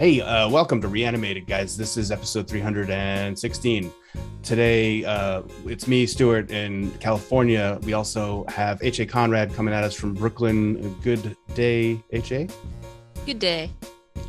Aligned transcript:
Hey, 0.00 0.22
uh, 0.22 0.48
welcome 0.48 0.80
to 0.80 0.88
Reanimated, 0.88 1.46
guys. 1.46 1.76
This 1.76 1.98
is 1.98 2.10
episode 2.10 2.48
316. 2.48 3.92
Today, 4.42 5.04
uh, 5.04 5.42
it's 5.66 5.86
me, 5.86 6.06
Stuart, 6.06 6.50
in 6.50 6.90
California. 7.00 7.78
We 7.82 7.92
also 7.92 8.46
have 8.48 8.82
H.A. 8.82 9.04
Conrad 9.04 9.52
coming 9.52 9.74
at 9.74 9.84
us 9.84 9.94
from 9.94 10.14
Brooklyn. 10.14 10.94
Good 11.02 11.36
day, 11.52 12.02
H.A. 12.12 12.48
Good 13.26 13.40
day. 13.40 13.70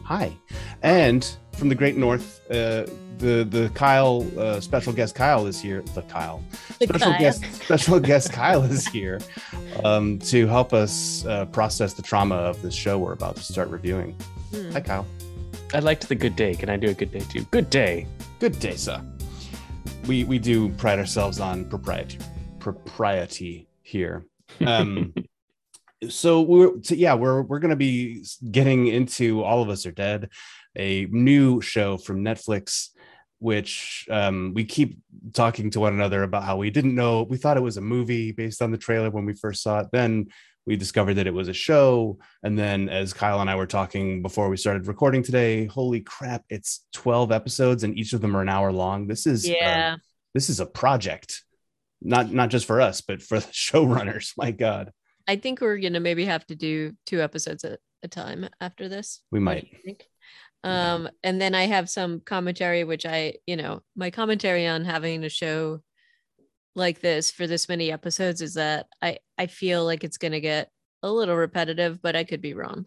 Hi. 0.03 0.33
And 0.81 1.25
from 1.53 1.69
the 1.69 1.75
Great 1.75 1.95
North, 1.95 2.41
uh, 2.51 2.85
the 3.19 3.47
the 3.49 3.71
Kyle 3.73 4.27
uh, 4.37 4.59
special 4.59 4.91
guest 4.91 5.15
Kyle 5.15 5.47
is 5.47 5.61
here. 5.61 5.83
The 5.95 6.01
Kyle 6.01 6.43
The 6.79 6.87
special 6.87 7.11
Kyle. 7.13 7.19
guest 7.21 7.45
special 7.63 7.99
guest 8.01 8.33
Kyle 8.33 8.63
is 8.63 8.85
here 8.89 9.21
um, 9.85 10.19
to 10.19 10.47
help 10.47 10.73
us 10.73 11.25
uh, 11.25 11.45
process 11.45 11.93
the 11.93 12.01
trauma 12.01 12.35
of 12.35 12.61
this 12.61 12.75
show 12.75 12.97
we're 12.97 13.13
about 13.13 13.37
to 13.37 13.43
start 13.43 13.69
reviewing. 13.69 14.17
Hmm. 14.51 14.71
Hi, 14.71 14.81
Kyle. 14.81 15.07
I 15.73 15.79
liked 15.79 16.09
the 16.09 16.15
good 16.15 16.35
day. 16.35 16.53
Can 16.53 16.69
I 16.69 16.75
do 16.75 16.89
a 16.89 16.93
good 16.93 17.11
day 17.11 17.21
too? 17.21 17.43
Good 17.45 17.69
day. 17.69 18.05
Good 18.39 18.59
day, 18.59 18.75
sir. 18.75 19.01
We 20.05 20.25
we 20.25 20.37
do 20.37 20.67
pride 20.69 20.99
ourselves 20.99 21.39
on 21.39 21.63
propriety 21.69 22.17
propriety 22.59 23.69
here. 23.81 24.25
Um, 24.65 25.13
so 26.09 26.41
we're 26.41 26.71
so 26.81 26.93
yeah 26.95 27.13
we're 27.13 27.43
we're 27.43 27.59
gonna 27.59 27.77
be 27.77 28.25
getting 28.51 28.87
into 28.87 29.43
All 29.43 29.61
of 29.61 29.69
Us 29.69 29.85
Are 29.85 29.93
Dead, 29.93 30.29
a 30.75 31.05
new 31.05 31.61
show 31.61 31.97
from 31.97 32.21
Netflix, 32.21 32.89
which 33.39 34.05
um, 34.11 34.51
we 34.53 34.65
keep 34.65 34.99
talking 35.31 35.69
to 35.69 35.79
one 35.79 35.93
another 35.93 36.23
about 36.23 36.43
how 36.43 36.57
we 36.57 36.69
didn't 36.69 36.95
know 36.95 37.23
we 37.23 37.37
thought 37.37 37.55
it 37.55 37.63
was 37.63 37.77
a 37.77 37.81
movie 37.81 38.33
based 38.33 38.61
on 38.61 38.71
the 38.71 38.77
trailer 38.77 39.09
when 39.09 39.25
we 39.25 39.35
first 39.35 39.63
saw 39.63 39.79
it. 39.79 39.87
Then 39.93 40.27
we 40.71 40.77
discovered 40.77 41.15
that 41.15 41.27
it 41.27 41.33
was 41.33 41.49
a 41.49 41.53
show, 41.53 42.17
and 42.43 42.57
then 42.57 42.87
as 42.87 43.11
Kyle 43.11 43.41
and 43.41 43.49
I 43.49 43.55
were 43.57 43.67
talking 43.67 44.21
before 44.21 44.47
we 44.47 44.55
started 44.55 44.87
recording 44.87 45.21
today, 45.21 45.65
holy 45.65 45.99
crap, 45.99 46.45
it's 46.49 46.85
twelve 46.93 47.29
episodes 47.33 47.83
and 47.83 47.97
each 47.99 48.13
of 48.13 48.21
them 48.21 48.37
are 48.37 48.41
an 48.41 48.47
hour 48.47 48.71
long. 48.71 49.05
This 49.07 49.27
is 49.27 49.45
uh, 49.45 49.51
Yeah. 49.53 49.95
this 50.33 50.49
is 50.49 50.61
a 50.61 50.65
project 50.65 51.43
not 52.01 52.31
not 52.31 52.49
just 52.49 52.65
for 52.65 52.79
us 52.81 53.01
but 53.01 53.21
for 53.21 53.39
the 53.43 53.45
showrunners 53.47 54.31
my 54.37 54.49
god 54.49 54.91
I 55.27 55.35
think 55.35 55.59
we're 55.61 55.77
gonna 55.77 55.99
maybe 55.99 56.23
have 56.25 56.47
to 56.47 56.55
do 56.55 56.93
two 57.05 57.21
episodes 57.21 57.63
at 57.65 57.79
a 58.01 58.07
time 58.07 58.47
after 58.61 58.87
this. 58.89 59.21
We 59.29 59.39
might. 59.39 59.67
you 59.71 59.77
think? 59.85 60.05
Yeah. 60.63 60.93
Um, 60.93 61.09
and 61.21 61.39
then 61.39 61.53
I 61.53 61.67
have 61.67 61.89
some 61.89 62.21
commentary, 62.21 62.83
which 62.85 63.05
I, 63.05 63.35
you 63.45 63.55
know, 63.55 63.83
my 63.95 64.09
commentary 64.09 64.65
on 64.67 64.83
having 64.85 65.23
a 65.23 65.29
show 65.29 65.81
like 66.75 67.01
this 67.01 67.31
for 67.31 67.47
this 67.47 67.67
many 67.67 67.91
episodes 67.91 68.41
is 68.41 68.55
that 68.55 68.87
I 69.01 69.19
I 69.37 69.47
feel 69.47 69.85
like 69.85 70.03
it's 70.03 70.17
gonna 70.17 70.39
get 70.39 70.69
a 71.03 71.11
little 71.11 71.35
repetitive, 71.35 72.01
but 72.01 72.15
I 72.15 72.23
could 72.23 72.41
be 72.41 72.53
wrong. 72.53 72.85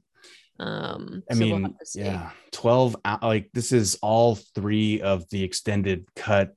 Um, 0.58 1.24
i 1.28 1.34
so 1.34 1.40
we'll 1.40 1.58
mean 1.58 1.74
to 1.80 1.86
see. 1.86 2.00
yeah 2.00 2.30
12 2.52 2.96
like 3.22 3.50
this 3.52 3.72
is 3.72 3.98
all 4.02 4.36
three 4.36 5.00
of 5.00 5.28
the 5.30 5.42
extended 5.42 6.06
cut 6.14 6.54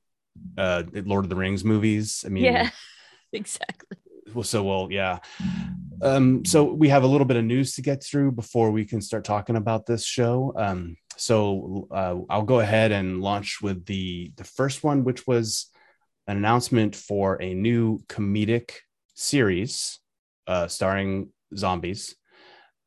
uh 0.56 0.84
lord 1.04 1.24
of 1.24 1.28
the 1.28 1.34
rings 1.34 1.64
movies 1.64 2.22
i 2.24 2.28
mean 2.28 2.44
yeah, 2.44 2.70
exactly. 3.32 3.98
well, 4.32 4.44
so 4.44 4.62
well 4.62 4.86
yeah 4.88 5.18
um 6.00 6.44
so 6.44 6.62
we 6.62 6.88
have 6.88 7.02
a 7.02 7.08
little 7.08 7.24
bit 7.24 7.36
of 7.36 7.44
news 7.44 7.74
to 7.74 7.82
get 7.82 8.00
through 8.00 8.30
before 8.30 8.70
we 8.70 8.84
can 8.84 9.00
start 9.00 9.24
talking 9.24 9.56
about 9.56 9.84
this 9.84 10.04
show 10.04 10.52
um 10.56 10.96
so 11.16 11.88
uh, 11.90 12.14
i'll 12.30 12.42
go 12.44 12.60
ahead 12.60 12.92
and 12.92 13.20
launch 13.20 13.58
with 13.60 13.84
the 13.86 14.30
the 14.36 14.44
first 14.44 14.84
one 14.84 15.02
which 15.02 15.26
was 15.26 15.72
an 16.28 16.36
announcement 16.36 16.94
for 16.94 17.40
a 17.42 17.54
new 17.54 17.98
comedic 18.06 18.70
series 19.14 19.98
uh 20.46 20.68
starring 20.68 21.30
zombies 21.56 22.14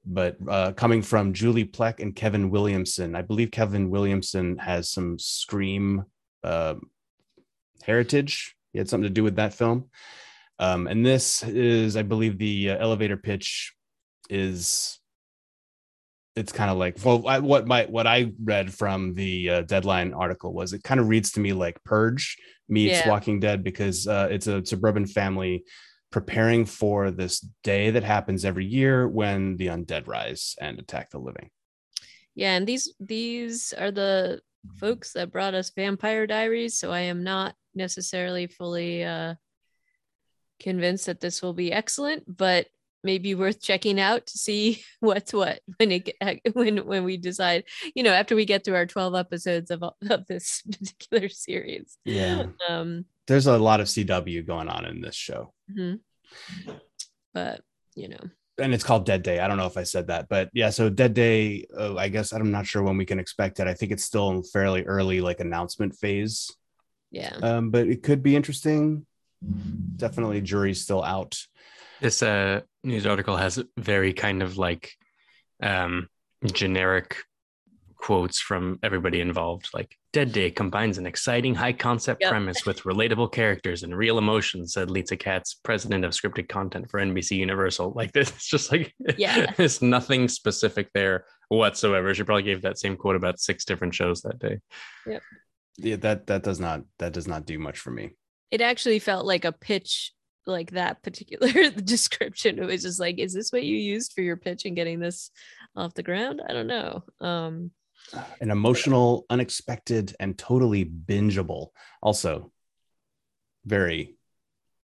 but 0.05 0.37
uh 0.47 0.71
coming 0.71 1.01
from 1.01 1.33
julie 1.33 1.65
Plec 1.65 1.99
and 1.99 2.15
kevin 2.15 2.49
williamson 2.49 3.15
i 3.15 3.21
believe 3.21 3.51
kevin 3.51 3.89
williamson 3.89 4.57
has 4.57 4.89
some 4.89 5.19
scream 5.19 6.05
uh 6.43 6.75
heritage 7.83 8.55
he 8.71 8.79
had 8.79 8.87
something 8.87 9.09
to 9.09 9.13
do 9.13 9.23
with 9.23 9.35
that 9.35 9.53
film 9.53 9.89
um, 10.61 10.85
and 10.85 11.03
this 11.03 11.41
is, 11.41 11.97
I 11.97 12.03
believe, 12.03 12.37
the 12.37 12.69
uh, 12.69 12.77
elevator 12.77 13.17
pitch 13.17 13.73
is. 14.29 14.99
It's 16.33 16.53
kind 16.53 16.71
of 16.71 16.77
like 16.77 16.97
well, 17.03 17.27
I, 17.27 17.39
what 17.39 17.67
my 17.67 17.85
what 17.85 18.07
I 18.07 18.31
read 18.41 18.73
from 18.73 19.13
the 19.13 19.49
uh, 19.49 19.61
deadline 19.63 20.13
article 20.13 20.53
was 20.53 20.71
it 20.71 20.81
kind 20.81 21.01
of 21.01 21.09
reads 21.09 21.31
to 21.33 21.41
me 21.41 21.51
like 21.51 21.83
Purge 21.83 22.37
meets 22.71 22.99
Yeah. 22.99 23.09
Walking 23.09 23.39
Dead 23.39 23.63
because 23.63 24.07
uh, 24.07 24.27
it's 24.31 24.47
a 24.47 24.65
suburban 24.65 25.05
family 25.05 25.63
preparing 26.11 26.65
for 26.65 27.11
this 27.11 27.39
day 27.63 27.91
that 27.91 28.03
happens 28.03 28.43
every 28.43 28.65
year 28.65 29.07
when 29.07 29.57
the 29.57 29.67
undead 29.67 30.07
rise 30.07 30.55
and 30.59 30.79
attack 30.79 31.09
the 31.09 31.19
living. 31.19 31.49
Yeah, 32.35 32.55
and 32.55 32.65
these 32.65 32.93
these 32.99 33.73
are 33.73 33.91
the 33.91 34.41
folks 34.75 35.13
that 35.13 35.31
brought 35.31 35.53
us 35.53 35.71
Vampire 35.75 36.25
Diaries, 36.27 36.77
so 36.77 36.91
I 36.91 37.01
am 37.01 37.23
not 37.23 37.55
necessarily 37.75 38.47
fully 38.47 39.03
uh 39.03 39.35
convinced 40.59 41.07
that 41.07 41.19
this 41.19 41.41
will 41.41 41.53
be 41.53 41.71
excellent, 41.73 42.23
but 42.27 42.67
maybe 43.03 43.35
worth 43.35 43.61
checking 43.61 43.99
out 43.99 44.27
to 44.27 44.37
see 44.37 44.83
what's 44.99 45.33
what 45.33 45.59
when 45.77 45.91
it 45.91 46.11
when 46.53 46.77
when 46.85 47.03
we 47.03 47.17
decide, 47.17 47.65
you 47.95 48.03
know, 48.03 48.13
after 48.13 48.35
we 48.35 48.45
get 48.45 48.63
through 48.63 48.75
our 48.75 48.85
12 48.85 49.15
episodes 49.15 49.71
of 49.71 49.83
of 50.09 50.27
this 50.27 50.61
particular 50.61 51.29
series. 51.29 51.97
Yeah, 52.05 52.47
Um 52.67 53.05
there's 53.27 53.47
a 53.47 53.57
lot 53.57 53.79
of 53.79 53.87
CW 53.87 54.45
going 54.45 54.67
on 54.67 54.85
in 54.85 54.99
this 54.99 55.15
show. 55.15 55.53
mhm. 55.71 55.99
but, 57.33 57.61
you 57.95 58.09
know, 58.09 58.19
and 58.57 58.73
it's 58.73 58.83
called 58.83 59.05
Dead 59.05 59.23
Day. 59.23 59.39
I 59.39 59.47
don't 59.47 59.57
know 59.57 59.65
if 59.65 59.77
I 59.77 59.83
said 59.83 60.07
that, 60.07 60.27
but 60.29 60.49
yeah. 60.53 60.69
So 60.69 60.89
Dead 60.89 61.13
Day, 61.13 61.65
uh, 61.77 61.95
I 61.95 62.09
guess 62.09 62.31
I'm 62.31 62.51
not 62.51 62.67
sure 62.67 62.83
when 62.83 62.97
we 62.97 63.05
can 63.05 63.19
expect 63.19 63.59
it. 63.59 63.67
I 63.67 63.73
think 63.73 63.91
it's 63.91 64.03
still 64.03 64.29
in 64.31 64.43
fairly 64.43 64.83
early, 64.83 65.21
like 65.21 65.39
announcement 65.39 65.95
phase, 65.95 66.51
yeah. 67.09 67.35
um, 67.41 67.71
but 67.71 67.87
it 67.87 68.03
could 68.03 68.23
be 68.23 68.35
interesting. 68.35 69.05
Definitely, 69.95 70.41
jury's 70.41 70.81
still 70.81 71.03
out. 71.03 71.39
This 72.01 72.21
uh, 72.23 72.61
news 72.83 73.05
article 73.05 73.37
has 73.37 73.63
very 73.77 74.11
kind 74.13 74.41
of 74.43 74.57
like 74.57 74.91
um, 75.61 76.07
generic 76.51 77.17
quotes 77.95 78.39
from 78.41 78.79
everybody 78.81 79.21
involved. 79.21 79.69
Like, 79.75 79.95
Dead 80.11 80.31
Day 80.31 80.49
combines 80.49 80.97
an 80.97 81.05
exciting 81.05 81.53
high 81.53 81.73
concept 81.73 82.21
Yep. 82.21 82.31
premise 82.31 82.65
with 82.65 82.81
relatable 82.81 83.31
characters 83.31 83.83
and 83.83 83.95
real 83.95 84.17
emotions, 84.17 84.73
said 84.73 84.89
Lisa 84.89 85.15
Katz, 85.15 85.53
president 85.53 86.03
of 86.03 86.11
scripted 86.11 86.49
content 86.49 86.89
for 86.89 86.99
NBC 86.99 87.37
Universal. 87.37 87.93
Like, 87.95 88.11
this 88.11 88.29
it's 88.35 88.47
just 88.49 88.71
like, 88.71 88.91
Yeah. 89.17 89.51
there's 89.57 89.83
nothing 89.83 90.27
specific 90.27 90.89
there 90.95 91.25
whatsoever. 91.49 92.13
She 92.15 92.23
probably 92.23 92.41
gave 92.43 92.63
that 92.63 92.79
same 92.79 92.97
quote 92.97 93.15
about 93.15 93.39
six 93.39 93.63
different 93.65 93.93
shows 93.93 94.21
that 94.23 94.39
day. 94.39 94.59
Yeah, 95.77 95.97
that 95.97 96.25
that 96.27 96.41
does 96.43 96.59
not 96.59 96.81
that 96.97 97.13
does 97.13 97.27
not 97.27 97.45
do 97.45 97.59
much 97.59 97.77
for 97.79 97.91
me. 97.91 98.11
it 98.49 98.61
actually 98.61 98.99
felt 98.99 99.25
like 99.25 99.45
a 99.45 99.51
pitch 99.51 100.11
like 100.45 100.71
that 100.71 101.01
particular 101.03 101.69
description 101.83 102.57
it 102.59 102.65
was 102.65 102.81
just 102.81 102.99
like 102.99 103.19
is 103.19 103.33
this 103.33 103.51
what 103.51 103.63
you 103.63 103.77
used 103.77 104.13
for 104.13 104.21
your 104.21 104.37
pitch 104.37 104.65
and 104.65 104.75
getting 104.75 104.99
this 104.99 105.31
off 105.75 105.93
the 105.93 106.03
ground 106.03 106.41
i 106.47 106.53
don't 106.53 106.67
know 106.67 107.03
um 107.19 107.71
An 108.41 108.51
emotional, 108.51 109.25
unexpected, 109.29 110.15
and 110.19 110.37
totally 110.37 110.83
bingeable. 110.85 111.67
Also, 112.01 112.51
very 113.65 114.17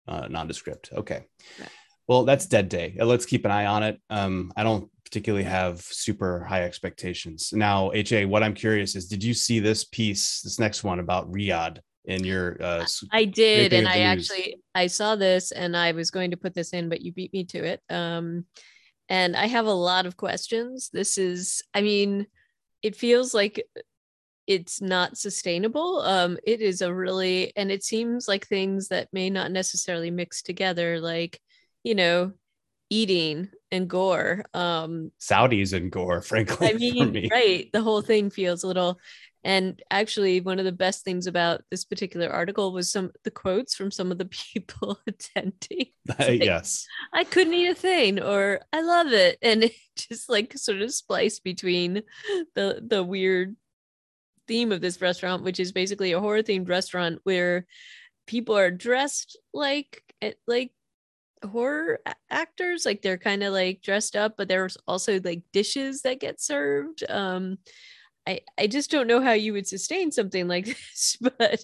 uh, 0.07 0.27
nondescript. 0.27 0.91
Okay. 0.93 1.25
Right. 1.59 1.69
Well, 2.07 2.25
that's 2.25 2.45
Dead 2.45 2.69
Day. 2.69 2.97
Uh, 2.99 3.05
Let's 3.05 3.25
keep 3.25 3.45
an 3.45 3.51
eye 3.51 3.65
on 3.65 3.83
it. 3.83 3.99
Um, 4.09 4.51
I 4.55 4.63
don't 4.63 4.91
particularly 5.03 5.45
have 5.45 5.81
super 5.81 6.43
high 6.43 6.63
expectations. 6.63 7.51
Now, 7.53 7.91
HA, 7.93 8.25
what 8.25 8.43
I'm 8.43 8.53
curious 8.53 8.95
is, 8.95 9.07
did 9.07 9.23
you 9.23 9.33
see 9.33 9.59
this 9.59 9.85
piece, 9.85 10.41
this 10.41 10.59
next 10.59 10.83
one 10.83 10.99
about 10.99 11.31
Riyadh 11.31 11.79
in 12.07 12.23
your? 12.23 12.57
Uh, 12.61 12.85
i 13.11 13.25
did 13.25 13.73
and 13.73 13.87
i 13.87 14.13
news? 14.13 14.29
actually 14.29 14.57
i 14.73 14.87
saw 14.87 15.15
this 15.15 15.51
and 15.51 15.75
i 15.75 15.91
was 15.91 16.11
going 16.11 16.31
to 16.31 16.37
put 16.37 16.53
this 16.53 16.73
in 16.73 16.89
but 16.89 17.01
you 17.01 17.11
beat 17.11 17.33
me 17.33 17.43
to 17.43 17.63
it 17.63 17.81
um 17.89 18.45
and 19.09 19.35
i 19.35 19.45
have 19.45 19.65
a 19.65 19.73
lot 19.73 20.05
of 20.05 20.17
questions 20.17 20.89
this 20.93 21.17
is 21.17 21.63
i 21.73 21.81
mean 21.81 22.25
it 22.81 22.95
feels 22.95 23.33
like 23.33 23.65
it's 24.47 24.81
not 24.81 25.17
sustainable 25.17 25.99
um 26.01 26.37
it 26.43 26.61
is 26.61 26.81
a 26.81 26.93
really 26.93 27.51
and 27.55 27.71
it 27.71 27.83
seems 27.83 28.27
like 28.27 28.47
things 28.47 28.89
that 28.89 29.07
may 29.11 29.29
not 29.29 29.51
necessarily 29.51 30.11
mix 30.11 30.41
together 30.41 30.99
like 30.99 31.39
you 31.83 31.95
know 31.95 32.31
eating 32.89 33.49
and 33.71 33.89
gore 33.89 34.45
um 34.53 35.11
Saudis 35.19 35.73
and 35.73 35.91
gore, 35.91 36.21
frankly, 36.31 36.69
I 36.69 36.73
mean, 36.73 37.11
me. 37.11 37.29
right. 37.31 37.69
The 37.71 37.81
whole 37.81 38.01
thing 38.01 38.29
feels 38.29 38.63
a 38.63 38.67
little. 38.67 38.99
And 39.45 39.79
actually, 39.91 40.41
one 40.41 40.57
of 40.57 40.65
the 40.65 40.71
best 40.71 41.03
things 41.03 41.27
about 41.27 41.61
this 41.69 41.85
particular 41.85 42.27
article 42.29 42.73
was 42.73 42.91
some 42.91 43.11
the 43.23 43.29
quotes 43.29 43.75
from 43.75 43.91
some 43.91 44.11
of 44.11 44.17
the 44.17 44.25
people 44.53 44.99
attending. 45.07 45.91
like- 46.19 46.43
yes. 46.43 46.87
I 47.13 47.23
couldn't 47.23 47.53
eat 47.53 47.69
a 47.69 47.75
thing, 47.75 48.19
or 48.19 48.61
I 48.73 48.81
love 48.81 49.13
it, 49.13 49.37
and 49.43 49.63
it 49.65 49.73
just 49.95 50.29
like 50.29 50.57
sort 50.57 50.81
of 50.81 50.91
spliced 50.91 51.43
between 51.43 52.01
the 52.55 52.83
the 52.85 53.03
weird 53.03 53.55
theme 54.47 54.71
of 54.71 54.81
this 54.81 54.99
restaurant, 54.99 55.43
which 55.43 55.59
is 55.59 55.71
basically 55.71 56.11
a 56.11 56.19
horror 56.19 56.41
themed 56.41 56.67
restaurant 56.67 57.19
where 57.23 57.67
people 58.25 58.57
are 58.57 58.71
dressed 58.71 59.37
like 59.53 60.01
eh, 60.23 60.33
like 60.47 60.71
horror 61.43 61.99
actors 62.31 62.83
like 62.83 63.03
they're 63.03 63.19
kind 63.19 63.43
of 63.43 63.53
like 63.53 63.81
dressed 63.83 64.15
up 64.15 64.35
but 64.35 64.47
there's 64.47 64.77
also 64.87 65.19
like 65.23 65.43
dishes 65.53 66.01
that 66.01 66.19
get 66.19 66.41
served 66.41 67.03
um 67.07 67.59
I 68.27 68.41
I 68.57 68.67
just 68.67 68.91
don't 68.91 69.07
know 69.07 69.21
how 69.21 69.33
you 69.33 69.53
would 69.53 69.67
sustain 69.67 70.11
something 70.11 70.47
like 70.47 70.65
this, 70.65 71.17
but 71.21 71.63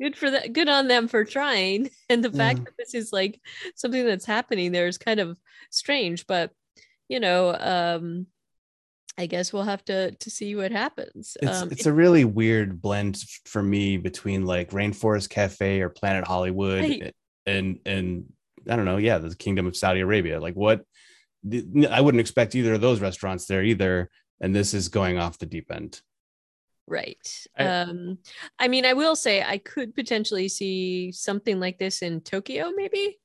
good 0.00 0.16
for 0.16 0.30
that 0.30 0.52
good 0.52 0.68
on 0.68 0.88
them 0.88 1.08
for 1.08 1.24
trying 1.24 1.88
and 2.10 2.22
the 2.22 2.30
fact 2.30 2.64
that 2.66 2.74
this 2.78 2.92
is 2.94 3.14
like 3.14 3.40
something 3.76 4.04
that's 4.04 4.26
happening 4.26 4.72
there 4.72 4.86
is 4.86 4.98
kind 4.98 5.20
of 5.20 5.38
strange 5.70 6.26
but 6.26 6.50
you 7.08 7.18
know 7.18 7.56
um 7.58 8.26
i 9.16 9.24
guess 9.24 9.50
we'll 9.50 9.62
have 9.62 9.82
to 9.82 10.10
to 10.16 10.30
see 10.30 10.54
what 10.54 10.70
happens 10.70 11.34
It's 11.40 11.62
um 11.62 11.70
it's 11.72 11.86
a 11.86 11.92
really 11.94 12.26
weird 12.26 12.82
blend 12.82 13.22
for 13.46 13.62
me 13.62 13.96
between 13.96 14.44
like 14.44 14.70
Rainforest 14.70 15.30
Cafe 15.30 15.80
or 15.80 15.88
Planet 15.88 16.26
Hollywood 16.26 16.80
Right. 16.82 17.14
and 17.46 17.78
and 17.86 18.24
I 18.68 18.76
don't 18.76 18.84
know, 18.84 18.98
yeah, 18.98 19.16
the 19.16 19.34
Kingdom 19.34 19.66
of 19.66 19.76
Saudi 19.76 20.00
Arabia. 20.00 20.40
Like 20.40 20.54
what 20.54 20.82
I 21.90 22.00
wouldn't 22.02 22.20
expect 22.20 22.54
either 22.54 22.74
of 22.74 22.82
those 22.82 23.00
restaurants 23.00 23.46
there 23.46 23.62
either. 23.64 24.10
And 24.40 24.54
this 24.54 24.74
is 24.74 24.88
going 24.88 25.18
off 25.18 25.38
the 25.38 25.46
deep 25.46 25.70
end. 25.70 26.00
right. 26.86 27.46
I- 27.56 27.64
um 27.66 28.18
i 28.58 28.66
mean 28.68 28.86
i 28.86 28.94
will 28.94 29.14
say 29.16 29.42
i 29.42 29.58
could 29.58 29.94
potentially 29.94 30.48
see 30.48 31.12
something 31.12 31.60
like 31.60 31.78
this 31.78 32.00
in 32.02 32.20
tokyo 32.22 32.70
maybe 32.74 33.18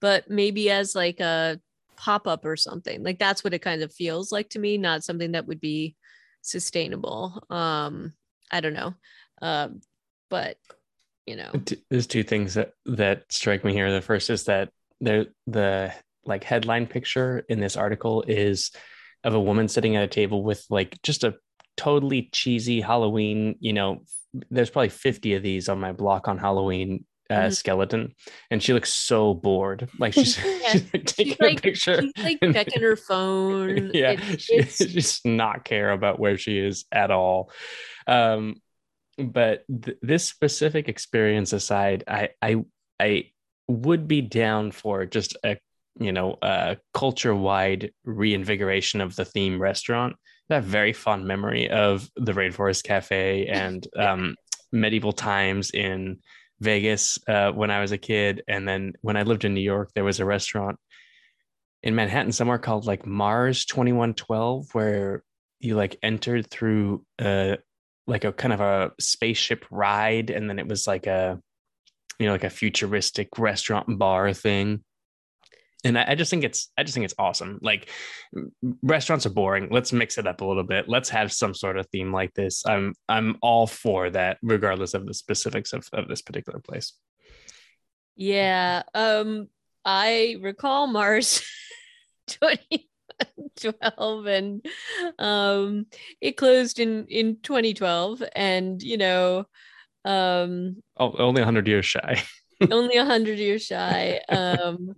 but 0.00 0.30
maybe 0.30 0.70
as 0.70 0.94
like 0.94 1.20
a 1.20 1.60
pop-up 1.96 2.46
or 2.46 2.56
something. 2.56 3.02
Like 3.02 3.18
that's 3.18 3.44
what 3.44 3.52
it 3.52 3.58
kind 3.60 3.82
of 3.82 3.92
feels 3.92 4.32
like 4.32 4.48
to 4.50 4.58
me 4.58 4.78
not 4.78 5.04
something 5.04 5.32
that 5.32 5.46
would 5.46 5.60
be 5.60 5.96
sustainable. 6.40 7.44
Um 7.50 8.14
i 8.50 8.60
don't 8.60 8.72
know. 8.72 8.94
Um 9.42 9.80
but 10.30 10.56
you 11.26 11.36
know. 11.36 11.52
There's 11.90 12.06
two 12.06 12.22
things 12.22 12.54
that 12.54 12.72
that 12.86 13.30
strike 13.30 13.64
me 13.64 13.74
here. 13.74 13.92
The 13.92 14.00
first 14.00 14.30
is 14.30 14.44
that 14.44 14.70
there 15.02 15.26
the 15.46 15.92
like 16.24 16.42
headline 16.44 16.86
picture 16.86 17.44
in 17.50 17.60
this 17.60 17.76
article 17.76 18.24
is 18.26 18.70
of 19.24 19.34
a 19.34 19.40
woman 19.40 19.68
sitting 19.68 19.96
at 19.96 20.02
a 20.04 20.08
table 20.08 20.42
with 20.42 20.64
like 20.70 21.00
just 21.02 21.24
a 21.24 21.34
totally 21.76 22.28
cheesy 22.32 22.80
Halloween. 22.80 23.56
You 23.60 23.72
know, 23.72 24.02
there's 24.50 24.70
probably 24.70 24.88
50 24.90 25.34
of 25.34 25.42
these 25.42 25.68
on 25.68 25.80
my 25.80 25.92
block 25.92 26.28
on 26.28 26.38
Halloween 26.38 27.04
uh, 27.28 27.34
Mhm. 27.46 27.54
skeleton, 27.56 28.14
and 28.50 28.60
she 28.60 28.72
looks 28.72 28.92
so 28.92 29.34
bored. 29.34 29.88
Like 30.00 30.14
she's, 30.14 30.36
Yeah, 30.62 30.72
she's 30.72 30.92
like 30.92 31.04
taking 31.06 31.36
like- 31.38 31.58
a 31.60 31.62
picture. 31.62 32.02
she's 32.02 32.12
like 32.24 32.38
and- 32.42 32.52
checking 32.54 32.82
her 32.82 32.96
phone 32.96 33.90
yeah, 33.94 34.16
It- 34.18 34.40
she, 34.40 34.58
does 34.60 35.20
not 35.24 35.64
care 35.64 35.92
about 35.92 36.18
where 36.18 36.36
she 36.36 36.58
is 36.58 36.86
at 36.90 37.10
all. 37.12 37.52
Um, 38.08 38.56
but 39.16 39.64
th- 39.68 39.98
this 40.02 40.24
specific 40.24 40.88
experience 40.88 41.52
aside, 41.52 42.02
I 42.08 42.30
I 42.42 42.64
I 42.98 43.30
would 43.68 44.08
be 44.08 44.22
down 44.22 44.72
for 44.72 45.06
just 45.06 45.36
a 45.44 45.56
you 45.98 46.12
know 46.12 46.36
a 46.42 46.76
culture 46.94 47.34
wide 47.34 47.92
reinvigoration 48.04 49.00
of 49.00 49.16
the 49.16 49.24
theme 49.24 49.60
restaurant. 49.60 50.16
I 50.50 50.54
have 50.54 50.64
very 50.64 50.92
fond 50.92 51.26
memory 51.26 51.70
of 51.70 52.08
the 52.16 52.32
Rainforest 52.32 52.82
Cafe 52.82 53.46
and 53.46 53.86
um, 53.96 54.34
medieval 54.72 55.12
times 55.12 55.70
in 55.70 56.18
Vegas 56.60 57.18
uh, 57.28 57.52
when 57.52 57.70
I 57.70 57.80
was 57.80 57.92
a 57.92 57.98
kid, 57.98 58.42
and 58.48 58.66
then 58.68 58.94
when 59.00 59.16
I 59.16 59.22
lived 59.22 59.44
in 59.44 59.54
New 59.54 59.60
York, 59.60 59.90
there 59.94 60.04
was 60.04 60.20
a 60.20 60.24
restaurant 60.24 60.78
in 61.82 61.94
Manhattan 61.94 62.32
somewhere 62.32 62.58
called 62.58 62.86
like 62.86 63.06
Mars 63.06 63.64
2112 63.64 64.74
where 64.74 65.22
you 65.60 65.76
like 65.76 65.96
entered 66.02 66.46
through 66.50 67.04
uh 67.18 67.56
like 68.06 68.24
a 68.24 68.32
kind 68.32 68.52
of 68.52 68.60
a 68.60 68.90
spaceship 68.98 69.64
ride. 69.70 70.30
And 70.30 70.48
then 70.48 70.58
it 70.58 70.66
was 70.66 70.86
like 70.86 71.06
a 71.06 71.40
you 72.18 72.26
know 72.26 72.32
like 72.32 72.44
a 72.44 72.50
futuristic 72.50 73.38
restaurant 73.38 73.98
bar 73.98 74.32
thing 74.34 74.84
and 75.84 75.98
I, 75.98 76.04
I 76.08 76.14
just 76.14 76.30
think 76.30 76.44
it's 76.44 76.70
i 76.76 76.82
just 76.82 76.94
think 76.94 77.04
it's 77.04 77.14
awesome. 77.18 77.58
Like 77.62 77.90
restaurants 78.82 79.26
are 79.26 79.30
boring. 79.30 79.68
Let's 79.70 79.92
mix 79.92 80.18
it 80.18 80.26
up 80.26 80.40
a 80.40 80.44
little 80.44 80.64
bit. 80.64 80.88
Let's 80.88 81.08
have 81.10 81.32
some 81.32 81.54
sort 81.54 81.78
of 81.78 81.86
theme 81.88 82.12
like 82.12 82.34
this. 82.34 82.64
I'm 82.66 82.94
i'm 83.08 83.36
all 83.42 83.66
for 83.66 84.10
that 84.10 84.38
regardless 84.42 84.94
of 84.94 85.06
the 85.06 85.14
specifics 85.14 85.72
of, 85.72 85.88
of 85.92 86.08
this 86.08 86.22
particular 86.22 86.60
place. 86.60 86.94
Yeah. 88.16 88.82
Um 88.94 89.48
I 89.84 90.36
recall 90.40 90.86
Mars 90.86 91.42
2012 92.26 94.26
and 94.26 94.66
um 95.18 95.86
it 96.20 96.36
closed 96.36 96.78
in 96.78 97.06
in 97.06 97.38
2012 97.42 98.22
and 98.36 98.82
you 98.82 98.98
know 98.98 99.46
um 100.04 100.82
oh, 100.98 101.14
only 101.18 101.40
100 101.40 101.66
years 101.66 101.86
shy. 101.86 102.22
only 102.70 102.98
100 102.98 103.38
years 103.38 103.64
shy. 103.64 104.20
Um 104.28 104.96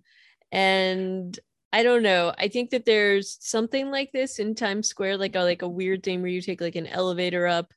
and 0.53 1.37
I 1.73 1.83
don't 1.83 2.03
know. 2.03 2.33
I 2.39 2.49
think 2.49 2.71
that 2.71 2.85
there's 2.85 3.39
something 3.41 3.91
like 3.91 4.13
this 4.13 4.39
in 4.39 4.55
Times 4.55 4.89
Square 4.89 5.17
like 5.17 5.35
a 5.35 5.41
like 5.41 5.63
a 5.63 5.69
weird 5.69 6.03
thing 6.03 6.21
where 6.21 6.31
you 6.31 6.43
take 6.43 6.61
like 6.61 6.77
an 6.77 6.87
elevator 6.87 7.47
up 7.47 7.73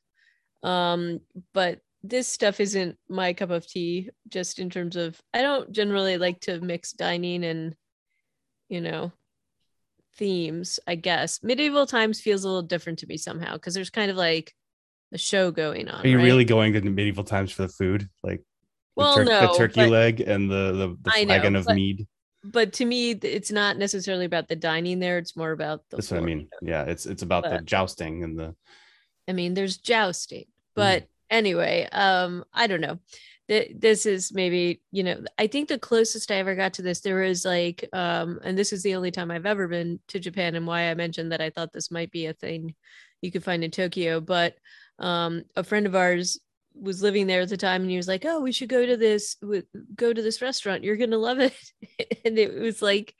um 0.62 1.20
but 1.52 1.80
this 2.02 2.26
stuff 2.26 2.60
isn't 2.60 2.96
my 3.08 3.32
cup 3.32 3.50
of 3.50 3.66
tea 3.66 4.10
just 4.28 4.58
in 4.58 4.70
terms 4.70 4.96
of 4.96 5.20
i 5.34 5.42
don't 5.42 5.70
generally 5.70 6.16
like 6.16 6.40
to 6.40 6.60
mix 6.60 6.92
dining 6.92 7.44
and 7.44 7.76
you 8.70 8.80
know 8.80 9.12
themes 10.16 10.80
i 10.86 10.94
guess 10.94 11.42
medieval 11.42 11.84
times 11.84 12.20
feels 12.20 12.42
a 12.42 12.48
little 12.48 12.62
different 12.62 12.98
to 12.98 13.06
me 13.06 13.18
somehow 13.18 13.52
because 13.52 13.74
there's 13.74 13.90
kind 13.90 14.10
of 14.10 14.16
like 14.16 14.54
a 15.12 15.18
show 15.18 15.50
going 15.50 15.88
on 15.88 16.04
Are 16.04 16.08
you 16.08 16.16
right? 16.16 16.24
really 16.24 16.44
going 16.44 16.72
to 16.72 16.80
medieval 16.80 17.22
times 17.22 17.52
for 17.52 17.62
the 17.62 17.68
food? 17.68 18.08
Like 18.24 18.42
the, 18.96 19.14
tur- 19.14 19.24
no 19.24 19.40
the 19.40 19.58
turkey 19.58 19.86
leg 19.86 20.20
and 20.20 20.50
the 20.50 20.72
the, 20.72 20.96
the 21.02 21.10
I 21.14 21.24
know, 21.24 21.34
flagon 21.34 21.54
of 21.54 21.68
mead. 21.68 22.08
But 22.52 22.72
to 22.72 22.84
me 22.84 23.10
it's 23.10 23.50
not 23.50 23.76
necessarily 23.76 24.24
about 24.24 24.48
the 24.48 24.56
dining 24.56 24.98
there 24.98 25.18
it's 25.18 25.36
more 25.36 25.52
about 25.52 25.82
the 25.90 25.96
That's 25.96 26.10
what 26.10 26.20
I 26.20 26.24
mean. 26.24 26.48
Yeah, 26.62 26.84
it's 26.84 27.06
it's 27.06 27.22
about 27.22 27.44
the 27.44 27.60
jousting 27.60 28.24
and 28.24 28.38
the 28.38 28.54
I 29.28 29.32
mean, 29.32 29.54
there's 29.54 29.78
jousting, 29.78 30.44
but 30.74 31.08
anyway, 31.30 31.88
um, 31.90 32.44
I 32.54 32.66
don't 32.66 32.80
know. 32.80 33.00
Th- 33.48 33.72
This 33.76 34.06
is 34.06 34.32
maybe, 34.32 34.82
you 34.92 35.02
know, 35.02 35.24
I 35.36 35.48
think 35.48 35.68
the 35.68 35.78
closest 35.78 36.30
I 36.30 36.36
ever 36.36 36.54
got 36.54 36.74
to 36.74 36.82
this, 36.82 37.00
there 37.00 37.22
was 37.22 37.44
like, 37.44 37.88
um, 37.92 38.38
and 38.44 38.56
this 38.56 38.72
is 38.72 38.82
the 38.82 38.94
only 38.94 39.10
time 39.10 39.30
I've 39.30 39.46
ever 39.46 39.66
been 39.66 39.98
to 40.08 40.20
Japan, 40.20 40.54
and 40.54 40.66
why 40.66 40.90
I 40.90 40.94
mentioned 40.94 41.32
that 41.32 41.40
I 41.40 41.50
thought 41.50 41.72
this 41.72 41.90
might 41.90 42.10
be 42.12 42.26
a 42.26 42.32
thing 42.32 42.74
you 43.20 43.32
could 43.32 43.44
find 43.44 43.64
in 43.64 43.70
Tokyo. 43.70 44.20
But 44.20 44.54
um, 44.98 45.42
a 45.56 45.64
friend 45.64 45.86
of 45.86 45.96
ours 45.96 46.38
was 46.80 47.02
living 47.02 47.26
there 47.26 47.42
at 47.42 47.48
the 47.48 47.56
time, 47.56 47.82
and 47.82 47.90
he 47.90 47.96
was 47.96 48.08
like, 48.08 48.24
"Oh, 48.26 48.40
we 48.40 48.52
should 48.52 48.68
go 48.68 48.84
to 48.84 48.96
this, 48.96 49.36
go 49.96 50.12
to 50.12 50.22
this 50.22 50.42
restaurant. 50.42 50.84
You're 50.84 50.96
gonna 50.96 51.18
love 51.18 51.38
it." 51.40 51.56
and 52.24 52.38
it 52.38 52.54
was 52.54 52.82
like 52.82 53.14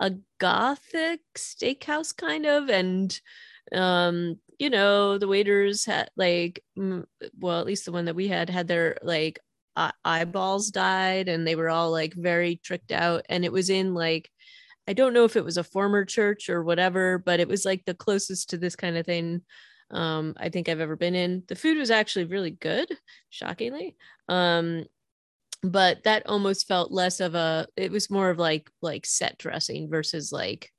a 0.00 0.12
gothic 0.38 1.20
steakhouse 1.36 2.16
kind 2.16 2.46
of, 2.46 2.68
and 2.70 3.18
um 3.72 4.38
you 4.58 4.70
know 4.70 5.18
the 5.18 5.28
waiters 5.28 5.84
had 5.84 6.10
like 6.16 6.62
well 7.38 7.60
at 7.60 7.66
least 7.66 7.84
the 7.84 7.92
one 7.92 8.06
that 8.06 8.16
we 8.16 8.28
had 8.28 8.50
had 8.50 8.66
their 8.66 8.96
like 9.02 9.38
eye- 9.76 9.92
eyeballs 10.04 10.70
dyed 10.70 11.28
and 11.28 11.46
they 11.46 11.54
were 11.54 11.68
all 11.68 11.90
like 11.90 12.14
very 12.14 12.56
tricked 12.56 12.92
out 12.92 13.24
and 13.28 13.44
it 13.44 13.52
was 13.52 13.70
in 13.70 13.94
like 13.94 14.30
i 14.88 14.92
don't 14.92 15.12
know 15.12 15.24
if 15.24 15.36
it 15.36 15.44
was 15.44 15.56
a 15.56 15.64
former 15.64 16.04
church 16.04 16.48
or 16.48 16.62
whatever 16.62 17.18
but 17.18 17.40
it 17.40 17.48
was 17.48 17.64
like 17.64 17.84
the 17.84 17.94
closest 17.94 18.50
to 18.50 18.58
this 18.58 18.74
kind 18.74 18.96
of 18.96 19.06
thing 19.06 19.42
um 19.90 20.34
i 20.36 20.48
think 20.48 20.68
i've 20.68 20.80
ever 20.80 20.96
been 20.96 21.14
in. 21.14 21.42
The 21.48 21.56
food 21.56 21.78
was 21.78 21.90
actually 21.90 22.26
really 22.26 22.50
good 22.50 22.88
shockingly. 23.30 23.96
Um 24.28 24.84
but 25.62 26.04
that 26.04 26.26
almost 26.26 26.68
felt 26.68 26.92
less 26.92 27.20
of 27.20 27.34
a 27.34 27.66
it 27.76 27.90
was 27.90 28.10
more 28.10 28.30
of 28.30 28.38
like 28.38 28.70
like 28.80 29.04
set 29.04 29.38
dressing 29.38 29.90
versus 29.90 30.30
like 30.30 30.70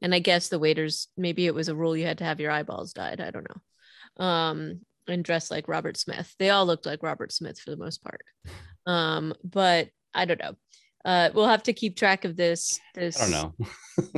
and 0.00 0.14
i 0.14 0.18
guess 0.20 0.48
the 0.48 0.58
waiters 0.58 1.08
maybe 1.18 1.46
it 1.46 1.54
was 1.54 1.68
a 1.68 1.74
rule 1.74 1.94
you 1.94 2.06
had 2.06 2.18
to 2.18 2.24
have 2.24 2.40
your 2.40 2.50
eyeballs 2.50 2.94
dyed 2.94 3.20
i 3.20 3.30
don't 3.30 3.46
know 3.48 4.24
um 4.24 4.80
and 5.08 5.24
dress 5.24 5.50
like 5.50 5.68
robert 5.68 5.96
smith. 5.96 6.34
They 6.38 6.50
all 6.50 6.64
looked 6.64 6.86
like 6.86 7.02
robert 7.02 7.32
smith 7.32 7.58
for 7.58 7.70
the 7.70 7.76
most 7.76 8.02
part. 8.02 8.22
Um 8.86 9.34
but 9.44 9.88
i 10.14 10.24
don't 10.24 10.40
know 10.40 10.54
uh 11.04 11.30
we'll 11.34 11.46
have 11.46 11.62
to 11.64 11.72
keep 11.72 11.96
track 11.96 12.24
of 12.24 12.36
this 12.36 12.80
this 12.94 13.20
I 13.20 13.30
don't 13.30 13.58
know. 13.58 13.66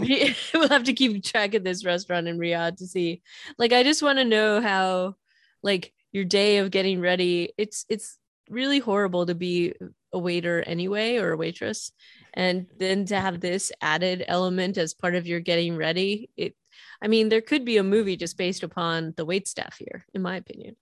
we'll 0.54 0.68
have 0.68 0.84
to 0.84 0.92
keep 0.92 1.22
track 1.24 1.54
of 1.54 1.64
this 1.64 1.84
restaurant 1.84 2.28
in 2.28 2.38
Riyadh 2.38 2.76
to 2.78 2.86
see. 2.86 3.22
Like, 3.58 3.72
I 3.72 3.82
just 3.82 4.02
want 4.02 4.18
to 4.18 4.24
know 4.24 4.60
how, 4.60 5.16
like, 5.62 5.92
your 6.12 6.24
day 6.24 6.58
of 6.58 6.70
getting 6.70 7.00
ready. 7.00 7.52
It's 7.58 7.84
it's 7.88 8.18
really 8.48 8.78
horrible 8.78 9.26
to 9.26 9.34
be 9.34 9.74
a 10.12 10.18
waiter 10.18 10.62
anyway 10.62 11.16
or 11.16 11.32
a 11.32 11.36
waitress, 11.36 11.90
and 12.34 12.66
then 12.78 13.04
to 13.06 13.20
have 13.20 13.40
this 13.40 13.72
added 13.80 14.24
element 14.28 14.78
as 14.78 14.94
part 14.94 15.14
of 15.14 15.26
your 15.26 15.40
getting 15.40 15.76
ready. 15.76 16.30
It, 16.36 16.54
I 17.02 17.08
mean, 17.08 17.28
there 17.28 17.40
could 17.40 17.64
be 17.64 17.78
a 17.78 17.82
movie 17.82 18.16
just 18.16 18.38
based 18.38 18.62
upon 18.62 19.14
the 19.16 19.24
wait 19.24 19.48
staff 19.48 19.76
here, 19.78 20.06
in 20.14 20.22
my 20.22 20.36
opinion. 20.36 20.76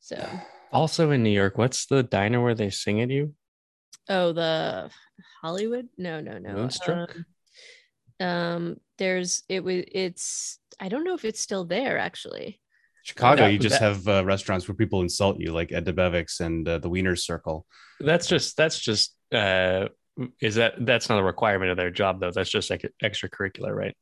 So, 0.00 0.28
Also 0.72 1.12
in 1.12 1.22
New 1.22 1.30
York, 1.30 1.56
what's 1.56 1.86
the 1.86 2.02
diner 2.02 2.42
where 2.42 2.54
they 2.54 2.70
sing 2.70 3.00
at 3.00 3.08
you? 3.08 3.34
Oh, 4.08 4.32
the 4.32 4.90
Hollywood? 5.42 5.88
No, 5.98 6.20
no, 6.20 6.38
no. 6.38 6.52
Moonstruck? 6.54 7.10
Um, 7.16 7.26
um 8.18 8.76
there's 8.96 9.42
it 9.50 9.62
was 9.62 9.84
it's 9.92 10.58
i 10.80 10.88
don't 10.88 11.04
know 11.04 11.12
if 11.12 11.26
it's 11.26 11.38
still 11.40 11.66
there 11.66 11.98
actually 11.98 12.58
Chicago, 13.04 13.42
That- 13.44 13.52
you 13.52 13.58
just 13.58 13.78
that- 13.78 13.84
have 14.04 14.08
uh, 14.08 14.24
restaurants 14.24 14.66
where 14.66 14.74
people 14.74 15.00
insult 15.02 15.38
you, 15.38 15.52
like 15.52 15.70
Ed 15.70 15.84
Debevic's 15.84 16.40
and 16.40 16.66
uh, 16.66 16.78
the 16.78 16.88
Wiener 16.88 17.14
Circle. 17.14 17.64
That's 18.00 18.26
just 18.26 18.56
that's 18.56 18.80
just 18.80 19.14
uh 19.32 19.86
is 20.40 20.56
that 20.56 20.84
that's 20.84 21.08
not 21.08 21.20
a 21.20 21.22
requirement 21.22 21.70
of 21.70 21.76
their 21.76 21.92
job 21.92 22.18
though. 22.18 22.32
That's 22.32 22.50
just 22.50 22.68
like 22.68 22.84
extracurricular, 23.04 23.72
right? 23.76 23.94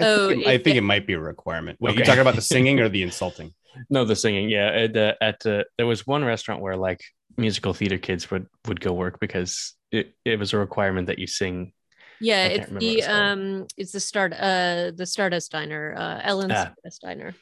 oh 0.00 0.24
I 0.24 0.28
think, 0.30 0.42
it, 0.42 0.48
I 0.48 0.52
it- 0.54 0.64
think 0.64 0.76
it 0.76 0.80
might 0.80 1.06
be 1.06 1.12
a 1.12 1.20
requirement. 1.20 1.78
Wait, 1.80 1.92
you 1.92 1.98
Okay. 2.00 2.06
talking 2.06 2.20
about 2.22 2.34
the 2.34 2.42
singing 2.54 2.80
or 2.80 2.88
the 2.88 3.02
insulting? 3.04 3.54
No, 3.90 4.04
the 4.04 4.16
singing. 4.16 4.48
Yeah, 4.48 4.70
at 4.72 4.96
uh, 4.96 5.14
at 5.20 5.46
uh, 5.46 5.62
there 5.76 5.86
was 5.86 6.04
one 6.04 6.24
restaurant 6.24 6.60
where 6.60 6.76
like 6.76 7.02
musical 7.36 7.74
theater 7.74 7.98
kids 7.98 8.30
would 8.30 8.46
would 8.66 8.80
go 8.80 8.92
work 8.92 9.20
because 9.20 9.74
it, 9.92 10.14
it 10.24 10.38
was 10.38 10.52
a 10.52 10.58
requirement 10.58 11.06
that 11.06 11.18
you 11.18 11.26
sing. 11.26 11.72
Yeah, 12.20 12.46
it's 12.46 12.70
the 12.70 12.98
it's 12.98 13.08
um, 13.08 13.66
it's 13.76 13.92
the 13.92 14.00
start 14.00 14.32
uh 14.32 14.92
the 14.94 15.06
Stardust 15.06 15.52
Diner, 15.52 15.94
uh 15.96 16.20
Ellen's 16.22 16.52
Ah. 16.54 16.72
Stardust 16.72 17.02
Diner. 17.02 17.34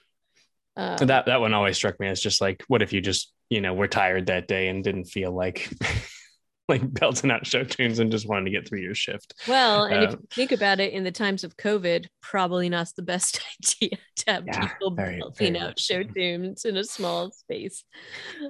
Uh, 0.76 1.04
that 1.06 1.26
that 1.26 1.40
one 1.40 1.54
always 1.54 1.76
struck 1.76 1.98
me 1.98 2.06
as 2.06 2.20
just 2.20 2.40
like, 2.40 2.62
what 2.68 2.82
if 2.82 2.92
you 2.92 3.00
just 3.00 3.32
you 3.48 3.60
know 3.60 3.72
were 3.74 3.88
tired 3.88 4.26
that 4.26 4.48
day 4.48 4.68
and 4.68 4.84
didn't 4.84 5.06
feel 5.06 5.32
like 5.32 5.70
like 6.68 6.92
belting 6.94 7.30
out 7.30 7.46
show 7.46 7.62
tunes 7.64 7.98
and 8.00 8.10
just 8.10 8.28
wanted 8.28 8.44
to 8.46 8.50
get 8.50 8.68
through 8.68 8.80
your 8.80 8.94
shift. 8.94 9.34
well, 9.46 9.84
and 9.84 10.02
if 10.04 10.10
uh, 10.10 10.12
you 10.20 10.28
think 10.32 10.52
about 10.52 10.80
it, 10.80 10.92
in 10.92 11.04
the 11.04 11.12
times 11.12 11.44
of 11.44 11.56
COVID, 11.56 12.06
probably 12.20 12.68
not 12.68 12.88
the 12.96 13.02
best 13.02 13.40
idea 13.80 13.98
to 14.16 14.32
have 14.32 14.46
Yeah, 14.46 14.66
people 14.66 14.90
very- 14.94 15.18
belting 15.20 15.52
very 15.54 15.64
out 15.64 15.78
show 15.78 16.02
so. 16.02 16.08
tunes 16.08 16.64
in 16.64 16.76
a 16.76 16.84
small 16.84 17.30
space. 17.30 17.84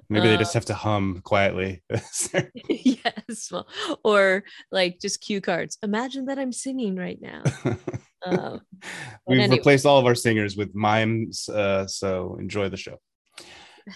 Maybe 0.09 0.29
they 0.29 0.37
just 0.37 0.55
have 0.55 0.65
to 0.67 0.75
hum 0.75 1.21
quietly. 1.25 1.83
yes, 2.69 3.49
well, 3.53 3.69
or 4.05 4.45
like 4.73 4.99
just 5.01 5.21
cue 5.21 5.41
cards. 5.41 5.77
Imagine 5.83 6.27
that 6.27 6.39
I'm 6.39 6.53
singing 6.53 6.97
right 6.97 7.19
now. 7.21 7.43
Uh, 8.25 8.59
We've 9.27 9.39
anyway. 9.39 9.57
replaced 9.59 9.87
all 9.87 9.99
of 9.99 10.07
our 10.07 10.15
singers 10.15 10.57
with 10.57 10.75
mimes, 10.75 11.49
uh, 11.49 11.87
so 11.87 12.37
enjoy 12.41 12.69
the 12.69 12.77
show. 12.77 12.99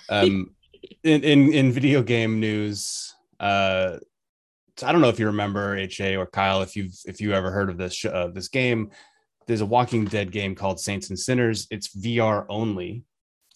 Um, 0.08 0.54
in, 1.02 1.22
in 1.24 1.52
in 1.52 1.72
video 1.72 2.02
game 2.02 2.38
news, 2.38 3.12
uh, 3.40 3.96
I 4.82 4.92
don't 4.92 5.00
know 5.00 5.08
if 5.08 5.18
you 5.18 5.26
remember 5.26 5.76
HA 5.76 6.16
or 6.16 6.26
Kyle, 6.26 6.62
if 6.62 6.76
you've 6.76 6.94
if 7.04 7.20
you 7.20 7.32
ever 7.32 7.50
heard 7.50 7.70
of 7.70 7.78
this 7.78 8.04
uh, 8.04 8.28
this 8.32 8.48
game. 8.48 8.90
There's 9.46 9.62
a 9.62 9.66
Walking 9.66 10.04
Dead 10.04 10.30
game 10.30 10.54
called 10.54 10.78
Saints 10.78 11.10
and 11.10 11.18
Sinners. 11.18 11.66
It's 11.70 11.96
VR 11.96 12.46
only. 12.48 13.04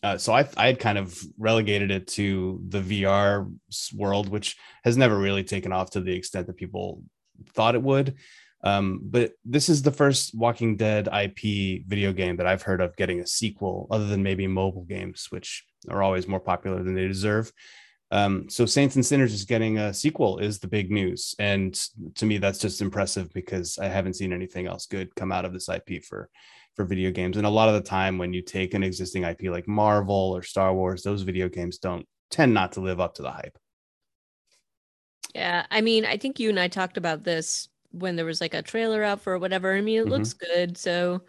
Uh, 0.03 0.19
so 0.19 0.33
I 0.33 0.49
I 0.57 0.67
had 0.67 0.79
kind 0.79 0.99
of 0.99 1.17
relegated 1.39 1.91
it 1.91 2.07
to 2.09 2.61
the 2.69 2.81
VR 2.81 3.53
world, 3.95 4.29
which 4.29 4.57
has 4.85 4.97
never 4.97 5.17
really 5.17 5.45
taken 5.45 5.73
off 5.73 5.91
to 5.93 6.01
the 6.01 6.15
extent 6.15 6.47
that 6.47 6.57
people 6.57 7.03
thought 7.51 7.75
it 7.75 7.83
would. 7.83 8.17
Um, 8.65 9.01
but 9.03 9.33
this 9.45 9.69
is 9.69 9.83
the 9.83 9.93
first 9.93 10.35
Walking 10.35 10.77
Dead 10.77 11.07
IP 11.07 11.87
video 11.87 12.13
game 12.13 12.37
that 12.37 12.47
I've 12.47 12.63
heard 12.63 12.81
of 12.81 12.97
getting 12.97 13.21
a 13.21 13.27
sequel, 13.27 13.87
other 13.91 14.07
than 14.07 14.23
maybe 14.23 14.47
mobile 14.47 14.85
games, 14.85 15.27
which 15.31 15.65
are 15.91 16.03
always 16.03 16.27
more 16.27 16.41
popular 16.41 16.83
than 16.83 16.95
they 16.95 17.07
deserve. 17.07 17.53
Um, 18.15 18.49
so 18.49 18.65
Saints 18.65 18.95
and 18.95 19.05
Sinners 19.05 19.35
is 19.35 19.45
getting 19.45 19.79
a 19.79 19.93
sequel 19.93 20.39
is 20.39 20.61
the 20.61 20.69
big 20.69 20.91
news, 20.91 21.35
and 21.41 21.75
to 22.15 22.27
me 22.27 22.39
that's 22.39 22.61
just 22.61 22.81
impressive 22.81 23.33
because 23.35 23.77
I 23.79 23.89
haven't 23.89 24.15
seen 24.15 24.33
anything 24.33 24.67
else 24.69 24.87
good 24.87 25.15
come 25.17 25.33
out 25.33 25.45
of 25.45 25.53
this 25.53 25.69
IP 25.69 26.01
for 26.05 26.31
for 26.77 26.85
video 26.85 27.11
games. 27.11 27.37
And 27.37 27.47
a 27.47 27.51
lot 27.51 27.69
of 27.69 27.75
the 27.75 27.89
time, 27.89 28.19
when 28.19 28.33
you 28.33 28.43
take 28.43 28.75
an 28.75 28.85
existing 28.85 29.25
IP 29.25 29.45
like 29.51 29.67
Marvel 29.69 30.33
or 30.37 30.43
Star 30.43 30.73
Wars, 30.75 31.03
those 31.03 31.23
video 31.23 31.49
games 31.49 31.79
don't 31.79 32.07
tend 32.31 32.55
not 32.55 32.73
to 32.73 32.81
live 32.81 33.01
up 33.01 33.15
to 33.17 33.23
the 33.23 33.31
hype. 33.33 33.59
yeah, 35.35 35.67
I 35.71 35.81
mean, 35.81 36.05
I 36.05 36.17
think 36.17 36.39
you 36.39 36.49
and 36.51 36.61
I 36.61 36.69
talked 36.69 36.97
about 36.97 37.25
this 37.25 37.69
when 37.91 38.17
there 38.17 38.25
was 38.27 38.41
like 38.41 38.55
a 38.55 38.63
trailer 38.63 39.03
out 39.03 39.21
for 39.23 39.39
whatever. 39.39 39.75
I 39.75 39.81
mean, 39.81 40.01
it 40.03 40.07
Mhm. 40.07 40.11
looks 40.11 40.33
good, 40.33 40.77
so 40.77 41.23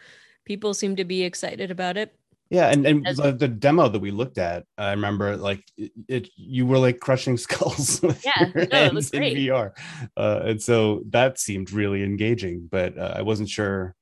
people 0.46 0.74
seem 0.74 0.96
to 0.98 1.06
be 1.06 1.24
excited 1.24 1.72
about 1.72 1.98
it. 1.98 2.16
Yeah, 2.52 2.68
and 2.70 2.86
and 2.86 3.08
As- 3.08 3.18
the, 3.18 3.32
the 3.32 3.48
demo 3.48 3.90
that 3.90 4.00
we 4.00 4.12
looked 4.12 4.38
at, 4.38 4.66
I 4.78 4.92
remember 4.92 5.36
like 5.36 5.64
it, 5.78 5.92
it 6.08 6.30
you 6.36 6.66
were 6.68 6.78
like 6.78 7.00
crushing 7.00 7.38
skulls 7.46 8.02
with 8.04 8.24
Yeah, 8.24 8.52
your 8.54 8.68
no, 8.72 8.84
it 8.84 8.94
was 8.94 9.12
hands 9.12 9.34
in. 9.34 9.38
VR, 9.48 9.72
uh, 10.16 10.42
and 10.44 10.62
so 10.62 11.02
that 11.10 11.40
seemed 11.40 11.72
really 11.72 12.04
engaging. 12.04 12.68
But 12.72 12.98
uh, 12.98 13.14
I 13.18 13.24
wasn't 13.24 13.50
sure, 13.50 13.96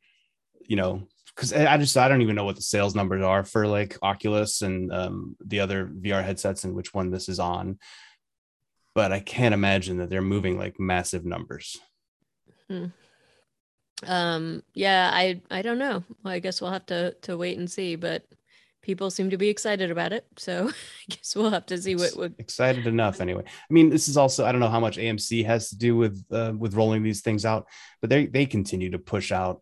you 0.67 0.75
know, 0.75 1.07
because 1.33 1.53
I 1.53 1.73
I 1.73 1.77
just 1.77 1.95
I 1.95 2.09
don't 2.09 2.21
even 2.21 2.35
know 2.35 2.43
what 2.43 2.57
the 2.57 2.61
sales 2.61 2.95
numbers 2.95 3.23
are 3.23 3.45
for 3.45 3.65
like 3.65 3.97
Oculus 4.01 4.61
and 4.61 4.91
um, 4.93 5.37
the 5.45 5.61
other 5.61 5.85
VR 5.87 6.23
headsets 6.23 6.65
and 6.65 6.75
which 6.75 6.93
one 6.93 7.11
this 7.11 7.29
is 7.29 7.39
on. 7.39 7.79
But 8.93 9.13
I 9.13 9.21
can't 9.21 9.53
imagine 9.55 9.97
that 9.99 10.09
they're 10.09 10.21
moving 10.21 10.57
like 10.57 10.79
massive 10.81 11.23
numbers. 11.25 11.79
Um, 14.05 14.63
yeah, 14.73 15.09
I 15.13 15.41
I 15.49 15.61
don't 15.61 15.79
know. 15.79 16.03
Well, 16.23 16.33
I 16.33 16.39
guess 16.39 16.61
we'll 16.61 16.71
have 16.71 16.85
to 16.87 17.13
to 17.21 17.37
wait 17.37 17.57
and 17.57 17.69
see, 17.69 17.95
but 17.95 18.25
people 18.81 19.09
seem 19.09 19.29
to 19.29 19.37
be 19.37 19.49
excited 19.49 19.91
about 19.91 20.11
it, 20.11 20.25
so 20.37 20.67
I 21.09 21.15
guess 21.15 21.35
we'll 21.35 21.51
have 21.51 21.65
to 21.67 21.81
see 21.81 21.95
what 21.95 22.11
what 22.15 22.33
excited 22.37 22.85
enough 22.87 23.21
anyway 23.21 23.43
i 23.45 23.73
mean 23.73 23.89
this 23.89 24.07
is 24.07 24.17
also 24.17 24.45
i 24.45 24.51
don't 24.51 24.59
know 24.59 24.69
how 24.69 24.79
much 24.79 24.97
amc 24.97 25.45
has 25.45 25.69
to 25.69 25.77
do 25.77 25.95
with 25.95 26.23
uh, 26.31 26.51
with 26.57 26.73
rolling 26.75 27.03
these 27.03 27.21
things 27.21 27.45
out 27.45 27.65
but 28.01 28.09
they 28.09 28.25
they 28.25 28.45
continue 28.45 28.89
to 28.89 28.99
push 28.99 29.31
out 29.31 29.61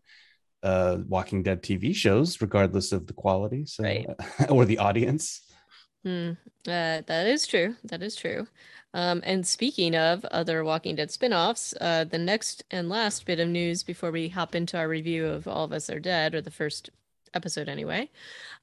uh 0.62 0.98
walking 1.06 1.42
dead 1.42 1.62
tv 1.62 1.94
shows 1.94 2.40
regardless 2.40 2.92
of 2.92 3.06
the 3.06 3.12
quality 3.12 3.64
so 3.66 3.84
Right. 3.84 4.06
or 4.48 4.64
the 4.64 4.78
audience 4.78 5.42
Hmm. 6.04 6.32
Uh, 6.66 7.02
that 7.06 7.26
is 7.26 7.46
true. 7.46 7.76
That 7.84 8.02
is 8.02 8.16
true. 8.16 8.46
Um, 8.94 9.22
and 9.24 9.46
speaking 9.46 9.94
of 9.96 10.24
other 10.26 10.64
Walking 10.64 10.96
Dead 10.96 11.10
spin-offs, 11.10 11.74
uh, 11.80 12.04
the 12.04 12.18
next 12.18 12.64
and 12.70 12.88
last 12.88 13.24
bit 13.24 13.40
of 13.40 13.48
news 13.48 13.82
before 13.82 14.10
we 14.10 14.28
hop 14.28 14.54
into 14.54 14.76
our 14.76 14.88
review 14.88 15.26
of 15.26 15.48
All 15.48 15.64
of 15.64 15.72
Us 15.72 15.88
Are 15.88 16.00
Dead, 16.00 16.34
or 16.34 16.40
the 16.40 16.50
first 16.50 16.90
episode 17.34 17.68
anyway, 17.68 18.10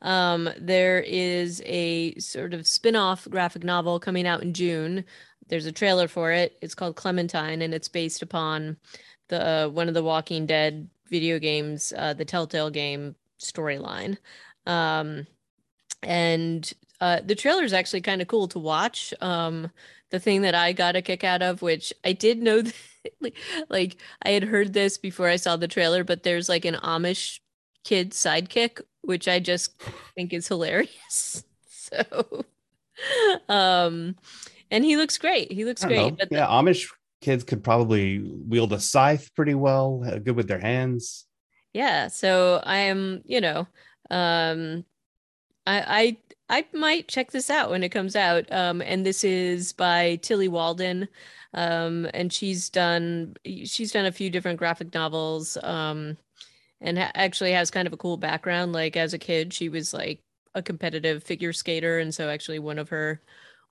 um, 0.04 0.50
there 0.60 1.00
is 1.00 1.64
a 1.66 2.14
sort 2.20 2.54
of 2.54 2.68
spin-off 2.68 3.28
graphic 3.30 3.64
novel 3.64 4.00
coming 4.00 4.28
out 4.28 4.44
in 4.44 4.54
June. 4.54 5.04
There's 5.48 5.66
a 5.66 5.72
trailer 5.72 6.08
for 6.08 6.32
it. 6.32 6.58
It's 6.62 6.76
called 6.76 6.96
Clementine, 6.96 7.64
and 7.64 7.74
it's 7.74 7.88
based 7.88 8.22
upon 8.22 8.78
the 9.30 9.66
uh, 9.66 9.70
one 9.70 9.88
of 9.88 9.96
the 9.96 10.04
Walking 10.04 10.46
Dead 10.46 10.88
video 11.08 11.40
games, 11.40 11.92
uh, 11.98 12.14
the 12.14 12.26
Telltale 12.26 12.70
game 12.70 13.16
storyline. 13.40 14.18
Um, 14.68 15.26
and 16.04 16.72
uh, 17.02 17.20
the 17.24 17.36
trailer 17.36 17.64
is 17.64 17.74
actually 17.74 18.02
kind 18.02 18.22
of 18.22 18.28
cool 18.28 18.48
to 18.50 18.60
watch. 18.60 19.14
Um, 19.22 19.72
the 20.12 20.20
thing 20.20 20.42
that 20.42 20.56
I 20.56 20.74
got 20.74 20.96
a 20.96 21.02
kick 21.02 21.24
out 21.24 21.42
of, 21.42 21.62
which 21.62 21.94
I 22.04 22.14
did 22.14 22.42
know, 22.42 22.62
that, 23.22 23.34
like 23.70 23.98
I 24.24 24.30
had 24.30 24.44
heard 24.44 24.74
this 24.74 24.98
before 24.98 25.28
I 25.28 25.36
saw 25.36 25.56
the 25.56 25.68
trailer, 25.68 26.04
but 26.04 26.24
there's 26.24 26.50
like 26.50 26.66
an 26.66 26.76
Amish 26.76 27.40
kid 27.84 28.12
sidekick, 28.12 28.82
which 29.02 29.28
I 29.28 29.40
just 29.40 29.82
think 30.16 30.34
is 30.34 30.48
hilarious. 30.48 31.44
So, 31.92 32.44
um, 33.48 34.16
and 34.70 34.86
he 34.86 34.96
looks 34.96 35.18
great. 35.18 35.52
He 35.52 35.66
looks 35.66 35.84
great. 35.84 36.16
But 36.18 36.30
the- 36.30 36.36
yeah 36.36 36.46
amish 36.46 36.88
kids 37.22 37.44
could 37.44 37.64
probably 37.64 38.20
wield 38.20 38.74
a 38.74 38.80
scythe 38.80 39.34
pretty 39.36 39.56
well 39.56 40.04
uh, 40.06 40.20
good 40.20 40.36
with 40.36 40.48
their 40.48 40.60
hands 40.60 41.26
yeah 41.74 42.08
so 42.08 42.62
i 42.64 42.78
am 42.78 43.22
you 43.26 43.42
know 43.42 43.68
um 44.10 44.86
i 45.70 46.18
i 46.50 46.60
i 46.62 46.78
might 46.78 47.08
check 47.08 47.32
this 47.32 47.50
out 47.50 47.70
when 47.70 47.84
it 47.84 47.90
comes 47.90 48.16
out. 48.16 48.52
Um 48.52 48.82
and 48.82 49.06
this 49.06 49.24
is 49.24 49.74
by 49.74 50.18
tilly 50.18 50.48
walden. 50.48 51.08
Um 51.54 52.08
and 52.14 52.32
she's 52.34 52.70
done 52.70 53.36
she's 53.66 53.92
done 53.92 54.06
a 54.06 54.12
few 54.12 54.30
different 54.30 54.60
graphic 54.60 54.94
novels 54.94 55.58
um 55.64 56.18
and 56.82 56.98
ha- 57.00 57.12
actually 57.16 57.52
has 57.54 57.72
kind 57.72 57.88
of 57.88 57.94
a 57.94 57.98
cool 57.98 58.18
background. 58.18 58.74
Like 58.74 58.98
as 58.98 59.14
a 59.14 59.20
kid 59.20 59.54
she 59.54 59.70
was 59.70 59.94
like 59.94 60.22
a 60.56 60.62
competitive 60.64 61.24
figure 61.24 61.54
skater. 61.54 62.00
And 62.00 62.14
so 62.14 62.30
actually 62.30 62.60
one 62.60 62.80
of 62.80 62.90
her 62.90 63.22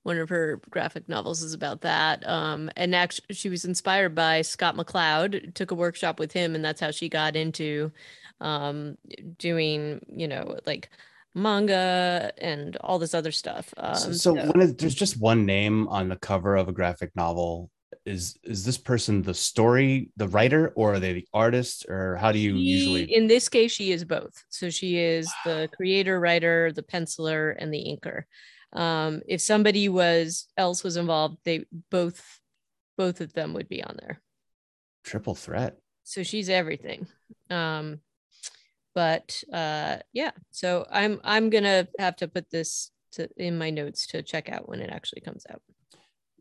one 0.05 0.19
of 0.19 0.29
her 0.31 0.61
graphic 0.71 1.09
novels 1.09 1.43
is 1.43 1.55
about 1.55 1.83
that. 1.83 2.27
Um 2.29 2.71
and 2.77 2.95
actually 2.95 3.35
she 3.35 3.49
was 3.51 3.65
inspired 3.65 4.15
by 4.15 4.43
scott 4.43 4.77
mccloud 4.77 5.55
took 5.55 5.71
a 5.73 5.75
workshop 5.75 6.19
with 6.21 6.33
him 6.33 6.55
and 6.55 6.65
that's 6.65 6.81
how 6.81 6.91
she 6.93 7.09
got 7.09 7.37
into 7.37 7.93
um 8.41 8.97
doing 9.39 10.01
you 10.09 10.29
know 10.29 10.59
like 10.67 10.91
manga 11.39 12.33
and 12.39 12.77
all 12.79 12.99
this 12.99 13.15
other 13.15 13.33
stuff. 13.33 13.73
Um 13.77 13.95
so, 13.97 14.13
so 14.13 14.35
when 14.35 14.61
it, 14.61 14.79
there's 14.79 14.95
just 14.95 15.21
one 15.21 15.47
name 15.47 15.89
on 15.89 16.09
the 16.09 16.17
cover 16.17 16.57
of 16.57 16.69
a 16.69 16.73
graphic 16.73 17.11
novel. 17.15 17.71
Is 18.05 18.39
is 18.43 18.65
this 18.65 18.79
person 18.79 19.23
the 19.23 19.35
story 19.35 20.11
the 20.17 20.29
writer 20.29 20.73
or 20.77 20.95
are 20.95 21.01
they 21.01 21.13
the 21.13 21.29
artist 21.35 21.87
or 21.89 22.17
how 22.17 22.33
do 22.33 22.39
you 22.39 22.53
She- 22.55 22.61
usually 22.61 23.15
in 23.15 23.27
this 23.27 23.49
case 23.49 23.71
she 23.73 23.93
is 23.93 24.05
both. 24.05 24.45
So 24.49 24.71
she 24.71 24.99
is 24.99 25.31
the 25.45 25.69
creator 25.77 26.19
writer 26.19 26.73
the 26.73 26.83
penciler 26.83 27.55
and 27.59 27.73
the 27.73 27.85
inker. 27.93 28.25
Um 28.79 29.23
if 29.27 29.41
somebody 29.41 29.89
was 29.89 30.47
else 30.57 30.83
was 30.83 30.97
involved 30.97 31.39
they 31.45 31.67
both 31.91 32.41
both 32.97 33.21
of 33.21 33.33
them 33.33 33.53
would 33.55 33.69
be 33.69 33.83
on 33.83 33.97
there. 34.01 34.21
Triple 35.05 35.35
threat. 35.35 35.77
So 36.05 36.23
she's 36.23 36.49
everything. 36.49 37.07
Um 37.51 38.01
but 38.95 39.43
uh 39.53 39.97
yeah 40.13 40.31
so 40.51 40.87
i'm 40.91 41.21
i'm 41.25 41.51
gonna 41.51 41.87
have 41.99 42.17
to 42.17 42.29
put 42.29 42.49
this 42.51 42.91
to 43.13 43.29
in 43.37 43.57
my 43.59 43.71
notes 43.71 44.07
to 44.07 44.23
check 44.23 44.49
out 44.49 44.69
when 44.69 44.81
it 44.81 44.91
actually 44.91 45.21
comes 45.21 45.45
out 45.51 45.63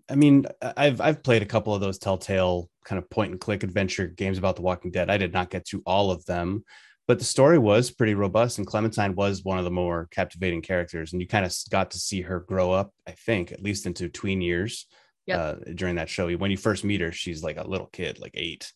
I 0.10 0.16
mean, 0.16 0.46
I've 0.62 1.02
I've 1.02 1.22
played 1.22 1.42
a 1.42 1.46
couple 1.46 1.76
of 1.76 1.82
those 1.82 1.98
Telltale 1.98 2.70
kind 2.86 2.98
of 2.98 3.10
point 3.10 3.32
and 3.32 3.42
click 3.42 3.64
adventure 3.64 4.08
games 4.08 4.38
about 4.38 4.56
The 4.56 4.62
Walking 4.62 4.90
Dead. 4.90 5.10
I 5.10 5.18
did 5.18 5.34
not 5.34 5.50
get 5.50 5.66
to 5.66 5.84
all 5.86 6.12
of 6.12 6.24
them, 6.26 6.64
but 7.10 7.20
the 7.20 7.26
story 7.26 7.58
was 7.58 7.92
pretty 7.92 8.14
robust, 8.14 8.58
and 8.58 8.66
Clementine 8.66 9.16
was 9.16 9.44
one 9.44 9.58
of 9.58 9.66
the 9.66 9.72
more 9.72 10.08
captivating 10.12 10.62
characters. 10.62 11.12
And 11.12 11.22
you 11.22 11.28
kind 11.28 11.46
of 11.46 11.54
got 11.70 11.92
to 11.92 12.00
see 12.00 12.22
her 12.22 12.40
grow 12.40 12.72
up, 12.72 12.94
I 13.06 13.12
think, 13.12 13.52
at 13.52 13.62
least 13.62 13.86
into 13.86 14.08
tween 14.08 14.40
years 14.42 14.88
Yep. 15.26 15.40
uh, 15.40 15.56
during 15.76 15.96
that 15.96 16.10
show. 16.10 16.32
When 16.38 16.52
you 16.52 16.58
first 16.58 16.86
meet 16.86 17.02
her, 17.02 17.12
she's 17.12 17.44
like 17.44 17.58
a 17.58 17.68
little 17.68 17.88
kid, 17.88 18.18
like 18.18 18.32
eight, 18.36 18.72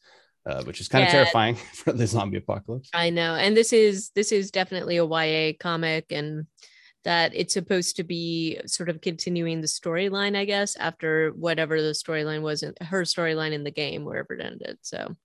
uh, 0.46 0.64
which 0.64 0.82
is 0.82 0.88
kind 0.88 1.04
of 1.06 1.10
terrifying 1.10 1.56
for 1.74 1.94
the 1.94 2.08
zombie 2.08 2.38
apocalypse. 2.38 2.90
i 2.94 3.10
know 3.10 3.36
and 3.36 3.56
this 3.56 3.74
is 3.74 4.10
this 4.16 4.32
is 4.32 4.52
definitely 4.52 4.98
a 4.98 5.06
ya 5.06 5.54
comic 5.60 6.06
and 6.12 6.46
that 7.04 7.32
it's 7.34 7.54
supposed 7.54 7.96
to 7.96 8.04
be 8.04 8.60
sort 8.66 8.90
of 8.90 9.02
continuing 9.02 9.62
the 9.62 9.68
storyline, 9.68 10.38
I 10.38 10.46
guess, 10.46 10.76
after 10.76 11.32
whatever 11.32 11.82
the 11.82 11.92
storyline 11.92 12.42
was 12.42 12.64
in 12.64 12.74
her 12.82 13.04
storyline 13.04 13.54
in 13.54 13.64
the 13.64 13.72
game, 13.72 14.06
wherever 14.06 14.34
it 14.34 14.46
ended. 14.46 14.78
So, 14.82 15.16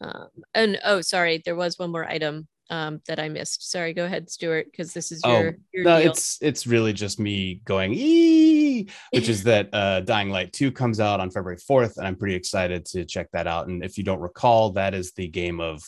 um, 0.00 0.28
and 0.54 0.78
oh, 0.84 1.00
sorry, 1.00 1.42
there 1.44 1.56
was 1.56 1.78
one 1.78 1.90
more 1.90 2.04
item 2.04 2.46
um, 2.70 3.00
that 3.06 3.18
I 3.18 3.28
missed. 3.28 3.70
Sorry, 3.70 3.92
go 3.92 4.04
ahead, 4.04 4.30
Stuart, 4.30 4.66
because 4.70 4.92
this 4.92 5.10
is 5.12 5.22
your, 5.24 5.36
oh, 5.36 5.52
your 5.72 5.84
no, 5.84 6.00
deal. 6.00 6.10
it's 6.10 6.38
it's 6.40 6.66
really 6.66 6.92
just 6.92 7.18
me 7.18 7.60
going 7.64 7.92
ee, 7.94 8.88
which 9.12 9.28
is 9.28 9.44
that 9.44 9.68
uh, 9.72 10.00
Dying 10.00 10.30
Light 10.30 10.52
2 10.52 10.72
comes 10.72 11.00
out 11.00 11.20
on 11.20 11.30
February 11.30 11.58
4th, 11.58 11.96
and 11.96 12.06
I'm 12.06 12.16
pretty 12.16 12.34
excited 12.34 12.84
to 12.86 13.04
check 13.04 13.28
that 13.32 13.46
out. 13.46 13.68
And 13.68 13.84
if 13.84 13.98
you 13.98 14.04
don't 14.04 14.20
recall, 14.20 14.70
that 14.72 14.94
is 14.94 15.12
the 15.12 15.28
game 15.28 15.60
of 15.60 15.82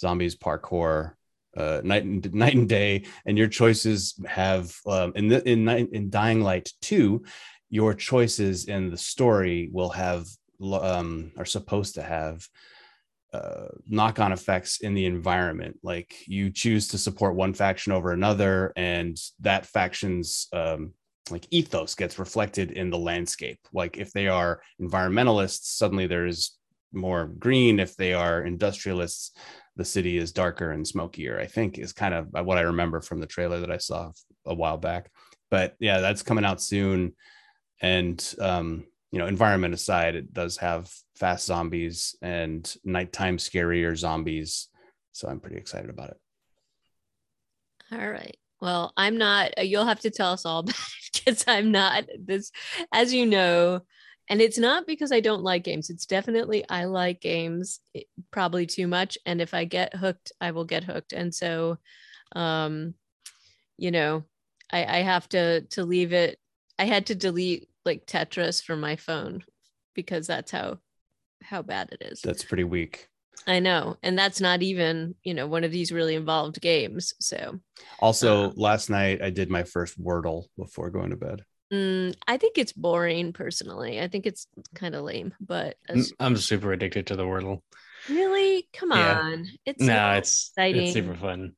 zombies 0.00 0.36
parkour 0.36 1.12
uh, 1.56 1.80
night 1.82 2.04
and 2.04 2.34
night 2.34 2.54
and 2.54 2.68
day, 2.68 3.04
and 3.24 3.38
your 3.38 3.48
choices 3.48 4.20
have 4.26 4.74
um, 4.86 5.12
in 5.16 5.28
the, 5.28 5.48
in 5.48 5.68
in 5.68 6.10
Dying 6.10 6.42
Light 6.42 6.70
two, 6.82 7.24
your 7.70 7.94
choices 7.94 8.66
in 8.66 8.90
the 8.90 8.98
story 8.98 9.68
will 9.72 9.90
have 9.90 10.26
um, 10.62 11.32
are 11.36 11.44
supposed 11.44 11.94
to 11.94 12.02
have 12.02 12.46
uh, 13.36 13.68
knock 13.86 14.18
on 14.18 14.32
effects 14.32 14.80
in 14.80 14.94
the 14.94 15.04
environment. 15.04 15.78
Like 15.82 16.14
you 16.26 16.50
choose 16.50 16.88
to 16.88 16.98
support 16.98 17.34
one 17.34 17.54
faction 17.54 17.92
over 17.92 18.12
another, 18.12 18.72
and 18.76 19.18
that 19.40 19.66
faction's 19.66 20.48
um, 20.52 20.92
like 21.30 21.46
ethos 21.50 21.94
gets 21.94 22.18
reflected 22.18 22.70
in 22.70 22.90
the 22.90 22.98
landscape. 22.98 23.58
Like 23.72 23.98
if 23.98 24.12
they 24.12 24.28
are 24.28 24.60
environmentalists, 24.80 25.76
suddenly 25.76 26.06
there's 26.06 26.56
more 26.92 27.26
green. 27.26 27.78
If 27.80 27.96
they 27.96 28.14
are 28.14 28.44
industrialists, 28.44 29.32
the 29.76 29.84
city 29.84 30.16
is 30.16 30.32
darker 30.32 30.70
and 30.70 30.86
smokier. 30.86 31.38
I 31.38 31.46
think 31.46 31.78
is 31.78 31.92
kind 31.92 32.14
of 32.14 32.28
what 32.46 32.58
I 32.58 32.62
remember 32.62 33.00
from 33.00 33.20
the 33.20 33.26
trailer 33.26 33.60
that 33.60 33.70
I 33.70 33.78
saw 33.78 34.12
a 34.46 34.54
while 34.54 34.78
back. 34.78 35.10
But 35.50 35.74
yeah, 35.78 36.00
that's 36.00 36.22
coming 36.22 36.44
out 36.44 36.62
soon. 36.62 37.14
And 37.80 38.34
um, 38.40 38.84
you 39.12 39.18
know, 39.18 39.26
environment 39.26 39.74
aside, 39.74 40.14
it 40.14 40.32
does 40.32 40.56
have 40.58 40.92
fast 41.16 41.46
zombies 41.46 42.16
and 42.22 42.74
nighttime 42.84 43.38
scarier 43.38 43.96
zombies. 43.96 44.68
So 45.12 45.28
I'm 45.28 45.40
pretty 45.40 45.56
excited 45.56 45.90
about 45.90 46.10
it. 46.10 46.16
All 47.92 48.10
right. 48.10 48.36
Well, 48.60 48.92
I'm 48.96 49.16
not, 49.16 49.66
you'll 49.66 49.86
have 49.86 50.00
to 50.00 50.10
tell 50.10 50.32
us 50.32 50.44
all 50.44 50.62
because 51.12 51.44
I'm 51.46 51.70
not 51.70 52.04
this, 52.18 52.50
as 52.92 53.12
you 53.12 53.26
know, 53.26 53.82
and 54.28 54.40
it's 54.40 54.58
not 54.58 54.86
because 54.86 55.12
I 55.12 55.20
don't 55.20 55.42
like 55.42 55.62
games. 55.62 55.88
It's 55.88 56.06
definitely 56.06 56.64
I 56.68 56.86
like 56.86 57.20
games 57.20 57.80
eh, 57.94 58.02
probably 58.30 58.66
too 58.66 58.88
much. 58.88 59.16
And 59.24 59.40
if 59.40 59.54
I 59.54 59.64
get 59.64 59.94
hooked, 59.94 60.32
I 60.40 60.50
will 60.50 60.64
get 60.64 60.84
hooked. 60.84 61.12
And 61.12 61.32
so, 61.34 61.78
um, 62.34 62.94
you 63.76 63.90
know, 63.90 64.24
I, 64.72 64.84
I 64.84 65.02
have 65.02 65.28
to 65.30 65.60
to 65.62 65.84
leave 65.84 66.12
it. 66.12 66.38
I 66.78 66.86
had 66.86 67.06
to 67.06 67.14
delete 67.14 67.68
like 67.86 68.06
Tetris 68.06 68.62
for 68.62 68.76
my 68.76 68.96
phone 68.96 69.44
because 69.94 70.26
that's 70.26 70.50
how 70.50 70.78
how 71.42 71.62
bad 71.62 71.90
it 71.92 72.02
is. 72.02 72.20
That's 72.20 72.44
pretty 72.44 72.64
weak. 72.64 73.08
I 73.46 73.60
know. 73.60 73.96
And 74.02 74.18
that's 74.18 74.40
not 74.40 74.62
even, 74.62 75.14
you 75.22 75.34
know, 75.34 75.46
one 75.46 75.64
of 75.64 75.70
these 75.70 75.92
really 75.92 76.14
involved 76.14 76.60
games. 76.60 77.14
So 77.20 77.60
also 78.00 78.46
uh, 78.50 78.52
last 78.56 78.90
night 78.90 79.22
I 79.22 79.30
did 79.30 79.50
my 79.50 79.62
first 79.62 80.00
Wordle 80.02 80.44
before 80.58 80.90
going 80.90 81.10
to 81.10 81.16
bed. 81.16 81.44
Mm, 81.72 82.14
I 82.26 82.36
think 82.36 82.58
it's 82.58 82.72
boring 82.72 83.32
personally. 83.32 84.00
I 84.00 84.08
think 84.08 84.26
it's 84.26 84.46
kind 84.74 84.94
of 84.94 85.04
lame, 85.04 85.34
but 85.40 85.76
as, 85.88 86.12
I'm 86.20 86.36
super 86.36 86.72
addicted 86.72 87.08
to 87.08 87.16
the 87.16 87.24
Wordle. 87.24 87.60
Really, 88.08 88.68
come 88.72 88.90
Yeah. 88.90 89.20
on, 89.20 89.46
it's 89.64 89.80
no, 89.82 89.94
so 89.94 90.10
it's 90.18 90.48
exciting. 90.50 90.82
it's 90.84 90.92
super 90.92 91.14
fun. 91.14 91.52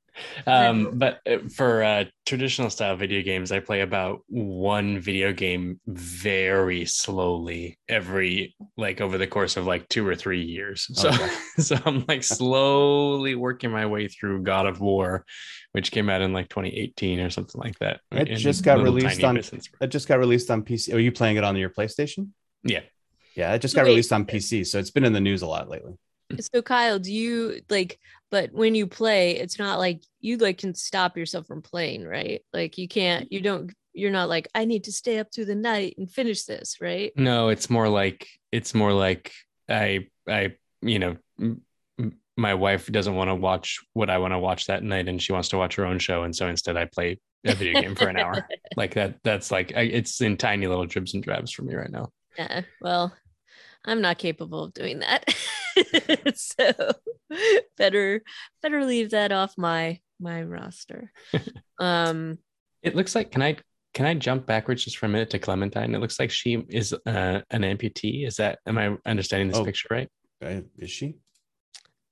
Um, 0.48 0.98
but 0.98 1.20
uh, 1.30 1.38
for 1.54 1.84
uh, 1.84 2.04
traditional 2.26 2.70
style 2.70 2.96
video 2.96 3.22
games, 3.22 3.52
I 3.52 3.60
play 3.60 3.82
about 3.82 4.22
one 4.26 4.98
video 4.98 5.32
game 5.32 5.78
very 5.86 6.86
slowly 6.86 7.78
every 7.88 8.56
like 8.76 9.00
over 9.00 9.16
the 9.16 9.28
course 9.28 9.56
of 9.56 9.64
like 9.66 9.88
two 9.88 10.04
or 10.08 10.16
three 10.16 10.42
years. 10.42 10.88
So 10.92 11.10
Okay. 11.10 11.28
so 11.58 11.76
I'm 11.86 12.04
like 12.08 12.24
slowly 12.24 13.36
working 13.36 13.70
my 13.70 13.86
way 13.86 14.08
through 14.08 14.42
God 14.42 14.66
of 14.66 14.80
War, 14.80 15.24
which 15.70 15.92
came 15.92 16.10
out 16.10 16.20
in 16.20 16.32
like 16.32 16.48
2018 16.48 17.20
or 17.20 17.30
something 17.30 17.60
like 17.60 17.78
that. 17.78 18.00
It 18.10 18.26
in 18.28 18.38
just 18.38 18.64
got 18.64 18.82
released 18.82 19.22
on- 19.22 19.36
bits. 19.36 19.52
It 19.80 19.86
just 19.88 20.08
got 20.08 20.18
released 20.18 20.50
on 20.50 20.62
PC. 20.64 20.92
Are 20.94 20.98
you 20.98 21.12
playing 21.12 21.36
it 21.36 21.44
on 21.44 21.54
your 21.54 21.70
PlayStation? 21.70 22.30
Yeah. 22.64 22.80
Yeah, 23.36 23.54
it 23.54 23.60
just 23.60 23.76
got 23.76 23.84
Wait. 23.84 23.90
released 23.90 24.12
on 24.12 24.24
PC, 24.24 24.66
so 24.66 24.80
it's 24.80 24.90
been 24.90 25.04
in 25.04 25.12
the 25.12 25.20
news 25.20 25.42
a 25.42 25.46
lot 25.46 25.68
lately. 25.70 25.92
So 26.40 26.62
Kyle, 26.62 26.98
do 26.98 27.12
you 27.12 27.60
like 27.68 27.98
but 28.30 28.52
when 28.52 28.74
you 28.74 28.86
play, 28.86 29.36
it's 29.36 29.58
not 29.58 29.78
like 29.78 30.02
you 30.20 30.36
like 30.36 30.58
can 30.58 30.74
stop 30.74 31.16
yourself 31.16 31.46
from 31.46 31.62
playing, 31.62 32.04
right? 32.04 32.42
Like 32.52 32.76
you 32.76 32.88
can't 32.88 33.30
you 33.32 33.40
don't 33.40 33.72
you're 33.94 34.10
not 34.10 34.28
like 34.28 34.48
I 34.54 34.64
need 34.64 34.84
to 34.84 34.92
stay 34.92 35.18
up 35.18 35.32
through 35.32 35.46
the 35.46 35.54
night 35.54 35.94
and 35.98 36.10
finish 36.10 36.44
this, 36.44 36.76
right? 36.80 37.12
No, 37.16 37.48
it's 37.48 37.70
more 37.70 37.88
like 37.88 38.28
it's 38.52 38.74
more 38.74 38.92
like 38.92 39.32
I 39.68 40.08
I 40.28 40.54
you 40.82 40.98
know 40.98 41.16
m- 41.40 41.62
my 42.36 42.54
wife 42.54 42.86
doesn't 42.86 43.16
want 43.16 43.28
to 43.28 43.34
watch 43.34 43.80
what 43.94 44.10
I 44.10 44.18
want 44.18 44.32
to 44.32 44.38
watch 44.38 44.66
that 44.66 44.84
night, 44.84 45.08
and 45.08 45.20
she 45.20 45.32
wants 45.32 45.48
to 45.48 45.58
watch 45.58 45.74
her 45.74 45.84
own 45.84 45.98
show, 45.98 46.22
and 46.22 46.34
so 46.34 46.46
instead 46.48 46.76
I 46.76 46.84
play 46.84 47.18
a 47.44 47.54
video 47.54 47.80
game 47.80 47.94
for 47.94 48.08
an 48.08 48.16
hour. 48.16 48.46
Like 48.76 48.94
that. 48.94 49.16
That's 49.24 49.50
like 49.50 49.72
I, 49.74 49.80
it's 49.80 50.20
in 50.20 50.36
tiny 50.36 50.68
little 50.68 50.86
dribs 50.86 51.12
and 51.14 51.22
drabs 51.22 51.50
for 51.50 51.62
me 51.62 51.74
right 51.74 51.90
now. 51.90 52.10
Yeah, 52.36 52.60
well, 52.80 53.12
I'm 53.84 54.00
not 54.00 54.18
capable 54.18 54.64
of 54.64 54.74
doing 54.74 55.00
that. 55.00 55.24
so 56.34 56.72
better 57.76 58.22
better 58.62 58.84
leave 58.84 59.10
that 59.10 59.32
off 59.32 59.54
my 59.56 59.98
my 60.20 60.42
roster. 60.42 61.12
Um 61.80 62.38
It 62.82 62.94
looks 62.96 63.14
like 63.14 63.30
can 63.30 63.42
I 63.42 63.56
can 63.94 64.04
I 64.06 64.14
jump 64.14 64.46
backwards 64.46 64.84
just 64.84 64.98
for 64.98 65.06
a 65.06 65.08
minute 65.08 65.30
to 65.30 65.38
Clementine? 65.38 65.94
It 65.94 66.00
looks 66.00 66.18
like 66.20 66.30
she 66.30 66.64
is 66.68 66.92
uh, 66.92 67.40
an 67.50 67.62
amputee. 67.62 68.26
Is 68.26 68.36
that 68.36 68.58
am 68.66 68.78
I 68.78 68.96
understanding 69.06 69.48
this 69.48 69.56
Oh. 69.58 69.64
picture 69.64 69.88
right? 69.90 70.08
Uh, 70.44 70.60
Is 70.78 70.90
she? 70.90 71.14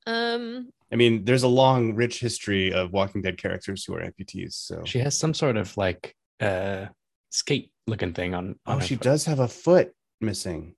um 0.06 0.70
I 0.92 0.94
mean, 0.94 1.24
there's 1.24 1.42
a 1.42 1.48
long, 1.48 1.94
rich 1.96 2.20
history 2.20 2.72
of 2.72 2.92
Walking 2.92 3.20
Dead 3.20 3.36
characters 3.38 3.84
who 3.84 3.94
are 3.94 4.00
amputees. 4.08 4.52
So, 4.52 4.82
She 4.84 5.00
has 5.00 5.18
some 5.18 5.34
sort 5.34 5.56
of 5.56 5.76
like 5.76 6.14
uh 6.40 6.86
skate 7.30 7.72
looking 7.88 8.12
thing 8.12 8.34
on. 8.34 8.50
on 8.66 8.76
oh, 8.76 8.78
her 8.78 8.86
she 8.86 8.94
foot. 8.94 9.02
does 9.04 9.24
have 9.24 9.40
a 9.40 9.48
foot 9.48 9.92
missing. 10.20 10.74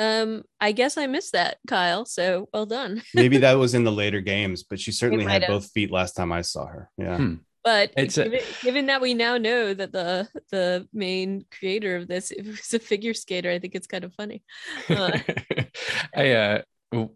Um 0.00 0.42
I 0.60 0.72
guess 0.72 0.96
I 0.96 1.06
missed 1.06 1.32
that, 1.34 1.58
Kyle. 1.68 2.04
So 2.06 2.48
well 2.52 2.66
done. 2.66 3.02
Maybe 3.14 3.38
that 3.38 3.54
was 3.54 3.74
in 3.74 3.84
the 3.84 3.92
later 3.92 4.20
games, 4.20 4.62
but 4.64 4.80
she 4.80 4.92
certainly 4.92 5.24
had 5.24 5.42
have. 5.42 5.50
both 5.50 5.70
feet 5.70 5.90
last 5.92 6.14
time 6.16 6.32
I 6.32 6.40
saw 6.42 6.66
her. 6.66 6.90
Yeah. 6.96 7.16
Hmm. 7.16 7.34
But 7.62 7.92
It's 7.96 8.16
a- 8.16 8.24
given, 8.24 8.40
given 8.62 8.86
that 8.86 9.02
we 9.02 9.12
now 9.12 9.36
know 9.36 9.74
that 9.74 9.92
the 9.92 10.26
the 10.50 10.88
main 10.94 11.44
creator 11.56 11.96
of 11.96 12.08
this 12.08 12.30
is 12.36 12.72
a 12.74 12.78
figure 12.78 13.12
skater, 13.14 13.50
I 13.50 13.58
think 13.58 13.74
it's 13.74 13.86
kind 13.86 14.04
of 14.04 14.14
funny. 14.14 14.42
Uh, 14.88 15.18
I 16.16 16.30
uh 16.32 16.62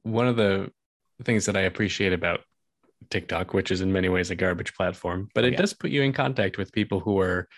one 0.03 0.29
of 0.29 0.37
the 0.37 0.70
things 1.25 1.47
that 1.47 1.57
I 1.57 1.62
appreciate 1.62 2.12
about 2.12 2.40
TikTok, 3.11 3.55
which 3.55 3.70
is 3.70 3.81
in 3.81 3.92
many 3.92 4.09
ways 4.09 4.31
a 4.31 4.35
garbage 4.37 4.75
platform, 4.75 5.29
but 5.35 5.44
Oh, 5.44 5.47
it 5.49 5.53
yeah. 5.53 5.59
does 5.59 5.73
put 5.75 5.90
you 5.90 6.03
in 6.03 6.12
contact 6.12 6.59
with 6.59 6.73
people 6.73 7.01
who 7.01 7.18
are 7.20 7.49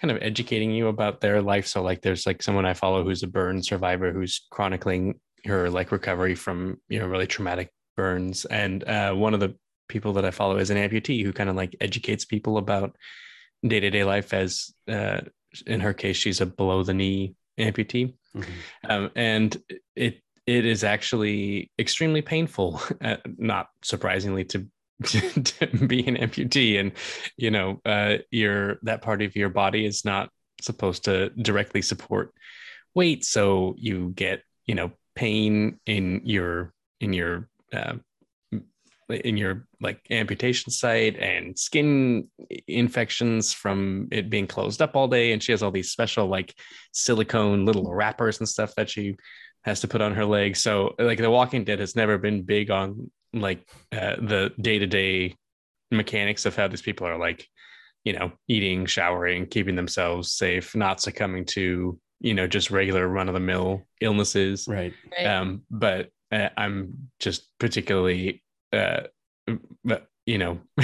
kind 0.00 0.10
of 0.10 0.18
educating 0.22 0.70
you 0.72 0.88
about 0.88 1.20
their 1.20 1.40
life. 1.40 1.66
So 1.66 1.82
like 1.82 2.02
there's 2.02 2.26
like 2.26 2.42
someone 2.42 2.66
I 2.66 2.74
follow 2.74 3.04
who's 3.04 3.22
a 3.22 3.28
burn 3.28 3.62
survivor 3.62 4.12
who's 4.12 4.46
chronicling 4.50 5.20
her 5.44 5.70
like 5.70 5.92
recovery 5.92 6.34
from, 6.34 6.78
you 6.88 6.98
know, 6.98 7.06
really 7.06 7.26
traumatic 7.26 7.70
burns. 7.96 8.44
And 8.46 8.82
uh 8.88 9.12
one 9.14 9.34
of 9.34 9.40
the 9.40 9.56
people 9.88 10.12
that 10.14 10.24
I 10.24 10.30
follow 10.30 10.56
is 10.56 10.70
an 10.70 10.78
amputee 10.78 11.22
who 11.24 11.32
kind 11.32 11.50
of 11.50 11.56
like 11.56 11.76
educates 11.80 12.24
people 12.24 12.58
about 12.58 12.96
day-to-day 13.66 14.04
life 14.04 14.34
as 14.34 14.72
uh 14.88 15.20
in 15.66 15.80
her 15.80 15.92
case 15.94 16.16
she's 16.16 16.40
a 16.40 16.46
below 16.46 16.82
the 16.82 16.92
knee 16.94 17.34
amputee 17.58 18.14
Mhm. 18.34 18.44
um, 18.88 19.10
and 19.14 19.56
it 19.94 20.20
it 20.46 20.64
is 20.66 20.82
actually 20.82 21.70
extremely 21.78 22.20
painful 22.20 22.80
uh, 23.00 23.16
not 23.38 23.68
surprisingly 23.82 24.44
to, 24.46 24.66
to 25.04 25.66
be 25.86 26.06
an 26.06 26.16
amputee. 26.16 26.80
And 26.80 26.92
you 27.36 27.50
know 27.50 27.80
uh, 27.84 28.18
your 28.30 28.78
that 28.82 29.02
part 29.02 29.22
of 29.22 29.36
your 29.36 29.48
body 29.48 29.86
is 29.86 30.04
not 30.04 30.30
supposed 30.60 31.04
to 31.04 31.30
directly 31.30 31.82
support 31.82 32.32
weight. 32.94 33.24
So 33.24 33.74
you 33.78 34.12
get 34.14 34.42
you 34.66 34.74
know 34.74 34.92
pain 35.14 35.78
in 35.86 36.22
your 36.24 36.72
in 37.00 37.12
your 37.12 37.48
uh, 37.72 37.94
in 39.08 39.36
your 39.36 39.66
like 39.80 40.00
amputation 40.10 40.70
site 40.70 41.16
and 41.18 41.58
skin 41.58 42.28
infections 42.66 43.52
from 43.52 44.08
it 44.10 44.30
being 44.30 44.46
closed 44.46 44.80
up 44.80 44.96
all 44.96 45.08
day. 45.08 45.32
And 45.32 45.42
she 45.42 45.52
has 45.52 45.62
all 45.62 45.70
these 45.70 45.90
special 45.90 46.26
like 46.26 46.54
silicone 46.92 47.64
little 47.64 47.92
wrappers 47.92 48.38
and 48.38 48.48
stuff 48.48 48.74
that 48.76 48.88
she 48.88 49.16
has 49.64 49.80
to 49.80 49.88
put 49.88 50.00
on 50.00 50.14
her 50.14 50.24
legs. 50.24 50.62
So 50.62 50.94
like 50.98 51.18
the 51.18 51.30
walking 51.30 51.64
dead 51.64 51.80
has 51.80 51.96
never 51.96 52.18
been 52.18 52.42
big 52.42 52.70
on 52.70 53.10
like 53.34 53.68
uh, 53.92 54.16
the 54.16 54.52
day-to-day 54.60 55.36
mechanics 55.90 56.46
of 56.46 56.56
how 56.56 56.66
these 56.68 56.82
people 56.82 57.06
are 57.06 57.18
like 57.18 57.46
you 58.04 58.12
know 58.12 58.32
eating 58.48 58.86
showering 58.86 59.46
keeping 59.46 59.76
themselves 59.76 60.32
safe 60.32 60.74
not 60.74 61.00
succumbing 61.00 61.44
to 61.44 61.98
you 62.20 62.34
know 62.34 62.46
just 62.46 62.70
regular 62.70 63.06
run-of-the-mill 63.08 63.82
illnesses 64.00 64.66
Right. 64.68 64.92
right? 65.16 65.26
um, 65.26 65.62
but 65.70 66.10
uh, 66.32 66.48
I'm 66.56 67.10
just 67.20 67.50
particularly 67.58 68.42
uh, 68.72 69.02
you 70.26 70.38
know, 70.38 70.58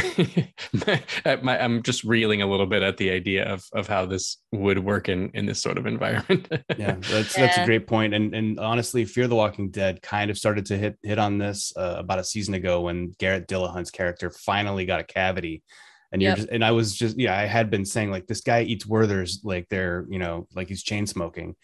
my, 1.42 1.58
I'm 1.58 1.82
just 1.82 2.04
reeling 2.04 2.42
a 2.42 2.46
little 2.46 2.66
bit 2.66 2.82
at 2.82 2.98
the 2.98 3.10
idea 3.10 3.44
of 3.44 3.64
of 3.72 3.88
how 3.88 4.04
this 4.04 4.36
would 4.52 4.78
work 4.78 5.08
in 5.08 5.30
in 5.32 5.46
this 5.46 5.62
sort 5.62 5.78
of 5.78 5.86
environment. 5.86 6.46
yeah, 6.76 6.96
that's 7.00 7.36
yeah. 7.36 7.46
that's 7.46 7.58
a 7.58 7.64
great 7.64 7.86
point. 7.86 8.12
And 8.12 8.34
and 8.34 8.60
honestly, 8.60 9.04
Fear 9.06 9.28
the 9.28 9.36
Walking 9.36 9.70
Dead 9.70 10.02
kind 10.02 10.30
of 10.30 10.36
started 10.36 10.66
to 10.66 10.76
hit 10.76 10.98
hit 11.02 11.18
on 11.18 11.38
this 11.38 11.72
uh, 11.76 11.96
about 11.98 12.18
a 12.18 12.24
season 12.24 12.54
ago 12.54 12.82
when 12.82 13.14
Garrett 13.18 13.48
Dillahunt's 13.48 13.90
character 13.90 14.30
finally 14.30 14.84
got 14.84 15.00
a 15.00 15.04
cavity 15.04 15.62
and 16.12 16.20
you're 16.20 16.30
yep. 16.30 16.38
just 16.38 16.48
and 16.50 16.64
i 16.64 16.70
was 16.70 16.94
just 16.94 17.18
yeah 17.18 17.36
i 17.36 17.44
had 17.46 17.70
been 17.70 17.84
saying 17.84 18.10
like 18.10 18.26
this 18.26 18.40
guy 18.40 18.62
eats 18.62 18.84
werthers 18.86 19.38
like 19.44 19.68
they're 19.68 20.06
you 20.08 20.18
know 20.18 20.46
like 20.54 20.68
he's 20.68 20.82
chain 20.82 21.06
smoking. 21.06 21.54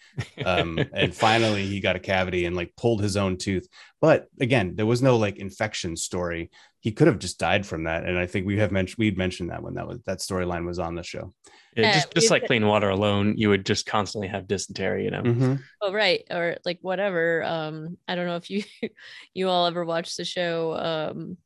Um 0.45 0.79
and 0.93 1.13
finally 1.25 1.65
he 1.65 1.79
got 1.79 1.95
a 1.95 1.99
cavity 1.99 2.45
and 2.45 2.55
like 2.55 2.73
pulled 2.77 3.01
his 3.01 3.17
own 3.17 3.37
tooth. 3.37 3.67
But 3.99 4.27
again 4.39 4.75
there 4.75 4.85
was 4.85 5.01
no 5.01 5.17
like 5.17 5.37
infection 5.37 5.95
story. 5.95 6.49
He 6.79 6.91
could 6.91 7.07
have 7.07 7.19
just 7.19 7.39
died 7.39 7.65
from 7.65 7.83
that. 7.83 8.05
And 8.05 8.17
i 8.17 8.25
think 8.25 8.45
we 8.45 8.57
have 8.57 8.71
mentioned 8.71 8.97
we'd 8.99 9.17
mentioned 9.17 9.49
that 9.49 9.63
when 9.63 9.75
that 9.75 9.87
was 9.87 9.99
that 10.05 10.19
storyline 10.19 10.65
was 10.65 10.79
on 10.79 10.95
the 10.95 11.03
show. 11.03 11.33
Yeah, 11.75 11.93
just, 11.93 12.13
just 12.13 12.31
like 12.31 12.47
clean 12.47 12.65
water 12.65 12.89
alone 12.89 13.35
you 13.37 13.49
would 13.49 13.65
just 13.65 13.85
constantly 13.85 14.27
have 14.29 14.47
dysentery 14.47 15.03
you 15.03 15.11
know? 15.11 15.21
Mm-hmm. 15.21 15.55
oh 15.81 15.93
right. 15.93 16.23
Or 16.31 16.57
like 16.63 16.79
whatever. 16.81 17.43
Um 17.43 17.97
i 18.07 18.15
don't 18.15 18.27
know 18.27 18.37
if 18.37 18.49
you 18.49 18.63
you 19.33 19.49
all 19.49 19.65
ever 19.65 19.83
watched 19.83 20.15
the 20.17 20.25
show 20.25 20.73
um 20.73 21.37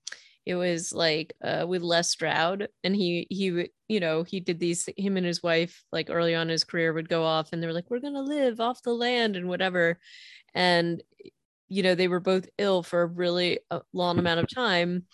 it 0.45 0.55
was 0.55 0.91
like 0.91 1.33
uh, 1.43 1.65
with 1.67 1.81
Les 1.81 2.09
Stroud, 2.09 2.67
and 2.83 2.95
he 2.95 3.27
he 3.29 3.69
you 3.87 3.99
know 3.99 4.23
he 4.23 4.39
did 4.39 4.59
these. 4.59 4.89
Him 4.97 5.17
and 5.17 5.25
his 5.25 5.43
wife 5.43 5.83
like 5.91 6.09
early 6.09 6.33
on 6.33 6.43
in 6.43 6.49
his 6.49 6.63
career 6.63 6.93
would 6.93 7.09
go 7.09 7.23
off, 7.23 7.49
and 7.51 7.61
they're 7.61 7.73
like, 7.73 7.89
"We're 7.89 7.99
gonna 7.99 8.21
live 8.21 8.59
off 8.59 8.81
the 8.81 8.93
land 8.93 9.35
and 9.35 9.47
whatever," 9.47 9.99
and 10.53 11.01
you 11.69 11.83
know 11.83 11.95
they 11.95 12.07
were 12.07 12.19
both 12.19 12.49
ill 12.57 12.83
for 12.83 13.03
a 13.03 13.07
really 13.07 13.59
uh, 13.69 13.81
long 13.93 14.17
amount 14.17 14.39
of 14.39 14.53
time, 14.53 15.05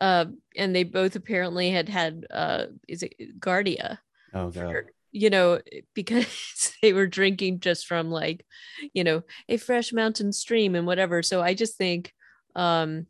uh, 0.00 0.26
and 0.56 0.76
they 0.76 0.84
both 0.84 1.16
apparently 1.16 1.70
had 1.70 1.88
had 1.88 2.26
uh, 2.30 2.66
is 2.86 3.02
it 3.02 3.14
Giardia? 3.40 3.98
Oh 4.34 4.50
god. 4.50 4.84
you 5.12 5.30
know 5.30 5.60
because 5.94 6.74
they 6.82 6.92
were 6.92 7.06
drinking 7.06 7.60
just 7.60 7.86
from 7.86 8.10
like 8.10 8.44
you 8.92 9.04
know 9.04 9.22
a 9.48 9.56
fresh 9.56 9.92
mountain 9.92 10.32
stream 10.32 10.74
and 10.74 10.86
whatever 10.86 11.22
so 11.22 11.40
i 11.40 11.54
just 11.54 11.78
think 11.78 12.12
um 12.54 13.06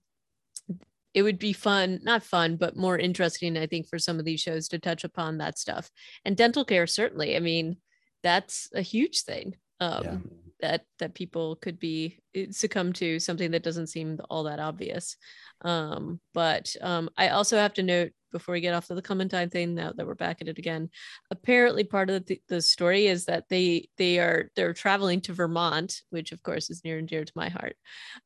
it 1.16 1.22
would 1.22 1.38
be 1.38 1.54
fun, 1.54 1.98
not 2.02 2.22
fun, 2.22 2.56
but 2.56 2.76
more 2.76 2.98
interesting, 2.98 3.56
I 3.56 3.66
think, 3.66 3.88
for 3.88 3.98
some 3.98 4.18
of 4.18 4.26
these 4.26 4.38
shows 4.38 4.68
to 4.68 4.78
touch 4.78 5.02
upon 5.02 5.38
that 5.38 5.58
stuff. 5.58 5.90
And 6.26 6.36
dental 6.36 6.62
care, 6.62 6.86
certainly. 6.86 7.36
I 7.36 7.40
mean, 7.40 7.78
that's 8.22 8.68
a 8.74 8.82
huge 8.82 9.22
thing. 9.22 9.56
Um, 9.80 10.04
yeah. 10.04 10.16
that 10.60 10.82
that 10.98 11.14
people 11.14 11.56
could 11.56 11.78
be 11.78 12.18
eh, 12.34 12.46
succumb 12.50 12.92
to 12.94 13.18
something 13.18 13.50
that 13.50 13.62
doesn't 13.62 13.86
seem 13.86 14.18
all 14.28 14.44
that 14.44 14.60
obvious. 14.60 15.16
Um, 15.62 16.20
but 16.34 16.76
um, 16.82 17.08
I 17.16 17.28
also 17.28 17.56
have 17.56 17.72
to 17.74 17.82
note 17.82 18.12
before 18.36 18.52
we 18.52 18.60
get 18.60 18.74
off 18.74 18.86
to 18.86 18.94
the 18.94 19.00
Clementine 19.00 19.48
thing, 19.48 19.74
now 19.74 19.92
that 19.96 20.06
we're 20.06 20.14
back 20.14 20.42
at 20.42 20.48
it 20.48 20.58
again, 20.58 20.90
apparently 21.30 21.84
part 21.84 22.10
of 22.10 22.26
the, 22.26 22.38
the 22.48 22.60
story 22.60 23.06
is 23.06 23.24
that 23.24 23.48
they 23.48 23.88
they 23.96 24.18
are 24.18 24.50
they're 24.54 24.74
traveling 24.74 25.22
to 25.22 25.32
Vermont, 25.32 26.02
which 26.10 26.32
of 26.32 26.42
course 26.42 26.68
is 26.68 26.84
near 26.84 26.98
and 26.98 27.08
dear 27.08 27.24
to 27.24 27.32
my 27.34 27.48
heart, 27.48 27.76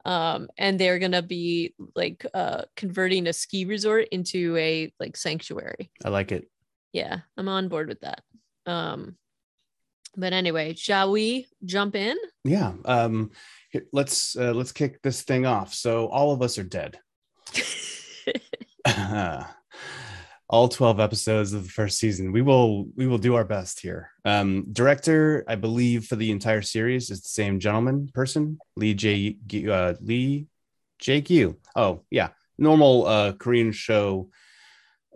um, 0.05 0.49
and 0.59 0.81
they're 0.81 0.99
gonna 0.99 1.23
be 1.23 1.75
like 1.95 2.27
uh, 2.35 2.63
converting 2.75 3.29
a 3.29 3.33
ski 3.33 3.65
resort 3.65 4.09
into 4.11 4.57
a 4.57 4.93
like 4.99 5.17
sanctuary. 5.17 5.93
I 6.05 6.09
like 6.09 6.33
it. 6.33 6.51
Yeah, 6.93 7.19
I'm 7.37 7.49
on 7.49 7.69
board 7.69 7.89
with 7.89 8.01
that. 8.01 8.23
Um, 8.67 9.15
but 10.17 10.33
anyway, 10.33 10.75
shall 10.75 11.13
we 11.13 11.47
jump 11.65 11.95
in? 11.95 12.17
Yeah. 12.43 12.73
Um, 12.85 13.31
let's 13.93 14.37
uh, 14.37 14.55
let's 14.55 14.73
kick 14.73 15.03
this 15.03 15.23
thing 15.23 15.47
off. 15.47 15.73
So 15.73 16.09
all 16.09 16.33
of 16.33 16.43
us 16.43 16.59
are 16.59 16.65
dead. 16.65 16.99
all 20.51 20.69
12 20.69 20.99
episodes 20.99 21.53
of 21.53 21.63
the 21.63 21.71
first 21.71 21.97
season. 21.99 22.33
We 22.33 22.43
will 22.43 22.87
we 22.97 23.07
will 23.07 23.19
do 23.19 23.37
our 23.37 23.45
best 23.45 23.81
here. 23.81 24.11
Um 24.25 24.67
director 24.73 25.45
i 25.47 25.55
believe 25.55 26.07
for 26.07 26.17
the 26.17 26.33
entire 26.33 26.61
series 26.61 27.09
is 27.11 27.23
the 27.23 27.29
same 27.29 27.61
gentleman 27.61 28.11
person 28.13 28.59
lee 28.77 28.95
j 28.95 29.37
uh, 29.71 29.95
lee 30.01 30.49
j 30.99 31.23
q. 31.23 31.57
Oh 31.77 32.03
yeah. 32.11 32.31
Normal 32.59 33.07
uh 33.07 33.33
korean 33.35 33.71
show 33.71 34.29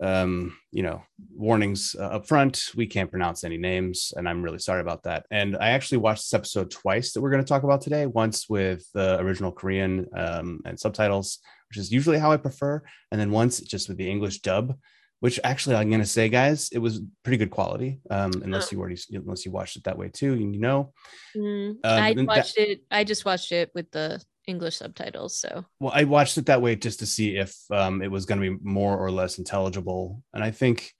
um 0.01 0.57
you 0.71 0.83
know 0.83 1.03
warnings 1.35 1.97
uh, 1.99 2.15
up 2.15 2.27
front. 2.27 2.71
We 2.73 2.87
can't 2.87 3.11
pronounce 3.11 3.43
any 3.43 3.57
names 3.57 4.13
and 4.15 4.27
i'm 4.29 4.41
really 4.41 4.59
sorry 4.59 4.79
about 4.79 5.03
that. 5.03 5.25
And 5.31 5.57
i 5.57 5.71
actually 5.71 5.97
watched 5.97 6.23
this 6.23 6.33
episode 6.33 6.71
twice 6.71 7.11
that 7.11 7.21
we're 7.21 7.31
going 7.31 7.43
to 7.43 7.47
talk 7.47 7.63
about 7.63 7.81
today 7.81 8.05
once 8.05 8.47
with 8.47 8.89
the 8.93 9.19
original 9.19 9.51
korean 9.51 10.07
um, 10.15 10.61
and 10.65 10.79
subtitles 10.79 11.39
which 11.69 11.77
is 11.77 11.91
usually 11.91 12.19
how 12.19 12.31
I 12.31 12.37
prefer. 12.37 12.81
And 13.11 13.19
then 13.19 13.31
once 13.31 13.59
just 13.59 13.89
with 13.89 13.97
the 13.97 14.09
English 14.09 14.39
dub, 14.41 14.77
which 15.19 15.39
actually 15.43 15.75
I'm 15.75 15.89
gonna 15.89 16.05
say, 16.05 16.29
guys, 16.29 16.69
it 16.71 16.79
was 16.79 17.01
pretty 17.23 17.37
good 17.37 17.51
quality. 17.51 17.99
Um, 18.09 18.31
unless 18.43 18.71
you 18.71 18.79
already 18.79 18.99
unless 19.11 19.45
you 19.45 19.51
watched 19.51 19.77
it 19.77 19.83
that 19.85 19.97
way 19.97 20.09
too, 20.09 20.35
you 20.35 20.59
know. 20.59 20.93
Mm, 21.35 21.69
um, 21.69 21.77
I 21.83 22.13
watched 22.17 22.55
that, 22.55 22.71
it. 22.71 22.81
I 22.91 23.03
just 23.03 23.25
watched 23.25 23.51
it 23.51 23.71
with 23.73 23.89
the 23.91 24.21
English 24.47 24.77
subtitles. 24.77 25.39
So 25.39 25.65
well, 25.79 25.93
I 25.95 26.03
watched 26.03 26.37
it 26.37 26.47
that 26.47 26.61
way 26.61 26.75
just 26.75 26.99
to 26.99 27.05
see 27.05 27.37
if 27.37 27.55
um, 27.71 28.01
it 28.01 28.11
was 28.11 28.25
going 28.25 28.41
to 28.41 28.51
be 28.51 28.57
more 28.63 28.97
or 28.97 29.11
less 29.11 29.37
intelligible, 29.37 30.21
and 30.33 30.43
I 30.43 30.51
think 30.51 30.91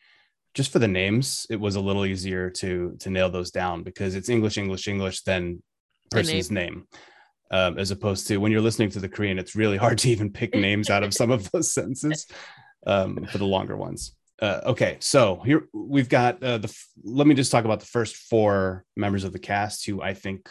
just 0.54 0.72
for 0.72 0.80
the 0.80 0.88
names, 0.88 1.46
it 1.50 1.60
was 1.60 1.76
a 1.76 1.82
little 1.82 2.06
easier 2.06 2.50
to 2.50 2.96
to 3.00 3.10
nail 3.10 3.30
those 3.30 3.52
down 3.52 3.84
because 3.84 4.16
it's 4.16 4.30
English, 4.30 4.58
English, 4.58 4.88
English, 4.88 5.24
then 5.24 5.62
person's 6.10 6.52
name. 6.52 6.74
name 6.74 6.88
um, 7.52 7.78
as 7.78 7.92
opposed 7.92 8.28
to 8.28 8.38
when 8.38 8.52
you're 8.52 8.62
listening 8.62 8.90
to 8.92 9.00
the 9.00 9.10
Korean, 9.10 9.40
it's 9.40 9.56
really 9.56 9.78
hard 9.78 9.98
to 10.00 10.10
even 10.10 10.32
pick 10.32 10.54
names 10.56 10.90
out 10.90 11.04
of 11.04 11.14
some 11.14 11.32
of 11.32 11.50
those 11.52 11.74
sentences 11.74 12.28
um, 12.86 13.26
for 13.32 13.38
the 13.38 13.46
longer 13.46 13.76
ones. 13.76 14.16
Uh, 14.42 14.62
okay, 14.66 14.98
so 15.00 15.42
here 15.46 15.68
we've 15.74 16.10
got 16.10 16.42
uh, 16.44 16.58
the. 16.58 16.76
Let 17.04 17.28
me 17.28 17.36
just 17.36 17.52
talk 17.52 17.66
about 17.66 17.80
the 17.80 17.86
first 17.86 18.16
four 18.16 18.84
members 18.96 19.24
of 19.24 19.32
the 19.32 19.40
cast 19.40 19.86
who 19.86 20.02
I 20.02 20.14
think 20.14 20.50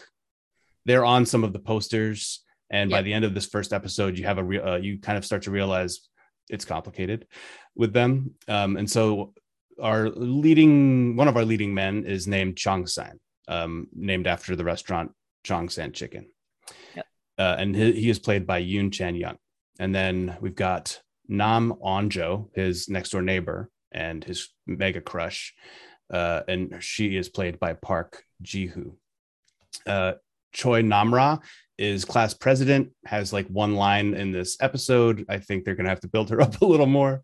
they're 0.86 1.04
on 1.04 1.26
some 1.26 1.44
of 1.44 1.52
the 1.52 1.58
posters, 1.58 2.42
and 2.70 2.90
by 2.90 3.02
the 3.02 3.12
end 3.12 3.24
of 3.24 3.34
this 3.34 3.46
first 3.46 3.72
episode, 3.72 4.18
you 4.18 4.24
have 4.24 4.38
a 4.38 4.44
re- 4.44 4.60
uh, 4.60 4.76
you 4.76 4.98
kind 4.98 5.18
of 5.18 5.24
start 5.24 5.42
to 5.42 5.50
realize 5.50 6.08
it's 6.48 6.64
complicated 6.64 7.26
with 7.74 7.92
them. 7.92 8.34
Um, 8.48 8.76
and 8.76 8.90
so 8.90 9.34
our 9.82 10.08
leading 10.08 11.16
one 11.16 11.28
of 11.28 11.36
our 11.36 11.44
leading 11.44 11.74
men 11.74 12.04
is 12.04 12.26
named 12.26 12.56
Chong 12.56 12.86
San, 12.86 13.20
um, 13.48 13.88
named 13.94 14.26
after 14.26 14.56
the 14.56 14.64
restaurant 14.64 15.12
Chong 15.42 15.68
San 15.68 15.92
Chicken 15.92 16.26
uh, 17.38 17.56
and 17.58 17.74
he, 17.74 17.92
he, 17.92 18.10
is 18.10 18.18
played 18.18 18.46
by 18.46 18.62
Yoon 18.62 18.92
Chan 18.92 19.16
Young. 19.16 19.36
And 19.78 19.94
then 19.94 20.36
we've 20.40 20.54
got 20.54 21.00
Nam 21.28 21.74
Onjo, 21.82 22.48
his 22.54 22.88
next 22.88 23.10
door 23.10 23.22
neighbor 23.22 23.70
and 23.92 24.22
his 24.24 24.48
mega 24.66 25.00
crush, 25.00 25.54
uh, 26.12 26.42
and 26.48 26.82
she 26.82 27.16
is 27.16 27.28
played 27.28 27.58
by 27.58 27.74
Park 27.74 28.24
Jihu. 28.42 28.94
Uh, 29.86 30.14
Choi 30.52 30.82
Namra 30.82 31.42
is 31.78 32.04
class 32.04 32.34
president, 32.34 32.90
has 33.04 33.32
like 33.32 33.46
one 33.48 33.74
line 33.74 34.14
in 34.14 34.32
this 34.32 34.56
episode. 34.60 35.24
I 35.28 35.38
think 35.38 35.64
they're 35.64 35.74
gonna 35.74 35.88
have 35.88 36.00
to 36.00 36.08
build 36.08 36.30
her 36.30 36.40
up 36.42 36.60
a 36.60 36.66
little 36.66 36.86
more. 36.86 37.22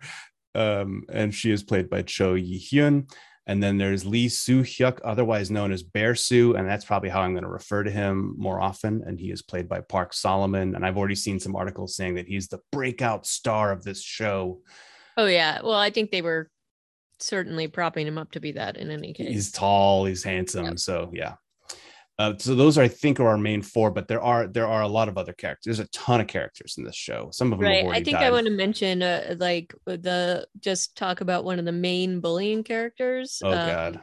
Um, 0.54 1.04
and 1.12 1.32
she 1.34 1.52
is 1.52 1.62
played 1.62 1.88
by 1.88 2.02
Cho 2.02 2.34
Yi 2.34 2.58
Hyun. 2.58 3.08
And 3.46 3.62
then 3.62 3.79
there's 3.79 4.05
Lee 4.05 4.29
Soo 4.29 4.62
Hyuk, 4.62 5.00
otherwise 5.03 5.50
known 5.50 5.72
as 5.72 5.83
Bear 5.83 6.14
Soo, 6.14 6.55
and 6.55 6.68
that's 6.68 6.85
probably 6.85 7.09
how 7.09 7.22
I'm 7.22 7.33
going 7.33 7.44
to 7.44 7.50
refer 7.50 7.83
to 7.83 7.90
him 7.90 8.35
more 8.37 8.61
often. 8.61 9.03
And 9.05 9.18
he 9.18 9.31
is 9.31 9.42
played 9.42 9.68
by 9.68 9.81
Park 9.81 10.12
Solomon. 10.12 10.74
And 10.74 10.85
I've 10.85 10.96
already 10.96 11.14
seen 11.14 11.40
some 11.40 11.57
articles 11.57 11.96
saying 11.96 12.14
that 12.14 12.29
he's 12.29 12.48
the 12.48 12.61
breakout 12.70 13.26
star 13.26 13.72
of 13.72 13.83
this 13.83 14.03
show. 14.03 14.61
Oh 15.16 15.26
yeah, 15.26 15.61
well 15.62 15.74
I 15.74 15.90
think 15.90 16.11
they 16.11 16.22
were 16.22 16.50
certainly 17.18 17.68
propping 17.68 18.07
him 18.07 18.18
up 18.18 18.33
to 18.33 18.40
be 18.40 18.53
that 18.53 18.76
in 18.76 18.90
any 18.90 19.12
case. 19.12 19.29
He's 19.29 19.53
tall, 19.53 20.05
he's 20.05 20.22
handsome, 20.22 20.64
yep. 20.64 20.79
so 20.79 21.11
yeah. 21.12 21.35
Uh, 22.20 22.35
so 22.37 22.54
those 22.54 22.76
are, 22.76 22.83
I 22.83 22.88
think 22.88 23.18
are 23.18 23.28
our 23.28 23.38
main 23.38 23.62
four, 23.62 23.90
but 23.90 24.06
there 24.06 24.20
are 24.20 24.46
there 24.46 24.66
are 24.66 24.83
a 24.83 24.88
lot 24.88 25.09
of 25.09 25.16
other 25.16 25.33
characters. 25.33 25.78
There's 25.78 25.88
a 25.88 25.90
ton 25.90 26.20
of 26.20 26.26
characters 26.26 26.74
in 26.76 26.85
this 26.85 26.94
show. 26.94 27.30
Some 27.33 27.50
of 27.50 27.59
them 27.59 27.66
right. 27.66 27.87
I 27.87 28.02
think 28.02 28.18
died. 28.18 28.24
I 28.24 28.30
want 28.30 28.46
to 28.46 28.52
mention 28.52 29.02
uh, 29.02 29.37
like 29.38 29.72
the 29.87 30.46
just 30.61 30.98
talk 30.98 31.22
about 31.22 31.44
one 31.44 31.59
of 31.59 31.64
the 31.64 31.72
main 31.72 32.20
bullying 32.20 32.62
characters. 32.62 33.40
Oh 33.42 33.48
um, 33.48 33.54
God. 33.54 34.00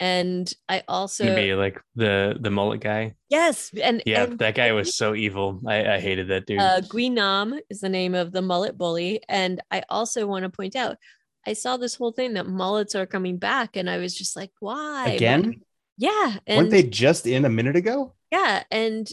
And 0.00 0.52
I 0.68 0.82
also 0.88 1.24
maybe 1.24 1.54
like 1.54 1.80
the 1.94 2.36
the 2.40 2.50
mullet 2.50 2.80
guy. 2.80 3.14
Yes, 3.30 3.70
and 3.80 4.02
yeah, 4.04 4.24
and, 4.24 4.40
that 4.40 4.56
guy 4.56 4.72
was 4.72 4.96
so 4.96 5.14
evil. 5.14 5.60
I, 5.64 5.94
I 5.94 6.00
hated 6.00 6.26
that 6.28 6.46
dude. 6.46 6.58
Uh, 6.58 6.80
Gui 6.80 7.10
Nam 7.10 7.60
is 7.70 7.78
the 7.78 7.88
name 7.88 8.16
of 8.16 8.32
the 8.32 8.42
mullet 8.42 8.76
bully, 8.76 9.22
and 9.28 9.62
I 9.70 9.84
also 9.88 10.26
want 10.26 10.42
to 10.42 10.50
point 10.50 10.74
out 10.74 10.96
I 11.46 11.52
saw 11.52 11.76
this 11.76 11.94
whole 11.94 12.10
thing 12.10 12.34
that 12.34 12.48
mullets 12.48 12.96
are 12.96 13.06
coming 13.06 13.36
back, 13.36 13.76
and 13.76 13.88
I 13.88 13.98
was 13.98 14.14
just 14.14 14.34
like, 14.34 14.50
why 14.58 15.10
again? 15.10 15.62
Yeah. 15.96 16.38
And 16.46 16.58
weren't 16.58 16.70
they 16.70 16.82
just 16.82 17.26
in 17.26 17.44
a 17.44 17.50
minute 17.50 17.76
ago? 17.76 18.14
Yeah. 18.30 18.64
And 18.70 19.08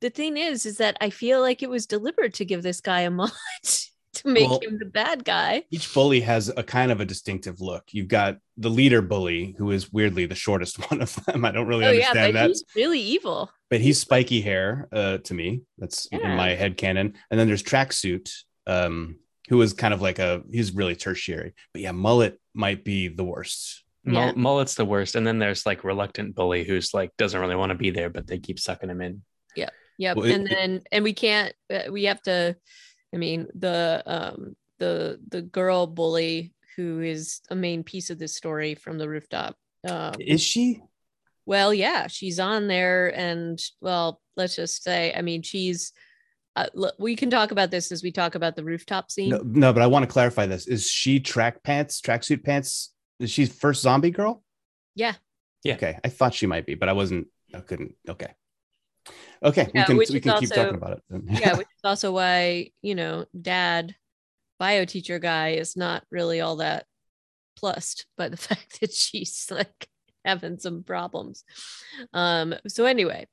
the 0.00 0.10
thing 0.10 0.36
is, 0.36 0.66
is 0.66 0.78
that 0.78 0.96
I 1.00 1.10
feel 1.10 1.40
like 1.40 1.62
it 1.62 1.70
was 1.70 1.86
deliberate 1.86 2.34
to 2.34 2.44
give 2.44 2.62
this 2.62 2.80
guy 2.80 3.02
a 3.02 3.10
mullet 3.10 3.32
to 4.14 4.28
make 4.28 4.48
well, 4.48 4.60
him 4.60 4.78
the 4.78 4.84
bad 4.84 5.24
guy. 5.24 5.64
Each 5.70 5.92
bully 5.92 6.20
has 6.20 6.50
a 6.54 6.62
kind 6.62 6.92
of 6.92 7.00
a 7.00 7.04
distinctive 7.04 7.60
look. 7.60 7.84
You've 7.92 8.08
got 8.08 8.38
the 8.56 8.68
leader 8.68 9.00
bully, 9.00 9.54
who 9.58 9.70
is 9.70 9.92
weirdly 9.92 10.26
the 10.26 10.34
shortest 10.34 10.76
one 10.90 11.00
of 11.00 11.14
them. 11.26 11.44
I 11.44 11.52
don't 11.52 11.66
really 11.66 11.86
oh, 11.86 11.90
understand 11.90 12.16
yeah, 12.16 12.26
but 12.26 12.32
that. 12.32 12.48
He's 12.48 12.64
really 12.76 13.00
evil. 13.00 13.50
But 13.70 13.80
he's 13.80 14.00
spiky 14.00 14.40
hair 14.40 14.88
uh, 14.92 15.18
to 15.18 15.34
me. 15.34 15.62
That's 15.78 16.08
yeah. 16.12 16.30
in 16.30 16.36
my 16.36 16.50
head 16.50 16.76
canon. 16.76 17.14
And 17.30 17.40
then 17.40 17.46
there's 17.46 17.62
tracksuit, 17.62 18.30
um, 18.66 19.16
who 19.48 19.56
was 19.58 19.72
kind 19.72 19.94
of 19.94 20.02
like 20.02 20.18
a 20.18 20.42
he's 20.50 20.72
really 20.72 20.96
tertiary. 20.96 21.54
But 21.72 21.82
yeah, 21.82 21.92
mullet 21.92 22.38
might 22.54 22.84
be 22.84 23.08
the 23.08 23.24
worst. 23.24 23.82
Mull- 24.04 24.26
Yeah. 24.26 24.32
Mullet's 24.36 24.74
the 24.74 24.84
worst, 24.84 25.14
and 25.14 25.26
then 25.26 25.38
there's 25.38 25.64
like 25.66 25.84
reluctant 25.84 26.34
bully 26.34 26.64
who's 26.64 26.92
like 26.92 27.10
doesn't 27.16 27.40
really 27.40 27.56
want 27.56 27.70
to 27.70 27.76
be 27.78 27.90
there, 27.90 28.10
but 28.10 28.26
they 28.26 28.38
keep 28.38 28.58
sucking 28.58 28.90
him 28.90 29.00
in. 29.00 29.22
Yep. 29.98 30.16
Well, 30.16 30.26
it- 30.26 30.32
and 30.34 30.46
then 30.46 30.82
and 30.90 31.04
we 31.04 31.12
can't 31.12 31.54
uh, 31.72 31.92
we 31.92 32.04
have 32.04 32.20
to 32.22 32.56
I 33.14 33.16
mean 33.18 33.46
the 33.54 34.02
um 34.06 34.56
the 34.78 35.20
the 35.28 35.42
girl 35.42 35.86
bully 35.86 36.54
who 36.76 37.00
is 37.00 37.40
a 37.50 37.54
main 37.54 37.84
piece 37.84 38.08
of 38.08 38.18
this 38.18 38.34
story 38.34 38.74
from 38.74 38.96
the 38.98 39.08
rooftop. 39.08 39.54
Um 39.86 40.14
Is 40.18 40.40
she? 40.40 40.80
well 41.44 41.74
yeah, 41.74 42.06
she's 42.06 42.40
on 42.40 42.68
there 42.68 43.14
and 43.16 43.60
well, 43.80 44.20
let's 44.36 44.56
just 44.56 44.82
say 44.82 45.12
I 45.14 45.20
mean 45.22 45.42
she's 45.42 45.92
uh, 46.56 46.66
look, 46.74 46.94
we 46.98 47.14
can 47.14 47.30
talk 47.30 47.50
about 47.50 47.70
this 47.70 47.92
as 47.92 48.02
we 48.02 48.10
talk 48.12 48.34
about 48.34 48.56
the 48.56 48.64
rooftop 48.64 49.10
scene. 49.10 49.28
No, 49.30 49.42
no, 49.44 49.72
but 49.72 49.82
I 49.82 49.86
want 49.86 50.02
to 50.04 50.10
clarify 50.10 50.46
this. 50.46 50.66
Is 50.66 50.88
she 50.90 51.20
track 51.20 51.62
pants, 51.62 52.00
tracksuit 52.00 52.44
pants? 52.44 52.91
Is 53.22 53.30
she 53.30 53.46
first 53.46 53.82
zombie 53.82 54.10
girl? 54.10 54.42
Yeah. 54.94 55.14
Yeah. 55.64 55.74
Okay. 55.74 55.98
I 56.04 56.08
thought 56.08 56.34
she 56.34 56.46
might 56.46 56.66
be, 56.66 56.74
but 56.74 56.88
I 56.88 56.92
wasn't 56.92 57.28
I 57.54 57.60
couldn't. 57.60 57.94
Okay. 58.08 58.32
Okay, 59.42 59.68
Yeah, 59.74 59.82
we 59.82 59.84
can 59.86 59.96
we 59.96 60.04
is 60.04 60.10
can 60.10 60.38
keep 60.38 60.50
talking 60.50 60.74
about 60.76 60.92
it. 61.10 61.22
yeah, 61.40 61.56
which 61.56 61.66
is 61.66 61.80
also 61.84 62.12
why, 62.12 62.70
you 62.82 62.94
know, 62.94 63.26
dad 63.40 63.96
bio 64.60 64.84
teacher 64.84 65.18
guy 65.18 65.50
is 65.50 65.76
not 65.76 66.04
really 66.10 66.40
all 66.40 66.56
that 66.56 66.86
plussed 67.56 68.06
by 68.16 68.28
the 68.28 68.36
fact 68.48 68.80
that 68.80 68.92
she's 68.92 69.48
like 69.50 69.88
having 70.24 70.58
some 70.58 70.84
problems. 70.84 71.44
Um, 72.12 72.54
so 72.68 72.84
anyway, 72.84 73.26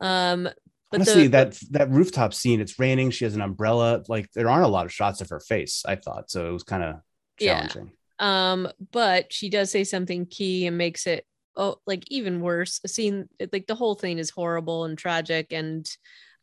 um, 0.00 0.48
but 0.90 1.00
Honestly, 1.00 1.24
the, 1.24 1.28
that 1.30 1.58
that 1.70 1.90
rooftop 1.90 2.32
scene, 2.32 2.60
it's 2.60 2.78
raining. 2.78 3.10
She 3.10 3.24
has 3.24 3.34
an 3.34 3.40
umbrella. 3.40 4.02
Like 4.08 4.30
there 4.32 4.48
aren't 4.48 4.66
a 4.66 4.68
lot 4.68 4.86
of 4.86 4.92
shots 4.92 5.20
of 5.20 5.30
her 5.30 5.40
face. 5.40 5.82
I 5.86 5.96
thought 5.96 6.30
so. 6.30 6.48
It 6.48 6.52
was 6.52 6.62
kind 6.62 6.84
of 6.84 6.96
challenging. 7.40 7.86
Yeah. 7.86 7.92
Um, 8.18 8.68
but 8.92 9.32
she 9.32 9.50
does 9.50 9.70
say 9.70 9.84
something 9.84 10.26
key 10.26 10.66
and 10.66 10.78
makes 10.78 11.06
it 11.06 11.26
oh 11.56 11.76
like 11.86 12.04
even 12.08 12.40
worse. 12.40 12.80
A 12.84 12.88
scene 12.88 13.28
like 13.52 13.66
the 13.66 13.74
whole 13.74 13.94
thing 13.94 14.18
is 14.18 14.30
horrible 14.30 14.84
and 14.84 14.96
tragic 14.96 15.52
and 15.52 15.88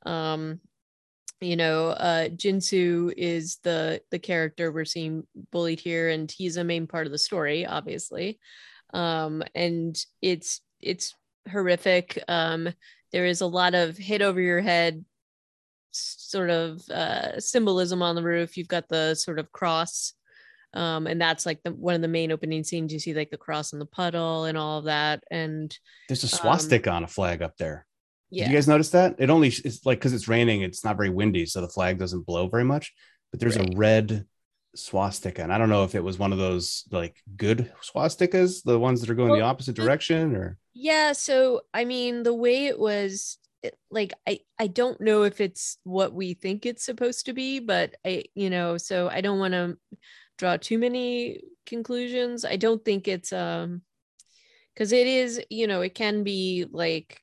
um 0.06 0.60
you 1.40 1.56
know 1.56 1.88
uh 1.90 2.28
jinsu 2.30 3.14
is 3.16 3.58
the 3.64 4.02
the 4.12 4.20
character 4.20 4.72
we're 4.72 4.86
seeing 4.86 5.26
bullied 5.52 5.80
here 5.80 6.10
and 6.10 6.32
he's 6.32 6.58
a 6.58 6.64
main 6.64 6.88
part 6.88 7.06
of 7.06 7.12
the 7.12 7.18
story 7.18 7.66
obviously. 7.66 8.40
Um 8.94 9.44
and 9.56 9.96
it's 10.22 10.62
it's 10.82 11.16
horrific. 11.52 12.22
Um 12.28 12.70
there 13.12 13.26
is 13.26 13.42
a 13.42 13.48
lot 13.48 13.76
of 13.76 13.98
hit 13.98 14.22
over 14.22 14.42
your 14.42 14.62
head 14.62 15.06
sort 15.92 16.50
of 16.50 16.82
uh 16.90 17.40
symbolism 17.40 18.02
on 18.02 18.16
the 18.16 18.24
roof. 18.24 18.58
You've 18.58 18.68
got 18.68 18.90
the 18.90 19.16
sort 19.16 19.40
of 19.40 19.52
cross 19.52 20.14
um 20.74 21.08
and 21.08 21.22
that's 21.22 21.46
like 21.46 21.62
the 21.64 21.72
one 21.72 21.96
of 21.96 22.02
the 22.02 22.08
main 22.08 22.32
opening 22.32 22.64
scenes 22.64 22.92
you 22.92 23.00
see 23.00 23.14
like 23.14 23.30
the 23.32 23.38
cross 23.38 23.74
in 23.74 23.80
the 23.80 23.86
puddle 23.86 24.46
and 24.46 24.58
all 24.58 24.80
of 24.80 24.86
that 24.86 25.24
and 25.32 25.78
There's 26.10 26.24
a 26.24 26.36
Um, 26.36 26.40
swastika 26.42 26.90
on 26.92 27.04
a 27.04 27.08
flag 27.08 27.42
up 27.42 27.58
there. 27.58 27.86
yeah 28.32 28.46
Did 28.46 28.52
you 28.52 28.58
guys 28.58 28.68
notice 28.68 28.90
that? 28.92 29.16
It 29.20 29.30
only 29.30 29.50
it's 29.50 29.86
like 29.86 30.00
because 30.00 30.14
it's 30.14 30.28
raining, 30.28 30.62
it's 30.62 30.84
not 30.84 30.98
very 30.98 31.10
windy, 31.10 31.46
so 31.46 31.62
the 31.62 31.70
flag 31.70 32.00
doesn't 32.00 32.26
blow 32.26 32.48
very 32.48 32.64
much. 32.64 32.94
But 33.32 33.40
there's 33.40 33.58
Right. 33.58 33.74
a 33.74 33.78
red 33.78 34.26
swastika, 34.76 35.44
and 35.44 35.54
I 35.54 35.58
don't 35.60 35.70
know 35.70 35.84
if 35.84 35.94
it 35.96 36.04
was 36.04 36.18
one 36.18 36.32
of 36.34 36.40
those 36.40 36.84
like 36.92 37.16
good 37.38 37.72
swastikas, 37.82 38.64
the 38.64 38.80
ones 38.80 39.02
that 39.02 39.10
are 39.10 39.16
going 39.16 39.34
the 39.34 39.42
opposite 39.42 39.76
direction, 39.76 40.36
or 40.36 40.58
Yeah, 40.74 41.12
so 41.14 41.62
I 41.74 41.86
mean 41.86 42.24
the 42.24 42.34
way 42.34 42.66
it 42.66 42.80
was 42.80 43.38
it- 43.62 43.78
like 43.92 44.14
I 44.28 44.40
I 44.60 44.68
don't 44.68 45.00
know 45.00 45.24
if 45.24 45.40
it's 45.40 45.78
what 45.84 46.14
we 46.14 46.34
think 46.34 46.66
it's 46.66 46.84
supposed 46.86 47.26
to 47.28 47.34
be, 47.34 47.60
but 47.60 47.96
I 48.06 48.24
you 48.36 48.50
know, 48.50 48.78
so 48.78 49.10
I 49.10 49.22
don't 49.22 49.40
want 49.40 49.54
to 49.54 49.78
draw 50.43 50.58
too 50.58 50.77
many 50.77 51.39
conclusions. 51.65 52.43
I 52.43 52.58
don't 52.58 52.84
think 52.84 53.08
it's 53.08 53.32
um 53.32 53.82
cuz 54.75 54.91
it 54.91 55.08
is, 55.08 55.41
you 55.49 55.67
know, 55.67 55.82
it 55.82 55.95
can 55.95 56.23
be 56.23 56.65
like 56.69 57.21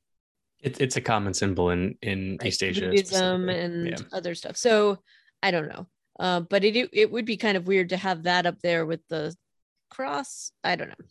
It's 0.62 0.80
it's 0.80 0.96
a 0.96 1.00
common 1.02 1.34
symbol 1.34 1.70
in 1.70 1.96
in 2.00 2.38
like, 2.40 2.48
East 2.48 2.62
Asia, 2.62 2.88
Buddhism 2.88 3.48
and 3.48 3.88
yeah. 3.88 3.96
other 4.12 4.34
stuff. 4.34 4.56
So 4.56 5.02
I 5.42 5.50
don't 5.50 5.68
know. 5.68 5.86
Uh, 6.18 6.40
but 6.40 6.64
it 6.64 6.88
it 6.92 7.10
would 7.10 7.26
be 7.26 7.36
kind 7.36 7.56
of 7.56 7.66
weird 7.66 7.90
to 7.90 7.96
have 7.96 8.22
that 8.24 8.46
up 8.46 8.58
there 8.62 8.84
with 8.86 9.00
the 9.08 9.34
cross. 9.90 10.52
I 10.64 10.76
don't 10.76 10.88
know. 10.88 11.04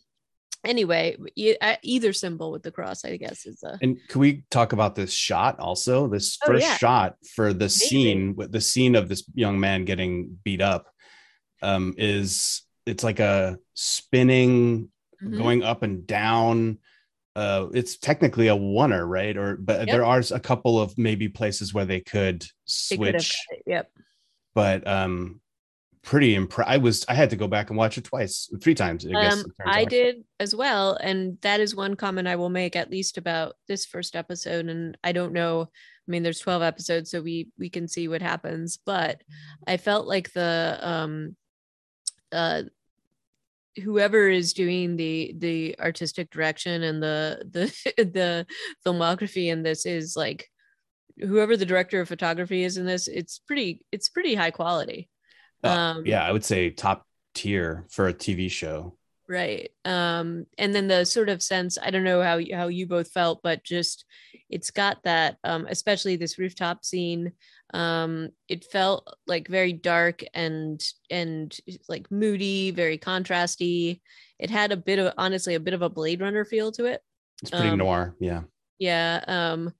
Anyway, 0.62 1.16
e- 1.36 1.56
uh, 1.60 1.76
either 1.82 2.12
symbol 2.12 2.52
with 2.52 2.62
the 2.62 2.70
cross, 2.70 3.04
I 3.04 3.16
guess, 3.16 3.46
is 3.46 3.62
a 3.62 3.78
And 3.80 3.96
can 4.08 4.20
we 4.20 4.44
talk 4.50 4.72
about 4.72 4.94
this 4.94 5.12
shot 5.12 5.58
also? 5.58 6.06
This 6.06 6.38
Oh, 6.42 6.46
first 6.48 6.66
yeah. 6.66 6.76
shot 6.76 7.16
for 7.34 7.52
the 7.54 7.64
Amazing. 7.64 7.88
scene, 7.88 8.36
with 8.36 8.52
the 8.52 8.60
scene 8.60 8.94
of 8.94 9.08
this 9.08 9.24
young 9.34 9.58
man 9.58 9.84
getting 9.86 10.38
beat 10.44 10.60
up, 10.60 10.89
um, 11.62 11.94
is 11.98 12.62
it's 12.86 13.04
like 13.04 13.20
a 13.20 13.58
spinning, 13.74 14.90
Mhm. 15.22 15.36
going 15.38 15.62
up 15.62 15.82
and 15.82 16.06
down. 16.06 16.78
Uh, 17.36 17.68
it's 17.74 17.96
technically 17.98 18.48
a 18.48 18.54
oner, 18.54 19.06
right? 19.06 19.36
Or 19.36 19.56
but 19.56 19.80
Yep. 19.80 19.88
there 19.88 20.04
are 20.04 20.22
a 20.32 20.40
couple 20.40 20.80
of 20.80 20.96
maybe 20.98 21.28
places 21.28 21.72
where 21.74 21.84
they 21.84 22.00
could 22.00 22.42
They 22.42 22.48
switch, 22.66 23.36
Yep. 23.66 23.90
but 24.54 24.86
um, 24.86 25.40
pretty 26.02 26.34
impressed. 26.34 26.70
I 26.70 26.78
was 26.78 27.04
I 27.08 27.14
had 27.14 27.30
to 27.30 27.36
go 27.36 27.46
back 27.46 27.68
and 27.70 27.76
watch 27.76 27.98
it 27.98 28.04
twice, 28.04 28.50
three 28.62 28.74
times. 28.74 29.06
I 29.06 29.10
guess. 29.10 29.34
Um, 29.44 29.52
I 29.66 29.84
did 29.84 30.24
as 30.40 30.54
well, 30.54 30.94
and 30.96 31.38
that 31.42 31.60
is 31.60 31.74
one 31.76 31.94
comment 31.94 32.26
I 32.26 32.36
will 32.36 32.48
make 32.50 32.74
at 32.74 32.90
least 32.90 33.18
about 33.18 33.56
this 33.68 33.84
first 33.86 34.16
episode. 34.16 34.66
And 34.66 34.96
I 35.04 35.12
don't 35.12 35.32
know. 35.34 35.62
I 35.62 36.10
mean, 36.10 36.22
there's 36.22 36.40
12 36.40 36.62
episodes, 36.62 37.10
so 37.10 37.20
we 37.20 37.48
we 37.58 37.68
can 37.68 37.86
see 37.86 38.08
what 38.08 38.22
happens. 38.22 38.78
But 38.84 39.20
I 39.68 39.76
felt 39.76 40.06
like 40.08 40.32
the 40.32 40.78
um, 40.80 41.36
uh, 42.32 42.62
whoever 43.82 44.28
is 44.28 44.52
doing 44.52 44.96
the 44.96 45.34
the 45.38 45.76
artistic 45.78 46.30
direction 46.30 46.82
and 46.82 47.02
the 47.02 47.42
the 47.50 47.94
the 48.04 48.46
filmography 48.84 49.46
in 49.46 49.62
this 49.62 49.86
is 49.86 50.16
like 50.16 50.48
whoever 51.20 51.56
the 51.56 51.66
director 51.66 52.00
of 52.00 52.08
photography 52.08 52.64
is 52.64 52.76
in 52.76 52.86
this. 52.86 53.08
It's 53.08 53.38
pretty. 53.38 53.84
It's 53.92 54.08
pretty 54.08 54.34
high 54.34 54.50
quality. 54.50 55.08
Uh, 55.62 55.68
Um, 55.68 56.02
yeah, 56.06 56.24
I 56.24 56.32
would 56.32 56.44
say 56.44 56.70
top 56.70 57.06
tier 57.34 57.86
for 57.90 58.08
a 58.08 58.14
TV 58.14 58.50
show. 58.50 58.96
Right 59.30 59.70
um 59.84 60.44
and 60.58 60.74
then 60.74 60.88
the 60.88 61.04
sort 61.06 61.28
of 61.28 61.40
sense 61.40 61.78
i 61.80 61.88
don't 61.88 62.02
know 62.02 62.20
how 62.20 62.36
y- 62.36 62.50
how 62.52 62.66
you 62.66 62.84
both 62.84 63.12
felt 63.12 63.40
but 63.44 63.62
just 63.62 64.04
it's 64.48 64.72
got 64.72 65.00
that 65.04 65.36
um 65.44 65.66
especially 65.70 66.16
this 66.16 66.36
rooftop 66.36 66.84
scene 66.84 67.30
um 67.72 68.28
it 68.48 68.64
felt 68.64 69.16
like 69.28 69.46
very 69.46 69.72
dark 69.72 70.24
and 70.34 70.84
and 71.10 71.56
like 71.88 72.10
moody 72.10 72.72
very 72.72 72.98
contrasty 72.98 74.00
it 74.40 74.50
had 74.50 74.72
a 74.72 74.76
bit 74.76 74.98
of 74.98 75.14
honestly 75.16 75.54
a 75.54 75.60
bit 75.60 75.74
of 75.74 75.82
a 75.82 75.88
blade 75.88 76.20
runner 76.20 76.44
feel 76.44 76.72
to 76.72 76.86
it 76.86 77.00
It's 77.40 77.52
pretty 77.52 77.70
Um, 77.70 77.78
noir. 77.78 78.16
Yeah. 78.18 78.42
yeah 78.80 79.22
um 79.28 79.72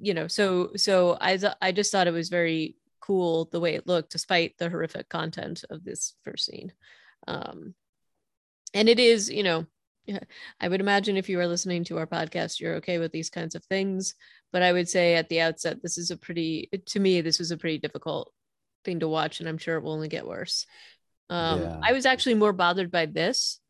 you 0.00 0.14
know 0.14 0.28
so 0.28 0.70
so 0.76 1.18
i 1.20 1.36
i 1.60 1.72
just 1.72 1.90
thought 1.90 2.06
it 2.06 2.12
was 2.12 2.28
very 2.28 2.76
cool 3.00 3.48
the 3.50 3.58
way 3.60 3.74
it 3.74 3.88
looked 3.88 4.12
despite 4.12 4.56
the 4.58 4.70
horrific 4.70 5.08
content 5.08 5.64
of 5.68 5.82
this 5.84 6.14
first 6.22 6.44
scene 6.46 6.72
um 7.26 7.74
and 8.74 8.88
it 8.88 8.98
is 8.98 9.30
you 9.30 9.42
know 9.42 9.66
i 10.60 10.68
would 10.68 10.80
imagine 10.80 11.16
if 11.16 11.28
you 11.28 11.40
are 11.40 11.46
listening 11.46 11.82
to 11.84 11.96
our 11.96 12.06
podcast 12.06 12.60
you're 12.60 12.74
okay 12.74 12.98
with 12.98 13.12
these 13.12 13.30
kinds 13.30 13.54
of 13.54 13.64
things 13.64 14.14
but 14.52 14.62
i 14.62 14.72
would 14.72 14.88
say 14.88 15.14
at 15.14 15.28
the 15.28 15.40
outset 15.40 15.82
this 15.82 15.96
is 15.96 16.10
a 16.10 16.16
pretty 16.16 16.68
to 16.86 17.00
me 17.00 17.20
this 17.22 17.38
was 17.38 17.50
a 17.50 17.56
pretty 17.56 17.78
difficult 17.78 18.30
thing 18.84 19.00
to 19.00 19.08
watch 19.08 19.40
and 19.40 19.48
i'm 19.48 19.56
sure 19.58 19.76
it 19.76 19.82
will 19.82 19.92
only 19.92 20.08
get 20.08 20.26
worse 20.26 20.66
um 21.30 21.62
Yeah. 21.62 21.80
i 21.82 21.92
was 21.92 22.04
actually 22.04 22.34
more 22.34 22.52
bothered 22.52 22.90
by 22.90 23.06
this 23.06 23.60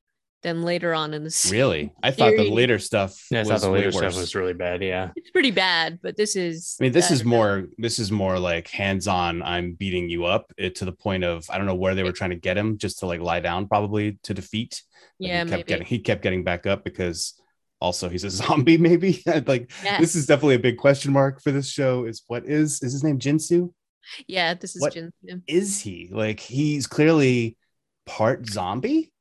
than 0.44 0.62
later 0.62 0.94
on 0.94 1.12
in 1.14 1.24
the 1.24 1.30
series. 1.30 1.52
Really? 1.64 1.92
I 2.02 2.12
thought 2.12 2.36
the 2.36 2.48
later 2.50 2.78
stuff 2.78 3.20
Yeah, 3.32 3.38
I 3.38 3.40
was 3.42 3.48
thought 3.48 3.60
the 3.62 3.70
later 3.70 3.90
stuff 3.90 4.16
was 4.16 4.34
really 4.36 4.54
bad. 4.54 4.80
Yeah. 4.82 5.10
it's 5.16 5.30
pretty 5.30 5.50
bad 5.50 5.98
but 6.02 6.16
this 6.16 6.36
is 6.36 6.76
I 6.80 6.84
mean, 6.84 6.92
this 6.92 7.10
is 7.10 7.24
more 7.24 7.66
this 7.78 7.98
is 7.98 8.12
more 8.12 8.38
like 8.38 8.68
hands-on. 8.68 9.42
I'm 9.42 9.72
beating 9.72 10.08
you 10.08 10.24
up 10.26 10.52
it, 10.56 10.76
to 10.76 10.84
the 10.84 10.92
point 10.92 11.24
of 11.24 11.44
I 11.50 11.56
don't 11.58 11.66
know 11.66 11.74
where 11.74 11.96
they 11.96 12.04
were 12.04 12.12
trying 12.12 12.30
to 12.30 12.36
get 12.36 12.56
him 12.56 12.78
just 12.78 13.00
to 13.00 13.06
like 13.06 13.20
lie 13.20 13.40
down, 13.40 13.66
probably 13.66 14.18
to 14.22 14.32
defeat. 14.34 14.82
But 15.18 15.28
yeah 15.28 15.38
he 15.38 15.38
kept 15.44 15.50
maybe 15.50 15.62
getting 15.64 15.86
he 15.86 15.98
kept 15.98 16.22
getting 16.22 16.44
back 16.44 16.66
up 16.66 16.84
because 16.84 17.34
also 17.80 18.08
he's 18.08 18.24
a 18.24 18.30
zombie. 18.42 18.76
Maybe 18.78 19.22
like 19.46 19.72
Yeah. 19.82 19.98
this 20.00 20.14
is 20.14 20.26
definitely 20.26 20.56
a 20.56 20.60
big 20.68 20.76
question 20.76 21.12
mark 21.12 21.42
for 21.42 21.50
this 21.52 21.68
show. 21.70 22.04
Is 22.04 22.22
what 22.26 22.44
is 22.46 22.82
is 22.82 22.92
his 22.92 23.02
name 23.04 23.18
Jinsu? 23.18 23.72
yeah 24.28 24.52
this 24.52 24.76
is 24.76 24.82
What- 24.82 24.92
Jin. 24.92 25.10
yeah. 25.22 25.36
Is 25.48 25.80
he 25.80 26.10
like 26.12 26.38
he's 26.38 26.86
clearly 26.86 27.56
part 28.04 28.46
zombie? 28.46 29.12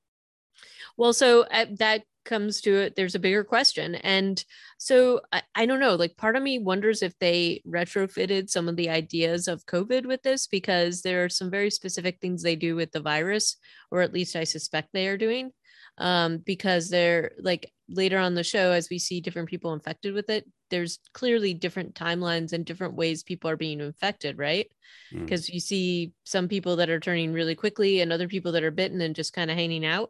Well, 0.98 1.14
so 1.14 1.42
uh, 1.44 1.66
that 1.80 2.04
comes 2.24 2.62
to 2.62 2.76
it. 2.76 2.96
There's 2.96 3.16
a 3.16 3.20
bigger 3.20 3.44
question. 3.44 3.96
And 3.96 4.44
so 4.78 5.22
I, 5.32 5.42
I 5.56 5.66
don't 5.66 5.80
know, 5.80 5.96
like 5.96 6.18
part 6.18 6.36
of 6.36 6.44
me 6.44 6.60
wonders 6.60 7.02
if 7.02 7.18
they 7.20 7.62
retrofitted 7.68 8.50
some 8.50 8.70
of 8.70 8.76
the 8.76 8.90
ideas 8.90 9.48
of 9.48 9.66
COVID 9.66 10.06
with 10.06 10.24
this 10.24 10.48
because 10.48 11.02
there 11.02 11.24
are 11.24 11.30
some 11.30 11.50
very 11.50 11.70
specific 11.70 12.20
things 12.20 12.42
they 12.42 12.56
do 12.56 12.76
with 12.76 12.92
the 12.92 13.02
virus, 13.02 13.58
or 13.92 14.02
at 14.02 14.14
least 14.14 14.36
I 14.36 14.44
suspect 14.46 14.90
they 14.94 15.08
are 15.08 15.18
doing. 15.18 15.52
Um, 16.00 16.40
because 16.40 16.90
they're 16.90 17.34
like 17.40 17.72
later 17.88 18.18
on 18.18 18.34
the 18.34 18.44
show, 18.44 18.72
as 18.72 18.90
we 18.90 18.98
see 18.98 19.22
different 19.22 19.48
people 19.48 19.74
infected 19.74 20.16
with 20.16 20.28
it, 20.32 20.50
there's 20.72 20.98
clearly 21.14 21.54
different 21.54 21.94
timelines 21.94 22.52
and 22.52 22.66
different 22.66 22.96
ways 22.96 23.22
people 23.22 23.48
are 23.48 23.58
being 23.58 23.80
infected, 23.80 24.40
right? 24.40 24.72
Mm. 25.14 25.20
Because 25.20 25.50
you 25.50 25.60
see 25.60 26.14
some 26.24 26.48
people 26.48 26.78
that 26.78 26.90
are 26.90 27.00
turning 27.00 27.32
really 27.32 27.54
quickly 27.54 28.02
and 28.02 28.12
other 28.12 28.28
people 28.28 28.54
that 28.54 28.64
are 28.64 28.72
bitten 28.72 29.02
and 29.02 29.16
just 29.16 29.34
kind 29.34 29.52
of 29.52 29.58
hanging 29.58 29.86
out. 29.86 30.10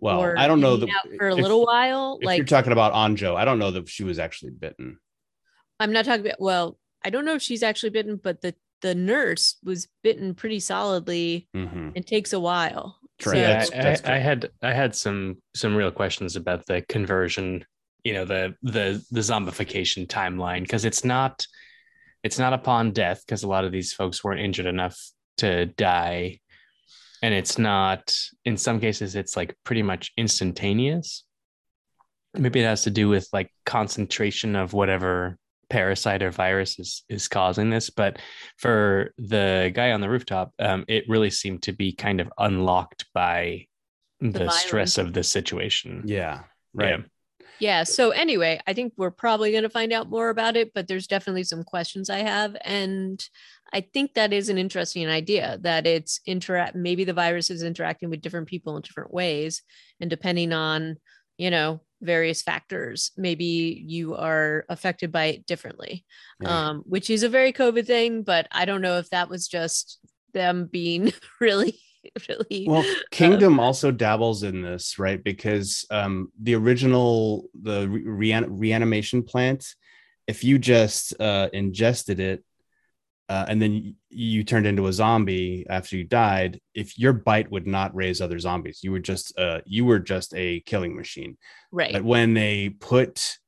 Well, 0.00 0.20
or 0.22 0.38
I 0.38 0.46
don't 0.46 0.60
know 0.60 0.76
hanging 0.76 0.86
the, 0.86 0.92
out 1.12 1.16
for 1.18 1.28
a 1.28 1.36
if- 1.36 1.42
little 1.42 1.64
while. 1.66 2.18
If 2.20 2.26
like 2.26 2.38
you're 2.38 2.46
talking 2.46 2.72
about 2.72 2.92
Anjo, 2.94 3.36
I 3.36 3.44
don't 3.44 3.58
know 3.58 3.70
that 3.72 3.88
she 3.88 4.04
was 4.04 4.18
actually 4.18 4.52
bitten. 4.52 4.98
I'm 5.78 5.92
not 5.92 6.04
talking 6.04 6.26
about 6.26 6.40
well, 6.40 6.78
I 7.04 7.10
don't 7.10 7.24
know 7.24 7.34
if 7.34 7.42
she's 7.42 7.62
actually 7.62 7.90
bitten, 7.90 8.16
but 8.22 8.40
the 8.40 8.54
the 8.82 8.94
nurse 8.94 9.56
was 9.62 9.88
bitten 10.02 10.34
pretty 10.34 10.58
solidly. 10.60 11.48
Mhm. 11.54 11.92
It 11.94 12.06
takes 12.06 12.32
a 12.32 12.40
while. 12.40 12.98
Correct. 13.20 13.36
So- 13.36 13.40
yeah, 13.40 13.48
That's- 13.58 13.70
I, 13.72 13.82
that's 13.82 14.04
I, 14.08 14.14
I 14.14 14.18
had 14.18 14.50
I 14.62 14.72
had 14.72 14.94
some 14.94 15.36
some 15.54 15.76
real 15.76 15.90
questions 15.90 16.36
about 16.36 16.66
the 16.66 16.80
conversion, 16.82 17.64
you 18.04 18.14
know, 18.14 18.24
the 18.24 18.54
the 18.62 19.04
the 19.10 19.20
zombification 19.20 20.06
timeline 20.06 20.62
because 20.62 20.84
it's 20.86 21.04
not 21.04 21.46
it's 22.22 22.38
not 22.38 22.52
upon 22.52 22.92
death 22.92 23.22
because 23.26 23.42
a 23.42 23.48
lot 23.48 23.64
of 23.64 23.72
these 23.72 23.92
folks 23.92 24.22
weren't 24.24 24.40
injured 24.40 24.66
enough 24.66 24.98
to 25.38 25.66
die, 25.66 26.40
and 27.22 27.34
it's 27.34 27.58
not 27.58 28.14
in 28.44 28.56
some 28.56 28.80
cases 28.80 29.14
it's 29.14 29.36
like 29.36 29.54
pretty 29.64 29.82
much 29.82 30.12
instantaneous. 30.16 31.24
Maybe 32.34 32.60
it 32.60 32.64
has 32.64 32.82
to 32.84 32.90
do 32.90 33.08
with 33.08 33.28
like 33.32 33.52
concentration 33.66 34.56
of 34.56 34.72
whatever 34.72 35.36
parasite 35.68 36.22
or 36.22 36.30
virus 36.30 36.78
is 36.80 37.04
is 37.08 37.28
causing 37.28 37.70
this 37.70 37.90
but 37.90 38.18
for 38.56 39.14
the 39.18 39.70
guy 39.72 39.92
on 39.92 40.00
the 40.00 40.10
rooftop 40.10 40.52
um, 40.58 40.84
it 40.88 41.04
really 41.08 41.30
seemed 41.30 41.62
to 41.62 41.72
be 41.72 41.92
kind 41.92 42.20
of 42.20 42.28
unlocked 42.38 43.06
by 43.14 43.64
the, 44.20 44.50
stress 44.50 44.98
of 44.98 45.12
the 45.12 45.22
situation 45.22 46.02
Yeah. 46.04 46.40
Right. 46.74 46.98
Yeah. 46.98 47.04
Yeah. 47.60 47.82
So 47.84 48.10
anyway, 48.10 48.58
I 48.66 48.72
think 48.72 48.94
we're 48.96 49.10
probably 49.10 49.52
going 49.52 49.64
to 49.64 49.68
find 49.68 49.92
out 49.92 50.08
more 50.08 50.30
about 50.30 50.56
it, 50.56 50.72
but 50.74 50.88
there's 50.88 51.06
definitely 51.06 51.44
some 51.44 51.62
questions 51.62 52.08
I 52.08 52.20
have, 52.20 52.56
and 52.64 53.22
I 53.72 53.80
think 53.82 54.14
that 54.14 54.32
is 54.32 54.48
an 54.48 54.58
interesting 54.58 55.08
idea 55.08 55.58
that 55.62 55.86
it's 55.86 56.20
interact. 56.26 56.74
Maybe 56.74 57.04
the 57.04 57.12
virus 57.12 57.50
is 57.50 57.62
interacting 57.62 58.10
with 58.10 58.20
different 58.22 58.48
people 58.48 58.76
in 58.76 58.82
different 58.82 59.12
ways, 59.12 59.62
and 60.00 60.10
depending 60.10 60.52
on 60.52 60.96
you 61.38 61.50
know 61.50 61.80
various 62.02 62.42
factors, 62.42 63.12
maybe 63.16 63.84
you 63.86 64.16
are 64.16 64.64
affected 64.68 65.12
by 65.12 65.26
it 65.26 65.46
differently, 65.46 66.04
Yeah. 66.40 66.68
um, 66.70 66.82
which 66.86 67.10
is 67.10 67.22
a 67.22 67.28
very 67.28 67.52
COVID 67.52 67.86
thing. 67.86 68.22
But 68.22 68.48
I 68.50 68.64
don't 68.64 68.80
know 68.82 68.98
if 68.98 69.10
that 69.10 69.28
was 69.28 69.46
just 69.48 69.98
them 70.32 70.66
being 70.66 71.12
really, 71.40 71.78
really. 72.28 72.64
well 72.68 72.84
kingdom 73.10 73.60
also 73.60 73.90
dabbles 73.90 74.42
in 74.42 74.62
this 74.62 74.98
right 74.98 75.22
because 75.22 75.84
um 75.90 76.32
the 76.40 76.54
original 76.54 77.48
the 77.62 77.86
re- 77.88 78.02
rean- 78.06 78.46
reanimation 78.58 79.22
plant 79.22 79.74
if 80.26 80.42
you 80.42 80.58
just 80.58 81.12
uh 81.20 81.48
ingested 81.52 82.18
it 82.18 82.42
uh, 83.30 83.46
and 83.48 83.62
then 83.62 83.94
you 84.10 84.42
turned 84.42 84.66
into 84.66 84.88
a 84.88 84.92
zombie 84.92 85.64
after 85.70 85.96
you 85.96 86.04
died 86.04 86.60
if 86.74 86.98
your 86.98 87.12
bite 87.12 87.50
would 87.50 87.66
not 87.66 87.94
raise 87.94 88.20
other 88.20 88.38
zombies 88.38 88.80
you 88.82 88.90
were 88.90 88.98
just 88.98 89.38
uh 89.38 89.60
you 89.64 89.84
were 89.84 90.00
just 90.00 90.34
a 90.34 90.60
killing 90.66 90.94
machine 90.96 91.36
right. 91.70 91.92
but 91.92 92.04
when 92.04 92.34
they 92.34 92.68
put 92.68 93.38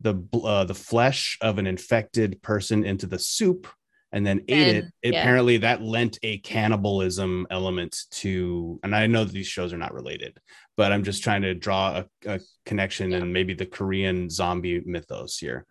the 0.00 0.14
uh, 0.44 0.64
the 0.64 0.74
flesh 0.74 1.36
of 1.40 1.58
an 1.58 1.66
infected 1.66 2.40
person 2.42 2.84
into 2.84 3.06
the 3.06 3.18
soup 3.18 3.66
and 4.12 4.26
then 4.26 4.40
ate 4.48 4.76
it, 4.76 4.84
Then, 5.02 5.12
yeah. 5.12 5.20
apparently 5.20 5.58
that 5.58 5.82
lent 5.82 6.18
a 6.22 6.38
cannibalism 6.38 7.46
element 7.50 7.96
to. 8.12 8.80
And 8.82 8.94
I 8.94 9.06
know 9.06 9.24
that 9.24 9.32
these 9.32 9.46
shows 9.46 9.72
are 9.72 9.78
not 9.78 9.94
related, 9.94 10.38
but 10.76 10.90
I'm 10.92 11.04
just 11.04 11.22
trying 11.22 11.42
to 11.42 11.54
draw 11.54 12.02
a, 12.26 12.34
a 12.34 12.40
connection 12.66 13.10
Yeah. 13.10 13.18
and 13.18 13.32
maybe 13.32 13.54
the 13.54 13.66
Korean 13.66 14.28
zombie 14.28 14.80
mythos 14.84 15.38
here. 15.38 15.66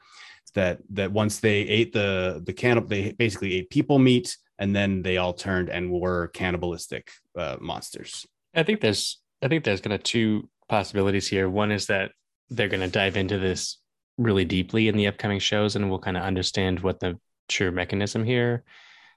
That 0.60 0.80
that 0.89 1.12
once 1.24 1.39
they 1.39 1.60
ate 1.78 1.91
the 1.93 2.41
the 2.45 2.54
cannibal, 2.54 2.89
they 2.89 3.13
basically 3.13 3.52
ate 3.56 3.69
people 3.69 3.98
meat, 3.98 4.28
and 4.60 4.76
then 4.76 5.02
they 5.02 5.17
all 5.17 5.34
turned 5.34 5.69
and 5.69 5.89
were 5.89 6.28
cannibalistic 6.28 7.10
uh, 7.38 7.58
monsters. 7.60 8.28
i 8.54 8.63
think 8.63 8.82
there's 8.82 9.22
i 9.41 9.48
think 9.48 9.63
there's 9.63 9.82
kind 9.82 9.93
of 9.93 10.04
two 10.04 10.48
possibilities 10.67 11.28
here 11.28 11.50
one 11.50 11.72
is 11.72 11.88
that 11.88 12.12
they're 12.50 12.67
going 12.67 12.82
to 12.82 13.00
dive 13.02 13.17
into 13.17 13.39
this 13.39 13.80
really 14.17 14.45
deeply 14.45 14.88
in 14.88 14.98
the 14.98 15.08
upcoming 15.08 15.39
shows 15.39 15.76
and 15.76 15.89
we'll 15.89 16.06
kind 16.08 16.17
of 16.17 16.24
understand 16.24 16.80
what 16.82 17.00
the 17.00 17.17
true 17.48 17.72
mechanism 17.72 18.24
here 18.24 18.63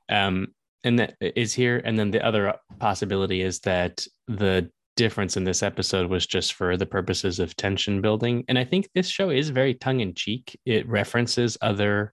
um 0.08 0.46
and 0.84 0.98
that 0.98 1.14
is 1.20 1.52
here 1.52 1.82
and 1.84 1.98
then 1.98 2.10
the 2.10 2.24
other 2.24 2.54
possibility 2.78 3.42
is 3.42 3.60
that 3.60 4.04
the 4.28 4.70
difference 4.96 5.36
in 5.36 5.44
this 5.44 5.62
episode 5.62 6.10
was 6.10 6.26
just 6.26 6.52
for 6.54 6.76
the 6.76 6.86
purposes 6.86 7.38
of 7.38 7.56
tension 7.56 8.02
building 8.02 8.44
and 8.48 8.58
i 8.58 8.64
think 8.64 8.88
this 8.94 9.08
show 9.08 9.30
is 9.30 9.48
very 9.48 9.74
tongue-in-cheek. 9.74 10.58
It 10.66 10.88
references 10.88 11.56
other 11.60 12.12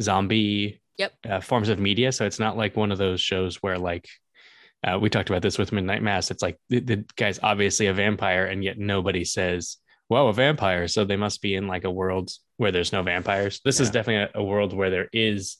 zombie 0.00 0.80
Yep. 0.96 1.12
uh, 1.28 1.40
forms 1.40 1.68
of 1.68 1.80
media 1.80 2.12
so 2.12 2.24
it's 2.24 2.38
not 2.38 2.56
like 2.56 2.76
one 2.76 2.92
of 2.92 2.98
those 2.98 3.20
shows 3.20 3.56
where 3.56 3.78
like 3.78 4.06
uh, 4.84 4.98
we 4.98 5.08
talked 5.08 5.30
about 5.30 5.42
this 5.42 5.56
with 5.56 5.72
midnight 5.72 6.02
mass. 6.02 6.30
It's 6.30 6.42
like 6.42 6.58
the, 6.68 6.80
the 6.80 7.04
guy's 7.16 7.40
obviously 7.42 7.86
a 7.86 7.94
vampire 7.94 8.44
and 8.44 8.62
yet 8.62 8.78
nobody 8.78 9.24
says 9.24 9.78
whoa 10.08 10.28
a 10.28 10.32
vampire. 10.32 10.86
So 10.88 11.04
they 11.04 11.16
must 11.16 11.40
be 11.40 11.54
in 11.54 11.66
like 11.66 11.84
a 11.84 11.90
world 11.90 12.30
where 12.58 12.70
there's 12.70 12.92
no 12.92 13.02
vampires. 13.02 13.60
This 13.64 13.80
is 13.80 13.90
definitely 13.90 14.30
a, 14.34 14.40
a 14.40 14.44
world 14.44 14.74
where 14.74 14.90
there 14.90 15.08
is 15.12 15.56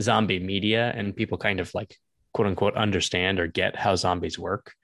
zombie 0.00 0.38
media 0.38 0.92
and 0.94 1.16
people 1.16 1.38
kind 1.38 1.60
of 1.60 1.74
like 1.74 1.96
quote 2.34 2.46
unquote 2.46 2.76
understand 2.76 3.40
or 3.40 3.46
get 3.46 3.74
how 3.74 3.96
zombies 3.96 4.38
work 4.38 4.74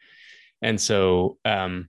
and 0.65 0.81
so 0.81 1.39
um 1.45 1.89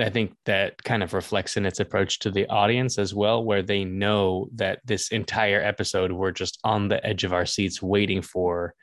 I 0.00 0.10
think 0.10 0.34
that 0.44 0.82
kind 0.84 1.02
of 1.02 1.12
reflects 1.12 1.56
in 1.56 1.66
its 1.66 1.80
approach 1.80 2.20
to 2.20 2.30
the 2.30 2.46
audience 2.46 2.98
as 2.98 3.14
well, 3.14 3.42
where 3.42 3.62
they 3.62 3.84
know 3.84 4.48
that 4.54 4.78
this 4.84 5.08
entire 5.08 5.60
episode 5.60 6.12
we're 6.12 6.30
just 6.30 6.60
on 6.62 6.86
the 6.86 7.04
edge 7.04 7.24
of 7.24 7.32
our 7.32 7.46
seats 7.46 7.82
waiting 7.82 8.22
for 8.22 8.74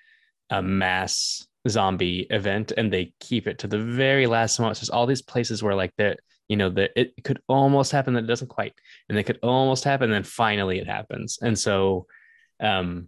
a 0.49 0.61
mass 0.61 1.47
zombie 1.69 2.27
event, 2.29 2.73
and 2.75 2.91
they 2.91 3.13
keep 3.19 3.47
it 3.47 3.59
to 3.59 3.67
the 3.67 3.79
very 3.79 4.27
last 4.27 4.59
moment. 4.59 4.77
So 4.77 4.81
there's 4.81 4.89
all 4.89 5.05
these 5.05 5.21
places 5.21 5.63
where 5.63 5.75
like 5.75 5.93
that, 5.97 6.19
you 6.49 6.57
know, 6.57 6.69
that 6.71 6.91
it 6.95 7.13
could 7.23 7.39
almost 7.47 7.91
happen, 7.91 8.13
that 8.15 8.25
it 8.25 8.27
doesn't 8.27 8.49
quite, 8.49 8.73
and 9.07 9.17
it 9.17 9.23
could 9.23 9.39
almost 9.41 9.85
happen, 9.85 10.11
then 10.11 10.23
finally 10.23 10.79
it 10.79 10.87
happens. 10.87 11.39
And 11.41 11.57
so, 11.57 12.07
um, 12.59 13.07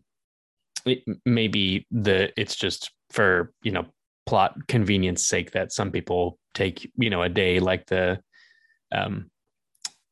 it, 0.85 1.03
maybe 1.25 1.85
the 1.91 2.31
it's 2.39 2.55
just 2.55 2.91
for 3.11 3.51
you 3.61 3.71
know 3.71 3.85
plot 4.27 4.55
convenience 4.67 5.25
sake 5.25 5.51
that 5.51 5.71
some 5.71 5.91
people 5.91 6.37
take 6.53 6.91
you 6.97 7.09
know 7.09 7.23
a 7.23 7.29
day 7.29 7.59
like 7.59 7.85
the 7.87 8.19
um 8.91 9.29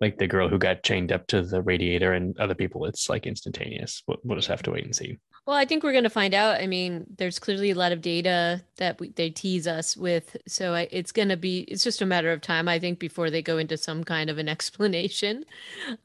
like 0.01 0.17
the 0.17 0.28
girl 0.28 0.49
who 0.49 0.58
got 0.58 0.84
chained 0.84 1.12
up 1.12 1.28
to 1.28 1.41
the 1.41 1.62
radiator 1.62 2.13
and 2.13 2.38
other 2.39 2.56
people 2.56 2.86
it's 2.86 3.10
like 3.10 3.28
instantaneous 3.28 4.04
we'll, 4.08 4.17
we'll 4.23 4.38
just 4.38 4.47
have 4.47 4.63
to 4.63 4.71
wait 4.71 4.86
and 4.86 4.95
see 4.95 5.17
Well, 5.45 5.56
I 5.56 5.65
think 5.65 5.84
we're 5.84 5.91
going 5.91 6.06
to 6.06 6.10
find 6.10 6.34
out. 6.34 6.60
I 6.60 6.65
mean, 6.65 7.06
there's 7.17 7.38
clearly 7.38 7.69
a 7.69 7.75
lot 7.75 7.91
of 7.91 8.01
data 8.01 8.63
that 8.78 8.99
we, 8.99 9.10
they 9.10 9.30
tease 9.30 9.67
us 9.67 9.95
with. 9.95 10.36
So 10.47 10.73
I, 10.73 10.88
it's 10.89 11.12
going 11.12 11.30
to 11.30 11.38
be, 11.38 11.60
it's 11.60 11.84
just 11.84 12.01
a 12.01 12.06
matter 12.06 12.32
of 12.32 12.41
time, 12.41 12.67
I 12.67 12.80
think, 12.80 12.97
before 12.97 13.30
they 13.30 13.43
go 13.43 13.60
into 13.60 13.78
some 13.78 14.04
kind 14.04 14.32
of 14.32 14.39
an 14.39 14.49
explanation. 14.56 15.45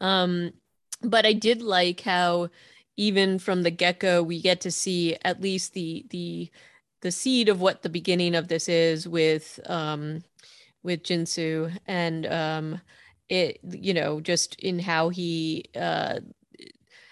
Um, 0.01 0.53
but 1.03 1.25
I 1.25 1.33
did 1.33 1.63
like 1.63 2.01
how 2.01 2.51
even 2.99 3.39
from 3.39 3.63
the 3.63 3.71
get-go, 3.71 4.23
we 4.23 4.43
get 4.43 4.61
to 4.61 4.71
see 4.71 5.17
at 5.25 5.41
least 5.41 5.73
the, 5.73 6.05
the, 6.11 6.51
the 7.03 7.11
seed 7.11 7.49
of 7.49 7.61
what 7.61 7.83
the 7.83 7.89
beginning 7.89 8.35
of 8.35 8.49
this 8.49 8.69
is 8.69 9.09
with, 9.09 9.59
um, 9.67 10.23
with 10.83 11.03
Jinsu 11.03 11.77
and, 11.87 12.27
um, 12.27 12.81
it, 13.29 13.61
you 13.63 13.95
know, 13.95 14.21
just 14.21 14.57
in 14.61 14.79
how 14.79 15.09
he, 15.09 15.65
uh, 15.77 16.21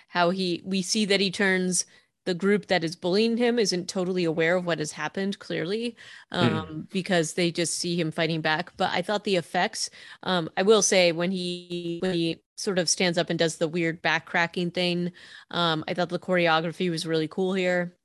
how 0.09 0.31
he, 0.31 0.63
we 0.65 0.83
see 0.83 1.05
that 1.05 1.21
he 1.21 1.31
turns 1.31 1.85
the 2.29 2.35
group 2.35 2.67
that 2.67 2.85
is 2.85 2.95
bullying 2.95 3.39
him 3.39 3.59
isn't 3.59 3.89
totally 3.89 4.25
aware 4.25 4.57
of 4.57 4.67
what 4.67 4.81
has 4.81 4.93
happened 4.93 5.39
clearly 5.39 5.97
um, 6.31 6.87
because 6.93 7.33
they 7.33 7.51
just 7.51 7.79
see 7.79 7.99
him 7.99 8.11
fighting 8.11 8.43
back. 8.43 8.71
But 8.77 8.91
i 8.93 9.01
thought 9.01 9.25
the 9.25 9.37
effects 9.37 9.89
um, 10.25 10.51
i 10.55 10.63
will 10.63 10.83
say 10.83 11.11
when 11.13 11.31
he 11.31 11.97
when 12.03 12.13
he 12.13 12.43
sort 12.55 12.79
of 12.79 12.91
stands 12.91 13.17
up 13.17 13.31
and 13.31 13.39
does 13.39 13.57
the 13.57 13.67
weird 13.67 14.03
back 14.03 14.27
cracking 14.27 14.71
thing 14.71 15.11
um, 15.53 15.83
i 15.89 15.95
thought 15.95 16.11
the 16.11 16.19
choreography 16.19 16.91
was 16.91 17.07
really 17.07 17.29
cool 17.29 17.55
here. 17.55 17.97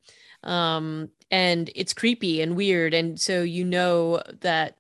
Um, 0.44 1.10
and 1.34 1.70
it's 1.76 1.94
creepy 1.94 2.42
and 2.42 2.56
weird 2.56 2.94
and 2.94 3.20
so 3.20 3.42
you 3.42 3.66
know 3.66 4.22
that 4.40 4.78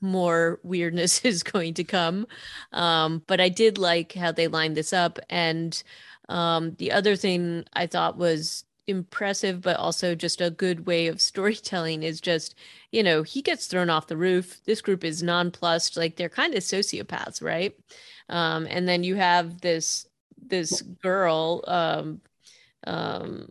more 0.00 0.60
weirdness 0.62 1.24
is 1.24 1.42
going 1.42 1.74
to 1.74 1.84
come 1.84 2.26
um, 2.72 3.22
but 3.26 3.40
i 3.40 3.48
did 3.48 3.78
like 3.78 4.12
how 4.12 4.30
they 4.30 4.46
lined 4.46 4.76
this 4.76 4.92
up 4.92 5.18
and 5.28 5.82
um, 6.28 6.74
the 6.78 6.92
other 6.92 7.16
thing 7.16 7.64
I 7.72 7.86
thought 7.86 8.18
was 8.18 8.64
impressive, 8.86 9.60
but 9.60 9.76
also 9.76 10.14
just 10.14 10.40
a 10.40 10.50
good 10.50 10.86
way 10.86 11.06
of 11.06 11.20
storytelling 11.20 12.02
is 12.02 12.20
just, 12.20 12.54
you 12.92 13.02
know, 13.02 13.22
he 13.22 13.42
gets 13.42 13.66
thrown 13.66 13.90
off 13.90 14.06
the 14.06 14.16
roof. 14.16 14.60
This 14.64 14.80
group 14.80 15.04
is 15.04 15.22
nonplussed, 15.22 15.96
like 15.96 16.16
they're 16.16 16.28
kind 16.28 16.54
of 16.54 16.62
sociopaths, 16.62 17.42
right? 17.42 17.74
Um, 18.28 18.66
and 18.68 18.88
then 18.88 19.04
you 19.04 19.16
have 19.16 19.60
this 19.60 20.06
this 20.40 20.82
girl, 20.82 21.64
um, 21.66 22.20
um, 22.86 23.48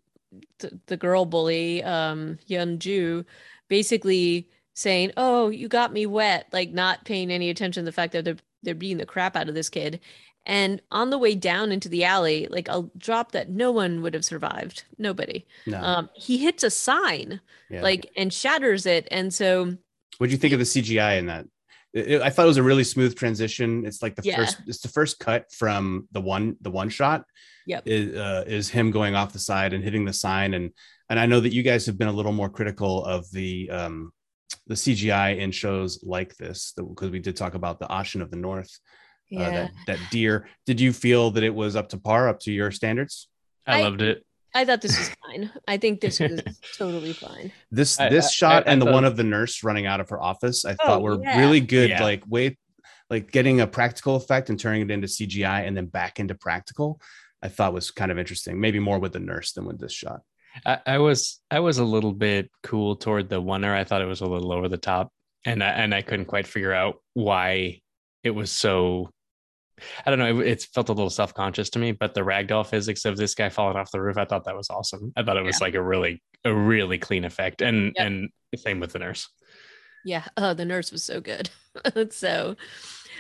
th- 0.59 0.73
the 0.87 0.97
girl 0.97 1.25
bully, 1.25 1.83
um, 1.83 2.37
Yun 2.47 2.79
Ju, 2.79 3.25
basically 3.69 4.49
saying, 4.73 5.11
"Oh, 5.17 5.49
you 5.49 5.67
got 5.67 5.93
me 5.93 6.05
wet," 6.05 6.47
like 6.51 6.71
not 6.71 7.05
paying 7.05 7.31
any 7.31 7.49
attention 7.49 7.83
to 7.83 7.85
the 7.85 7.91
fact 7.91 8.13
that 8.13 8.25
they're 8.25 8.37
they're 8.63 8.75
beating 8.75 8.97
the 8.97 9.05
crap 9.05 9.35
out 9.35 9.47
of 9.49 9.55
this 9.55 9.69
kid 9.69 9.99
And 10.45 10.81
on 10.91 11.09
the 11.09 11.17
way 11.17 11.35
down 11.35 11.71
into 11.71 11.89
the 11.89 12.03
alley, 12.05 12.47
like 12.49 12.67
a 12.69 12.89
drop 12.97 13.33
that 13.33 13.49
no 13.49 13.71
one 13.71 14.01
would 14.01 14.13
have 14.13 14.23
survived, 14.25 14.83
nobody. 14.97 15.45
No. 15.65 15.81
Um, 15.81 16.09
he 16.15 16.37
hits 16.37 16.63
a 16.63 16.69
sign, 16.69 17.41
yeah. 17.69 17.81
like 17.81 18.09
and 18.15 18.33
shatters 18.33 18.85
it. 18.85 19.07
And 19.11 19.33
so 19.33 19.77
What 20.19 20.27
do 20.27 20.31
you 20.31 20.37
think 20.37 20.53
of 20.53 20.59
the 20.59 20.65
CGI 20.65 21.17
in 21.19 21.25
that? 21.27 21.45
It- 21.93 22.07
it- 22.11 22.21
I 22.21 22.29
thought 22.29 22.43
it 22.43 22.47
was 22.47 22.57
a 22.57 22.63
really 22.63 22.83
smooth 22.83 23.15
transition. 23.15 23.85
It's 23.85 24.01
like 24.01 24.15
the 24.15 24.23
Yeah. 24.23 24.37
first. 24.37 24.57
It's 24.67 24.81
the 24.81 24.87
first 24.89 25.19
cut 25.19 25.51
from 25.51 26.07
the 26.11 26.21
one. 26.21 26.55
The 26.61 26.71
one 26.71 26.89
shot. 26.89 27.23
Yep. 27.65 27.83
Is, 27.85 28.15
uh, 28.15 28.43
is 28.47 28.69
him 28.69 28.91
going 28.91 29.15
off 29.15 29.33
the 29.33 29.39
side 29.39 29.73
and 29.73 29.83
hitting 29.83 30.05
the 30.05 30.13
sign, 30.13 30.53
and 30.53 30.71
and 31.09 31.19
I 31.19 31.25
know 31.25 31.39
that 31.39 31.53
you 31.53 31.63
guys 31.63 31.85
have 31.85 31.97
been 31.97 32.09
a 32.09 32.13
little 32.13 32.33
more 32.33 32.49
critical 32.49 33.03
of 33.05 33.29
the 33.31 33.69
um 33.69 34.11
the 34.67 34.75
CGI 34.75 35.37
in 35.37 35.51
shows 35.51 36.03
like 36.03 36.35
this 36.37 36.73
because 36.77 37.09
we 37.09 37.19
did 37.19 37.35
talk 37.37 37.53
about 37.55 37.79
the 37.79 37.91
Ocean 37.93 38.21
of 38.21 38.29
the 38.31 38.37
North. 38.37 38.79
Uh, 39.35 39.39
that 39.39 39.71
that 39.87 39.99
deer. 40.11 40.47
Did 40.65 40.79
you 40.79 40.93
feel 40.93 41.31
that 41.31 41.43
it 41.43 41.53
was 41.53 41.75
up 41.75 41.89
to 41.89 41.97
par, 41.97 42.29
up 42.29 42.39
to 42.41 42.51
your 42.51 42.71
standards? 42.71 43.27
I, 43.65 43.79
I- 43.79 43.81
loved 43.83 44.01
it. 44.01 44.25
I 44.57 44.65
thought 44.65 44.81
this 44.81 44.97
was 44.97 45.09
fine. 45.25 45.51
I 45.67 45.77
think 45.77 46.01
this 46.01 46.19
was 46.21 46.41
totally 46.77 47.13
fine. 47.13 47.51
This 47.71 47.99
I- 47.99 48.09
this 48.09 48.25
I- 48.27 48.31
shot 48.31 48.67
I- 48.67 48.69
I 48.69 48.73
and 48.73 48.81
the 48.81 48.85
thought- 48.85 48.93
one 48.93 49.05
of 49.05 49.15
the 49.17 49.23
nurse 49.23 49.63
running 49.63 49.85
out 49.85 49.99
of 49.99 50.09
her 50.09 50.21
office, 50.21 50.65
I 50.65 50.71
Oh, 50.73 50.75
thought 50.85 51.01
were 51.01 51.21
yeah. 51.21 51.39
really 51.39 51.59
good. 51.61 51.89
Yeah. 51.89 52.03
Like 52.03 52.23
way, 52.27 52.57
like 53.09 53.31
getting 53.31 53.61
a 53.61 53.67
practical 53.67 54.15
effect 54.15 54.49
and 54.49 54.59
turning 54.59 54.81
it 54.81 54.91
into 54.91 55.07
CGI 55.07 55.65
and 55.67 55.77
then 55.77 55.85
back 55.85 56.19
into 56.19 56.35
practical. 56.35 56.99
I 57.43 57.49
thought 57.49 57.71
was 57.73 57.91
kind 57.91 58.11
of 58.11 58.17
interesting. 58.17 58.59
Maybe 58.59 58.79
more 58.79 58.97
with 58.99 59.13
the 59.13 59.19
nurse 59.19 59.51
than 59.53 59.65
with 59.65 59.79
this 59.79 59.93
shot. 59.93 60.21
I, 60.65 60.79
I 60.87 60.97
was 60.97 61.39
I 61.51 61.59
was 61.59 61.77
a 61.77 61.83
little 61.85 62.13
bit 62.13 62.49
cool 62.63 62.95
toward 62.95 63.29
the 63.29 63.39
oner. 63.39 63.75
I 63.75 63.83
thought 63.83 64.01
it 64.01 64.05
was 64.07 64.21
a 64.21 64.25
little 64.25 64.51
over 64.51 64.67
the 64.67 64.77
top, 64.77 65.11
and 65.45 65.63
I, 65.63 65.67
and 65.69 65.93
I 65.93 66.01
couldn't 66.01 66.25
quite 66.25 66.47
figure 66.47 66.73
out 66.73 66.95
why 67.13 67.81
it 68.23 68.31
was 68.31 68.51
so. 68.51 69.11
I 70.05 70.09
don't 70.09 70.19
know. 70.19 70.39
It, 70.41 70.47
it 70.47 70.67
felt 70.73 70.89
a 70.89 70.93
little 70.93 71.09
self 71.09 71.33
conscious 71.33 71.69
to 71.71 71.79
me, 71.79 71.91
but 71.91 72.13
the 72.13 72.21
ragdoll 72.21 72.65
physics 72.65 73.05
of 73.05 73.17
this 73.17 73.35
guy 73.35 73.49
falling 73.49 73.77
off 73.77 73.91
the 73.91 74.01
roof, 74.01 74.17
I 74.17 74.25
thought 74.25 74.45
that 74.45 74.55
was 74.55 74.69
awesome. 74.69 75.13
I 75.15 75.23
thought 75.23 75.37
it 75.37 75.43
was 75.43 75.61
like 75.61 75.75
a 75.75 75.81
really 75.81 76.21
a 76.45 76.53
really 76.53 76.97
clean 76.97 77.25
effect, 77.25 77.61
and 77.61 77.93
Yep. 77.95 78.05
and 78.05 78.29
same 78.55 78.79
with 78.79 78.93
the 78.93 78.99
nurse. 78.99 79.27
Yeah. 80.03 80.25
Oh, 80.37 80.53
the 80.53 80.65
nurse 80.65 80.91
was 80.91 81.03
so 81.03 81.19
good. 81.19 81.49
so, 82.11 82.55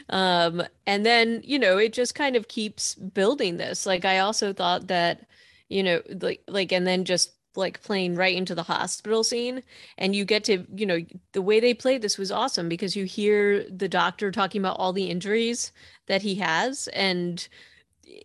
um, 0.09 0.63
and 0.85 1.05
then, 1.05 1.41
you 1.43 1.59
know, 1.59 1.77
it 1.77 1.93
just 1.93 2.15
kind 2.15 2.35
of 2.35 2.47
keeps 2.47 2.95
building 2.95 3.57
this. 3.57 3.85
Like, 3.85 4.05
I 4.05 4.19
also 4.19 4.53
thought 4.53 4.87
that, 4.87 5.27
you 5.69 5.83
know, 5.83 6.01
like, 6.21 6.41
like, 6.47 6.71
and 6.71 6.87
then 6.87 7.03
just 7.03 7.31
like 7.57 7.81
playing 7.83 8.15
right 8.15 8.35
into 8.35 8.55
the 8.55 8.63
hospital 8.63 9.23
scene 9.23 9.63
and 9.97 10.15
you 10.15 10.23
get 10.25 10.43
to 10.45 10.65
you 10.75 10.85
know 10.85 10.99
the 11.33 11.41
way 11.41 11.59
they 11.59 11.73
played 11.73 12.01
this 12.01 12.17
was 12.17 12.31
awesome 12.31 12.69
because 12.69 12.95
you 12.95 13.05
hear 13.05 13.67
the 13.69 13.89
doctor 13.89 14.31
talking 14.31 14.61
about 14.61 14.77
all 14.79 14.93
the 14.93 15.09
injuries 15.09 15.71
that 16.07 16.21
he 16.21 16.35
has 16.35 16.87
and 16.89 17.47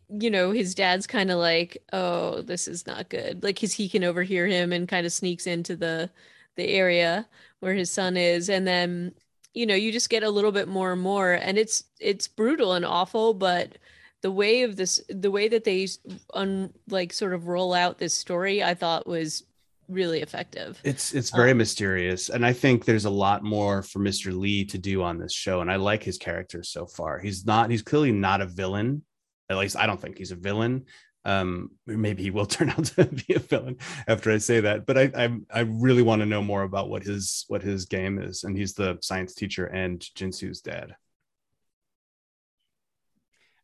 you 0.09 0.31
know 0.31 0.51
his 0.53 0.75
dad's 0.75 1.07
kind 1.07 1.31
of 1.31 1.39
like 1.39 1.79
oh 1.93 2.43
this 2.43 2.69
is 2.69 2.87
not 2.87 3.09
good. 3.09 3.43
Like 3.43 3.57
because 3.57 3.73
he 3.75 3.89
can 3.89 4.05
overhear 4.05 4.47
him 4.47 4.73
and 4.73 4.89
kind 4.89 5.07
of 5.07 5.13
sneaks 5.13 5.47
into 5.47 5.77
the 5.77 6.11
the 6.57 6.69
area 6.69 7.27
where 7.61 7.75
his 7.75 7.91
son 7.91 8.17
is 8.17 8.49
and 8.49 8.67
then 8.67 9.15
you 9.55 9.67
know 9.67 9.75
you 9.75 9.93
just 9.93 10.11
get 10.11 10.23
a 10.23 10.31
little 10.31 10.53
bit 10.53 10.69
more 10.69 10.93
and 10.93 11.03
more 11.03 11.33
and 11.33 11.59
it's 11.59 11.85
it's 12.01 12.29
brutal 12.29 12.75
and 12.75 12.85
awful 12.85 13.35
but 13.35 13.79
the 14.23 14.31
way 14.31 14.63
of 14.63 14.77
this 14.77 15.01
the 15.09 15.31
way 15.31 15.49
that 15.49 15.65
they 15.65 15.87
un, 16.35 16.73
like 16.89 17.13
sort 17.13 17.35
of 17.35 17.47
roll 17.49 17.75
out 17.75 17.99
this 17.99 18.15
story 18.15 18.63
i 18.63 18.75
thought 18.75 19.07
was 19.07 19.45
really 19.89 20.21
effective 20.23 20.81
It's 20.85 21.13
it's 21.13 21.31
very 21.31 21.51
Um, 21.51 21.59
mysterious, 21.59 22.31
and 22.31 22.47
I 22.47 22.53
think 22.55 22.85
there's 22.85 23.05
a 23.05 23.11
lot 23.11 23.43
more 23.43 23.83
for 23.83 23.99
Mr. 23.99 24.33
Lee 24.33 24.65
to 24.67 24.79
do 24.79 25.03
on 25.03 25.19
this 25.19 25.35
show. 25.35 25.61
And 25.61 25.71
I 25.71 25.77
like 25.77 26.03
his 26.03 26.17
character 26.19 26.63
so 26.63 26.87
far. 26.87 27.19
He's 27.19 27.45
not 27.45 27.69
he's 27.71 27.83
clearly 27.83 28.13
not 28.13 28.41
a 28.41 28.47
villain. 28.47 29.05
At 29.51 29.59
least 29.59 29.77
I 29.77 29.87
don't 29.87 30.01
think 30.01 30.17
he's 30.17 30.31
a 30.31 30.37
villain. 30.37 30.87
Um, 31.25 31.73
maybe 31.87 32.23
he 32.23 32.31
will 32.31 32.47
turn 32.57 32.71
out 32.71 32.85
to 32.87 33.05
be 33.05 33.35
a 33.35 33.39
villain 33.41 33.77
after 34.07 34.31
I 34.33 34.39
say 34.39 34.61
that. 34.61 34.87
But 34.87 34.97
I 34.97 35.11
I, 35.25 35.39
I 35.51 35.61
really 35.61 36.03
want 36.03 36.21
to 36.23 36.27
know 36.27 36.43
more 36.43 36.63
about 36.63 36.89
what 36.89 37.03
his 37.03 37.45
what 37.49 37.63
his 37.63 37.85
game 37.85 38.19
is. 38.19 38.45
And 38.45 38.57
he's 38.57 38.73
the 38.75 38.99
science 39.03 39.35
teacher 39.35 39.67
and 39.67 40.01
Jinsu's 40.15 40.63
dad. 40.63 40.95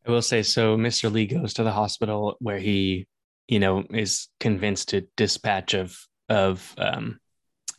I 0.08 0.10
will 0.10 0.22
say 0.22 0.42
so. 0.42 0.76
Mr. 0.76 1.12
Lee 1.12 1.26
goes 1.26 1.54
to 1.54 1.62
the 1.62 1.70
hospital 1.72 2.36
where 2.40 2.58
he, 2.58 3.06
you 3.46 3.60
know, 3.60 3.84
is 3.90 4.28
convinced 4.40 4.88
to 4.90 5.06
dispatch 5.16 5.74
of 5.74 5.98
of 6.30 6.74
um, 6.78 7.20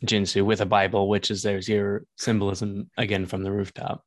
Jinsu 0.04 0.44
with 0.44 0.60
a 0.60 0.66
Bible, 0.66 1.08
which 1.08 1.30
is 1.30 1.42
there's 1.42 1.68
your 1.68 2.04
symbolism 2.16 2.88
again 2.96 3.26
from 3.26 3.42
the 3.42 3.50
rooftop. 3.52 4.04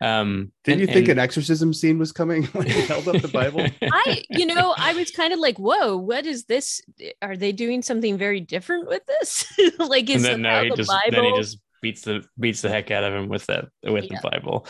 Um, 0.00 0.52
Did 0.64 0.72
and- 0.72 0.80
you 0.82 0.86
think 0.86 1.08
and- 1.08 1.18
an 1.18 1.18
exorcism 1.18 1.72
scene 1.72 1.98
was 1.98 2.12
coming 2.12 2.44
when 2.52 2.66
he 2.66 2.82
held 2.82 3.08
up 3.08 3.20
the 3.22 3.28
Bible? 3.28 3.66
I, 3.82 4.22
you 4.30 4.44
know, 4.46 4.74
I 4.76 4.92
was 4.92 5.10
kind 5.10 5.32
of 5.32 5.38
like, 5.40 5.58
whoa, 5.58 5.96
what 5.96 6.26
is 6.26 6.44
this? 6.44 6.80
Are 7.22 7.36
they 7.36 7.52
doing 7.52 7.80
something 7.82 8.16
very 8.18 8.40
different 8.40 8.88
with 8.88 9.04
this? 9.06 9.46
like, 9.78 10.08
is 10.10 10.24
and 10.24 10.24
then 10.24 10.42
no, 10.42 10.64
he 10.64 10.70
the 10.70 10.76
just 10.76 10.90
Bible? 10.90 11.10
then 11.22 11.24
he 11.24 11.36
just 11.36 11.58
beats 11.80 12.02
the 12.02 12.24
beats 12.38 12.60
the 12.62 12.68
heck 12.68 12.90
out 12.90 13.04
of 13.04 13.14
him 13.14 13.28
with 13.28 13.46
that 13.46 13.66
with 13.82 14.04
Yeah. 14.10 14.18
the 14.22 14.28
Bible. 14.30 14.66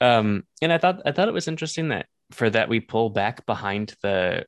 Um, 0.00 0.44
and 0.60 0.72
I 0.72 0.78
thought 0.78 1.02
I 1.06 1.12
thought 1.12 1.28
it 1.28 1.34
was 1.34 1.48
interesting 1.48 1.88
that 1.88 2.06
for 2.32 2.50
that 2.50 2.68
we 2.68 2.80
pull 2.80 3.10
back 3.10 3.46
behind 3.46 3.94
the 4.02 4.44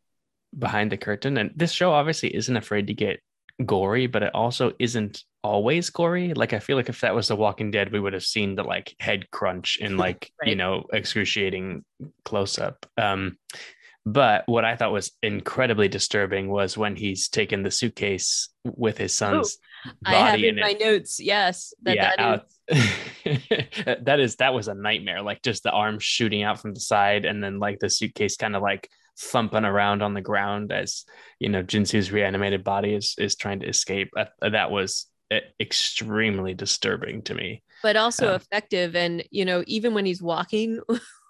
behind 0.56 0.92
the 0.92 0.96
curtain, 0.96 1.36
and 1.38 1.50
this 1.54 1.72
show 1.72 1.92
obviously 1.92 2.34
isn't 2.34 2.56
afraid 2.56 2.86
to 2.88 2.94
get 2.94 3.20
gory, 3.64 4.06
but 4.06 4.22
it 4.22 4.34
also 4.34 4.72
isn't 4.78 5.22
always 5.42 5.90
gory. 5.90 6.34
Like 6.34 6.52
I 6.52 6.58
feel 6.58 6.76
like 6.76 6.88
if 6.88 7.00
that 7.02 7.14
was 7.14 7.28
The 7.28 7.36
Walking 7.36 7.70
Dead, 7.70 7.92
we 7.92 8.00
would 8.00 8.12
have 8.12 8.24
seen 8.24 8.54
the 8.54 8.64
like 8.64 8.94
head 8.98 9.30
crunch 9.30 9.78
in 9.78 9.96
like 10.06 10.30
you 10.42 10.56
know 10.56 10.84
excruciating 10.92 11.84
close 12.24 12.58
up. 12.58 12.86
Um, 12.96 13.38
but 14.06 14.44
what 14.46 14.64
I 14.64 14.76
thought 14.76 14.92
was 14.92 15.12
incredibly 15.22 15.88
disturbing 15.88 16.48
was 16.50 16.76
when 16.76 16.94
he's 16.94 17.28
taken 17.28 17.62
the 17.62 17.70
suitcase 17.70 18.50
with 18.64 18.98
his 18.98 19.14
son's 19.14 19.56
I 20.04 20.14
have 20.14 20.32
body 20.32 20.48
in 20.48 20.58
in 20.58 20.60
my 20.60 20.70
it. 20.70 20.80
notes, 20.80 21.20
yes, 21.20 21.72
that 21.82 21.96
yeah, 21.96 22.12
that 22.16 22.46
is-. 22.68 22.90
that 24.02 24.20
is 24.20 24.36
that 24.36 24.54
was 24.54 24.68
a 24.68 24.74
nightmare. 24.74 25.22
Like 25.22 25.42
just 25.42 25.62
the 25.62 25.70
arm 25.70 25.98
shooting 26.00 26.42
out 26.42 26.60
from 26.60 26.74
the 26.74 26.80
side, 26.80 27.24
and 27.24 27.42
then 27.42 27.58
like 27.58 27.78
the 27.78 27.90
suitcase 27.90 28.36
kind 28.36 28.56
of 28.56 28.62
like 28.62 28.88
thumping 29.18 29.64
around 29.64 30.02
on 30.02 30.12
the 30.14 30.20
ground 30.20 30.72
as 30.72 31.04
you 31.38 31.48
know 31.48 31.62
Jinsu's 31.62 32.10
reanimated 32.10 32.64
body 32.64 32.94
is 32.94 33.14
is 33.18 33.36
trying 33.36 33.60
to 33.60 33.68
escape. 33.68 34.10
That, 34.14 34.30
that 34.40 34.70
was 34.70 35.06
extremely 35.60 36.54
disturbing 36.54 37.22
to 37.22 37.34
me. 37.34 37.62
but 37.82 37.96
also 37.96 38.30
Um, 38.30 38.34
effective. 38.36 38.94
And 38.94 39.24
you 39.30 39.44
know, 39.44 39.64
even 39.66 39.94
when 39.94 40.06
he's 40.06 40.22
walking 40.22 40.80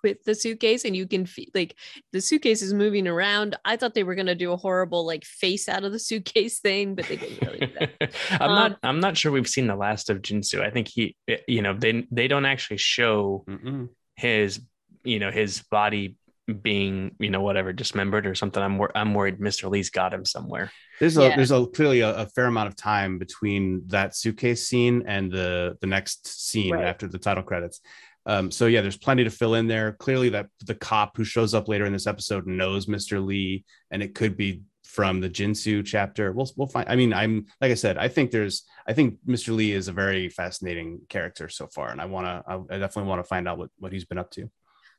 with 0.05 0.23
the 0.23 0.37
suitcase, 0.37 0.85
and 0.85 0.95
you 0.95 1.09
can 1.09 1.27
feel 1.27 1.47
like 1.55 1.75
the 2.13 2.21
suitcase 2.21 2.63
is 2.63 2.73
moving 2.73 3.09
around. 3.09 3.57
I 3.65 3.77
thought 3.77 3.95
they 3.95 4.05
were 4.05 4.15
gonna 4.15 4.37
do 4.37 4.53
a 4.53 4.57
horrible 4.57 5.05
like 5.05 5.25
face 5.25 5.69
out 5.69 5.83
of 5.83 5.91
the 5.91 5.99
suitcase 6.11 6.61
thing, 6.61 6.95
but 6.95 7.07
they 7.09 7.17
didn't 7.17 7.41
really. 7.45 7.59
Do 7.67 7.73
that. 7.81 8.13
I'm 8.41 8.51
Um, 8.51 8.55
not. 8.55 8.79
I'm 8.85 9.01
not 9.01 9.17
sure 9.17 9.33
we've 9.33 9.49
seen 9.49 9.67
the 9.67 9.75
last 9.75 10.11
of 10.11 10.23
Jinsu. 10.23 10.61
I 10.61 10.71
think 10.71 10.87
he, 10.87 11.17
eh, 11.27 11.39
you 11.49 11.63
know, 11.63 11.75
they 11.75 12.07
they 12.13 12.29
don't 12.29 12.47
actually 12.47 12.77
show 12.77 13.45
Mm-mm. 13.49 13.89
his, 14.15 14.61
you 15.03 15.19
know, 15.19 15.33
his 15.33 15.63
body 15.71 16.17
being, 16.61 17.17
you 17.19 17.31
know, 17.31 17.41
whatever 17.41 17.73
dismembered 17.73 18.27
or 18.27 18.35
something. 18.35 18.63
I'm 18.63 18.77
wor- 18.77 18.93
I'm 18.95 19.15
worried 19.15 19.39
Mr. 19.41 19.71
Lee's 19.71 19.89
got 19.89 20.13
him 20.13 20.27
somewhere. 20.27 20.71
There's 21.01 21.17
a 21.17 21.23
Yeah. 21.29 21.37
there's 21.37 21.51
a 21.51 21.67
clearly 21.67 22.01
a, 22.01 22.15
a 22.15 22.27
fair 22.27 22.45
amount 22.45 22.69
of 22.69 22.77
time 22.77 23.19
between 23.19 23.83
that 23.87 24.15
suitcase 24.15 24.69
scene 24.69 25.05
and 25.07 25.33
the 25.33 25.79
the 25.81 25.87
next 25.87 26.27
scene 26.27 26.75
Right. 26.75 26.85
after 26.85 27.09
the 27.09 27.19
title 27.19 27.43
credits. 27.45 27.81
Um, 28.27 28.51
so 28.51 28.67
yeah, 28.67 28.81
there's 28.81 28.97
plenty 28.97 29.25
to 29.25 29.31
fill 29.31 29.55
in 29.55 29.67
there. 29.67 29.93
Clearly, 29.93 30.31
that 30.31 30.49
the 30.65 30.75
cop 30.75 31.17
who 31.17 31.25
shows 31.25 31.55
up 31.55 31.69
later 31.69 31.85
in 31.85 31.93
this 31.93 32.07
episode 32.07 32.47
knows 32.47 32.87
Mr. 32.87 33.25
Lee, 33.25 33.65
and 33.91 34.03
it 34.03 34.15
could 34.15 34.37
be 34.37 34.63
from 34.85 35.21
the 35.21 35.29
Jinsu 35.29 35.85
chapter. 35.85 36.33
We'll 36.33 36.51
we'll 36.57 36.69
find. 36.69 36.89
I 36.89 36.97
mean, 36.97 37.13
I'm 37.13 37.47
like 37.61 37.71
I 37.71 37.75
said, 37.75 37.99
I 37.99 38.09
think 38.09 38.31
there's 38.31 38.65
I 38.87 38.93
think 38.93 39.19
Mr. 39.27 39.55
Lee 39.55 39.73
is 39.73 39.89
a 39.89 39.93
very 39.93 40.29
fascinating 40.29 41.01
character 41.09 41.49
so 41.49 41.67
far, 41.67 41.91
and 41.91 42.01
I 42.01 42.07
want 42.07 42.27
to 42.27 42.75
I, 42.75 42.79
definitely 42.79 43.09
want 43.09 43.21
to 43.21 43.29
find 43.29 43.47
out 43.47 43.59
what 43.59 43.71
what 43.79 43.93
he's 43.93 44.05
been 44.05 44.19
up 44.19 44.31
to. 44.33 44.51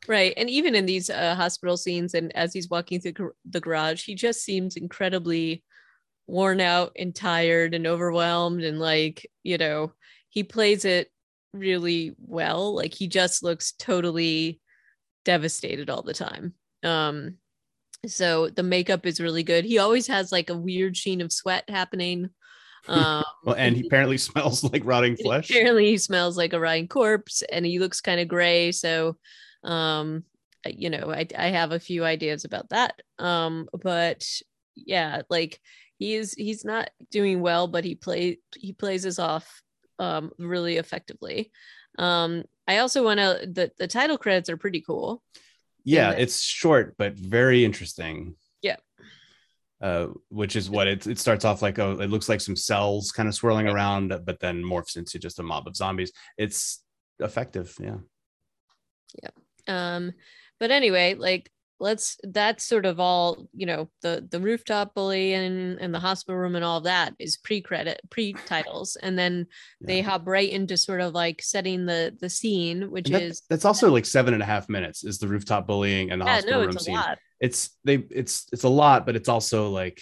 Right. 0.07 0.33
And 0.37 0.49
even 0.49 0.75
in 0.75 0.85
these 0.85 1.09
uh, 1.09 1.35
hospital 1.35 1.77
scenes, 1.77 2.13
and 2.13 2.35
as 2.35 2.53
he's 2.53 2.69
walking 2.69 2.99
through 2.99 3.31
the 3.49 3.59
garage, 3.59 4.03
he 4.03 4.13
just 4.13 4.43
seems 4.43 4.75
incredibly 4.75 5.63
worn 6.27 6.59
out 6.61 6.91
and 6.97 7.15
tired 7.15 7.73
and 7.73 7.87
overwhelmed. 7.87 8.63
And 8.63 8.79
like, 8.79 9.29
you 9.43 9.57
know, 9.57 9.93
he 10.29 10.43
plays 10.43 10.85
it 10.85 11.09
really 11.55 12.15
well. 12.17 12.75
Like, 12.75 12.93
he 12.93 13.07
just 13.07 13.43
looks 13.43 13.73
totally 13.73 14.59
devastated 15.23 15.89
all 15.89 16.03
the 16.03 16.13
time. 16.13 16.53
Um, 16.83 17.37
so 18.07 18.49
the 18.49 18.63
makeup 18.63 19.05
is 19.05 19.19
really 19.19 19.43
good. 19.43 19.65
He 19.65 19.79
always 19.79 20.07
has 20.07 20.31
like 20.31 20.49
a 20.49 20.57
weird 20.57 20.95
sheen 20.95 21.21
of 21.21 21.31
sweat 21.31 21.69
happening. 21.69 22.29
Um, 22.87 23.23
Well, 23.43 23.55
and 23.55 23.75
he 23.75 23.87
apparently 23.87 24.17
smells 24.19 24.63
like 24.63 24.83
rotting 24.85 25.17
flesh. 25.17 25.49
Apparently, 25.49 25.87
he 25.87 25.97
smells 25.97 26.37
like 26.37 26.53
a 26.53 26.59
rotting 26.59 26.87
corpse, 26.87 27.41
and 27.51 27.65
he 27.65 27.79
looks 27.79 27.99
kind 27.99 28.19
of 28.19 28.27
gray. 28.27 28.71
So, 28.71 29.17
um, 29.63 30.23
you 30.67 30.91
know, 30.91 31.11
I 31.11 31.25
I 31.35 31.47
have 31.47 31.71
a 31.71 31.79
few 31.79 32.05
ideas 32.05 32.45
about 32.45 32.69
that. 32.69 33.01
Um, 33.17 33.67
but 33.81 34.23
yeah, 34.75 35.23
like 35.31 35.59
he 35.97 36.13
is 36.13 36.33
he's 36.33 36.63
not 36.63 36.91
doing 37.09 37.41
well, 37.41 37.65
but 37.67 37.85
he 37.85 37.95
play 37.95 38.37
he 38.55 38.71
plays 38.71 39.03
us 39.07 39.17
off 39.17 39.63
um 39.99 40.31
really 40.37 40.77
effectively. 40.77 41.51
Um, 41.97 42.43
I 42.67 42.79
also 42.79 43.03
want 43.03 43.19
to 43.19 43.47
the 43.51 43.71
the 43.77 43.87
title 43.87 44.17
credits 44.17 44.49
are 44.49 44.57
pretty 44.57 44.81
cool. 44.81 45.21
yeah 45.85 46.11
it's 46.11 46.41
short 46.41 46.95
but 46.97 47.13
very 47.13 47.63
interesting 47.63 48.35
Yeah. 48.61 48.77
uh 49.81 50.07
which 50.29 50.55
is 50.55 50.67
what 50.69 50.87
it, 50.87 51.05
it 51.07 51.19
starts 51.19 51.45
off 51.45 51.61
like 51.61 51.77
oh 51.79 51.91
it 52.01 52.09
looks 52.09 52.27
like 52.27 52.41
some 52.41 52.55
cells 52.55 53.11
kind 53.11 53.29
of 53.29 53.35
swirling 53.35 53.67
around 53.69 54.09
but 54.25 54.39
then 54.39 54.63
morphs 54.63 54.97
into 54.97 55.19
just 55.19 55.39
a 55.39 55.43
mob 55.43 55.67
of 55.67 55.75
zombies 55.75 56.11
it's 56.37 56.83
effective 57.19 57.75
yeah 57.79 57.97
yeah 59.23 59.33
um 59.67 60.11
but 60.59 60.71
anyway 60.71 61.13
like 61.13 61.51
let's 61.79 62.17
that's 62.23 62.63
sort 62.63 62.85
of 62.85 62.99
all 62.99 63.47
you 63.53 63.65
know 63.65 63.89
the 64.01 64.25
the 64.31 64.39
rooftop 64.39 64.93
bully 64.93 65.33
and 65.33 65.77
and 65.79 65.93
the 65.93 65.99
hospital 65.99 66.39
room 66.39 66.55
and 66.55 66.63
all 66.63 66.81
that 66.81 67.13
is 67.19 67.37
pre-credit 67.37 67.99
pre-titles. 68.09 68.95
And 68.95 69.19
then 69.19 69.47
they 69.81 70.01
hop 70.01 70.23
right 70.25 70.49
into 70.49 70.77
sort 70.77 71.01
of 71.01 71.13
like 71.13 71.41
setting 71.41 71.85
the 71.85 72.15
the 72.19 72.29
scene 72.29 72.89
which 72.91 73.09
that- 73.09 73.21
is 73.21 73.41
that's 73.49 73.65
also 73.65 73.91
like 73.91 74.05
seven 74.05 74.33
and 74.33 74.41
a 74.41 74.45
half 74.45 74.69
minutes 74.69 75.03
is 75.03 75.19
the 75.19 75.27
rooftop 75.27 75.67
bullying 75.67 76.11
and 76.11 76.21
the 76.21 76.25
yeah 76.25 76.35
hospital 76.35 76.61
no 76.61 76.67
room 76.67 76.79
scene. 76.79 76.95
lot. 76.95 77.17
It's 77.41 77.77
they 77.83 77.95
it's 78.09 78.47
it's 78.53 78.63
a 78.63 78.69
lot 78.69 79.05
but 79.05 79.15
it's 79.15 79.27
also 79.29 79.69
like 79.69 80.01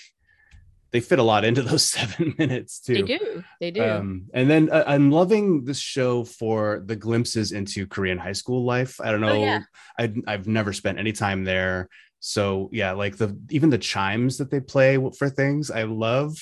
they 0.94 1.02
fit 1.02 1.20
a 1.20 1.24
lot 1.24 1.44
into 1.44 1.62
those 1.70 1.84
seven 1.84 2.34
minutes 2.38 2.80
too 2.80 2.94
they 2.94 3.02
do 3.02 3.44
they 3.60 3.72
do 3.72 3.84
Um, 3.84 4.26
and 4.34 4.50
then 4.50 4.70
uh, 4.70 4.84
I'm 4.88 5.12
loving 5.12 5.66
this 5.66 5.80
show 5.80 6.24
for 6.24 6.82
the 6.86 6.96
glimpses 6.96 7.52
into 7.52 7.86
Korean 7.88 8.18
high 8.20 8.32
school 8.42 8.64
life. 8.64 9.02
I 9.02 9.12
don't 9.12 9.22
know. 9.22 9.30
Oh, 9.30 9.44
yeah. 9.44 9.62
I, 10.00 10.14
I've 10.28 10.48
never 10.48 10.72
spent 10.72 11.00
any 11.00 11.12
time 11.12 11.44
there. 11.44 11.90
So 12.20 12.70
yeah, 12.72 12.94
like 12.94 13.18
the 13.18 13.36
even 13.50 13.70
the 13.70 13.78
chimes 13.78 14.38
that 14.38 14.50
they 14.50 14.62
play 14.62 14.98
for 15.18 15.30
things, 15.30 15.70
I 15.72 15.84
love. 15.84 16.38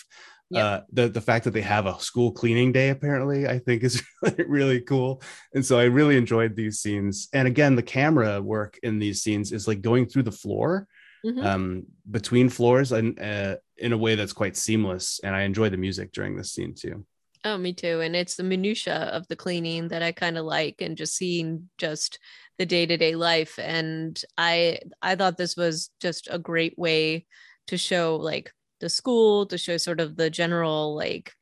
Yep. 0.52 0.64
Uh, 0.66 0.80
the 0.92 1.08
the 1.08 1.22
fact 1.22 1.46
that 1.46 1.52
they 1.54 1.62
have 1.62 1.86
a 1.86 1.98
school 2.00 2.32
cleaning 2.34 2.74
day 2.74 2.90
apparently, 2.90 3.48
I 3.48 3.58
think 3.58 3.84
is 3.84 4.04
really, 4.22 4.44
really 4.48 4.82
cool. 4.82 5.22
And 5.56 5.66
so 5.66 5.80
I 5.80 5.86
really 5.86 6.18
enjoyed 6.18 6.56
these 6.56 6.82
scenes. 6.82 7.30
And 7.32 7.48
again, 7.48 7.76
the 7.76 7.84
camera 7.98 8.42
work 8.42 8.78
in 8.84 9.00
these 9.00 9.24
scenes 9.24 9.54
is 9.54 9.66
like 9.68 9.82
going 9.82 10.06
through 10.08 10.24
the 10.24 10.32
floor 10.44 10.88
Mhm. 11.24 11.46
um, 11.46 11.84
between 12.10 12.50
floors 12.50 12.92
and 12.92 13.20
uh, 13.20 13.56
in 13.82 13.94
a 13.94 13.98
way 13.98 14.16
that's 14.16 14.34
quite 14.34 14.56
seamless. 14.56 15.20
And 15.24 15.36
I 15.36 15.42
enjoy 15.42 15.70
the 15.70 15.78
music 15.78 16.12
during 16.12 16.38
this 16.38 16.54
scene 16.54 16.74
too. 16.74 17.06
Oh, 17.44 17.58
me 17.58 17.74
too. 17.74 18.02
And 18.02 18.16
it's 18.16 18.36
the 18.36 18.44
minutia 18.44 18.96
of 18.96 19.28
the 19.28 19.36
cleaning 19.36 19.88
that 19.88 20.04
I 20.04 20.12
kind 20.12 20.38
of 20.38 20.46
like, 20.46 20.82
and 20.82 20.96
just 20.96 21.16
seeing 21.16 21.70
just 21.78 22.20
the 22.60 22.66
day 22.66 22.86
to 22.86 22.98
day 22.98 23.16
life. 23.16 23.58
And 23.60 24.22
I 24.38 24.80
I 25.02 25.16
thought 25.16 25.38
this 25.38 25.58
was 25.58 25.90
just 26.00 26.28
a 26.32 26.38
great 26.38 26.78
way 26.78 27.26
to 27.68 27.78
show 27.78 28.16
like 28.18 28.54
the 28.80 28.90
school, 28.90 29.48
to 29.48 29.58
show 29.58 29.78
sort 29.78 30.00
of 30.00 30.16
the 30.18 30.30
general 30.30 30.96
like 30.96 31.34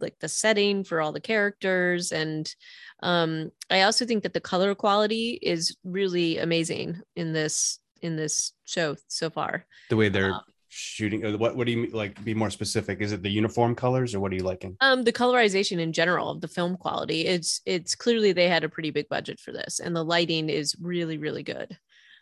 like 0.00 0.18
the 0.20 0.28
setting 0.28 0.84
for 0.84 1.00
all 1.00 1.12
the 1.12 1.20
characters 1.20 2.10
and 2.12 2.54
um 3.02 3.50
i 3.70 3.82
also 3.82 4.06
think 4.06 4.22
that 4.22 4.32
the 4.32 4.40
color 4.40 4.74
quality 4.74 5.38
is 5.42 5.76
really 5.84 6.38
amazing 6.38 7.00
in 7.16 7.32
this 7.32 7.78
in 8.00 8.16
this 8.16 8.52
show 8.64 8.96
so 9.08 9.30
far 9.30 9.66
the 9.90 9.96
way 9.96 10.08
they're 10.08 10.32
Um, 10.32 10.40
shooting 10.74 11.20
what 11.38 11.54
what 11.54 11.66
do 11.66 11.70
you 11.72 11.76
mean 11.82 11.90
like 11.92 12.22
be 12.24 12.32
more 12.32 12.48
specific 12.48 13.02
is 13.02 13.12
it 13.12 13.22
the 13.22 13.30
uniform 13.30 13.74
colors 13.74 14.14
or 14.14 14.20
what 14.20 14.32
are 14.32 14.36
you 14.36 14.42
liking 14.42 14.74
um 14.80 15.02
the 15.02 15.12
colorization 15.12 15.78
in 15.78 15.92
general 15.92 16.30
of 16.30 16.40
the 16.40 16.48
film 16.48 16.78
quality 16.78 17.26
it's 17.26 17.60
it's 17.66 17.94
clearly 17.94 18.32
they 18.32 18.48
had 18.48 18.64
a 18.64 18.70
pretty 18.70 18.90
big 18.90 19.06
budget 19.10 19.38
for 19.38 19.52
this 19.52 19.80
and 19.80 19.94
the 19.94 20.02
lighting 20.02 20.48
is 20.48 20.74
really 20.80 21.18
really 21.18 21.42
good 21.42 21.76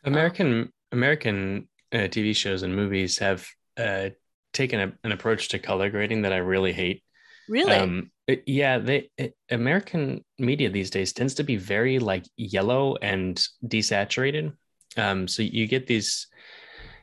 American 0.05 0.72
American 0.92 1.68
uh, 1.92 2.09
TV 2.09 2.34
shows 2.34 2.62
and 2.62 2.74
movies 2.74 3.18
have 3.18 3.46
uh, 3.76 4.09
taken 4.53 4.80
a, 4.80 4.92
an 5.05 5.12
approach 5.12 5.48
to 5.48 5.59
color 5.59 5.90
grading 5.90 6.22
that 6.22 6.32
I 6.32 6.38
really 6.38 6.72
hate. 6.72 7.03
really 7.48 7.72
Um, 7.74 8.11
it- 8.26 8.44
yeah, 8.46 8.78
they 8.78 9.11
it, 9.16 9.34
American 9.51 10.24
media 10.38 10.70
these 10.70 10.90
days 10.90 11.12
tends 11.12 11.34
to 11.34 11.44
be 11.44 11.57
very 11.57 11.98
like 11.98 12.24
yellow 12.36 12.96
and 12.96 13.40
desaturated. 13.64 14.53
Um, 14.96 15.28
so 15.28 15.42
you 15.42 15.66
get 15.66 15.86
these 15.86 16.26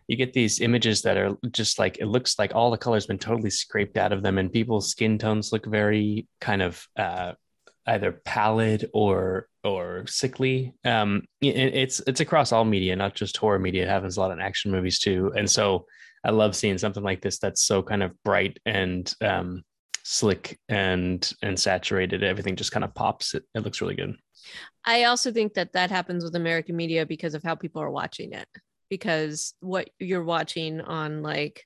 you 0.07 0.15
get 0.15 0.33
these 0.33 0.61
images 0.61 1.01
that 1.03 1.17
are 1.17 1.37
just 1.51 1.79
like 1.79 1.97
it 1.99 2.05
looks 2.07 2.39
like 2.39 2.55
all 2.55 2.71
the 2.71 2.77
color's 2.77 3.05
been 3.07 3.17
totally 3.19 3.49
scraped 3.49 3.97
out 3.97 4.13
of 4.13 4.23
them, 4.23 4.37
and 4.37 4.51
people's 4.51 4.89
skin 4.89 5.17
tones 5.17 5.51
look 5.51 5.65
very 5.65 6.27
kind 6.41 6.61
of 6.61 6.85
uh, 6.97 7.33
either 7.85 8.21
pallid 8.25 8.89
or 8.93 9.47
or 9.63 10.05
sickly. 10.07 10.73
Um, 10.85 11.23
it- 11.41 11.75
it's 11.75 12.01
it's 12.07 12.21
across 12.21 12.51
all 12.51 12.65
media, 12.65 12.95
not 12.95 13.15
just 13.15 13.37
horror 13.37 13.59
media. 13.59 13.83
It 13.83 13.89
happens 13.89 14.17
a 14.17 14.21
lot 14.21 14.31
in 14.31 14.39
action 14.41 14.71
movies 14.71 14.99
too, 14.99 15.33
and 15.37 15.49
so 15.49 15.85
I 16.23 16.31
love 16.31 16.55
seeing 16.55 16.77
something 16.77 17.03
like 17.03 17.21
this 17.21 17.39
that's 17.39 17.63
so 17.63 17.83
kind 17.83 18.01
of 18.03 18.11
bright 18.23 18.59
and 18.65 19.13
um, 19.21 19.63
slick 20.03 20.59
and 20.69 21.29
and 21.41 21.59
saturated. 21.59 22.23
Everything 22.23 22.55
just 22.55 22.71
kind 22.71 22.83
of 22.83 22.93
pops. 22.95 23.33
It, 23.33 23.43
it 23.55 23.63
looks 23.63 23.81
really 23.81 23.95
good. 23.95 24.15
I 24.85 25.03
also 25.03 25.31
think 25.31 25.53
that 25.55 25.73
that 25.73 25.91
happens 25.91 26.23
with 26.23 26.35
American 26.35 26.75
media 26.77 27.05
because 27.05 27.33
of 27.33 27.43
how 27.43 27.55
people 27.55 27.81
are 27.81 27.91
watching 27.91 28.31
it. 28.31 28.47
Because 28.89 29.53
what 29.59 29.89
you're 29.99 30.23
watching 30.23 30.81
on 30.81 31.21
like 31.21 31.65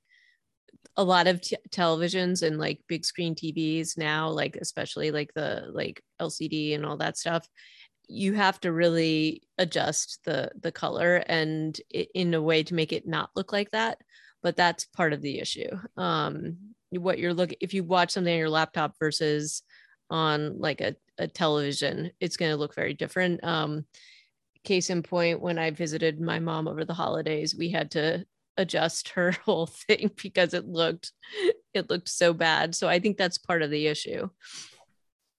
a 0.98 1.04
lot 1.04 1.28
of 1.28 1.42
t- 1.42 1.56
televisions 1.70 2.44
and 2.46 2.58
like 2.60 2.82
big 2.88 3.06
screen 3.06 3.36
TVs 3.36 3.98
now, 3.98 4.30
like 4.30 4.56
especially 4.58 5.12
like 5.12 5.34
the 5.34 5.70
like 5.74 6.02
LCD 6.20 6.74
and 6.76 6.86
all 6.86 6.98
that 6.98 7.18
stuff, 7.18 7.48
you 8.08 8.34
have 8.34 8.60
to 8.62 8.72
really 8.72 9.44
adjust 9.58 10.20
the 10.26 10.52
the 10.60 10.72
color 10.72 11.18
and 11.28 11.80
i- 11.96 12.08
in 12.14 12.34
a 12.34 12.42
way 12.42 12.64
to 12.64 12.74
make 12.76 12.92
it 12.94 13.08
not 13.08 13.30
look 13.36 13.54
like 13.54 13.72
that. 13.72 14.00
But 14.44 14.56
that's 14.58 14.86
part 14.86 15.14
of 15.14 15.22
the 15.22 15.40
issue. 15.40 15.70
Um, 15.98 16.58
what 16.92 17.20
you're 17.20 17.34
looking 17.34 17.58
if 17.62 17.74
you 17.74 17.84
watch 17.84 18.12
something 18.12 18.34
on 18.34 18.40
your 18.40 18.50
laptop 18.50 18.96
versus 19.00 19.64
on 20.10 20.60
like 20.60 20.82
a, 20.82 20.96
a 21.18 21.28
television, 21.28 22.12
it's 22.20 22.38
going 22.38 22.52
to 22.52 22.58
look 22.58 22.76
very 22.76 22.94
different. 22.94 23.44
Um, 23.44 23.86
case 24.64 24.90
in 24.90 25.04
point, 25.04 25.42
when 25.42 25.58
I 25.58 25.72
visited 25.72 26.20
my 26.20 26.40
mom 26.40 26.68
over 26.68 26.86
the 26.86 26.94
holidays, 26.94 27.56
we 27.56 27.70
had 27.70 27.92
to 27.92 28.26
adjust 28.58 29.10
her 29.10 29.32
whole 29.46 29.68
thing 29.68 30.12
because 30.22 30.54
it 30.54 30.68
looked 30.68 31.12
it 31.74 31.90
looked 31.90 32.10
so 32.10 32.34
bad. 32.34 32.76
So 32.76 32.88
I 32.88 33.00
think 33.00 33.18
that's 33.18 33.38
part 33.38 33.62
of 33.62 33.72
the 33.72 33.88
issue. 33.88 34.30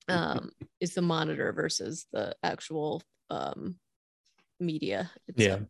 Um, 0.08 0.50
is 0.80 0.94
the 0.94 1.02
monitor 1.02 1.52
versus 1.52 2.06
the 2.12 2.34
actual 2.42 3.02
um 3.30 3.76
media. 4.58 5.10
itself. 5.28 5.60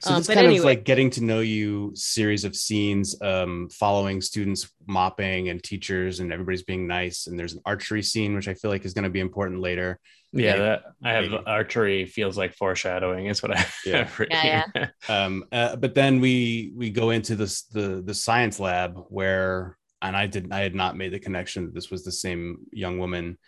So 0.00 0.10
Um, 0.12 0.18
it's 0.18 0.26
but 0.28 0.34
kind 0.34 0.46
anyway. 0.46 0.58
of 0.60 0.64
like 0.64 0.84
getting 0.84 1.10
to 1.10 1.24
know 1.24 1.40
you 1.40 1.92
series 1.94 2.44
of 2.44 2.54
scenes 2.54 3.20
um 3.22 3.68
following 3.70 4.20
students 4.20 4.70
mopping 4.86 5.48
and 5.48 5.62
teachers 5.62 6.20
and 6.20 6.32
everybody's 6.32 6.62
being 6.62 6.86
nice 6.86 7.26
and 7.26 7.38
there's 7.38 7.54
an 7.54 7.60
archery 7.66 8.02
scene 8.02 8.34
which 8.36 8.46
i 8.48 8.54
feel 8.54 8.70
like 8.70 8.84
is 8.84 8.94
going 8.94 9.04
to 9.04 9.10
be 9.10 9.20
important 9.20 9.60
later 9.60 9.98
Yeah, 10.32 10.52
Maybe- 10.52 10.58
that 10.68 10.82
I 11.02 11.12
have 11.12 11.30
maybe. 11.30 11.42
archery 11.46 12.04
feels 12.06 12.36
like 12.36 12.52
foreshadowing. 12.54 13.26
Is 13.32 13.42
what 13.42 13.56
I 13.56 13.64
Yeah. 13.86 13.96
have 14.04 14.18
written. 14.18 14.36
Yeah, 14.44 14.64
um 15.16 15.34
uh, 15.50 15.74
but 15.82 15.94
then 15.94 16.20
we 16.20 16.70
we 16.80 16.90
go 16.90 17.06
into 17.16 17.34
this 17.34 17.62
the 17.76 18.02
the 18.08 18.14
science 18.26 18.56
lab 18.60 18.90
where 19.18 19.76
and 20.04 20.14
i 20.22 20.26
did 20.34 20.44
i 20.52 20.60
had 20.66 20.74
not 20.82 20.98
made 21.00 21.12
the 21.14 21.18
connection 21.26 21.64
that 21.64 21.74
this 21.74 21.90
was 21.90 22.02
the 22.04 22.12
same 22.24 22.44
young 22.84 22.96
woman 23.02 23.38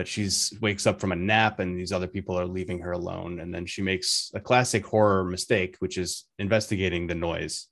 but 0.00 0.08
she's 0.08 0.54
wakes 0.62 0.86
up 0.86 0.98
from 0.98 1.12
a 1.12 1.16
nap 1.16 1.58
and 1.60 1.78
these 1.78 1.92
other 1.92 2.06
people 2.06 2.34
are 2.40 2.46
leaving 2.46 2.78
her 2.80 2.92
alone 2.92 3.38
and 3.40 3.54
then 3.54 3.66
she 3.66 3.82
makes 3.82 4.30
a 4.34 4.40
classic 4.40 4.82
horror 4.86 5.24
mistake 5.24 5.76
which 5.80 5.98
is 5.98 6.24
investigating 6.38 7.06
the 7.06 7.14
noise 7.14 7.68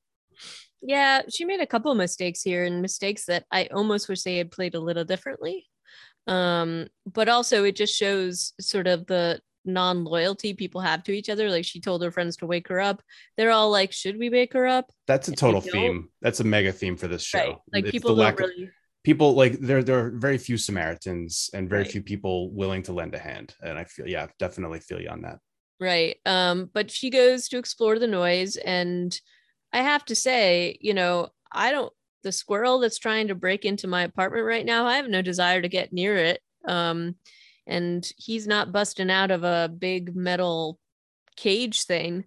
Yeah, 0.83 1.23
she 1.35 1.45
made 1.47 1.61
a 1.63 1.67
couple 1.75 1.95
mistakes 1.95 2.43
here 2.43 2.65
and 2.69 2.83
mistakes 2.83 3.25
that 3.31 3.45
I 3.51 3.61
almost 3.79 4.09
wish 4.11 4.23
they 4.25 4.37
had 4.37 4.51
played 4.51 4.75
a 4.75 4.81
little 4.89 5.05
differently. 5.13 5.67
Um, 6.27 6.89
but 7.19 7.29
also 7.29 7.65
it 7.65 7.77
just 7.77 7.95
shows 7.97 8.53
sort 8.61 8.87
of 8.87 9.07
the 9.07 9.41
non-loyalty 9.65 10.53
people 10.55 10.81
have 10.83 11.03
to 11.05 11.13
each 11.19 11.31
other. 11.31 11.51
Like 11.51 11.65
she 11.65 11.81
told 11.81 12.03
her 12.03 12.13
friends 12.13 12.37
to 12.37 12.47
wake 12.47 12.69
her 12.69 12.81
up. 12.91 13.03
They're 13.37 13.51
all 13.59 13.71
like, 13.71 13.93
should 13.93 14.19
we 14.19 14.29
wake 14.31 14.53
her 14.53 14.67
up? 14.67 14.87
that's 15.07 15.29
a 15.29 15.33
total 15.45 15.63
theme 15.63 16.09
that's 16.25 16.41
a 16.41 16.45
mega 16.45 16.73
theme 16.73 16.97
for 16.97 17.09
this 17.09 17.25
show 17.25 17.39
Right. 17.39 17.57
Like 17.75 17.85
It's 17.87 17.93
people 17.93 18.11
the 18.15 18.23
don't 18.23 18.25
lack 18.27 18.41
of- 18.41 18.51
really 18.51 18.71
people 19.09 19.31
like 19.43 19.55
there 19.69 19.83
there 19.83 19.99
are 20.05 20.11
very 20.29 20.39
few 20.39 20.59
samaritans 20.59 21.51
and 21.55 21.69
very 21.75 21.83
Right. 21.85 21.93
few 21.95 22.03
people 22.03 22.37
willing 22.61 22.83
to 22.85 22.93
lend 22.93 23.15
a 23.15 23.19
hand 23.31 23.49
and 23.67 23.75
i 23.83 23.85
feel 23.85 24.07
yeah 24.17 24.27
definitely 24.39 24.81
feel 24.89 25.01
you 25.05 25.09
on 25.17 25.23
that 25.23 25.39
Right. 25.81 26.17
Um, 26.27 26.71
but 26.75 26.91
she 26.91 27.09
goes 27.09 27.49
to 27.49 27.59
explore 27.59 28.01
the 28.01 28.09
noise. 28.09 28.57
And 28.57 29.17
I 29.73 29.79
have 29.83 30.05
to 30.07 30.17
say, 30.17 30.77
you 30.81 30.93
know, 30.93 31.29
I 31.53 31.71
don't, 31.71 31.93
the 32.25 32.33
squirrel 32.33 32.81
that's 32.81 32.99
trying 32.99 33.29
to 33.29 33.37
break 33.37 33.65
into 33.65 33.87
my 33.87 34.03
apartment 34.03 34.45
right 34.45 34.67
now, 34.67 34.87
I 34.87 34.97
have 34.97 35.09
no 35.09 35.23
desire 35.23 35.63
to 35.63 35.69
get 35.69 35.93
near 35.93 36.17
it. 36.17 36.41
Um, 36.67 37.15
and 37.65 38.05
he's 38.17 38.49
not 38.49 38.73
busting 38.73 39.09
out 39.09 39.31
of 39.31 39.45
a 39.45 39.69
big 39.69 40.17
metal 40.17 40.81
cage 41.37 41.85
thing. 41.85 42.25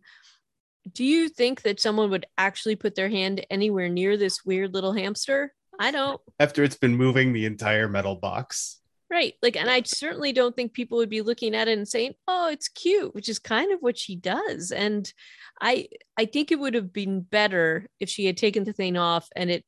Do 0.89 1.03
you 1.03 1.27
think 1.27 1.63
that 1.63 1.82
someone 1.82 2.09
would 2.11 2.25
actually 2.38 2.77
put 2.77 2.95
their 2.95 3.09
hand 3.09 3.45
anywhere 3.49 3.89
near 3.89 4.15
this 4.15 4.45
weird 4.45 4.73
little 4.73 4.93
hamster? 4.93 5.53
I 5.82 5.91
don't. 5.91 6.21
after 6.39 6.63
it's 6.63 6.77
been 6.77 6.95
moving 6.95 7.34
the 7.34 7.45
entire 7.45 7.88
metal 7.89 8.15
box 8.15 8.82
Right. 9.11 9.34
Like, 9.41 9.57
and 9.57 9.69
I 9.69 9.82
certainly 9.84 10.32
don't 10.32 10.55
think 10.55 10.71
people 10.71 10.97
would 10.99 11.09
be 11.09 11.21
looking 11.21 11.53
at 11.53 11.67
it 11.67 11.77
and 11.77 11.86
saying, 11.86 12.13
"Oh, 12.29 12.47
it's 12.47 12.69
cute," 12.69 13.13
which 13.13 13.27
is 13.27 13.39
kind 13.39 13.73
of 13.73 13.82
what 13.82 13.97
she 13.97 14.15
does. 14.15 14.71
And 14.71 15.11
I, 15.59 15.89
I 16.15 16.23
think 16.23 16.49
it 16.49 16.59
would 16.59 16.75
have 16.75 16.93
been 16.93 17.19
better 17.19 17.89
if 17.99 18.09
she 18.09 18.25
had 18.25 18.38
taken 18.38 18.63
the 18.63 18.71
thing 18.71 18.95
off 18.95 19.27
and 19.36 19.51
it, 19.51 19.65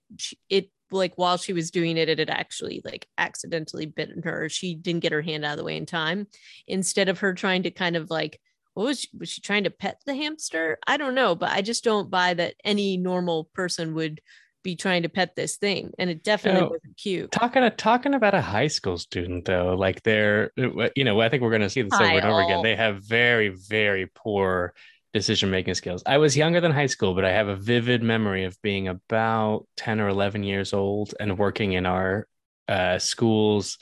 it 0.49 0.69
like 0.91 1.17
while 1.17 1.35
she 1.35 1.51
was 1.51 1.71
doing 1.71 1.97
it, 1.97 2.07
it 2.07 2.19
had 2.19 2.29
actually 2.29 2.81
like 2.85 3.05
accidentally 3.17 3.85
bitten 3.85 4.23
her. 4.23 4.47
She 4.47 4.75
didn't 4.75 5.01
get 5.01 5.11
her 5.11 5.21
hand 5.21 5.43
out 5.43 5.53
of 5.53 5.57
the 5.57 5.65
way 5.65 5.75
in 5.75 5.85
time, 5.85 6.27
instead 6.65 7.09
of 7.09 7.19
her 7.19 7.33
trying 7.33 7.63
to 7.63 7.71
kind 7.71 7.97
of 7.97 8.09
like 8.09 8.39
what 8.75 8.85
was 8.85 9.01
she, 9.01 9.09
was 9.17 9.29
she 9.29 9.41
trying 9.41 9.65
to 9.65 9.69
pet 9.69 9.99
the 10.05 10.15
hamster? 10.15 10.79
I 10.87 10.95
don't 10.95 11.15
know, 11.15 11.35
but 11.35 11.51
I 11.51 11.61
just 11.61 11.83
don't 11.83 12.09
buy 12.09 12.33
that 12.33 12.55
any 12.63 12.95
normal 12.95 13.49
person 13.53 13.93
would 13.95 14.21
be 14.63 14.75
trying 14.75 15.03
to 15.03 15.09
pet 15.09 15.35
this 15.35 15.57
thing, 15.57 15.91
and 15.99 16.09
it 16.09 16.23
definitely 16.23 16.61
No. 16.61 16.67
wasn't 16.69 16.97
cute. 16.97 17.31
Talking 17.31 17.69
talking 17.77 18.13
about 18.13 18.33
a 18.33 18.41
high 18.41 18.67
school 18.67 18.97
student 18.97 19.45
though, 19.45 19.75
like 19.75 20.01
they're 20.03 20.51
you 20.95 21.03
know 21.03 21.19
I 21.21 21.29
think 21.29 21.43
we're 21.43 21.49
going 21.49 21.61
to 21.61 21.69
see 21.69 21.81
this 21.81 21.93
over 21.93 22.03
and 22.05 22.25
over 22.25 22.41
again. 22.41 22.63
They 22.63 22.75
have 22.75 23.03
very 23.03 23.49
very 23.49 24.07
poor 24.07 24.73
decision 25.13 25.51
making 25.51 25.75
skills. 25.75 26.01
I 26.05 26.17
was 26.17 26.35
younger 26.35 26.59
than 26.61 26.71
high 26.71 26.87
school, 26.87 27.13
but 27.13 27.25
I 27.25 27.31
have 27.31 27.47
a 27.47 27.55
vivid 27.55 28.01
memory 28.01 28.45
of 28.45 28.59
being 28.61 28.87
about 28.87 29.67
ten 29.75 29.99
or 29.99 30.07
eleven 30.07 30.43
years 30.43 30.73
old 30.73 31.13
and 31.19 31.37
working 31.37 31.73
in 31.73 31.85
our 31.85 32.27
uh, 32.67 32.97
school's 32.99 33.77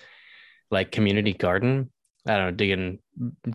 like 0.70 0.92
community 0.92 1.34
garden. 1.34 1.92
I 2.28 2.38
don't 2.38 2.46
know, 2.46 2.52
digging 2.52 3.00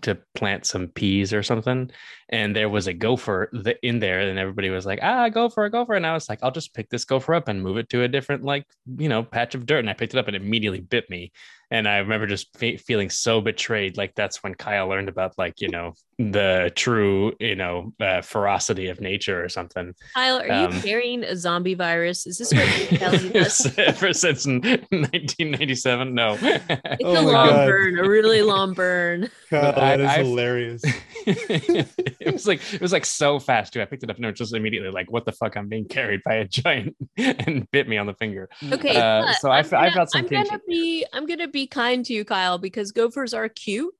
to 0.01 0.17
plant 0.35 0.65
some 0.65 0.87
peas 0.87 1.33
or 1.33 1.43
something. 1.43 1.89
And 2.29 2.55
there 2.55 2.67
was 2.69 2.87
a 2.87 2.93
gopher 2.93 3.49
in 3.81 3.99
there, 3.99 4.19
and 4.19 4.37
everybody 4.37 4.69
was 4.69 4.85
like, 4.85 4.99
ah, 5.01 5.29
gopher, 5.29 5.69
gopher. 5.69 5.93
And 5.93 6.05
I 6.05 6.13
was 6.13 6.27
like, 6.27 6.39
I'll 6.43 6.51
just 6.51 6.73
pick 6.73 6.89
this 6.89 7.05
gopher 7.05 7.33
up 7.35 7.47
and 7.47 7.61
move 7.63 7.77
it 7.77 7.89
to 7.89 8.03
a 8.03 8.07
different, 8.07 8.43
like, 8.43 8.65
you 8.97 9.07
know, 9.09 9.23
patch 9.23 9.55
of 9.55 9.65
dirt. 9.65 9.79
And 9.79 9.89
I 9.89 9.93
picked 9.93 10.13
it 10.13 10.17
up 10.17 10.27
and 10.27 10.35
it 10.35 10.41
immediately 10.41 10.81
bit 10.81 11.09
me. 11.09 11.31
And 11.71 11.85
I 11.87 11.97
remember 11.97 12.27
just 12.27 12.57
fe- 12.57 12.77
feeling 12.77 13.09
so 13.09 13.39
betrayed. 13.41 13.97
Like, 13.97 14.13
that's 14.15 14.41
when 14.43 14.55
Kyle 14.55 14.87
learned 14.87 15.09
about, 15.09 15.37
like, 15.37 15.59
you 15.61 15.67
know, 15.69 15.93
the 16.19 16.71
true, 16.75 17.33
you 17.39 17.55
know, 17.55 17.93
uh, 18.01 18.21
ferocity 18.21 18.87
of 18.87 18.99
nature 19.01 19.43
or 19.43 19.49
something. 19.49 19.93
Kyle, 20.13 20.39
are 20.39 20.49
Um, 20.51 20.73
you 20.75 20.81
carrying 20.81 21.23
a 21.25 21.35
zombie 21.35 21.73
virus? 21.75 22.25
Is 22.25 22.37
this 22.37 22.53
what 22.53 22.91
you're 22.91 22.99
telling 22.99 23.37
us? 23.43 23.77
Ever 23.77 24.11
since 24.13 24.45
1997? 24.45 26.13
No. 26.13 26.37
It's 26.41 27.03
Oh 27.03 27.11
a 27.11 27.21
long 27.21 27.33
God. 27.49 27.67
burn, 27.67 27.99
a 27.99 28.07
really 28.07 28.41
long 28.41 28.73
burn. 28.73 29.29
God, 29.49 29.75
that 29.75 29.77
I- 29.83 29.93
is 29.95 30.09
I've- 30.09 30.23
hilarious. 30.29 30.81
it 31.27 32.33
was 32.33 32.47
like 32.47 32.61
it 32.73 32.81
was 32.81 32.91
like 32.91 33.05
so 33.05 33.39
fast 33.39 33.73
too. 33.73 33.81
I 33.81 33.85
picked 33.85 34.03
it 34.03 34.09
up 34.09 34.15
and 34.17 34.25
it 34.25 34.29
was 34.31 34.37
just 34.39 34.53
immediately 34.55 34.89
like, 34.89 35.11
"What 35.11 35.25
the 35.25 35.31
fuck?" 35.31 35.55
I'm 35.57 35.67
being 35.67 35.87
carried 35.87 36.21
by 36.23 36.35
a 36.35 36.45
giant 36.47 36.95
and 37.17 37.69
bit 37.71 37.87
me 37.87 37.97
on 37.97 38.05
the 38.07 38.13
finger. 38.15 38.49
Okay, 38.71 38.95
Uh, 38.95 39.31
so 39.33 39.49
I 39.49 39.59
I'm 39.59 39.65
I 39.65 39.69
gonna- 39.69 39.91
felt 39.91 40.11
some 40.11 40.21
I'm 40.21 40.27
gonna 40.27 40.43
kinship. 40.45 40.61
be 40.67 41.05
I'm 41.13 41.25
gonna 41.25 41.47
be 41.47 41.67
kind 41.67 42.05
to 42.05 42.13
you, 42.13 42.25
Kyle, 42.25 42.57
because 42.57 42.91
gophers 42.91 43.33
are 43.33 43.49
cute, 43.49 43.93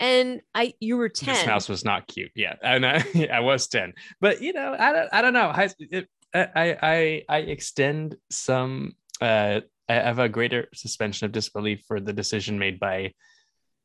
and 0.00 0.40
I 0.54 0.74
you 0.80 0.96
were 0.96 1.08
ten. 1.08 1.34
This 1.34 1.46
mouse 1.46 1.68
was 1.68 1.84
not 1.84 2.06
cute. 2.06 2.30
Yeah, 2.36 2.54
and 2.62 2.84
I, 2.86 3.04
I 3.32 3.40
was 3.40 3.68
ten, 3.68 3.92
but 4.20 4.40
you 4.42 4.52
know, 4.52 4.74
I 4.78 4.92
don't, 4.92 5.08
I 5.12 5.22
don't 5.22 5.32
know. 5.34 5.48
I, 5.48 5.68
it, 5.78 6.08
I, 6.34 6.76
I, 6.82 7.22
I 7.28 7.38
extend 7.38 8.16
some. 8.30 8.92
Uh, 9.20 9.60
I 9.88 9.94
have 9.94 10.18
a 10.18 10.28
greater 10.28 10.68
suspension 10.74 11.26
of 11.26 11.32
disbelief 11.32 11.82
for 11.86 12.00
the 12.00 12.12
decision 12.14 12.58
made 12.58 12.80
by 12.80 13.12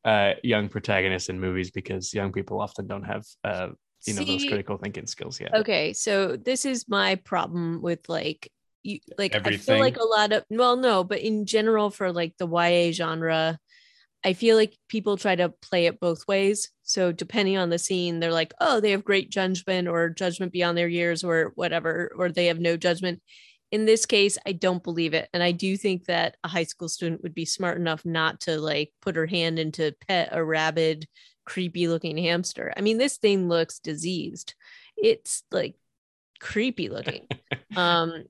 uh, 0.08 0.34
young 0.42 0.70
protagonists 0.70 1.28
in 1.28 1.38
movies 1.38 1.70
because 1.70 2.14
young 2.14 2.32
people 2.32 2.60
often 2.60 2.86
don't 2.86 3.02
have, 3.02 3.24
uh, 3.44 3.68
you 4.06 4.14
know, 4.14 4.24
those 4.24 4.44
critical 4.44 4.78
thinking 4.78 5.06
skills 5.06 5.38
yet. 5.38 5.54
Okay, 5.54 5.92
so 5.92 6.36
this 6.36 6.64
is 6.64 6.88
my 6.88 7.16
problem 7.16 7.82
with 7.82 8.08
like 8.08 8.50
you 8.82 9.00
like 9.18 9.36
I 9.44 9.56
feel 9.58 9.78
like 9.78 9.98
a 9.98 10.04
lot 10.04 10.32
of 10.32 10.44
well 10.48 10.76
no, 10.78 11.04
but 11.04 11.20
in 11.20 11.44
general 11.44 11.90
for 11.90 12.10
like 12.10 12.34
the 12.38 12.48
YA 12.48 12.92
genre, 12.92 13.58
I 14.24 14.32
feel 14.32 14.56
like 14.56 14.78
people 14.88 15.18
try 15.18 15.36
to 15.36 15.50
play 15.60 15.86
it 15.86 16.00
both 16.00 16.26
ways. 16.26 16.70
So 16.84 17.12
depending 17.12 17.58
on 17.58 17.68
the 17.68 17.78
scene, 17.78 18.18
they're 18.18 18.32
like, 18.32 18.54
oh, 18.60 18.80
they 18.80 18.92
have 18.92 19.04
great 19.04 19.30
judgment 19.30 19.88
or 19.88 20.08
judgment 20.08 20.52
beyond 20.52 20.78
their 20.78 20.88
years 20.88 21.22
or 21.22 21.52
whatever, 21.54 22.10
or 22.16 22.30
they 22.30 22.46
have 22.46 22.60
no 22.60 22.78
judgment. 22.78 23.20
In 23.70 23.84
this 23.84 24.06
case, 24.06 24.38
I 24.46 24.52
don't 24.52 24.82
believe 24.82 25.12
it. 25.14 25.28
And 25.34 25.42
I 25.42 25.52
do 25.52 25.76
think 25.76 26.06
that 26.06 26.36
a 26.42 26.48
high 26.48 26.64
school 26.64 26.88
student 26.88 27.22
would 27.22 27.34
be 27.34 27.44
smart 27.44 27.76
enough 27.76 28.04
not 28.04 28.40
to 28.42 28.58
like 28.58 28.92
put 29.02 29.16
her 29.16 29.26
hand 29.26 29.58
into 29.58 29.94
pet 30.06 30.30
a 30.32 30.42
rabid, 30.42 31.06
creepy 31.44 31.86
looking 31.88 32.16
hamster. 32.16 32.72
I 32.76 32.80
mean, 32.80 32.98
this 32.98 33.18
thing 33.18 33.48
looks 33.48 33.78
diseased. 33.78 34.54
It's 34.96 35.42
like 35.50 35.74
creepy 36.40 36.88
looking. 36.88 37.26
um 37.76 38.24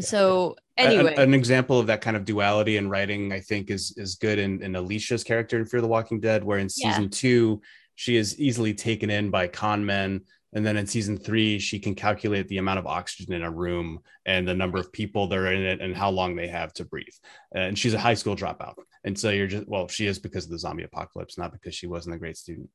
so 0.00 0.56
A- 0.76 0.82
an- 0.82 0.86
anyway, 0.92 1.14
an, 1.16 1.34
example 1.34 1.78
of 1.78 1.86
that 1.86 2.00
kind 2.00 2.16
of 2.16 2.24
duality 2.24 2.78
in 2.78 2.88
writing, 2.88 3.32
I 3.32 3.40
think, 3.40 3.70
is 3.70 3.94
is 3.96 4.16
good 4.16 4.38
in, 4.38 4.62
in 4.62 4.74
Alicia's 4.74 5.22
character 5.22 5.56
in 5.58 5.66
Fear 5.66 5.82
the 5.82 5.88
Walking 5.88 6.20
Dead, 6.20 6.42
where 6.42 6.58
in 6.58 6.68
Yeah. 6.76 6.90
season 6.90 7.10
two 7.10 7.60
she 7.94 8.16
is 8.16 8.38
easily 8.40 8.74
taken 8.74 9.08
in 9.10 9.30
by 9.30 9.46
con 9.46 9.84
men, 9.86 10.22
and 10.54 10.64
then 10.64 10.76
in 10.76 10.86
season 10.86 11.16
three 11.16 11.58
she 11.58 11.78
can 11.78 11.94
calculate 11.94 12.48
the 12.48 12.58
amount 12.58 12.78
of 12.78 12.86
oxygen 12.86 13.34
in 13.34 13.42
a 13.42 13.50
room 13.50 13.98
and 14.24 14.46
the 14.46 14.54
number 14.54 14.78
of 14.78 14.92
people 14.92 15.26
that 15.26 15.38
are 15.38 15.52
in 15.52 15.62
it 15.62 15.80
and 15.80 15.96
how 15.96 16.10
long 16.10 16.36
they 16.36 16.48
have 16.48 16.72
to 16.74 16.84
breathe. 16.84 17.06
And 17.54 17.78
she's 17.78 17.94
a 17.94 17.98
high 17.98 18.14
school 18.14 18.36
dropout, 18.36 18.74
and 19.04 19.18
so 19.18 19.30
you're 19.30 19.46
just 19.46 19.68
well, 19.68 19.88
she 19.88 20.06
is 20.06 20.18
because 20.18 20.44
of 20.44 20.50
the 20.50 20.58
zombie 20.58 20.84
apocalypse, 20.84 21.36
not 21.36 21.52
because 21.52 21.74
she 21.74 21.86
wasn't 21.86 22.14
a 22.14 22.18
great 22.18 22.36
student. 22.36 22.70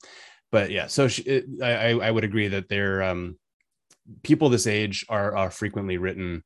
But 0.52 0.72
yeah, 0.72 0.88
so 0.88 1.08
she, 1.08 1.44
I 1.64 1.92
I 1.92 2.12
would 2.12 2.24
agree 2.24 2.48
that 2.50 2.70
they're 2.70 3.04
um, 3.04 3.38
people 4.24 4.50
this 4.50 4.68
age 4.68 5.06
are 5.10 5.36
are 5.36 5.52
frequently 5.52 5.98
written 5.98 6.44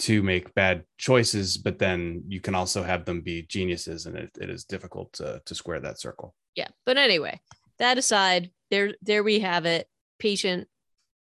to 0.00 0.22
make 0.22 0.54
bad 0.54 0.84
choices, 0.98 1.56
but 1.56 1.78
then 1.78 2.24
you 2.26 2.40
can 2.40 2.54
also 2.54 2.82
have 2.82 3.04
them 3.04 3.20
be 3.20 3.42
geniuses, 3.42 4.06
and 4.06 4.16
it, 4.16 4.30
it 4.40 4.50
is 4.50 4.64
difficult 4.64 5.12
to, 5.12 5.40
to 5.46 5.54
square 5.54 5.80
that 5.80 6.00
circle. 6.00 6.34
yeah. 6.56 6.68
But 6.84 6.96
anyway, 6.96 7.40
that 7.78 7.98
aside, 7.98 8.50
there 8.70 8.94
there 9.02 9.22
we 9.22 9.40
have 9.40 9.66
it. 9.66 9.88
Patient 10.24 10.68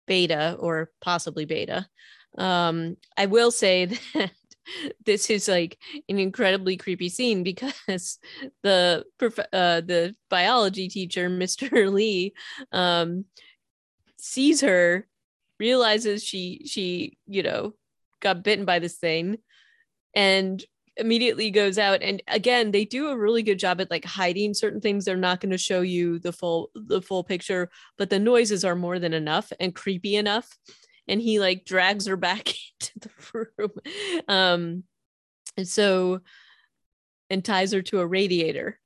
beta 0.07 0.57
or 0.59 0.91
possibly 1.03 1.45
beta. 1.45 1.87
Um, 2.39 2.97
I 3.19 3.27
will 3.27 3.51
say 3.51 3.85
that 4.15 4.31
this 5.05 5.29
is 5.29 5.47
like 5.47 5.77
an 6.09 6.19
incredibly 6.19 6.79
creepy 6.79 7.11
scene 7.11 7.43
because 7.43 7.75
the 8.63 9.05
uh, 9.53 9.83
the 9.83 10.17
biology 10.31 10.89
teacher, 10.89 11.29
Mr. 11.31 11.93
Lee, 11.93 12.33
um, 12.73 13.27
sees 14.17 14.63
her, 14.63 15.07
realizes 15.61 16.25
she 16.25 16.63
she 16.65 17.19
you 17.27 17.43
know 17.43 17.75
got 18.21 18.43
bitten 18.43 18.65
by 18.65 18.79
this 18.79 18.97
thing, 18.97 19.37
and 20.15 20.65
immediately 20.99 21.51
goes 21.51 21.79
out 21.79 22.03
and 22.03 22.23
again 22.29 22.71
they 22.71 22.85
do 22.85 23.09
a 23.09 23.17
really 23.17 23.43
good 23.43 23.59
job 23.59 23.81
at 23.81 23.91
like 23.91 24.05
hiding 24.05 24.55
certain 24.55 24.81
things. 24.81 25.05
They're 25.05 25.17
not 25.17 25.41
going 25.41 25.53
to 25.53 25.59
show 25.59 25.81
you 25.81 26.19
the 26.19 26.33
full 26.33 26.71
the 26.75 27.01
full 27.01 27.25
picture 27.25 27.71
but 27.97 28.11
the 28.11 28.19
noises 28.19 28.65
are 28.65 28.75
more 28.75 28.99
than 28.99 29.15
enough 29.15 29.53
and 29.61 29.75
creepy 29.75 30.17
enough 30.17 30.57
and 31.07 31.21
he 31.21 31.41
like 31.41 31.65
drags 31.65 32.07
her 32.07 32.17
back 32.17 32.49
into 32.81 32.99
the 33.01 33.47
room 33.59 33.71
um 34.29 34.85
and 35.57 35.69
so 35.69 36.21
and 37.31 37.45
ties 37.45 37.73
her 37.73 37.83
to 37.83 38.01
a 38.01 38.07
radiator 38.07 38.79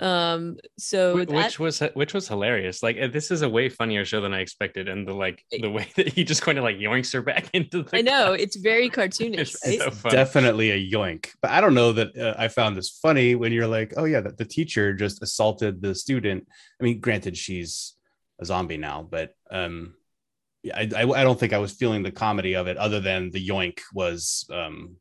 um 0.00 0.56
so 0.78 1.14
Wh- 1.16 1.26
that- 1.26 1.30
which 1.44 1.58
was 1.58 1.80
which 1.94 2.14
was 2.14 2.26
hilarious. 2.26 2.82
Like 2.82 2.96
uh, 2.98 3.06
this 3.08 3.30
is 3.30 3.42
a 3.42 3.48
way 3.48 3.68
funnier 3.68 4.04
show 4.04 4.20
than 4.22 4.32
I 4.32 4.40
expected, 4.40 4.88
and 4.88 5.06
the 5.06 5.12
like 5.14 5.44
the 5.50 5.68
way 5.70 5.86
that 5.96 6.08
he 6.08 6.24
just 6.24 6.42
kind 6.42 6.56
of 6.58 6.64
like 6.64 6.76
yoinks 6.78 7.12
her 7.12 7.20
back 7.22 7.50
into 7.54 7.82
the. 7.82 7.96
i 7.98 8.00
know 8.00 8.26
closet. 8.28 8.40
it's 8.40 8.56
very 8.56 8.88
cartoonish 8.90 9.54
It's 9.62 9.66
right? 9.66 9.92
so. 9.94 10.08
Definitely 10.10 10.70
a 10.70 10.90
yoink, 10.90 11.28
but 11.42 11.50
I 11.50 11.60
don't 11.60 11.74
know 11.74 11.92
that 11.92 12.16
uh, 12.16 12.34
I 12.38 12.48
found 12.48 12.76
this 12.76 12.88
funny 13.02 13.34
when 13.34 13.52
you're 13.52 13.66
like, 13.68 13.92
oh 13.98 14.04
yeah, 14.04 14.20
that 14.22 14.38
the 14.38 14.44
teacher 14.46 14.94
just 14.94 15.22
assaulted 15.22 15.82
the 15.82 15.94
student. 15.94 16.46
I 16.80 16.84
mean, 16.84 16.98
granted, 17.00 17.36
she's 17.36 17.94
a 18.40 18.44
zombie 18.46 18.78
now, 18.78 19.06
but 19.10 19.34
um, 19.50 19.94
yeah, 20.62 20.78
I, 20.78 20.88
I 21.02 21.20
I 21.20 21.24
don't 21.24 21.38
think 21.38 21.52
I 21.52 21.58
was 21.58 21.72
feeling 21.72 22.02
the 22.02 22.10
comedy 22.10 22.54
of 22.56 22.68
it, 22.68 22.76
other 22.78 23.00
than 23.00 23.30
the 23.30 23.46
yoink 23.46 23.80
was 23.92 24.46
um 24.50 24.96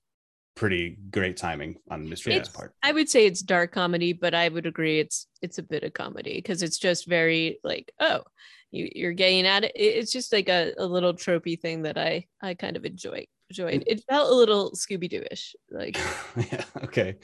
pretty 0.59 0.97
great 1.09 1.37
timing 1.37 1.77
on 1.89 2.05
Mr. 2.05 2.53
Part. 2.53 2.73
I 2.83 2.91
would 2.91 3.09
say 3.09 3.25
it's 3.25 3.41
dark 3.41 3.71
comedy, 3.71 4.11
but 4.11 4.33
I 4.33 4.49
would 4.49 4.65
agree 4.65 4.99
it's 4.99 5.25
it's 5.41 5.57
a 5.57 5.63
bit 5.63 5.83
of 5.83 5.93
comedy 5.93 6.35
because 6.35 6.61
it's 6.61 6.77
just 6.77 7.07
very 7.07 7.59
like 7.63 7.91
oh 8.01 8.23
you 8.71 8.89
you're 8.93 9.13
getting 9.13 9.47
at 9.47 9.63
it. 9.63 9.71
It- 9.75 9.95
It's 9.99 10.11
just 10.11 10.33
like 10.33 10.49
a, 10.49 10.73
a 10.77 10.85
little 10.85 11.13
tropey 11.13 11.57
thing 11.59 11.83
that 11.83 11.97
I 11.97 12.25
I 12.41 12.55
kind 12.55 12.75
of 12.75 12.83
enjoy 12.85 13.25
enjoyed. 13.49 13.83
It 13.87 14.03
felt 14.09 14.29
a 14.29 14.35
little 14.35 14.71
Scooby 14.73 15.09
Doo 15.09 15.23
ish, 15.31 15.55
like 15.71 15.97
yeah 16.51 16.65
okay 16.83 17.15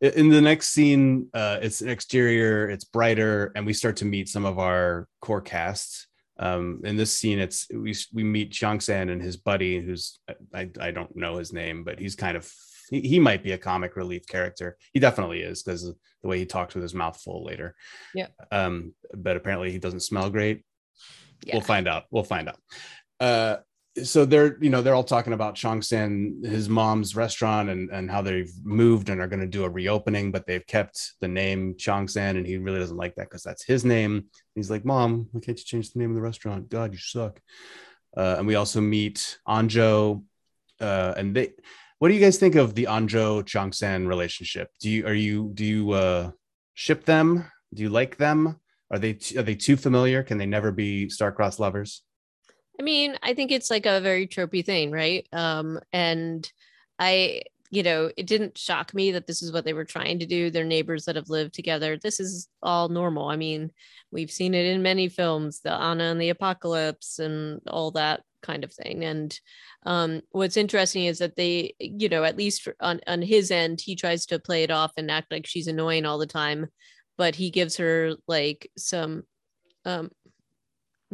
in 0.00 0.28
the 0.30 0.40
next 0.40 0.68
scene 0.68 1.28
uh 1.34 1.58
it's 1.60 1.80
an 1.82 1.88
exterior 1.90 2.70
it's 2.70 2.84
brighter 2.84 3.50
and 3.56 3.66
we 3.66 3.72
start 3.72 3.96
to 3.96 4.04
meet 4.04 4.28
some 4.28 4.46
of 4.46 4.58
our 4.58 5.08
core 5.20 5.42
cast 5.42 6.06
um 6.38 6.80
in 6.84 6.96
this 6.96 7.12
scene 7.12 7.38
it's 7.38 7.66
we 7.74 7.92
we 8.12 8.24
meet 8.24 8.50
Chongsan 8.52 9.10
and 9.12 9.20
his 9.20 9.36
buddy 9.36 9.80
who's 9.80 10.18
I, 10.54 10.70
I 10.80 10.90
don't 10.92 11.14
know 11.16 11.36
his 11.36 11.52
name 11.52 11.84
but 11.84 11.98
he's 11.98 12.16
kind 12.16 12.36
of 12.36 12.50
he, 12.90 13.00
he 13.00 13.18
might 13.18 13.42
be 13.42 13.52
a 13.52 13.58
comic 13.58 13.96
relief 13.96 14.26
character. 14.26 14.76
He 14.92 15.00
definitely 15.00 15.40
is 15.40 15.62
because 15.62 15.84
the 15.84 16.28
way 16.28 16.38
he 16.38 16.46
talks 16.46 16.74
with 16.74 16.82
his 16.82 16.94
mouth 16.94 17.20
full 17.20 17.44
later. 17.44 17.74
Yeah. 18.14 18.28
um 18.50 18.94
but 19.12 19.36
apparently 19.36 19.70
he 19.70 19.78
doesn't 19.78 20.00
smell 20.00 20.30
great. 20.30 20.64
Yeah. 21.44 21.54
we'll 21.54 21.62
find 21.62 21.88
out. 21.88 22.04
We'll 22.10 22.24
find 22.24 22.48
out. 22.48 22.58
Uh 23.20 23.56
so 24.02 24.24
they're 24.24 24.58
you 24.60 24.70
know 24.70 24.82
they're 24.82 24.94
all 24.94 25.04
talking 25.04 25.34
about 25.34 25.54
Chongsan 25.54 26.44
his 26.44 26.68
mom's 26.68 27.14
restaurant 27.14 27.70
and 27.70 27.90
and 27.90 28.10
how 28.10 28.22
they've 28.22 28.50
moved 28.64 29.08
and 29.08 29.20
are 29.20 29.28
going 29.28 29.40
to 29.40 29.46
do 29.46 29.64
a 29.64 29.70
reopening 29.70 30.32
but 30.32 30.46
they've 30.46 30.66
kept 30.66 31.12
the 31.20 31.28
name 31.28 31.74
Chongsan 31.74 32.36
and 32.36 32.46
he 32.46 32.56
really 32.56 32.80
doesn't 32.80 32.96
like 32.96 33.14
that 33.14 33.28
because 33.28 33.42
that's 33.42 33.64
his 33.64 33.84
name. 33.84 34.24
He's 34.54 34.70
like 34.70 34.84
mom 34.84 35.28
why 35.30 35.40
can't 35.40 35.58
you 35.58 35.64
change 35.64 35.92
the 35.92 36.00
name 36.00 36.10
of 36.10 36.16
the 36.16 36.22
restaurant? 36.22 36.68
God 36.68 36.92
you 36.92 36.98
suck. 36.98 37.40
Uh, 38.16 38.36
and 38.38 38.46
we 38.46 38.56
also 38.56 38.80
meet 38.80 39.38
Anjo 39.46 40.24
uh 40.80 41.14
and 41.16 41.36
they 41.36 41.52
what 41.98 42.08
do 42.08 42.14
you 42.14 42.20
guys 42.20 42.38
think 42.38 42.54
of 42.54 42.74
the 42.74 42.84
Anjo 42.84 43.42
Chongsan 43.44 44.06
relationship 44.06 44.70
do 44.80 44.90
you 44.90 45.06
are 45.06 45.14
you 45.14 45.50
do 45.54 45.64
you 45.64 45.90
uh 45.92 46.30
ship 46.74 47.04
them 47.04 47.50
do 47.74 47.82
you 47.82 47.88
like 47.88 48.16
them 48.16 48.60
Are 48.90 48.98
they 48.98 49.18
are 49.36 49.42
they 49.42 49.56
too 49.56 49.76
familiar? 49.76 50.22
Can 50.22 50.38
they 50.38 50.46
never 50.46 50.70
be 50.70 51.08
star-crossed 51.08 51.58
lovers? 51.58 52.02
I 52.78 52.82
mean, 52.82 53.16
I 53.22 53.34
think 53.34 53.50
it's 53.50 53.70
like 53.70 53.86
a 53.86 54.00
very 54.00 54.26
tropey 54.26 54.64
thing, 54.64 54.90
right? 54.90 55.26
Um, 55.32 55.80
and 55.92 56.50
I, 56.98 57.42
you 57.70 57.82
know, 57.82 58.10
it 58.16 58.26
didn't 58.26 58.58
shock 58.58 58.94
me 58.94 59.12
that 59.12 59.26
this 59.26 59.42
is 59.42 59.52
what 59.52 59.64
they 59.64 59.72
were 59.72 59.84
trying 59.84 60.18
to 60.20 60.26
do. 60.26 60.50
They're 60.50 60.64
neighbors 60.64 61.04
that 61.04 61.16
have 61.16 61.30
lived 61.30 61.54
together. 61.54 61.96
This 61.96 62.20
is 62.20 62.48
all 62.62 62.88
normal. 62.88 63.28
I 63.28 63.36
mean, 63.36 63.70
we've 64.10 64.30
seen 64.30 64.54
it 64.54 64.66
in 64.66 64.82
many 64.82 65.08
films, 65.08 65.60
the 65.60 65.72
Anna 65.72 66.04
and 66.04 66.20
the 66.20 66.30
Apocalypse 66.30 67.18
and 67.18 67.60
all 67.66 67.90
that 67.92 68.22
kind 68.44 68.62
of 68.62 68.72
thing. 68.72 69.04
And 69.04 69.38
um, 69.86 70.20
what's 70.30 70.56
interesting 70.56 71.06
is 71.06 71.18
that 71.18 71.36
they, 71.36 71.74
you 71.80 72.08
know, 72.08 72.22
at 72.24 72.36
least 72.36 72.68
on, 72.80 73.00
on 73.06 73.22
his 73.22 73.50
end, 73.50 73.80
he 73.80 73.96
tries 73.96 74.26
to 74.26 74.38
play 74.38 74.62
it 74.62 74.70
off 74.70 74.92
and 74.96 75.10
act 75.10 75.32
like 75.32 75.46
she's 75.46 75.66
annoying 75.66 76.06
all 76.06 76.18
the 76.18 76.26
time, 76.26 76.66
but 77.18 77.34
he 77.34 77.50
gives 77.50 77.76
her 77.78 78.14
like 78.28 78.70
some 78.76 79.24
um 79.84 80.10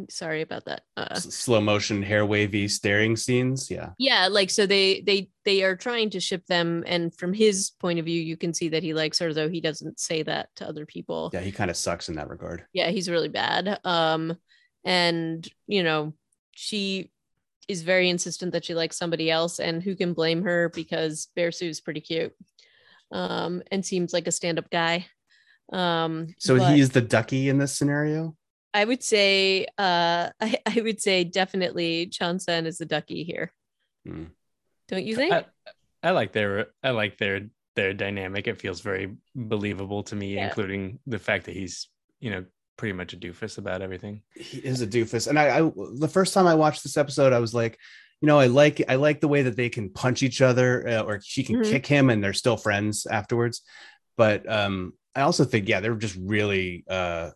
sorry 0.09 0.41
about 0.41 0.64
that 0.64 0.83
uh, 0.97 1.14
slow 1.16 1.61
motion 1.61 2.03
hair 2.03 2.24
wavy 2.24 2.68
staring 2.68 3.16
scenes? 3.16 3.70
Yeah. 3.70 3.91
Yeah 3.99 4.28
like 4.28 4.51
so 4.51 4.66
they 4.66 5.03
they 5.03 5.28
they 5.45 5.62
are 5.62 5.76
trying 5.76 6.11
to 6.11 6.20
ship 6.20 6.47
them 6.47 6.85
and 6.87 7.14
from 7.14 7.33
his 7.33 7.72
point 7.81 7.99
of 7.99 8.05
view 8.05 8.20
you 8.20 8.37
can 8.37 8.55
see 8.55 8.68
that 8.70 8.83
he 8.83 8.95
likes 8.95 9.18
her 9.18 9.35
though 9.35 9.49
he 9.49 9.61
doesn't 9.61 10.01
say 10.01 10.22
that 10.22 10.49
to 10.57 10.66
other 10.66 10.87
people. 10.87 11.31
Yeah 11.33 11.41
he 11.41 11.53
kind 11.53 11.70
of 11.70 11.76
sucks 11.76 12.09
in 12.09 12.16
that 12.16 12.31
regard. 12.31 12.64
Yeah 12.72 12.91
he's 12.91 13.11
really 13.11 13.28
bad. 13.28 13.81
Um 13.85 14.37
and 14.85 15.47
you 15.66 15.83
know 15.83 16.14
she 16.53 17.11
is 17.68 17.82
very 17.82 18.08
insistent 18.08 18.52
that 18.52 18.64
she 18.64 18.74
likes 18.74 18.96
somebody 18.96 19.30
else 19.30 19.61
and 19.61 19.82
who 19.82 19.94
can 19.94 20.12
blame 20.12 20.42
her 20.42 20.68
because 20.74 21.28
bear 21.36 21.50
is 21.61 21.80
pretty 21.80 22.00
cute 22.00 22.32
um 23.12 23.62
and 23.70 23.84
seems 23.84 24.12
like 24.12 24.26
a 24.26 24.32
stand-up 24.32 24.70
guy 24.70 25.06
um 25.72 26.28
so 26.38 26.58
but- 26.58 26.74
he's 26.74 26.90
the 26.90 27.00
ducky 27.00 27.48
in 27.48 27.58
this 27.58 27.76
scenario 27.76 28.36
I 28.72 28.84
would 28.84 29.02
say 29.02 29.66
uh 29.78 30.30
I, 30.40 30.58
I 30.66 30.80
would 30.80 31.00
say 31.00 31.24
definitely 31.24 32.06
Chongsan 32.06 32.66
is 32.66 32.78
the 32.78 32.86
ducky 32.86 33.24
here. 33.24 33.52
Hmm. 34.06 34.26
Don't 34.88 35.04
you 35.04 35.16
think? 35.16 35.32
I, 35.32 35.44
I 36.04 36.11
like 36.12 36.30
their 36.32 36.68
I 36.82 36.90
like 36.90 37.18
their 37.18 37.50
their 37.74 37.92
dynamic. 37.94 38.46
It 38.46 38.61
feels 38.61 38.80
very 38.80 39.16
believable 39.34 40.02
to 40.04 40.14
me, 40.16 40.34
Yeah. 40.34 40.46
including 40.46 41.00
the 41.06 41.18
fact 41.18 41.46
that 41.46 41.54
he's 41.56 41.88
you 42.20 42.30
know 42.30 42.44
pretty 42.81 42.95
much 42.95 43.12
a 43.12 43.16
doofus 43.16 43.59
about 43.59 43.83
everything. 43.83 44.22
he 44.35 44.59
is 44.59 44.81
a 44.81 44.87
doofus. 44.87 45.28
And 45.28 45.39
I, 45.39 45.59
I 45.59 45.70
the 46.07 46.09
first 46.16 46.33
time 46.35 46.47
i 46.47 46.55
watched 46.55 46.83
this 46.83 46.97
episode 46.97 47.33
i 47.35 47.39
was 47.39 47.53
like 47.55 47.74
you 48.20 48.26
know 48.26 48.39
i 48.39 48.47
like 48.47 48.83
i 48.89 48.97
like 48.97 49.20
the 49.20 49.28
way 49.35 49.43
that 49.43 49.57
they 49.57 49.68
can 49.68 49.91
punch 49.91 50.22
each 50.22 50.41
other 50.41 50.68
uh, 50.89 51.03
or 51.03 51.20
she 51.22 51.43
can 51.45 51.57
Mhm. 51.57 51.70
kick 51.70 51.87
him 51.87 52.11
and 52.11 52.18
they're 52.24 52.33
still 52.45 52.57
friends 52.57 53.07
afterwards. 53.07 53.57
But 54.16 54.41
um 54.59 54.74
i 55.14 55.20
also 55.28 55.45
think 55.45 55.68
yeah 55.68 55.81
they're 55.81 55.95
just 56.07 56.16
really 56.20 56.85
uh 56.89 57.31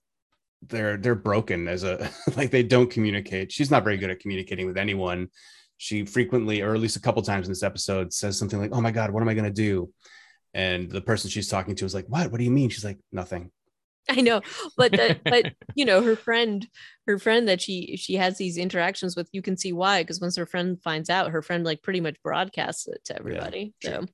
they're 0.71 0.97
they're 1.03 1.23
broken 1.31 1.69
as 1.69 1.83
a 1.85 2.11
like 2.39 2.51
they 2.51 2.63
don't 2.75 2.91
communicate. 2.97 3.53
She's 3.53 3.71
not 3.71 3.85
very 3.85 3.99
good 3.99 4.11
at 4.11 4.21
communicating 4.21 4.67
with 4.67 4.79
anyone. 4.79 5.29
She 5.77 6.07
frequently 6.07 6.63
or 6.63 6.75
at 6.75 6.81
least 6.81 6.97
a 6.97 7.05
couple 7.07 7.21
times 7.23 7.47
in 7.47 7.53
this 7.53 7.63
episode 7.71 8.13
says 8.21 8.39
something 8.39 8.61
like 8.63 8.73
oh 8.77 8.81
my 8.81 8.93
god 8.99 9.11
what 9.11 9.23
am 9.23 9.29
i 9.29 9.35
going 9.39 9.53
to 9.55 9.63
do? 9.69 9.91
And 10.55 10.91
the 10.91 11.01
person 11.11 11.29
she's 11.29 11.49
talking 11.55 11.75
to 11.77 11.85
is 11.85 11.95
like 11.99 12.07
what? 12.15 12.31
What 12.31 12.39
do 12.39 12.45
you 12.45 12.55
mean? 12.61 12.71
She's 12.71 12.85
like 12.91 13.01
nothing 13.13 13.51
I 14.11 14.21
know, 14.21 14.43
but 14.77 14.93
the, 14.93 15.19
but 15.25 15.53
you 15.75 15.85
know, 15.85 16.03
her 16.03 16.17
friend, 16.17 16.67
her 17.07 17.19
friend 17.19 17.49
that 17.49 17.61
she 17.61 17.97
she 17.97 18.15
has 18.15 18.37
these 18.37 18.59
interactions 18.59 19.17
with, 19.17 19.29
you 19.33 19.43
can 19.43 19.57
see 19.57 19.73
why 19.73 20.03
because 20.03 20.21
once 20.21 20.37
her 20.37 20.47
friend 20.47 20.79
finds 20.83 21.09
out, 21.09 21.31
her 21.31 21.43
friend 21.43 21.65
like 21.65 21.83
pretty 21.83 22.01
much 22.01 22.17
broadcasts 22.23 22.87
it 22.87 23.01
to 23.07 23.19
everybody. 23.19 23.75
sure. 23.83 23.93
So, 23.93 24.07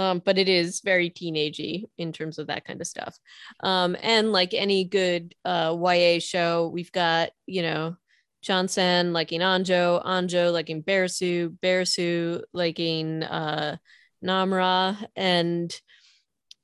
um, 0.00 0.22
but 0.24 0.38
it 0.38 0.48
is 0.48 0.80
very 0.80 1.10
teenagey 1.10 1.84
in 1.98 2.12
terms 2.12 2.38
of 2.38 2.46
that 2.46 2.64
kind 2.64 2.80
of 2.80 2.86
stuff. 2.86 3.18
Um, 3.62 3.96
and 4.02 4.32
like 4.32 4.54
any 4.54 4.84
good 4.84 5.34
uh 5.44 5.76
YA 5.78 6.18
show, 6.18 6.68
we've 6.72 6.92
got 6.92 7.30
you 7.46 7.62
know 7.62 7.96
Chongsan 8.44 9.12
liking 9.12 9.40
Anjo, 9.40 10.04
Anjo 10.04 10.52
liking 10.52 10.82
Bearsu, 10.82 11.56
Bearsu 11.62 12.42
liking 12.52 13.22
uh 13.22 13.76
Namra, 14.24 14.96
and 15.16 15.74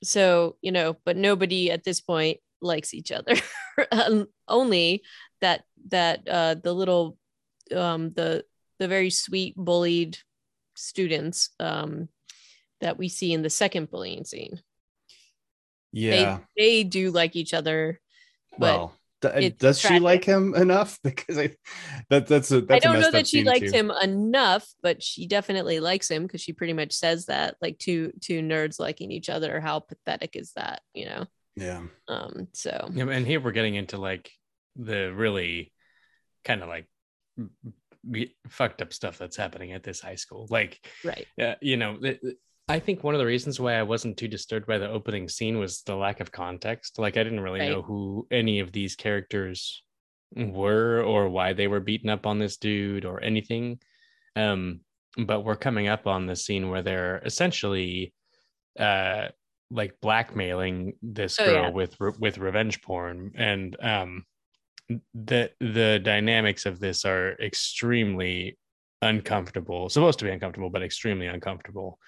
so 0.03 0.55
you 0.61 0.71
know 0.71 0.95
but 1.05 1.17
nobody 1.17 1.71
at 1.71 1.83
this 1.83 2.01
point 2.01 2.39
likes 2.61 2.93
each 2.93 3.11
other. 3.11 3.35
Um, 3.93 4.27
only 4.45 5.03
that 5.39 5.63
that 5.87 6.27
uh 6.27 6.55
the 6.55 6.73
little 6.73 7.17
um 7.73 8.11
the 8.11 8.43
the 8.77 8.89
very 8.89 9.09
sweet 9.09 9.55
bullied 9.55 10.17
students 10.75 11.51
um 11.61 12.09
that 12.81 12.97
we 12.97 13.07
see 13.07 13.31
in 13.31 13.41
the 13.41 13.49
second 13.49 13.89
bullying 13.89 14.25
scene. 14.25 14.61
Yeah. 15.93 16.39
they 16.57 16.81
they 16.81 16.83
do 16.83 17.11
like 17.11 17.37
each 17.37 17.53
other 17.53 18.01
but 18.57 18.59
well 18.59 18.98
d- 19.21 19.27
it's 19.35 19.57
does 19.57 19.79
she 19.79 19.99
like 19.99 20.23
him 20.23 20.55
enough 20.55 20.99
because 21.03 21.37
i 21.37 21.49
that 22.09 22.27
that's 22.27 22.51
a 22.51 22.61
that's 22.61 22.85
I 22.85 22.89
a 22.89 22.93
don't 22.93 23.01
know 23.01 23.11
that 23.11 23.27
she 23.27 23.39
scene, 23.39 23.45
likes 23.45 23.71
too. 23.71 23.77
him 23.77 23.91
enough, 24.01 24.67
but 24.81 25.03
she 25.03 25.27
definitely 25.27 25.79
likes 25.79 26.09
him 26.09 26.23
because 26.23 26.41
she 26.41 26.53
pretty 26.53 26.73
much 26.73 26.93
says 26.93 27.25
that, 27.27 27.55
like 27.61 27.77
two 27.79 28.11
two 28.21 28.41
nerds 28.41 28.79
liking 28.79 29.11
each 29.11 29.29
other. 29.29 29.59
How 29.59 29.79
pathetic 29.79 30.35
is 30.35 30.53
that, 30.55 30.81
you 30.93 31.05
know? 31.05 31.25
yeah 31.55 31.81
Um, 32.07 32.47
so 32.53 32.89
Yeah, 32.93 33.09
and 33.09 33.25
here 33.27 33.39
we're 33.41 33.51
getting 33.51 33.75
into 33.75 33.97
like 33.97 34.31
the 34.75 35.13
really 35.13 35.73
kind 36.45 36.61
of 36.63 36.69
like 36.69 36.87
m- 37.37 37.51
m- 38.13 38.25
fucked 38.47 38.81
up 38.81 38.93
stuff 38.93 39.17
that's 39.17 39.35
happening 39.37 39.73
at 39.73 39.83
this 39.83 39.99
high 39.99 40.15
school. 40.15 40.47
Like, 40.49 40.79
right, 41.03 41.27
uh, 41.41 41.55
you 41.61 41.77
know, 41.77 41.97
th- 41.97 42.21
th- 42.21 42.35
I 42.69 42.79
think 42.79 43.03
one 43.03 43.15
of 43.15 43.19
the 43.19 43.25
reasons 43.25 43.59
why 43.59 43.73
I 43.73 43.83
wasn't 43.83 44.17
too 44.17 44.27
disturbed 44.27 44.67
by 44.67 44.77
the 44.77 44.89
opening 44.89 45.27
scene 45.27 45.57
was 45.57 45.81
the 45.81 45.95
lack 45.95 46.19
of 46.19 46.31
context. 46.31 46.99
Like, 46.99 47.17
I 47.17 47.23
didn't 47.23 47.39
really 47.41 47.61
Right. 47.61 47.69
know 47.71 47.81
who 47.81 48.27
any 48.31 48.59
of 48.59 48.71
these 48.71 48.95
characters 48.95 49.83
were 50.35 51.01
or 51.03 51.29
why 51.29 51.53
they 51.53 51.67
were 51.67 51.79
beaten 51.79 52.09
up 52.09 52.27
on 52.27 52.37
this 52.37 52.57
dude 52.57 53.05
or 53.05 53.21
anything. 53.23 53.81
Um, 54.35 54.81
but 55.17 55.41
we're 55.41 55.55
coming 55.55 55.87
up 55.87 56.05
on 56.05 56.27
the 56.27 56.35
scene 56.35 56.69
where 56.69 56.83
they're 56.83 57.17
essentially 57.25 58.13
uh 58.79 59.29
like 59.71 59.99
blackmailing 60.01 60.93
this 61.01 61.39
Oh, 61.39 61.45
girl 61.45 61.63
yeah. 61.63 61.69
with 61.71 61.99
re- 61.99 62.13
with 62.19 62.37
revenge 62.37 62.81
porn 62.81 63.31
and 63.35 63.75
um 63.81 64.25
the 65.13 65.51
the 65.59 65.99
dynamics 66.03 66.65
of 66.65 66.79
this 66.79 67.05
are 67.05 67.33
extremely 67.41 68.57
uncomfortable 69.01 69.89
supposed 69.89 70.19
to 70.19 70.25
be 70.25 70.31
uncomfortable 70.31 70.69
but 70.69 70.83
extremely 70.83 71.27
uncomfortable 71.27 71.99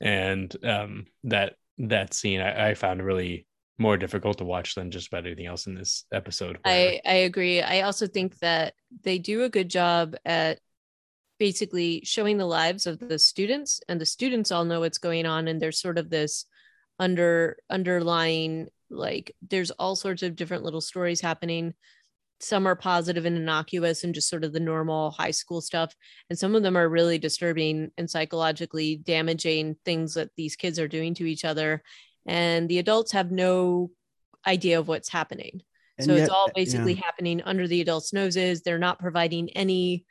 and 0.00 0.54
um 0.64 1.06
that 1.24 1.54
that 1.78 2.14
scene 2.14 2.40
I, 2.40 2.70
I 2.70 2.74
found 2.74 3.02
really 3.02 3.46
more 3.78 3.96
difficult 3.96 4.38
to 4.38 4.44
watch 4.44 4.74
than 4.74 4.90
just 4.90 5.08
about 5.08 5.24
anything 5.26 5.46
else 5.46 5.66
in 5.66 5.74
this 5.74 6.04
episode 6.12 6.58
where- 6.62 6.74
I 6.74 7.00
I 7.06 7.14
agree. 7.14 7.62
I 7.62 7.82
also 7.82 8.06
think 8.06 8.38
that 8.40 8.74
they 9.02 9.18
do 9.18 9.42
a 9.44 9.48
good 9.48 9.70
job 9.70 10.16
at 10.24 10.60
basically 11.38 12.02
showing 12.04 12.36
the 12.36 12.46
lives 12.46 12.86
of 12.86 12.98
the 12.98 13.18
students, 13.18 13.80
and 13.88 13.98
the 13.98 14.04
students 14.06 14.52
all 14.52 14.66
know 14.66 14.80
what's 14.80 14.98
going 14.98 15.24
on, 15.24 15.48
and 15.48 15.60
there's 15.60 15.80
sort 15.80 15.96
of 15.96 16.10
this 16.10 16.44
under 16.98 17.56
underlying 17.70 18.68
like 18.90 19.34
there's 19.48 19.70
all 19.70 19.96
sorts 19.96 20.22
of 20.22 20.36
different 20.36 20.64
little 20.64 20.82
stories 20.82 21.20
happening. 21.22 21.72
Some 22.40 22.66
are 22.66 22.76
positive 22.76 23.26
and 23.26 23.36
innocuous 23.36 24.02
and 24.04 24.14
just 24.14 24.28
sort 24.28 24.44
of 24.44 24.52
the 24.52 24.60
normal 24.60 25.10
high 25.10 25.30
school 25.30 25.60
stuff. 25.60 25.94
And 26.28 26.38
some 26.38 26.54
of 26.54 26.62
them 26.62 26.76
are 26.76 26.88
really 26.88 27.18
disturbing 27.18 27.90
and 27.98 28.08
psychologically 28.08 28.96
damaging 28.96 29.76
things 29.84 30.14
that 30.14 30.30
these 30.36 30.56
kids 30.56 30.78
are 30.78 30.88
doing 30.88 31.14
to 31.14 31.26
each 31.26 31.44
other. 31.44 31.82
And 32.26 32.68
the 32.68 32.78
adults 32.78 33.12
have 33.12 33.30
no 33.30 33.90
idea 34.46 34.78
of 34.78 34.88
what's 34.88 35.10
happening 35.10 35.60
And 35.98 36.06
so 36.06 36.14
yet- 36.14 36.22
it's 36.22 36.30
all 36.30 36.46
yeah. 36.48 36.52
basically 36.62 36.94
happening 36.94 37.42
under 37.42 37.68
the 37.68 37.82
adults 37.82 38.12
noses 38.14 38.62
they're 38.62 38.78
not 38.78 38.98
providing 38.98 39.50
any 39.50 40.06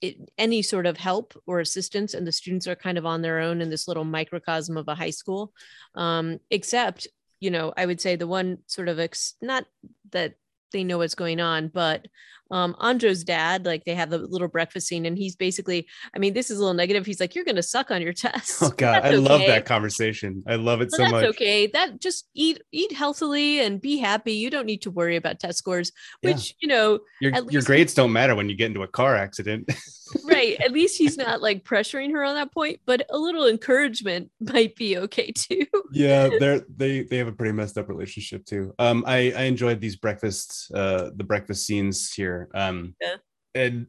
it, 0.00 0.16
any 0.38 0.62
sort 0.62 0.86
of 0.86 0.96
help 0.96 1.34
or 1.46 1.60
assistance 1.60 2.14
and 2.14 2.26
the 2.26 2.32
students 2.32 2.66
are 2.66 2.74
kind 2.74 2.98
of 2.98 3.06
on 3.06 3.22
their 3.22 3.38
own 3.38 3.60
in 3.60 3.70
this 3.70 3.86
little 3.86 4.02
microcosm 4.04 4.76
of 4.76 4.88
a 4.88 4.94
high 4.96 5.10
school 5.10 5.52
um, 5.94 6.40
except 6.50 7.06
you 7.38 7.50
know 7.52 7.72
i 7.76 7.86
would 7.86 8.00
say 8.00 8.16
the 8.16 8.26
one 8.26 8.58
sort 8.66 8.88
of 8.88 8.98
ex- 8.98 9.34
not 9.40 9.64
that 10.10 10.34
they 10.70 10.84
know 10.84 10.98
what's 10.98 11.14
going 11.14 11.40
on 11.40 11.68
but 11.68 12.06
um 12.50 12.74
Anjo's 12.80 13.24
dad 13.24 13.64
like 13.64 13.84
they 13.84 13.94
have 13.94 14.10
the 14.10 14.18
little 14.18 14.48
breakfast 14.48 14.88
scene 14.88 15.06
and 15.06 15.16
he's 15.16 15.36
basically 15.36 15.86
i 16.14 16.18
mean 16.18 16.34
this 16.34 16.50
is 16.50 16.58
a 16.58 16.60
little 16.60 16.74
negative 16.74 17.06
he's 17.06 17.20
like 17.20 17.34
you're 17.34 17.44
gonna 17.44 17.62
suck 17.62 17.90
on 17.90 18.02
your 18.02 18.12
test 18.24 18.62
oh 18.62 18.70
god 18.76 19.04
i 19.04 19.10
love 19.10 19.40
that 19.46 19.64
conversation 19.66 20.42
i 20.46 20.54
love 20.56 20.80
it 20.80 20.88
Well, 20.92 20.98
so 20.98 21.02
that's 21.02 21.12
much 21.12 21.24
okay. 21.36 21.66
That 21.68 22.00
just 22.00 22.28
eat 22.34 22.62
eat 22.72 22.92
healthily 22.92 23.60
and 23.60 23.80
be 23.80 23.98
happy. 23.98 24.32
You 24.32 24.50
don't 24.50 24.66
need 24.66 24.82
to 24.82 24.90
worry 24.90 25.16
about 25.16 25.38
test 25.40 25.58
scores, 25.58 25.92
Yeah. 26.22 26.30
which 26.32 26.54
you 26.60 26.68
know, 26.68 27.00
your, 27.20 27.32
at 27.34 27.44
your 27.44 27.60
least- 27.60 27.66
grades 27.66 27.94
don't 27.94 28.12
matter 28.12 28.34
when 28.34 28.48
you 28.48 28.56
get 28.56 28.66
into 28.66 28.82
a 28.82 28.88
car 28.88 29.16
accident 29.16 29.70
right? 30.24 30.60
At 30.60 30.72
least 30.72 30.98
he's 30.98 31.16
not 31.16 31.40
like 31.40 31.62
pressuring 31.64 32.10
her 32.12 32.24
on 32.24 32.34
that 32.34 32.52
point, 32.52 32.80
but 32.84 33.06
a 33.10 33.18
little 33.18 33.46
encouragement 33.46 34.30
might 34.40 34.74
be 34.76 34.96
okay 34.98 35.30
too. 35.32 35.66
yeah 35.92 36.28
they're 36.38 36.60
they 36.76 37.02
they 37.02 37.16
have 37.18 37.28
a 37.28 37.32
pretty 37.32 37.52
messed 37.52 37.76
up 37.78 37.88
relationship 37.88 38.44
too 38.44 38.72
um 38.78 39.02
i 39.06 39.32
i 39.36 39.42
enjoyed 39.42 39.80
these 39.80 39.96
breakfast 39.96 40.70
uh 40.74 41.10
the 41.16 41.24
breakfast 41.24 41.66
scenes 41.66 42.12
here 42.12 42.39
um 42.54 42.94
Yeah. 43.00 43.16
and 43.54 43.86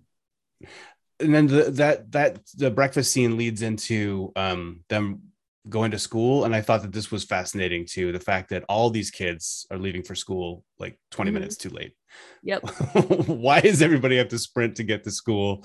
and 1.20 1.34
then 1.34 1.48
the, 1.48 1.72
that 1.72 2.12
that 2.12 2.40
the 2.56 2.72
breakfast 2.72 3.12
scene 3.12 3.38
leads 3.38 3.62
into 3.62 4.32
um 4.36 4.84
them 4.90 5.22
going 5.70 5.92
to 5.92 6.00
school 6.00 6.44
and 6.46 6.56
i 6.56 6.62
thought 6.62 6.82
that 6.82 6.92
this 6.92 7.12
was 7.12 7.24
fascinating 7.24 7.86
too 7.86 8.12
the 8.12 8.20
fact 8.20 8.50
that 8.50 8.64
all 8.68 8.90
these 8.90 9.12
kids 9.12 9.68
are 9.70 9.78
leaving 9.78 10.02
for 10.02 10.16
school 10.16 10.64
like 10.80 10.98
20 11.12 11.30
Mhm. 11.30 11.34
minutes 11.36 11.56
too 11.58 11.70
late 11.70 11.94
Yep. 12.44 12.62
why 13.28 13.62
does 13.62 13.82
everybody 13.84 14.18
have 14.18 14.30
to 14.30 14.40
sprint 14.40 14.78
to 14.78 14.84
get 14.84 15.04
to 15.04 15.12
school 15.12 15.64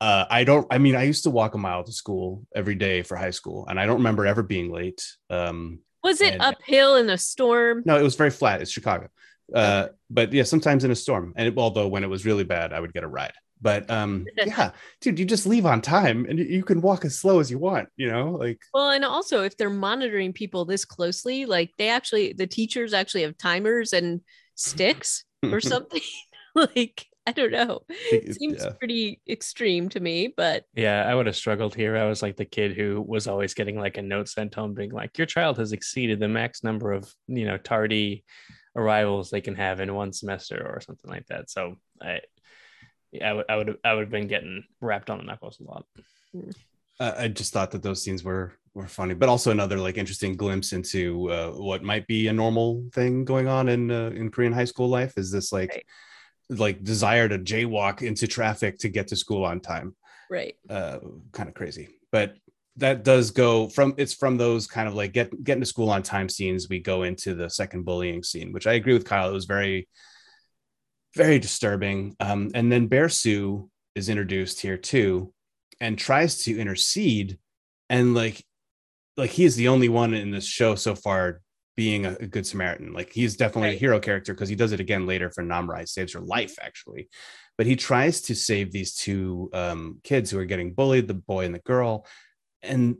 uh, 0.00 0.24
i 0.30 0.44
don't 0.44 0.66
i 0.70 0.78
mean 0.78 0.96
i 0.96 1.02
used 1.02 1.24
to 1.24 1.30
walk 1.30 1.54
a 1.54 1.58
mile 1.58 1.84
to 1.84 1.92
school 1.92 2.46
every 2.54 2.74
day 2.74 3.02
for 3.02 3.16
high 3.16 3.30
school 3.30 3.66
and 3.68 3.78
i 3.78 3.84
don't 3.84 3.98
remember 3.98 4.24
ever 4.26 4.42
being 4.42 4.72
late 4.72 5.04
um, 5.28 5.80
Was 6.02 6.20
it 6.22 6.32
And- 6.34 6.42
uphill 6.42 6.96
in 6.96 7.10
a 7.10 7.18
storm? 7.18 7.82
no 7.84 7.98
it 7.98 8.02
was 8.02 8.14
very 8.16 8.30
flat 8.30 8.62
it's 8.62 8.70
chicago 8.70 9.08
uh, 9.54 9.88
but 10.10 10.32
yeah 10.32 10.42
sometimes 10.42 10.84
in 10.84 10.90
a 10.90 10.94
storm 10.94 11.32
and 11.36 11.48
it, 11.48 11.54
although 11.56 11.88
when 11.88 12.04
it 12.04 12.10
was 12.10 12.24
really 12.26 12.44
bad 12.44 12.72
i 12.72 12.80
would 12.80 12.92
get 12.92 13.04
a 13.04 13.08
ride 13.08 13.32
but 13.60 13.90
um 13.90 14.24
yeah 14.46 14.70
dude 15.00 15.18
you 15.18 15.24
just 15.24 15.46
leave 15.46 15.66
on 15.66 15.80
time 15.80 16.26
and 16.28 16.38
you- 16.38 16.44
you 16.44 16.62
can 16.62 16.80
walk 16.80 17.04
as 17.04 17.18
slow 17.18 17.40
as 17.40 17.50
you 17.50 17.58
want 17.58 17.88
you 17.96 18.10
know 18.10 18.32
like 18.32 18.60
Well, 18.72 18.90
and 18.90 19.04
also 19.04 19.42
if 19.42 19.56
they're 19.56 19.70
monitoring 19.70 20.32
people 20.32 20.64
this 20.64 20.84
closely, 20.84 21.46
like 21.46 21.72
they 21.78 21.88
actually, 21.88 22.34
the 22.34 22.46
teachers 22.46 22.92
actually 22.94 23.22
have 23.22 23.36
timers 23.36 23.92
and 23.92 24.20
sticks 24.54 25.24
or 25.42 25.60
something. 25.60 26.02
like, 26.54 27.06
I 27.26 27.32
don't 27.32 27.52
know. 27.52 27.80
It 27.88 28.34
seems 28.36 28.62
yeah. 28.62 28.70
pretty 28.78 29.20
extreme 29.28 29.88
to 29.90 30.00
me, 30.00 30.32
but 30.36 30.64
Yeah, 30.74 31.04
I 31.06 31.14
would 31.14 31.26
have 31.26 31.36
struggled 31.36 31.74
here. 31.74 31.96
I 31.96 32.08
was 32.08 32.22
like 32.22 32.36
the 32.36 32.44
kid 32.44 32.76
who 32.76 33.04
was 33.06 33.26
always 33.26 33.54
getting 33.54 33.78
like 33.78 33.98
a 33.98 34.02
note 34.02 34.28
sent 34.28 34.54
home 34.54 34.72
being 34.74 34.92
like, 34.92 35.18
your 35.18 35.26
child 35.26 35.58
has 35.58 35.72
exceeded 35.72 36.20
the 36.20 36.28
max 36.28 36.62
number 36.64 36.92
of, 36.92 37.12
you 37.26 37.44
know, 37.44 37.56
tardy 37.58 38.24
arrivals 38.78 39.30
they 39.30 39.40
can 39.40 39.56
have 39.56 39.80
in 39.80 39.94
one 39.94 40.12
semester 40.12 40.56
or 40.72 40.80
something 40.80 41.10
like 41.10 41.26
that. 41.26 41.50
So 41.50 41.76
I, 42.00 42.20
yeah, 43.12 43.30
I 43.30 43.32
would, 43.34 43.44
I 43.48 43.56
would, 43.56 43.78
I 43.84 43.94
would 43.94 44.02
have 44.02 44.10
been 44.10 44.28
getting 44.28 44.64
wrapped 44.80 45.10
on 45.10 45.18
the 45.18 45.24
knuckles 45.24 45.60
a 45.60 45.64
lot. 45.64 45.84
uh, 47.00 47.14
I 47.18 47.28
just 47.28 47.52
thought 47.52 47.70
that 47.72 47.82
those 47.82 48.02
scenes 48.02 48.22
were 48.24 48.52
were 48.74 48.86
funny, 48.86 49.14
but 49.14 49.28
also 49.28 49.50
another 49.50 49.78
like 49.78 49.96
interesting 49.98 50.36
glimpse 50.36 50.72
into 50.72 51.30
uh, 51.30 51.50
what 51.50 51.82
might 51.82 52.06
be 52.06 52.28
a 52.28 52.32
normal 52.32 52.84
thing 52.94 53.24
going 53.24 53.48
on 53.48 53.68
in 53.68 53.90
uh, 53.90 54.10
in 54.14 54.30
Korean 54.30 54.52
high 54.52 54.66
school 54.66 54.88
life. 54.88 55.14
Is 55.16 55.30
this 55.30 55.52
like 55.52 55.70
Right. 55.70 55.84
like 56.50 56.84
desire 56.84 57.28
to 57.28 57.38
jaywalk 57.38 58.02
into 58.02 58.26
traffic 58.26 58.78
to 58.78 58.88
get 58.88 59.08
to 59.08 59.16
school 59.16 59.44
on 59.44 59.60
time? 59.60 59.96
right. 60.30 60.54
Uh, 60.68 60.98
kind 61.32 61.48
of 61.48 61.54
crazy, 61.54 61.88
but 62.12 62.36
that 62.78 63.04
does 63.04 63.30
go 63.30 63.68
from 63.68 63.94
it's 63.98 64.14
from 64.14 64.36
those 64.36 64.66
kind 64.66 64.88
of 64.88 64.94
like 64.94 65.12
get 65.12 65.44
getting 65.44 65.60
to 65.62 65.66
school 65.66 65.90
on 65.90 66.02
time 66.02 66.28
scenes. 66.28 66.68
We 66.68 66.80
go 66.80 67.02
into 67.02 67.34
the 67.34 67.50
second 67.50 67.84
bullying 67.84 68.22
scene, 68.22 68.52
which 68.52 68.66
I 68.66 68.74
agree 68.74 68.94
with 68.94 69.04
Kyle. 69.04 69.28
It 69.28 69.34
was 69.34 69.44
very 69.44 69.88
very 71.14 71.38
disturbing. 71.38 72.16
Um, 72.20 72.50
and 72.54 72.70
then 72.70 72.86
Bear 72.86 73.08
Sue 73.08 73.70
is 73.94 74.08
introduced 74.08 74.60
here 74.60 74.76
too, 74.76 75.32
and 75.80 75.98
tries 75.98 76.44
to 76.44 76.58
intercede, 76.58 77.38
and 77.90 78.14
like, 78.14 78.44
like 79.16 79.30
he 79.30 79.44
is 79.44 79.56
the 79.56 79.68
only 79.68 79.88
one 79.88 80.14
in 80.14 80.30
this 80.30 80.46
show 80.46 80.74
so 80.74 80.94
far 80.94 81.40
being 81.76 82.06
a, 82.06 82.16
a 82.20 82.26
good 82.26 82.46
Samaritan. 82.46 82.92
Like 82.92 83.12
he's 83.12 83.36
definitely 83.36 83.70
a 83.70 83.78
hero 83.78 84.00
character 84.00 84.34
because 84.34 84.48
he 84.48 84.56
does 84.56 84.72
it 84.72 84.80
again 84.80 85.06
later 85.06 85.30
for 85.30 85.42
Namra. 85.42 85.80
He 85.80 85.86
saves 85.86 86.12
her 86.12 86.20
life 86.20 86.56
actually, 86.60 87.08
but 87.56 87.66
he 87.66 87.76
tries 87.76 88.20
to 88.22 88.34
save 88.34 88.72
these 88.72 88.94
two 88.94 89.50
um, 89.52 90.00
kids 90.04 90.30
who 90.30 90.38
are 90.38 90.44
getting 90.44 90.74
bullied, 90.74 91.08
the 91.08 91.14
boy 91.14 91.44
and 91.44 91.54
the 91.54 91.60
girl, 91.60 92.06
and 92.62 92.96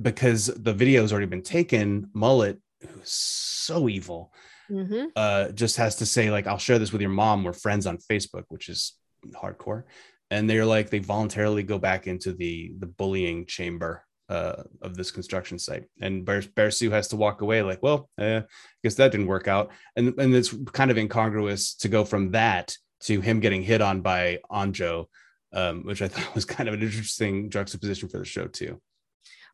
because 0.00 0.46
the 0.46 0.74
video 0.74 1.02
has 1.02 1.12
already 1.12 1.26
been 1.26 1.42
taken, 1.42 2.10
Mullet, 2.12 2.58
who's 2.80 3.10
so 3.10 3.88
evil, 3.88 4.32
hmm 4.68 5.04
uh, 5.14 5.48
just 5.52 5.76
has 5.76 5.96
to 5.96 6.06
say 6.06 6.30
like, 6.30 6.46
"I'll 6.46 6.58
share 6.58 6.78
this 6.78 6.92
with 6.92 7.00
your 7.00 7.10
mom. 7.10 7.44
We're 7.44 7.52
friends 7.52 7.86
on 7.86 7.98
Facebook," 7.98 8.44
which 8.48 8.68
is 8.68 8.94
hardcore. 9.34 9.84
And 10.30 10.50
they're 10.50 10.66
like, 10.66 10.90
they 10.90 10.98
voluntarily 10.98 11.62
go 11.62 11.78
back 11.78 12.06
into 12.06 12.32
the 12.32 12.74
the 12.78 12.86
bullying 12.86 13.46
chamber 13.46 14.04
uh, 14.28 14.64
of 14.82 14.96
this 14.96 15.10
construction 15.10 15.58
site, 15.58 15.84
and 16.00 16.24
Bear, 16.24 16.42
Bear 16.54 16.70
Sue 16.70 16.90
has 16.90 17.08
to 17.08 17.16
walk 17.16 17.42
away. 17.42 17.62
Like, 17.62 17.82
well, 17.82 18.10
uh, 18.20 18.40
I 18.42 18.44
guess 18.82 18.96
that 18.96 19.12
didn't 19.12 19.28
work 19.28 19.48
out, 19.48 19.70
and 19.94 20.18
and 20.18 20.34
it's 20.34 20.54
kind 20.72 20.90
of 20.90 20.98
incongruous 20.98 21.74
to 21.76 21.88
go 21.88 22.04
from 22.04 22.32
that 22.32 22.76
to 23.02 23.20
him 23.20 23.40
getting 23.40 23.62
hit 23.62 23.80
on 23.80 24.00
by 24.00 24.40
Anjo, 24.50 25.06
um, 25.52 25.84
which 25.84 26.02
I 26.02 26.08
thought 26.08 26.34
was 26.34 26.44
kind 26.44 26.68
of 26.68 26.74
an 26.74 26.82
interesting 26.82 27.50
juxtaposition 27.50 28.08
for 28.08 28.18
the 28.18 28.24
show 28.24 28.46
too. 28.46 28.80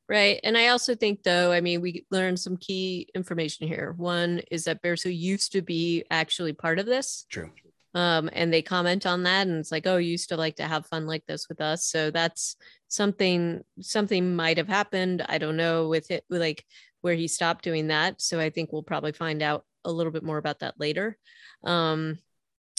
Right. 0.09 0.40
And 0.44 0.59
I 0.59 0.68
also 0.68 0.94
think, 0.94 1.22
though, 1.22 1.53
I 1.53 1.61
mean, 1.61 1.80
we 1.80 2.05
learned 2.11 2.38
some 2.38 2.57
key 2.59 3.09
information 3.14 3.66
here. 3.66 3.94
One 3.96 4.42
is 4.50 4.64
that 4.64 4.82
Bearsu 4.82 5.16
used 5.16 5.53
to 5.53 5.62
be 5.62 6.05
actually 6.11 6.53
part 6.53 6.78
of 6.78 6.86
this. 6.86 7.24
True. 7.30 7.50
Um, 7.94 8.28
and 8.32 8.53
they 8.53 8.62
comment 8.62 9.07
on 9.07 9.22
that, 9.22 9.46
and 9.46 9.59
it's 9.59 9.70
like, 9.70 9.86
oh, 9.86 9.98
you 9.98 10.11
used 10.11 10.30
to 10.30 10.36
like 10.36 10.57
to 10.57 10.64
have 10.64 10.86
fun 10.86 11.07
like 11.07 11.24
this 11.26 11.48
with 11.48 11.61
us. 11.61 11.86
So 11.86 12.11
that's 12.11 12.57
something, 12.88 13.62
something 13.80 14.34
might 14.34 14.59
have 14.59 14.68
happened. 14.68 15.24
I 15.28 15.38
don't 15.38 15.57
know 15.57 15.88
with 15.88 16.11
it, 16.11 16.24
like 16.28 16.64
where 17.03 17.14
he 17.14 17.28
stopped 17.28 17.64
doing 17.64 17.88
that. 17.88 18.20
So 18.20 18.40
I 18.40 18.50
think 18.50 18.72
we'll 18.72 18.82
probably 18.82 19.12
find 19.12 19.42
out 19.42 19.64
a 19.84 19.92
little 19.92 20.12
bit 20.12 20.24
more 20.24 20.38
about 20.38 20.61
that 20.61 20.78
later. 20.78 21.16
Um, 21.64 22.18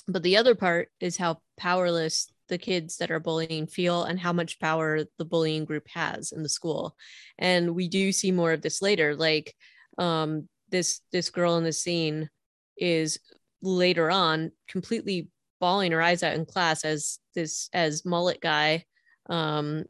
but 0.08 0.24
the 0.24 0.38
other 0.38 0.56
part 0.56 0.90
is 1.00 1.18
how 1.18 1.42
powerless 1.58 2.32
the 2.54 2.58
kids 2.60 2.98
that 2.98 3.10
are 3.10 3.20
bullying 3.20 3.66
feel 3.66 4.04
and 4.04 4.20
how 4.20 4.32
much 4.32 4.60
power 4.60 5.00
the 5.18 5.26
bullying 5.26 5.66
group 5.66 5.88
has 5.92 6.32
in 6.32 6.44
the 6.44 6.50
school. 6.50 6.96
And 7.40 7.74
we 7.74 7.88
do 7.88 8.12
see 8.12 8.32
more 8.32 8.54
of 8.54 8.62
this 8.62 8.80
later 8.80 9.16
like 9.16 9.56
um 9.98 10.48
this 10.70 11.02
this 11.12 11.32
girl 11.32 11.58
in 11.58 11.64
the 11.64 11.74
scene 11.74 12.30
is 12.78 13.20
later 13.64 14.12
on 14.12 14.52
completely 14.68 15.30
bawling 15.60 15.92
her 15.94 16.02
eyes 16.02 16.22
out 16.22 16.36
in 16.36 16.46
class 16.46 16.86
as 16.86 17.18
this 17.34 17.70
as 17.74 18.06
mullet 18.06 18.40
guy 18.40 18.86
um 19.30 19.86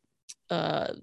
uh 0.49 0.93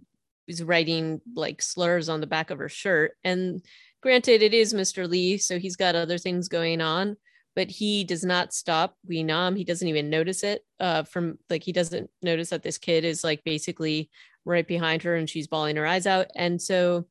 is 0.48 0.62
writing 0.62 1.20
like 1.34 1.60
slurs 1.60 2.08
on 2.08 2.20
the 2.20 2.26
back 2.26 2.50
of 2.50 2.58
her 2.58 2.70
shirt. 2.70 3.12
And 3.22 3.62
granted 4.02 4.40
it 4.42 4.54
is 4.54 4.72
mr 4.72 5.06
lee 5.06 5.36
so 5.36 5.58
he's 5.58 5.76
got 5.76 5.94
other 5.94 6.16
things 6.16 6.48
going 6.48 6.80
on 6.80 7.18
but 7.56 7.70
he 7.70 8.04
does 8.04 8.24
not 8.24 8.52
stop 8.54 8.96
we 9.06 9.22
nom 9.22 9.56
he 9.56 9.64
doesn't 9.64 9.88
even 9.88 10.08
notice 10.08 10.42
it 10.42 10.64
uh 10.78 11.02
from 11.02 11.38
like 11.48 11.62
he 11.62 11.72
doesn't 11.72 12.10
notice 12.22 12.50
that 12.50 12.62
this 12.62 12.78
kid 12.78 13.04
is 13.04 13.24
like 13.24 13.42
basically 13.44 14.08
right 14.44 14.66
behind 14.66 15.02
her 15.02 15.16
and 15.16 15.28
she's 15.28 15.46
bawling 15.46 15.76
her 15.76 15.86
eyes 15.86 16.06
out. 16.06 16.26
And 16.34 16.60
so 16.60 17.06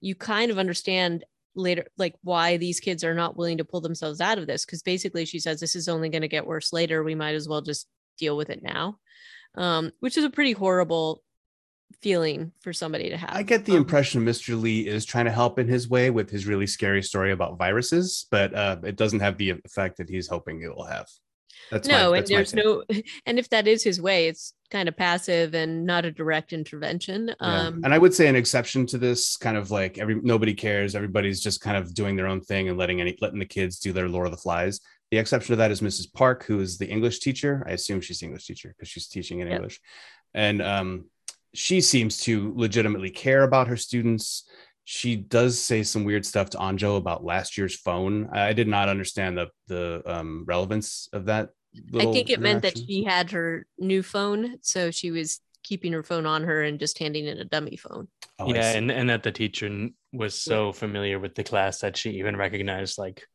you 0.00 0.14
kind 0.14 0.50
of 0.50 0.58
understand 0.58 1.24
later 1.54 1.86
like 1.98 2.14
why 2.22 2.56
these 2.56 2.80
kids 2.80 3.02
are 3.02 3.14
not 3.14 3.36
willing 3.36 3.58
to 3.58 3.64
pull 3.64 3.80
themselves 3.80 4.20
out 4.20 4.38
of 4.38 4.46
this 4.46 4.64
because 4.64 4.82
basically 4.82 5.24
she 5.24 5.40
says 5.40 5.58
this 5.58 5.74
is 5.74 5.88
only 5.88 6.08
going 6.08 6.22
to 6.22 6.28
get 6.28 6.46
worse 6.46 6.72
later. 6.72 7.02
We 7.02 7.14
might 7.14 7.34
as 7.34 7.48
well 7.48 7.60
just 7.60 7.86
deal 8.18 8.36
with 8.36 8.50
it 8.50 8.62
now 8.62 8.98
um 9.54 9.90
which 10.00 10.18
is 10.18 10.24
a 10.24 10.30
pretty 10.30 10.52
horrible 10.52 11.22
feeling 12.02 12.52
for 12.60 12.72
somebody 12.72 13.10
to 13.10 13.16
have 13.16 13.30
I 13.32 13.42
get 13.42 13.64
the 13.64 13.72
Um, 13.72 13.78
impression 13.78 14.24
Mr. 14.24 14.60
Lee 14.60 14.86
is 14.86 15.04
trying 15.04 15.26
to 15.26 15.30
help 15.32 15.58
in 15.58 15.68
his 15.68 15.88
way 15.88 16.10
with 16.10 16.30
his 16.30 16.46
really 16.46 16.66
scary 16.66 17.02
story 17.02 17.32
about 17.32 17.58
viruses, 17.58 18.26
but 18.30 18.54
uh, 18.54 18.76
it 18.84 18.96
doesn't 18.96 19.20
have 19.20 19.36
the 19.38 19.50
effect 19.50 19.98
that 19.98 20.08
he's 20.08 20.28
hoping 20.28 20.62
it 20.62 20.74
will 20.74 20.84
have. 20.86 21.06
That's 21.70 21.86
my- 21.86 21.94
no 21.94 22.14
and 22.14 22.24
my 22.28 22.36
there's 22.36 22.54
no 22.54 22.84
and 23.26 23.38
if 23.38 23.48
that 23.50 23.68
is 23.68 23.82
his 23.84 24.00
way 24.00 24.28
it's 24.28 24.54
kind 24.70 24.88
of 24.88 24.96
passive 24.96 25.54
and 25.54 25.84
not 25.84 26.04
a 26.04 26.10
direct 26.10 26.52
intervention 26.52 27.28
Yeah. 27.28 27.34
um 27.66 27.80
and 27.84 27.92
I 27.92 27.98
would 27.98 28.14
say 28.14 28.28
an 28.28 28.36
exception 28.36 28.86
to 28.86 28.98
this 28.98 29.36
kind 29.36 29.56
of 29.56 29.70
like 29.70 29.98
every 29.98 30.14
nobody 30.22 30.54
cares, 30.54 30.94
everybody's 30.94 31.40
just 31.40 31.60
kind 31.60 31.76
of 31.76 31.92
doing 31.94 32.16
their 32.16 32.28
own 32.28 32.40
thing 32.40 32.68
and 32.68 32.78
letting 32.78 33.00
any 33.00 33.16
letting 33.20 33.40
the 33.40 33.46
kids 33.46 33.78
do 33.78 33.92
their 33.92 34.08
Lord 34.08 34.26
of 34.26 34.32
the 34.32 34.38
Flies. 34.38 34.80
The 35.10 35.18
exception 35.18 35.52
to 35.52 35.56
that 35.56 35.72
is 35.72 35.80
Mrs. 35.80 36.12
Park, 36.12 36.44
who 36.44 36.60
is 36.60 36.78
the 36.78 36.86
English 36.88 37.18
teacher. 37.18 37.64
I 37.66 37.72
assume 37.72 38.00
she's 38.00 38.20
the 38.20 38.26
English 38.26 38.46
teacher 38.46 38.68
because 38.76 38.88
she's 38.88 39.08
teaching 39.08 39.40
in 39.40 39.48
Yep. 39.48 39.56
English, 39.56 39.80
and 40.34 40.62
um, 40.62 41.04
she 41.54 41.80
seems 41.80 42.18
to 42.22 42.52
legitimately 42.56 43.10
care 43.10 43.42
about 43.42 43.68
her 43.68 43.76
students. 43.76 44.48
She 44.84 45.16
does 45.16 45.60
say 45.60 45.82
some 45.82 46.04
weird 46.04 46.26
stuff 46.26 46.50
to 46.50 46.58
Anjo 46.58 46.96
about 46.96 47.24
last 47.24 47.56
year's 47.58 47.76
phone. 47.76 48.28
I 48.32 48.48
I 48.48 48.52
did 48.52 48.68
not 48.68 48.88
understand 48.88 49.36
the 49.38 49.48
the 49.68 50.02
um, 50.06 50.44
relevance 50.46 51.08
of 51.12 51.26
that. 51.26 51.50
i 51.94 52.04
think 52.12 52.30
it 52.30 52.40
meant 52.40 52.62
that 52.62 52.76
she 52.76 53.04
had 53.04 53.30
her 53.30 53.64
new 53.78 54.02
phone 54.02 54.56
so 54.60 54.90
she 54.90 55.12
was 55.12 55.40
keeping 55.62 55.92
her 55.92 56.02
phone 56.02 56.26
on 56.26 56.42
her 56.42 56.62
and 56.62 56.80
just 56.80 56.98
handing 56.98 57.26
in 57.26 57.38
a 57.38 57.44
dummy 57.44 57.76
phone 57.76 58.08
Oh, 58.40 58.52
yeah, 58.54 58.72
and, 58.72 58.90
and 58.90 59.10
that 59.10 59.22
the 59.22 59.32
teacher 59.32 59.88
was 60.12 60.34
so 60.34 60.72
familiar 60.72 61.18
with 61.18 61.34
the 61.34 61.44
class 61.44 61.80
that 61.80 61.94
she 61.96 62.12
even 62.12 62.36
recognized 62.36 62.96
like, 62.96 63.26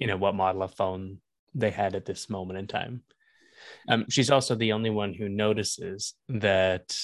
you 0.00 0.08
know, 0.08 0.16
what 0.16 0.34
model 0.34 0.64
of 0.64 0.74
phone 0.74 1.18
they 1.54 1.70
had 1.70 1.94
at 1.94 2.04
this 2.04 2.28
moment 2.28 2.58
in 2.58 2.66
time. 2.66 3.02
Um, 3.88 4.06
she's 4.10 4.30
also 4.32 4.56
the 4.56 4.72
only 4.72 4.90
one 4.90 5.14
who 5.14 5.28
notices 5.28 6.14
that 6.28 6.98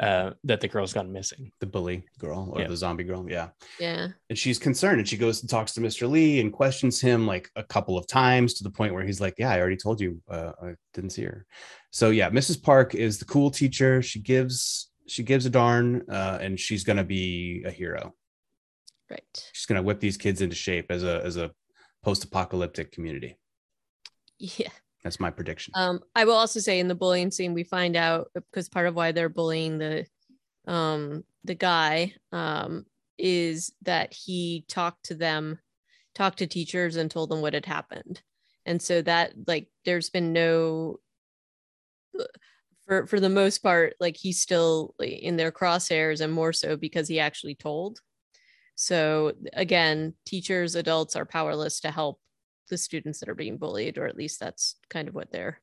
uh, 0.00 0.30
that 0.44 0.60
the 0.60 0.68
girl's 0.68 0.92
gone 0.94 1.12
missing. 1.12 1.52
the 1.60 1.66
bully 1.66 2.04
girl 2.18 2.50
or 2.54 2.62
Yeah. 2.62 2.68
the 2.68 2.76
zombie 2.76 3.04
girl. 3.04 3.26
Yeah. 3.28 3.48
yeah 3.78 4.08
and 4.30 4.38
she's 4.38 4.58
concerned 4.58 4.98
and 4.98 5.06
she 5.08 5.16
goes 5.18 5.40
and 5.42 5.50
talks 5.50 5.72
to 5.74 5.80
Mr. 5.80 6.08
Lee 6.10 6.40
and 6.40 6.52
questions 6.52 7.00
him 7.00 7.26
like 7.26 7.50
a 7.56 7.62
couple 7.62 7.98
of 7.98 8.06
times 8.06 8.54
to 8.54 8.64
the 8.64 8.70
point 8.70 8.94
where 8.94 9.04
he's 9.04 9.20
like, 9.20 9.34
Yeah, 9.38 9.50
I 9.50 9.60
already 9.60 9.76
told 9.76 10.00
you 10.00 10.20
uh, 10.30 10.52
I 10.62 10.74
didn't 10.94 11.10
see 11.10 11.24
her. 11.24 11.44
So 11.90 12.10
yeah, 12.10 12.30
Mrs. 12.30 12.62
Park 12.62 12.94
is 12.94 13.18
the 13.18 13.24
cool 13.26 13.50
teacher. 13.50 14.00
She 14.02 14.20
gives 14.20 14.90
she 15.06 15.22
gives 15.22 15.44
a 15.44 15.50
darn 15.50 16.02
uh, 16.10 16.38
and 16.40 16.58
she's 16.58 16.84
gonna 16.84 17.04
be 17.04 17.62
a 17.66 17.70
hero. 17.70 18.14
right 19.10 19.44
She's 19.52 19.66
gonna 19.66 19.82
whip 19.82 20.00
these 20.00 20.16
kids 20.16 20.40
into 20.40 20.56
shape 20.56 20.86
as 20.90 21.02
a 21.04 21.22
as 21.24 21.36
a 21.36 21.50
post-apocalyptic 22.04 22.90
community. 22.92 23.36
yeah 24.38 24.70
That's 25.02 25.20
my 25.20 25.30
prediction. 25.30 25.72
Um, 25.76 26.00
I 26.14 26.24
will 26.24 26.34
also 26.34 26.60
say 26.60 26.78
in 26.78 26.88
the 26.88 26.94
bullying 26.94 27.30
scene, 27.30 27.54
we 27.54 27.64
find 27.64 27.96
out 27.96 28.30
because 28.34 28.68
part 28.68 28.86
of 28.86 28.94
why 28.94 29.12
they're 29.12 29.28
bullying 29.28 29.78
the 29.78 30.06
um 30.66 31.24
the 31.44 31.54
guy 31.54 32.14
um, 32.32 32.84
is 33.18 33.72
that 33.82 34.12
he 34.12 34.64
talked 34.68 35.06
to 35.06 35.14
them, 35.14 35.58
talked 36.14 36.38
to 36.38 36.46
teachers 36.46 36.96
and 36.96 37.10
told 37.10 37.30
them 37.30 37.40
what 37.40 37.54
had 37.54 37.66
happened. 37.66 38.22
And 38.66 38.80
so 38.80 39.00
that 39.02 39.32
like 39.46 39.68
there's 39.84 40.10
been 40.10 40.32
no 40.32 41.00
for 42.86 43.06
for 43.06 43.20
the 43.20 43.28
most 43.28 43.58
part 43.62 43.94
like 44.00 44.16
he's 44.16 44.40
still 44.40 44.94
in 45.00 45.36
their 45.36 45.52
crosshairs 45.52 46.20
and 46.20 46.32
more 46.32 46.52
so 46.52 46.76
because 46.76 47.08
he 47.08 47.20
actually 47.20 47.54
told. 47.54 48.00
So 48.74 49.32
again, 49.52 50.14
teachers, 50.26 50.74
adults 50.74 51.16
are 51.16 51.26
powerless 51.26 51.80
to 51.80 51.90
help 51.90 52.18
the 52.68 52.78
students 52.78 53.20
that 53.20 53.28
are 53.28 53.34
being 53.34 53.56
bullied 53.56 53.98
or 53.98 54.06
at 54.06 54.16
least 54.16 54.38
that's 54.40 54.76
kind 54.88 55.08
of 55.08 55.14
what 55.14 55.32
they're 55.32 55.60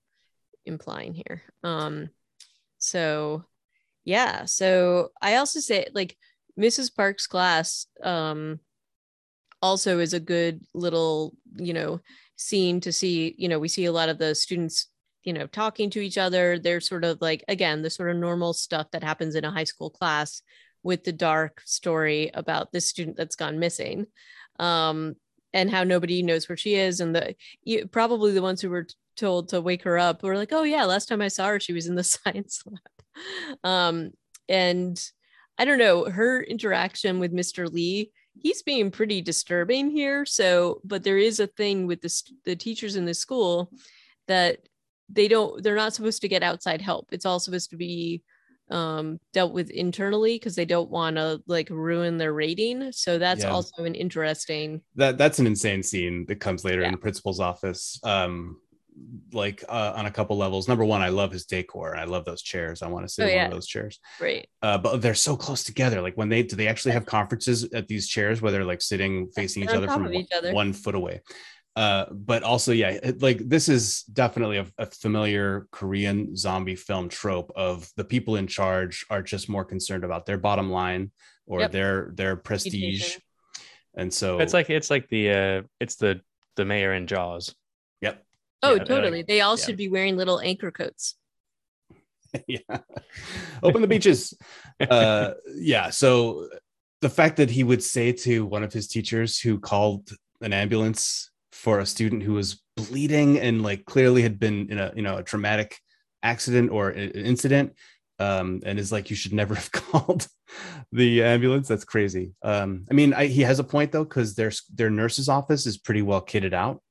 implying 0.66 1.14
here. 1.14 1.42
Um 1.64 2.10
so 2.78 3.46
yeah, 4.08 4.46
so 4.46 5.12
I 5.22 5.36
also 5.36 5.60
say 5.60 5.88
like 5.94 6.18
Mrs. 6.58 6.96
Park's 6.96 7.28
class 7.28 7.88
um, 8.04 8.60
also 9.62 10.00
is 10.00 10.14
a 10.14 10.20
good 10.20 10.62
little, 10.74 11.36
you 11.58 11.74
know, 11.74 12.00
scene 12.36 12.80
to 12.82 12.92
see. 12.92 13.36
You 13.38 13.50
know, 13.50 13.60
we 13.60 13.68
see 13.68 13.86
a 13.86 13.92
lot 13.92 14.10
of 14.10 14.18
the 14.18 14.34
students, 14.34 14.88
you 15.24 15.34
know, 15.34 15.46
talking 15.48 15.90
to 15.92 16.00
each 16.00 16.18
other. 16.18 16.58
They're 16.58 16.80
sort 16.80 17.04
of 17.04 17.20
like, 17.22 17.44
again, 17.48 17.82
the 17.82 17.90
sort 17.90 18.10
of 18.10 18.18
normal 18.18 18.54
stuff 18.54 18.88
that 18.92 19.04
happens 19.04 19.36
in 19.36 19.46
a 19.46 19.52
high 19.52 19.66
school 19.66 19.90
class 19.90 20.42
with 20.84 21.04
the 21.04 21.12
dark 21.12 21.62
story 21.66 22.32
about 22.34 22.72
this 22.72 22.90
student 22.90 23.18
that's 23.18 23.36
gone 23.36 23.60
missing. 23.60 24.08
Um, 24.58 25.16
and 25.58 25.72
how 25.72 25.84
nobody 25.84 26.22
knows 26.22 26.48
where 26.48 26.56
she 26.56 26.76
is 26.76 27.00
and 27.00 27.16
the 27.16 27.36
you, 27.64 27.88
probably 27.88 28.32
the 28.32 28.42
ones 28.42 28.62
who 28.62 28.70
were 28.70 28.88
told 29.16 29.50
to 29.50 29.60
wake 29.60 29.84
her 29.84 29.98
up 29.98 30.22
were 30.22 30.38
like 30.38 30.52
oh 30.52 30.64
yeah 30.64 30.86
last 30.86 31.08
time 31.08 31.22
i 31.22 31.28
saw 31.28 31.48
her 31.48 31.60
she 31.60 31.74
was 31.74 31.88
in 31.88 31.96
the 31.96 32.04
science 32.16 32.64
lab 32.66 33.64
um, 33.64 34.12
and 34.48 35.00
I 35.58 35.66
don't 35.66 35.80
know, 35.80 36.06
her 36.06 36.42
interaction 36.44 37.20
with 37.20 37.34
Mr. 37.34 37.72
Lee, 37.72 38.12
he's 38.40 38.62
being 38.62 38.92
pretty 38.92 39.22
disturbing 39.22 39.90
here. 39.90 40.26
So, 40.26 40.82
but 40.84 41.04
there 41.04 41.18
is 41.18 41.40
a 41.40 41.48
thing 41.48 41.88
with 41.88 42.02
the, 42.02 42.24
the 42.46 42.56
teachers 42.56 42.96
in 42.96 43.06
the 43.06 43.14
school 43.14 43.72
that 44.28 44.60
they 45.10 45.28
don't, 45.28 45.64
they're 45.64 45.76
not 45.76 45.94
supposed 45.94 46.22
to 46.22 46.28
get 46.28 46.44
outside 46.44 46.82
help. 46.82 47.08
It's 47.12 47.26
all 47.26 47.40
supposed 47.40 47.72
to 47.72 47.78
be 47.78 48.22
um 48.70 49.20
dealt 49.34 49.54
with 49.54 49.70
internally 49.70 50.36
because 50.36 50.56
they 50.56 50.66
don't 50.66 50.90
want 50.90 51.16
to 51.16 51.42
like 51.48 51.70
ruin 51.70 52.18
their 52.18 52.34
rating 52.34 52.92
so 52.92 53.18
that's 53.18 53.44
yeah. 53.44 53.50
also 53.50 53.84
an 53.84 53.96
interesting 53.96 54.82
that 54.96 55.18
that's 55.18 55.40
an 55.40 55.48
insane 55.48 55.82
scene 55.82 56.26
that 56.28 56.40
comes 56.40 56.66
later 56.66 56.82
yeah. 56.82 56.88
in 56.88 56.92
the 56.92 56.98
principal's 56.98 57.40
office 57.40 58.00
um 58.04 58.58
like 59.34 59.64
uh, 59.70 59.94
on 59.96 60.06
a 60.06 60.12
couple 60.12 60.38
levels. 60.38 60.68
Number 60.68 60.86
one, 60.86 61.02
I 61.02 61.10
love 61.10 61.32
his 61.32 61.46
decor. 61.46 61.96
I 61.96 62.06
love 62.06 62.26
those 62.26 62.42
chairs. 62.42 62.82
I 62.82 62.88
want 62.88 63.06
to 63.06 63.14
sit 63.14 63.24
oh, 63.24 63.28
in 63.28 63.34
yeah. 63.34 63.44
one 63.44 63.52
of 63.52 63.58
those 63.58 63.68
chairs. 63.68 64.00
Right. 64.20 64.48
Uh, 64.62 64.78
but 64.78 65.02
they're 65.02 65.14
so 65.14 65.36
close 65.36 65.64
together. 65.64 66.02
Like 66.02 66.16
when 66.16 66.30
they 66.30 66.44
do 66.44 66.56
they 66.56 66.68
actually 66.68 66.94
have 66.94 67.06
conferences 67.06 67.64
at 67.74 67.88
these 67.88 68.08
chairs 68.08 68.42
where 68.42 68.52
they're 68.52 68.66
like 68.66 68.82
sitting 68.82 69.30
facing 69.36 69.64
each 69.64 69.70
other 69.70 69.88
from 69.88 70.14
each 70.14 70.32
other. 70.36 70.54
one 70.54 70.74
foot 70.74 70.96
away. 70.96 71.22
Uh, 71.78 72.12
but 72.12 72.42
also, 72.42 72.72
yeah, 72.72 72.98
like 73.20 73.38
this 73.38 73.70
is 73.70 74.02
definitely 74.06 74.58
a, 74.58 74.66
a, 74.80 74.88
familiar 74.88 75.68
Korean 75.70 76.36
zombie 76.36 76.76
film 76.76 77.08
trope 77.08 77.52
of 77.56 77.88
the 77.96 78.04
people 78.04 78.36
in 78.36 78.48
charge 78.48 79.06
are 79.12 79.22
just 79.22 79.48
more 79.48 79.64
concerned 79.64 80.04
about 80.04 80.26
their 80.26 80.40
bottom 80.40 80.72
line 80.72 81.12
or 81.46 81.60
yep. 81.60 81.72
their 81.72 82.14
their 82.16 82.36
prestige, 82.36 83.18
and 83.96 84.12
so 84.12 84.40
it's 84.40 84.56
like 84.56 84.72
it's 84.72 84.90
like 84.90 85.08
the 85.10 85.30
uh, 85.30 85.62
it's 85.80 85.98
the 85.98 86.20
the 86.56 86.66
mayor 86.66 86.94
in 86.94 87.06
Jaws. 87.06 87.54
Yep. 88.02 88.26
Oh, 88.64 88.74
yeah, 88.74 88.84
totally. 88.84 89.18
Like, 89.20 89.28
they 89.28 89.42
all 89.42 89.56
yeah. 89.56 89.64
should 89.64 89.78
be 89.78 89.88
wearing 89.88 90.18
little 90.18 90.40
anchor 90.40 90.72
coats. 90.72 91.14
yeah. 92.48 92.58
Open 93.62 93.84
the 93.84 93.88
beaches. 93.88 94.34
uh, 94.90 95.34
yeah. 95.54 95.92
So 95.92 96.50
the 97.02 97.10
fact 97.10 97.38
that 97.38 97.52
he 97.52 97.64
would 97.64 97.84
say 97.84 98.14
to 98.14 98.48
one 98.48 98.64
of 98.64 98.74
his 98.74 98.88
teachers 98.88 99.40
who 99.40 99.60
called 99.60 100.10
an 100.42 100.54
ambulance 100.54 101.30
for 101.68 101.80
a 101.80 101.86
student 101.86 102.24
who 102.24 102.32
was 102.32 102.64
bleeding 102.78 103.38
and 103.38 103.62
like 103.62 103.84
clearly 103.84 104.22
had 104.22 104.40
been 104.40 104.72
in 104.72 104.80
a 104.80 104.94
you 104.96 105.02
know 105.02 105.18
a 105.18 105.24
traumatic 105.24 105.78
accident 106.24 106.72
or 106.72 106.92
an 106.92 107.12
incident 107.12 107.74
um, 108.20 108.62
and 108.66 108.80
is 108.80 108.90
like 108.90 109.10
you 109.10 109.18
should 109.18 109.34
never 109.34 109.54
have 109.60 109.70
called 109.74 110.30
the 110.94 111.22
ambulance 111.22 111.68
that's 111.68 111.84
crazy 111.84 112.34
um, 112.42 112.86
i 112.90 112.94
mean 112.94 113.14
I, 113.14 113.26
he 113.26 113.42
has 113.42 113.60
a 113.60 113.66
point 113.66 113.92
though 113.92 114.06
because 114.06 114.34
their 114.34 114.54
their 114.74 114.90
nurse's 114.90 115.28
office 115.28 115.66
is 115.66 115.78
pretty 115.78 116.02
well 116.02 116.22
kitted 116.22 116.54
out 116.54 116.82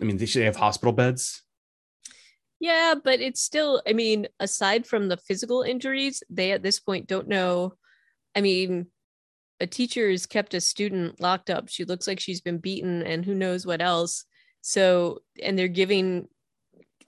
I 0.00 0.04
mean, 0.04 0.16
they 0.16 0.26
should 0.26 0.44
have 0.44 0.56
hospital 0.56 0.92
beds. 0.92 1.42
Yeah, 2.58 2.94
but 3.04 3.20
it's 3.20 3.42
still, 3.42 3.82
I 3.86 3.92
mean, 3.92 4.28
aside 4.38 4.86
from 4.86 5.08
the 5.08 5.16
physical 5.16 5.62
injuries, 5.62 6.22
they 6.30 6.52
at 6.52 6.62
this 6.62 6.80
point 6.80 7.06
don't 7.06 7.28
know. 7.28 7.74
I 8.34 8.40
mean, 8.40 8.86
a 9.60 9.66
teacher 9.66 10.10
has 10.10 10.26
kept 10.26 10.54
a 10.54 10.60
student 10.60 11.20
locked 11.20 11.50
up. 11.50 11.68
She 11.68 11.84
looks 11.84 12.08
like 12.08 12.18
she's 12.18 12.40
been 12.40 12.58
beaten 12.58 13.02
and 13.02 13.24
who 13.24 13.34
knows 13.34 13.66
what 13.66 13.82
else. 13.82 14.24
So, 14.62 15.20
and 15.42 15.58
they're 15.58 15.68
giving 15.68 16.28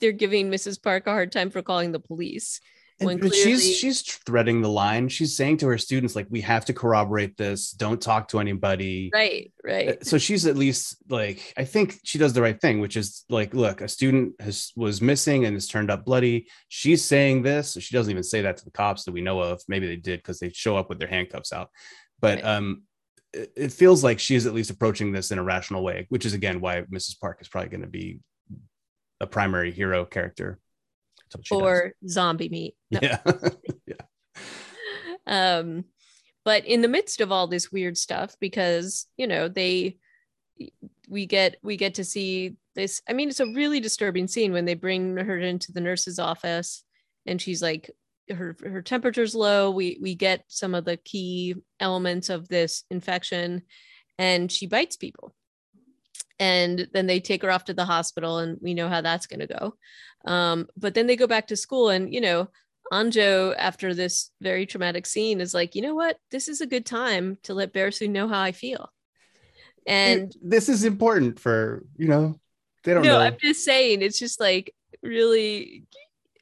they're 0.01 0.13
giving 0.13 0.51
Mrs. 0.51 0.83
Park 0.83 1.07
a 1.07 1.11
hard 1.11 1.33
time 1.33 1.51
for 1.51 1.63
calling 1.63 1.93
the 1.93 2.01
police. 2.01 2.61
And, 3.01 3.21
clearly... 3.21 3.37
she's 3.37 3.77
she's 3.77 4.03
threading 4.03 4.63
the 4.63 4.69
line. 4.69 5.09
She's 5.09 5.37
saying 5.37 5.57
to 5.59 5.67
her 5.69 5.79
students 5.79 6.15
like, 6.15 6.27
"We 6.31 6.41
have 6.43 6.65
to 6.67 6.73
corroborate 6.73 7.37
this. 7.37 7.73
Don't 7.73 8.01
talk 8.01 8.29
to 8.29 8.39
anybody." 8.39 9.11
Right, 9.13 9.53
right. 9.65 9.89
Uh, 9.89 10.05
so 10.05 10.19
she's 10.19 10.47
at 10.47 10.57
least 10.57 10.97
like, 11.09 11.53
I 11.57 11.65
think 11.65 11.99
she 12.05 12.19
does 12.19 12.33
the 12.33 12.43
right 12.43 12.61
thing, 12.61 12.81
which 12.81 12.97
is 12.97 13.25
like, 13.29 13.55
look, 13.55 13.81
a 13.81 13.89
student 13.89 14.35
has 14.41 14.73
was 14.77 15.01
missing 15.01 15.45
and 15.47 15.55
has 15.55 15.67
turned 15.67 15.91
up 15.91 16.05
bloody. 16.05 16.47
She's 16.69 17.05
saying 17.05 17.43
this. 17.43 17.77
She 17.81 17.95
doesn't 17.95 18.11
even 18.11 18.23
say 18.23 18.43
that 18.43 18.59
to 18.59 18.65
the 18.65 18.71
cops 18.71 19.05
that 19.05 19.13
we 19.13 19.21
know 19.21 19.41
of. 19.41 19.61
Maybe 19.69 19.87
they 19.87 19.97
did 19.97 20.21
because 20.21 20.39
they 20.39 20.51
show 20.51 20.77
up 20.77 20.89
with 20.89 20.99
their 20.99 21.09
handcuffs 21.09 21.53
out. 21.53 21.71
But 22.23 22.37
right. 22.37 22.45
um, 22.45 22.85
it, 23.35 23.53
it 23.57 23.73
feels 23.73 24.03
like 24.03 24.19
she 24.19 24.35
is 24.35 24.47
at 24.47 24.55
least 24.55 24.71
approaching 24.71 25.13
this 25.13 25.31
in 25.31 25.39
a 25.39 25.43
rational 25.43 25.83
way, 25.83 26.07
which 26.09 26.25
is 26.25 26.33
again 26.33 26.61
why 26.61 26.83
Mrs. 26.83 27.21
Park 27.21 27.39
is 27.43 27.49
probably 27.49 27.69
going 27.69 27.83
to 27.83 27.89
be 27.89 28.21
a 29.21 29.27
primary 29.27 29.71
hero 29.71 30.05
character 30.05 30.59
or 31.51 31.93
does. 32.03 32.13
zombie 32.13 32.49
meat. 32.49 32.75
No. 32.91 33.01
Yeah. 33.03 33.19
yeah. 33.87 33.95
Um, 35.27 35.85
but 36.45 36.65
in 36.67 36.81
the 36.81 36.89
midst 36.89 37.21
of 37.21 37.31
all 37.31 37.47
this 37.47 37.71
weird 37.71 37.97
stuff, 37.97 38.37
because 38.41 39.07
you 39.17 39.27
know 39.27 39.49
they, 39.49 39.99
we 41.09 41.27
get 41.27 41.57
we 41.63 41.77
get 41.77 41.95
to 41.95 42.05
see 42.05 42.57
this. 42.75 43.01
I 43.09 43.13
mean, 43.13 43.29
it's 43.29 43.41
a 43.41 43.47
really 43.47 43.81
disturbing 43.81 44.29
scene 44.29 44.53
when 44.53 44.65
they 44.65 44.75
bring 44.75 45.17
her 45.17 45.39
into 45.39 45.73
the 45.73 45.81
nurse's 45.81 46.19
office, 46.19 46.85
and 47.27 47.41
she's 47.41 47.63
like, 47.63 47.91
her 48.31 48.57
her 48.63 48.83
temperature's 48.83 49.35
low. 49.35 49.71
We 49.71 49.99
we 50.01 50.15
get 50.15 50.45
some 50.49 50.75
of 50.75 50.85
the 50.85 50.97
key 50.97 51.57
elements 51.81 52.29
of 52.29 52.49
this 52.49 52.85
infection, 52.91 53.63
and 54.19 54.51
she 54.51 54.67
bites 54.67 54.97
people 54.97 55.35
and 56.43 56.89
then 56.93 57.07
they 57.07 57.21
take 57.21 57.43
her 57.43 57.51
off 57.51 57.67
to 57.67 57.75
the 57.75 57.85
hospital 57.85 58.39
and 58.39 58.59
we 58.61 58.75
know 58.75 58.89
how 58.89 59.01
that's 59.01 59.27
going 59.27 59.41
to 59.41 59.47
go 59.47 59.75
um, 60.25 60.67
but 60.77 60.95
then 60.95 61.07
they 61.07 61.17
go 61.17 61.27
back 61.27 61.47
to 61.47 61.57
school 61.57 61.89
and 61.89 62.13
you 62.13 62.21
know 62.21 62.49
Anjo 62.93 63.55
after 63.57 63.95
this 63.95 64.31
very 64.41 64.67
traumatic 64.67 65.07
scene 65.07 65.41
is 65.41 65.55
like 65.55 65.75
you 65.75 65.83
know 65.83 65.95
what 65.95 66.19
this 66.31 66.49
is 66.49 66.61
a 66.61 66.67
good 66.67 66.85
time 66.85 67.39
to 67.45 67.55
let 67.55 67.73
Bearsu 67.73 68.11
know 68.11 68.29
how 68.29 68.41
i 68.41 68.53
feel 68.53 68.91
and 69.87 70.33
this 70.43 70.69
is 70.69 70.85
important 70.85 71.39
for 71.39 71.85
you 71.97 72.09
know 72.09 72.35
they 72.85 72.93
don't 72.93 73.05
no 73.05 73.19
know. 73.19 73.21
i'm 73.21 73.37
just 73.41 73.65
saying 73.65 74.03
it's 74.03 74.19
just 74.19 74.41
like 74.41 74.75
really 75.03 75.85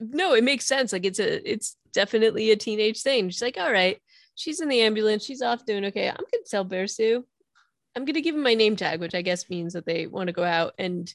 no 0.01 0.34
it 0.34 0.44
makes 0.44 0.66
sense 0.66 0.92
like 0.92 1.05
it's 1.05 1.18
a 1.18 1.51
it's 1.51 1.76
definitely 1.92 2.51
a 2.51 2.57
teenage 2.57 3.03
thing 3.03 3.28
she's 3.28 3.42
like 3.42 3.59
all 3.59 3.72
right 3.72 3.98
she's 4.34 4.61
in 4.61 4.68
the 4.68 4.80
ambulance 4.80 5.24
she's 5.24 5.42
off 5.42 5.64
doing 5.66 5.84
okay 5.84 6.09
i'm 6.09 6.16
gonna 6.16 6.44
tell 6.48 6.64
Bearsu 6.64 7.22
I'm 7.96 8.05
gonna 8.05 8.20
give 8.20 8.34
him 8.34 8.42
my 8.42 8.55
name 8.55 8.76
tag, 8.76 9.01
which 9.01 9.14
I 9.14 9.22
guess 9.22 9.51
means 9.51 9.72
that 9.72 9.86
they 9.86 10.07
want 10.07 10.28
to 10.28 10.32
go 10.32 10.44
out. 10.44 10.74
And 10.78 11.12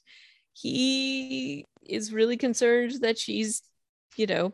he 0.54 1.66
is 1.84 2.14
really 2.14 2.38
concerned 2.38 2.94
that 3.02 3.18
she's, 3.18 3.62
you 4.18 4.28
know, 4.28 4.54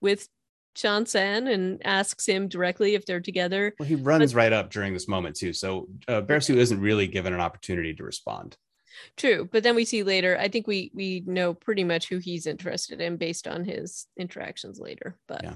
with 0.00 0.28
Chongsan 0.76 1.52
and 1.52 1.84
asks 1.86 2.26
him 2.26 2.48
directly 2.48 2.94
if 2.94 3.06
they're 3.06 3.20
together. 3.20 3.74
Well, 3.78 3.88
he 3.88 3.94
runs 3.94 4.32
but, 4.32 4.38
right 4.38 4.52
up 4.52 4.70
during 4.70 4.92
this 4.92 5.06
moment 5.06 5.36
too. 5.36 5.52
So 5.52 5.88
uh, 6.08 6.22
Bearsu 6.22 6.56
isn't 6.56 6.80
really 6.80 7.06
given 7.06 7.32
an 7.32 7.40
opportunity 7.40 7.94
to 7.94 8.02
respond. 8.02 8.56
True, 9.16 9.48
but 9.50 9.62
then 9.62 9.74
we 9.74 9.84
see 9.84 10.02
later. 10.02 10.36
I 10.38 10.48
think 10.48 10.66
we 10.66 10.90
we 10.94 11.22
know 11.26 11.54
pretty 11.54 11.84
much 11.84 12.08
who 12.08 12.18
he's 12.18 12.46
interested 12.46 13.00
in 13.00 13.16
based 13.16 13.46
on 13.46 13.64
his 13.64 14.06
interactions 14.18 14.78
later. 14.78 15.16
But 15.28 15.42
yeah, 15.44 15.54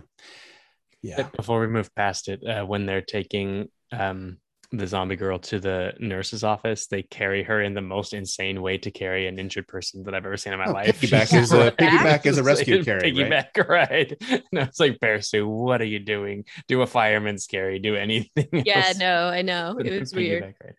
yeah. 1.03 1.28
Before 1.36 1.61
we 1.61 1.66
move 1.66 1.95
past 1.95 2.28
it, 2.28 2.43
uh, 2.47 2.64
when 2.64 2.86
they're 2.86 3.03
taking 3.03 3.68
um, 3.93 4.39
the 4.70 4.86
zombie 4.86 5.16
girl 5.16 5.38
to 5.38 5.58
the 5.58 5.94
nurse's 5.98 6.44
office. 6.44 6.86
They 6.86 7.02
carry 7.02 7.42
her 7.42 7.62
in 7.62 7.74
the 7.74 7.80
most 7.80 8.12
insane 8.12 8.60
way 8.60 8.76
to 8.78 8.90
carry 8.90 9.26
an 9.26 9.38
injured 9.38 9.66
person 9.66 10.02
that 10.04 10.14
I've 10.14 10.26
ever 10.26 10.36
seen 10.36 10.52
in 10.52 10.58
my 10.58 10.66
oh, 10.66 10.72
life. 10.72 11.00
Piggyback 11.00 11.34
is 11.40 11.52
a 11.52 11.72
piggyback 11.72 12.26
is 12.26 12.38
a 12.38 12.42
rescue 12.42 12.84
carry. 12.84 13.12
Piggyback 13.12 13.56
right? 13.68 13.90
ride. 13.90 14.42
No, 14.52 14.62
it's 14.62 14.78
like 14.80 14.98
Bearsu, 14.98 15.46
what 15.46 15.80
are 15.80 15.86
you 15.86 15.98
doing? 15.98 16.44
Do 16.66 16.82
a 16.82 16.86
fireman's 16.86 17.46
carry, 17.46 17.78
do 17.78 17.96
anything. 17.96 18.48
Yeah, 18.68 18.88
else. 18.88 18.98
no, 18.98 19.28
I 19.28 19.42
know. 19.42 19.78
It 19.78 19.98
was 19.98 20.12
weird. 20.12 20.42
Ride. 20.42 20.74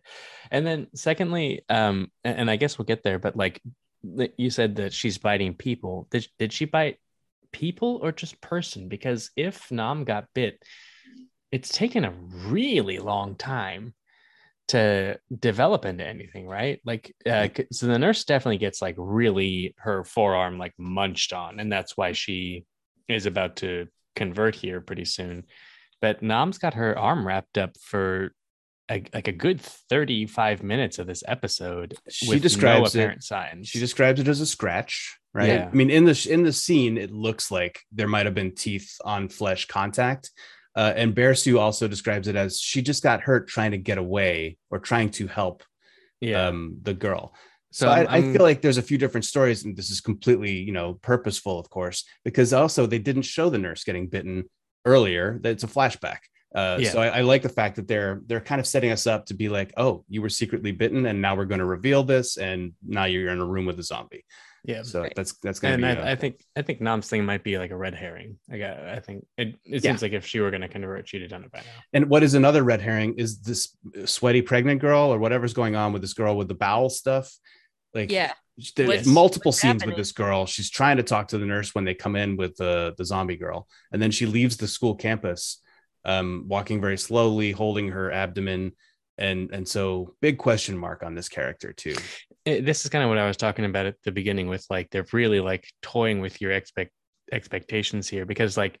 And 0.50 0.66
then 0.66 0.86
secondly, 0.94 1.62
um, 1.68 2.10
and, 2.22 2.40
and 2.40 2.50
I 2.50 2.56
guess 2.56 2.78
we'll 2.78 2.86
get 2.86 3.02
there, 3.02 3.18
but 3.18 3.36
like 3.36 3.60
you 4.36 4.50
said 4.50 4.76
that 4.76 4.92
she's 4.92 5.18
biting 5.18 5.54
people. 5.54 6.06
Did 6.10 6.26
did 6.38 6.52
she 6.52 6.64
bite 6.64 6.98
people 7.52 8.00
or 8.02 8.12
just 8.12 8.40
person? 8.40 8.88
Because 8.88 9.30
if 9.36 9.70
Nam 9.70 10.04
got 10.04 10.26
bit, 10.34 10.62
it's 11.52 11.70
taken 11.70 12.04
a 12.04 12.12
really 12.46 12.98
long 12.98 13.34
time 13.34 13.94
to 14.68 15.18
develop 15.36 15.84
into 15.84 16.06
anything, 16.06 16.46
right? 16.46 16.80
Like, 16.84 17.14
uh, 17.26 17.48
so 17.72 17.86
the 17.86 17.98
nurse 17.98 18.24
definitely 18.24 18.58
gets 18.58 18.80
like 18.80 18.94
really 18.96 19.74
her 19.78 20.04
forearm 20.04 20.58
like 20.58 20.74
munched 20.78 21.32
on, 21.32 21.58
and 21.58 21.72
that's 21.72 21.96
why 21.96 22.12
she 22.12 22.64
is 23.08 23.26
about 23.26 23.56
to 23.56 23.88
convert 24.14 24.54
here 24.54 24.80
pretty 24.80 25.04
soon. 25.04 25.44
But 26.00 26.22
Nam's 26.22 26.58
got 26.58 26.74
her 26.74 26.98
arm 26.98 27.26
wrapped 27.26 27.58
up 27.58 27.76
for 27.80 28.32
a, 28.90 29.02
like 29.12 29.28
a 29.28 29.32
good 29.32 29.60
35 29.60 30.62
minutes 30.62 30.98
of 30.98 31.06
this 31.06 31.22
episode 31.26 31.96
she 32.08 32.38
describes 32.38 32.94
no 32.94 33.00
apparent 33.00 33.18
it, 33.18 33.24
signs. 33.24 33.68
She 33.68 33.78
describes 33.78 34.20
it 34.20 34.28
as 34.28 34.40
a 34.40 34.46
scratch, 34.46 35.18
right? 35.32 35.48
Yeah. 35.48 35.68
I 35.70 35.74
mean, 35.74 35.90
in 35.90 36.04
the 36.04 36.28
in 36.30 36.42
the 36.42 36.52
scene, 36.52 36.98
it 36.98 37.10
looks 37.10 37.50
like 37.50 37.80
there 37.92 38.08
might 38.08 38.26
have 38.26 38.34
been 38.34 38.54
teeth 38.54 38.96
on 39.04 39.28
flesh 39.28 39.66
contact. 39.66 40.30
Uh, 40.76 40.92
and 40.94 41.14
Bearsu 41.14 41.58
also 41.58 41.88
describes 41.88 42.28
it 42.28 42.36
as 42.36 42.60
she 42.60 42.80
just 42.82 43.02
got 43.02 43.20
hurt 43.20 43.48
trying 43.48 43.72
to 43.72 43.78
get 43.78 43.98
away 43.98 44.56
or 44.70 44.78
trying 44.78 45.10
to 45.10 45.26
help 45.26 45.64
yeah. 46.20 46.46
um, 46.46 46.76
the 46.82 46.94
girl. 46.94 47.34
So, 47.72 47.86
So 47.86 47.92
I, 47.92 48.04
I'm- 48.04 48.32
feel 48.32 48.42
like 48.42 48.62
there's 48.62 48.78
a 48.78 48.82
few 48.82 48.98
different 48.98 49.24
stories, 49.24 49.64
and 49.64 49.76
this 49.76 49.90
is 49.90 50.00
completely, 50.00 50.52
you 50.52 50.72
know, 50.72 50.94
purposeful, 50.94 51.58
of 51.58 51.70
course, 51.70 52.04
because 52.24 52.52
also 52.52 52.86
they 52.86 52.98
didn't 52.98 53.22
show 53.22 53.50
the 53.50 53.58
nurse 53.58 53.84
getting 53.84 54.08
bitten 54.08 54.44
earlier. 54.84 55.38
That 55.42 55.50
it's 55.50 55.64
a 55.64 55.68
flashback. 55.68 56.18
Uh, 56.54 56.78
Yeah. 56.80 56.90
So 56.90 57.00
I, 57.00 57.18
I 57.18 57.20
like 57.20 57.42
the 57.42 57.48
fact 57.48 57.76
that 57.76 57.86
they're 57.86 58.22
they're 58.26 58.40
kind 58.40 58.60
of 58.60 58.66
setting 58.66 58.90
us 58.90 59.06
up 59.06 59.26
to 59.26 59.34
be 59.34 59.48
like, 59.48 59.72
oh, 59.76 60.04
you 60.08 60.20
were 60.20 60.28
secretly 60.28 60.72
bitten, 60.72 61.06
and 61.06 61.20
now 61.22 61.36
we're 61.36 61.44
going 61.44 61.60
to 61.60 61.64
reveal 61.64 62.02
this, 62.02 62.38
and 62.38 62.72
now 62.86 63.04
you're 63.04 63.30
in 63.30 63.40
a 63.40 63.46
room 63.46 63.66
with 63.66 63.78
a 63.78 63.84
zombie. 63.84 64.24
Yeah. 64.64 64.82
So 64.82 65.02
Right. 65.02 65.12
that's 65.16 65.34
that's 65.42 65.58
going 65.60 65.74
and 65.74 65.82
to 65.82 65.94
be. 65.94 66.00
I, 66.00 66.10
uh, 66.10 66.12
I 66.12 66.16
think 66.16 66.42
I 66.56 66.62
think 66.62 66.80
Nam's 66.80 67.08
thing 67.08 67.24
might 67.24 67.42
be 67.44 67.58
like 67.58 67.70
a 67.70 67.76
red 67.76 67.94
herring. 67.94 68.38
Like 68.48 68.62
I, 68.62 68.94
I 68.96 69.00
think 69.00 69.26
it, 69.36 69.48
it 69.64 69.82
Yeah. 69.84 69.90
seems 69.90 70.02
like 70.02 70.12
if 70.12 70.26
she 70.26 70.40
were 70.40 70.50
going 70.50 70.60
to 70.62 70.68
convert, 70.68 71.08
she'd 71.08 71.22
have 71.22 71.30
done 71.30 71.44
it 71.44 71.52
by 71.52 71.60
now. 71.60 71.82
And 71.92 72.08
what 72.10 72.22
is 72.22 72.34
another 72.34 72.62
red 72.62 72.80
herring 72.80 73.14
is 73.18 73.40
this 73.40 73.76
sweaty 74.04 74.42
pregnant 74.42 74.80
girl 74.80 75.12
or 75.12 75.18
whatever's 75.18 75.54
going 75.54 75.76
on 75.76 75.92
with 75.92 76.02
this 76.02 76.14
girl 76.14 76.36
with 76.36 76.48
the 76.48 76.54
bowel 76.54 76.90
stuff. 76.90 77.32
Like, 77.94 78.10
Yeah. 78.12 78.32
there's 78.76 78.88
What's- 78.88 79.06
multiple 79.06 79.48
what's 79.50 79.60
scenes 79.60 79.82
happening? 79.82 79.88
with 79.90 79.96
this 79.98 80.12
girl. 80.12 80.46
She's 80.46 80.70
trying 80.70 80.98
to 80.98 81.02
talk 81.02 81.28
to 81.28 81.38
the 81.38 81.46
nurse 81.46 81.74
when 81.74 81.84
they 81.84 81.94
come 81.94 82.14
in 82.16 82.36
with 82.36 82.56
the 82.56 82.94
the 82.98 83.04
zombie 83.04 83.36
girl, 83.36 83.66
and 83.92 84.00
then 84.02 84.10
she 84.10 84.26
leaves 84.26 84.56
the 84.58 84.68
school 84.68 84.94
campus, 84.94 85.60
um, 86.04 86.44
walking 86.46 86.80
very 86.80 86.98
slowly, 86.98 87.52
holding 87.52 87.88
her 87.88 88.12
abdomen, 88.12 88.72
and 89.18 89.50
and 89.52 89.66
so 89.68 90.14
big 90.20 90.38
question 90.38 90.76
mark 90.76 91.02
on 91.02 91.14
this 91.14 91.28
character 91.28 91.72
too. 91.72 91.94
It- 92.44 92.64
this 92.64 92.84
is 92.84 92.90
kind 92.90 93.04
of 93.04 93.08
what 93.10 93.18
I 93.18 93.26
was 93.26 93.36
talking 93.36 93.64
about 93.64 93.86
at 93.86 93.96
the 94.04 94.12
beginning 94.12 94.48
with 94.48 94.64
like 94.70 94.90
they're 94.90 95.06
really 95.12 95.40
like 95.40 95.66
toying 95.82 96.20
with 96.20 96.40
your 96.40 96.52
expect 96.52 96.92
expectations 97.32 98.08
here 98.08 98.24
because 98.26 98.56
like 98.56 98.78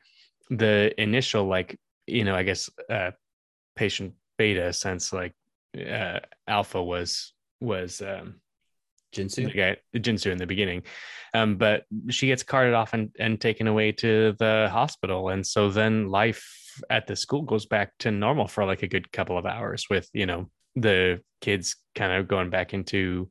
the 0.48 0.92
initial 1.00 1.44
like 1.46 1.78
you 2.06 2.24
know 2.24 2.34
I 2.34 2.42
guess 2.42 2.68
uh 2.88 3.12
patient 3.76 4.14
beta 4.38 4.72
sense 4.72 5.12
like 5.12 5.34
uh 5.78 6.18
alpha 6.48 6.82
was 6.82 7.32
was 7.60 8.00
um 8.00 8.40
the 9.12 9.22
Jinsu. 9.22 9.56
guy 9.56 9.76
Jinsu 9.96 10.30
in 10.30 10.38
the 10.38 10.46
beginning. 10.46 10.82
Um, 11.34 11.56
but 11.56 11.84
she 12.10 12.26
gets 12.28 12.42
carted 12.42 12.74
off 12.74 12.92
and, 12.92 13.10
and 13.18 13.40
taken 13.40 13.66
away 13.66 13.92
to 13.92 14.34
the 14.38 14.68
hospital. 14.70 15.28
And 15.30 15.46
so 15.46 15.68
then 15.68 16.08
life 16.08 16.44
at 16.88 17.06
the 17.06 17.16
school 17.16 17.42
goes 17.42 17.66
back 17.66 17.92
to 17.98 18.10
normal 18.10 18.46
for 18.48 18.64
like 18.64 18.82
a 18.82 18.88
good 18.88 19.10
couple 19.12 19.38
of 19.38 19.46
hours 19.46 19.86
with, 19.90 20.08
you 20.12 20.26
know, 20.26 20.50
the 20.76 21.20
kids 21.40 21.76
kind 21.94 22.12
of 22.12 22.28
going 22.28 22.50
back 22.50 22.74
into 22.74 23.28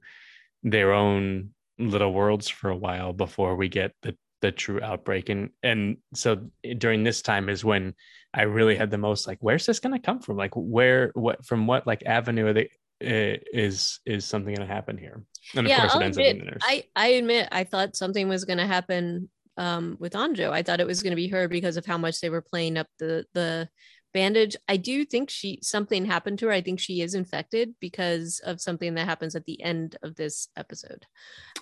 their 0.63 0.93
own 0.93 1.51
little 1.77 2.13
worlds 2.13 2.49
for 2.49 2.69
a 2.69 2.75
while 2.75 3.13
before 3.13 3.55
we 3.55 3.69
get 3.69 3.93
the 4.01 4.15
the 4.41 4.51
true 4.51 4.81
outbreak. 4.81 5.29
And 5.29 5.49
and 5.63 5.97
so 6.13 6.49
during 6.77 7.03
this 7.03 7.21
time 7.21 7.49
is 7.49 7.65
when 7.65 7.93
I 8.33 8.43
really 8.43 8.75
had 8.75 8.91
the 8.91 8.97
most 8.97 9.27
like, 9.27 9.37
where's 9.41 9.65
this 9.65 9.79
gonna 9.79 9.99
come 9.99 10.19
from? 10.19 10.37
Like 10.37 10.51
where 10.55 11.11
what 11.13 11.45
from 11.45 11.67
what 11.67 11.87
like 11.87 12.03
avenue 12.05 12.47
are 12.47 12.53
they 12.53 12.69
uh, 13.01 13.39
is 13.53 14.01
is 14.05 14.25
something 14.25 14.53
going 14.53 14.67
to 14.67 14.73
happen 14.73 14.97
here 14.97 15.23
and 15.55 15.65
of 15.65 15.69
yeah, 15.69 15.79
course 15.79 15.95
I'll 15.95 16.01
it 16.01 16.05
ends 16.05 16.17
admit, 16.17 16.31
up 16.31 16.35
being 16.35 16.45
the 16.45 16.51
nurse 16.51 16.61
I 16.63 16.83
I 16.97 17.07
admit 17.13 17.47
I 17.49 17.63
thought 17.63 17.95
something 17.95 18.27
was 18.27 18.43
going 18.43 18.57
to 18.57 18.67
happen 18.67 19.29
um, 19.59 19.97
with 19.99 20.13
Anjo. 20.13 20.49
I 20.51 20.63
thought 20.63 20.79
it 20.79 20.87
was 20.87 21.03
going 21.03 21.11
to 21.11 21.17
be 21.17 21.27
her 21.27 21.47
because 21.47 21.77
of 21.77 21.85
how 21.85 21.97
much 21.97 22.21
they 22.21 22.29
were 22.29 22.41
playing 22.41 22.77
up 22.77 22.87
the 22.97 23.25
the 23.33 23.69
bandage. 24.13 24.55
I 24.67 24.77
do 24.77 25.05
think 25.05 25.29
she 25.29 25.59
something 25.61 26.05
happened 26.05 26.39
to 26.39 26.47
her. 26.47 26.51
I 26.51 26.61
think 26.61 26.79
she 26.79 27.01
is 27.01 27.13
infected 27.13 27.75
because 27.79 28.39
of 28.43 28.61
something 28.61 28.95
that 28.95 29.05
happens 29.05 29.35
at 29.35 29.45
the 29.45 29.61
end 29.61 29.97
of 30.01 30.15
this 30.15 30.47
episode. 30.55 31.05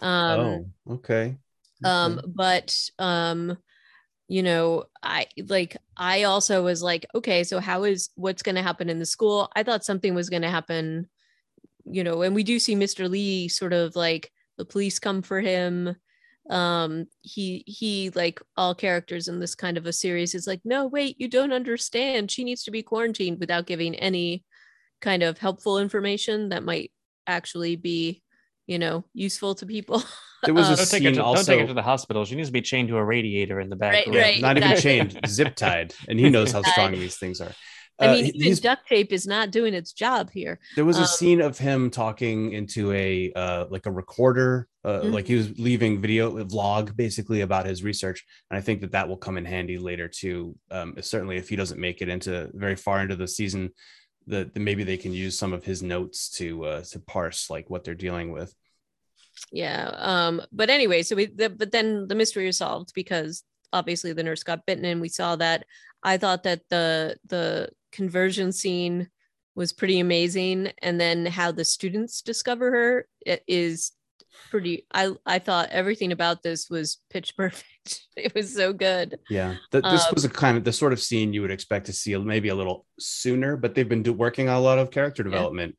Um, 0.01 0.39
oh, 0.39 0.65
okay. 0.91 1.37
um 1.83 2.19
Okay. 2.19 2.27
but 2.33 2.75
um 2.99 3.57
you 4.27 4.43
know 4.43 4.83
i 5.01 5.25
like 5.47 5.77
i 5.95 6.23
also 6.23 6.63
was 6.63 6.83
like 6.83 7.05
okay 7.15 7.43
so 7.43 7.59
how 7.59 7.85
is 7.85 8.09
what's 8.15 8.43
going 8.43 8.55
to 8.55 8.61
happen 8.61 8.89
in 8.89 8.99
the 8.99 9.05
school 9.05 9.49
i 9.55 9.63
thought 9.63 9.85
something 9.85 10.13
was 10.13 10.29
going 10.29 10.41
to 10.41 10.49
happen 10.49 11.07
you 11.85 12.03
know 12.03 12.23
and 12.23 12.35
we 12.35 12.43
do 12.43 12.59
see 12.59 12.75
mr 12.75 13.09
lee 13.09 13.47
sort 13.47 13.71
of 13.71 13.95
like 13.95 14.29
the 14.57 14.65
police 14.65 14.99
come 14.99 15.21
for 15.21 15.39
him 15.39 15.95
um 16.49 17.05
he 17.21 17.63
he 17.67 18.09
like 18.15 18.41
all 18.55 18.73
characters 18.73 19.27
in 19.27 19.39
this 19.39 19.53
kind 19.55 19.77
of 19.77 19.85
a 19.85 19.91
series 19.93 20.33
is 20.33 20.47
like 20.47 20.61
no 20.63 20.87
wait 20.87 21.19
you 21.19 21.27
don't 21.27 21.51
understand 21.51 22.31
she 22.31 22.43
needs 22.45 22.63
to 22.63 22.71
be 22.71 22.81
quarantined 22.81 23.37
without 23.39 23.65
giving 23.65 23.95
any 23.95 24.43
kind 25.01 25.23
of 25.23 25.37
helpful 25.37 25.77
information 25.77 26.49
that 26.49 26.63
might 26.63 26.91
actually 27.27 27.75
be 27.75 28.21
you 28.65 28.79
know 28.79 29.03
useful 29.13 29.55
to 29.55 29.65
people 29.65 30.01
There 30.45 30.53
was 30.53 30.67
a 30.67 30.73
um, 30.73 30.75
don't 30.77 30.85
take, 30.89 31.01
her 31.03 31.09
scene 31.09 31.15
to, 31.15 31.23
also. 31.23 31.35
don't 31.43 31.45
take 31.55 31.61
her 31.61 31.67
to 31.67 31.73
the 31.73 31.81
hospital 31.81 32.23
she 32.23 32.35
needs 32.35 32.49
to 32.49 32.53
be 32.53 32.61
chained 32.61 32.89
to 32.89 32.97
a 32.97 33.03
radiator 33.03 33.59
in 33.59 33.69
the 33.69 33.75
back 33.75 33.93
Right, 33.93 34.07
room. 34.07 34.15
right. 34.17 34.39
not 34.39 34.55
even 34.57 34.77
chained, 34.77 35.19
zip 35.27 35.55
tied, 35.55 35.95
and 36.07 36.19
he 36.19 36.29
knows 36.29 36.51
how 36.51 36.61
strong 36.73 36.91
these 36.91 37.17
things 37.17 37.41
are. 37.41 37.51
I 37.99 38.05
Uh, 38.05 38.11
mean, 38.13 38.25
he- 38.25 38.29
even 38.29 38.41
he's- 38.43 38.59
duct 38.59 38.87
tape 38.87 39.11
is 39.11 39.25
not 39.25 39.49
doing 39.49 39.73
its 39.73 39.93
job 39.93 40.29
here. 40.31 40.59
There 40.75 40.85
was 40.85 40.97
a 40.97 41.01
Um, 41.01 41.07
scene 41.07 41.41
of 41.41 41.57
him 41.57 41.89
talking 41.89 42.53
into 42.53 42.91
a 42.91 43.33
uh, 43.33 43.65
like 43.71 43.87
a 43.87 43.91
recorder, 43.91 44.67
uh, 44.87 45.01
Mhm. 45.01 45.13
like 45.13 45.27
he 45.27 45.35
was 45.35 45.49
leaving 45.59 46.01
video 46.01 46.31
vlog 46.45 46.95
basically 46.95 47.41
about 47.41 47.65
his 47.65 47.83
research, 47.83 48.25
and 48.49 48.57
I 48.57 48.61
think 48.61 48.81
that 48.81 48.93
that 48.93 49.07
will 49.09 49.17
come 49.25 49.37
in 49.37 49.45
handy 49.45 49.77
later 49.77 50.07
too. 50.07 50.55
Um, 50.71 50.95
certainly, 51.01 51.37
if 51.37 51.49
he 51.49 51.55
doesn't 51.55 51.79
make 51.87 52.01
it 52.01 52.09
into 52.09 52.49
very 52.53 52.75
far 52.75 53.01
into 53.01 53.15
the 53.17 53.27
season, 53.27 53.71
that 54.27 54.53
that 54.53 54.59
maybe 54.59 54.83
they 54.83 54.97
can 54.97 55.13
use 55.13 55.37
some 55.37 55.53
of 55.53 55.63
his 55.65 55.83
notes 55.83 56.29
to 56.37 56.47
uh, 56.65 56.83
to 56.91 56.99
parse 56.99 57.49
like 57.49 57.69
what 57.69 57.83
they're 57.83 57.95
dealing 58.07 58.31
with. 58.31 58.53
Yeah. 59.51 59.91
Um. 59.97 60.41
But 60.51 60.69
anyway, 60.69 61.03
so 61.03 61.15
we. 61.15 61.25
The, 61.27 61.49
but 61.49 61.71
then 61.71 62.07
the 62.07 62.15
mystery 62.15 62.47
is 62.47 62.57
solved 62.57 62.91
because 62.95 63.43
obviously 63.73 64.13
the 64.13 64.23
nurse 64.23 64.43
got 64.43 64.65
bitten, 64.65 64.85
and 64.85 65.01
we 65.01 65.09
saw 65.09 65.35
that. 65.35 65.65
I 66.03 66.17
thought 66.17 66.43
that 66.43 66.61
the 66.69 67.17
the 67.27 67.69
conversion 67.91 68.51
scene 68.51 69.09
was 69.55 69.73
pretty 69.73 69.99
amazing, 69.99 70.71
and 70.81 70.99
then 70.99 71.25
how 71.25 71.51
the 71.51 71.65
students 71.65 72.21
discover 72.21 72.71
her 72.71 73.07
is 73.47 73.91
pretty. 74.49 74.85
I 74.93 75.11
I 75.25 75.39
thought 75.39 75.69
everything 75.71 76.11
about 76.11 76.43
this 76.43 76.69
was 76.69 76.97
pitch 77.09 77.35
perfect. 77.35 77.63
It 78.17 78.33
was 78.35 78.53
so 78.53 78.73
good. 78.73 79.17
Yeah, 79.29 79.55
Th- 79.71 79.81
this 79.83 80.05
Um, 80.07 80.11
was 80.13 80.25
a 80.25 80.29
kind 80.29 80.57
of 80.57 80.63
the 80.65 80.73
sort 80.73 80.91
of 80.91 80.99
scene 80.99 81.31
you 81.33 81.41
would 81.41 81.51
expect 81.51 81.85
to 81.85 81.93
see 81.93 82.17
maybe 82.17 82.49
a 82.49 82.55
little 82.55 82.85
sooner, 82.99 83.55
but 83.55 83.75
they've 83.75 83.87
been 83.87 84.03
do- 84.03 84.11
working 84.11 84.49
on 84.49 84.57
a 84.57 84.59
lot 84.59 84.77
of 84.77 84.91
character 84.91 85.23
development. 85.23 85.77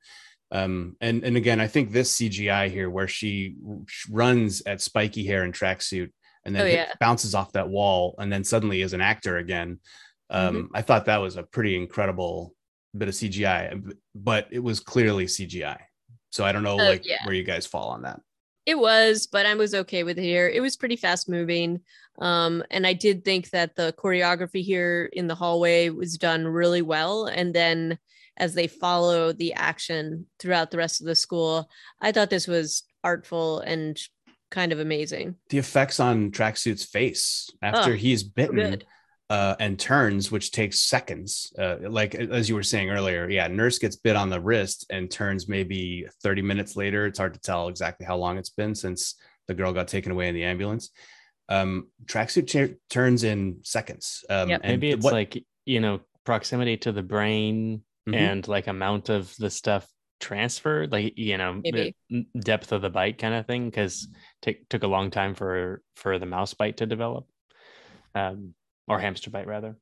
Um, 0.51 0.97
and 1.03 1.23
and 1.25 1.37
again, 1.37 1.61
I 1.61 1.67
think 1.67 1.91
this 1.93 2.17
CGI 2.17 2.71
here, 2.71 2.89
where 2.89 3.09
she 3.09 3.57
runs 4.11 4.63
at 4.65 4.81
spiky 4.81 5.27
hair 5.27 5.43
and 5.43 5.53
tracksuit, 5.53 6.11
and 6.47 6.55
then 6.55 6.63
Oh, 6.63 6.67
yeah. 6.67 6.93
bounces 7.01 7.35
off 7.35 7.53
that 7.53 7.69
wall, 7.69 8.15
and 8.19 8.33
then 8.33 8.45
suddenly 8.45 8.81
is 8.81 8.95
an 8.95 9.03
actor 9.03 9.37
again. 9.37 9.81
Um, 10.31 10.55
Mm-hmm. 10.55 10.77
I 10.77 10.83
thought 10.83 11.05
that 11.07 11.19
was 11.21 11.37
a 11.37 11.43
pretty 11.43 11.77
incredible 11.77 12.55
bit 12.97 13.09
of 13.09 13.15
CGI, 13.15 13.93
but 14.15 14.49
it 14.51 14.61
was 14.61 14.81
clearly 14.81 15.27
CGI. 15.27 15.79
So 16.31 16.45
I 16.45 16.53
don't 16.53 16.63
know, 16.63 16.79
Uh, 16.81 16.85
like 16.85 17.05
yeah. 17.07 17.19
where 17.25 17.35
you 17.35 17.45
guys 17.45 17.67
fall 17.67 17.89
on 17.91 18.03
that. 18.03 18.21
It 18.69 18.79
was, 18.79 19.27
but 19.27 19.47
I 19.47 19.55
was 19.55 19.75
okay 19.75 20.03
with 20.05 20.19
it 20.19 20.25
here. 20.25 20.47
It 20.47 20.61
was 20.61 20.77
pretty 20.77 20.97
fast 20.97 21.27
moving. 21.27 21.81
Um, 22.19 22.63
and 22.71 22.87
I 22.87 22.93
did 22.93 23.25
think 23.25 23.49
that 23.51 23.77
the 23.77 23.95
choreography 23.97 24.63
here 24.63 25.09
in 25.11 25.27
the 25.27 25.35
hallway 25.35 25.89
was 25.89 26.19
done 26.19 26.47
really 26.47 26.83
well. 26.83 27.25
And 27.25 27.55
then 27.55 27.99
as 28.37 28.53
they 28.53 28.67
follow 28.67 29.33
the 29.33 29.55
action 29.55 30.27
throughout 30.39 30.71
the 30.71 30.77
rest 30.77 31.01
of 31.01 31.07
the 31.07 31.15
school, 31.15 31.71
I 32.03 32.13
thought 32.13 32.29
this 32.29 32.47
was 32.47 32.83
artful 33.03 33.61
and 33.61 33.99
kind 34.51 34.71
of 34.71 34.81
amazing. 34.81 35.37
The 35.49 35.57
effects 35.57 35.99
on 35.99 36.31
tracksuit's 36.31 36.85
face 36.85 37.49
after 37.63 37.93
Oh, 37.93 37.97
he's 37.97 38.23
bitten. 38.23 38.57
good. 38.57 38.85
Uh, 39.31 39.55
and 39.61 39.79
turns, 39.79 40.31
which 40.31 40.53
takes 40.53 40.81
seconds. 40.81 41.53
Uh, 41.59 41.77
like 41.83 42.15
as 42.15 42.49
you 42.49 42.55
were 42.55 42.63
saying 42.63 42.91
earlier, 42.91 43.29
yeah, 43.29 43.47
nurse 43.47 43.79
gets 43.79 43.97
bit 43.97 44.17
on 44.17 44.31
the 44.31 44.41
wrist 44.41 44.87
and 44.91 45.11
turns 45.11 45.49
maybe 45.49 46.07
30 46.23 46.43
minutes 46.43 46.77
later. 46.77 47.07
It's 47.07 47.19
hard 47.19 47.35
to 47.35 47.41
tell 47.41 47.69
exactly 47.69 48.07
how 48.07 48.17
long 48.17 48.39
it's 48.39 48.51
been 48.51 48.75
since 48.75 49.17
the 49.47 49.55
girl 49.55 49.73
got 49.73 49.89
taken 49.89 50.13
away 50.13 50.29
in 50.29 50.35
the 50.35 50.45
ambulance. 50.45 50.91
Um, 51.51 51.89
tracksuit 52.07 52.47
cha- 52.47 52.75
turns 52.91 53.25
in 53.25 53.59
seconds. 53.65 54.25
Um, 54.31 54.49
Yep. 54.51 54.61
and 54.65 54.73
maybe 54.73 54.91
it's 54.91 55.05
what- 55.05 55.13
like 55.15 55.45
you 55.67 55.81
know 55.81 56.01
proximity 56.25 56.77
to 56.79 56.93
the 56.93 57.03
brain 57.03 57.83
Mhm. 58.09 58.15
and 58.15 58.49
like 58.49 58.67
amount 58.67 59.09
of 59.11 59.35
the 59.37 59.51
stuff 59.51 59.87
transferred 60.21 60.91
like 60.91 61.17
you 61.17 61.39
know 61.39 61.61
Maybe. 61.63 61.95
depth 62.41 62.73
of 62.73 62.83
the 62.83 62.91
bite 62.91 63.19
kind 63.19 63.35
of 63.35 63.47
thing 63.47 63.67
because 63.71 64.09
take 64.43 64.69
took 64.69 64.83
a 64.83 64.87
long 64.89 65.11
time 65.11 65.35
for 65.35 65.81
for 65.95 66.19
the 66.19 66.27
mouse 66.27 66.55
bite 66.55 66.79
to 66.79 66.87
develop 66.87 67.29
um 68.17 68.53
or 68.89 68.99
hamster 68.99 69.31
bite 69.31 69.47
rather 69.47 69.77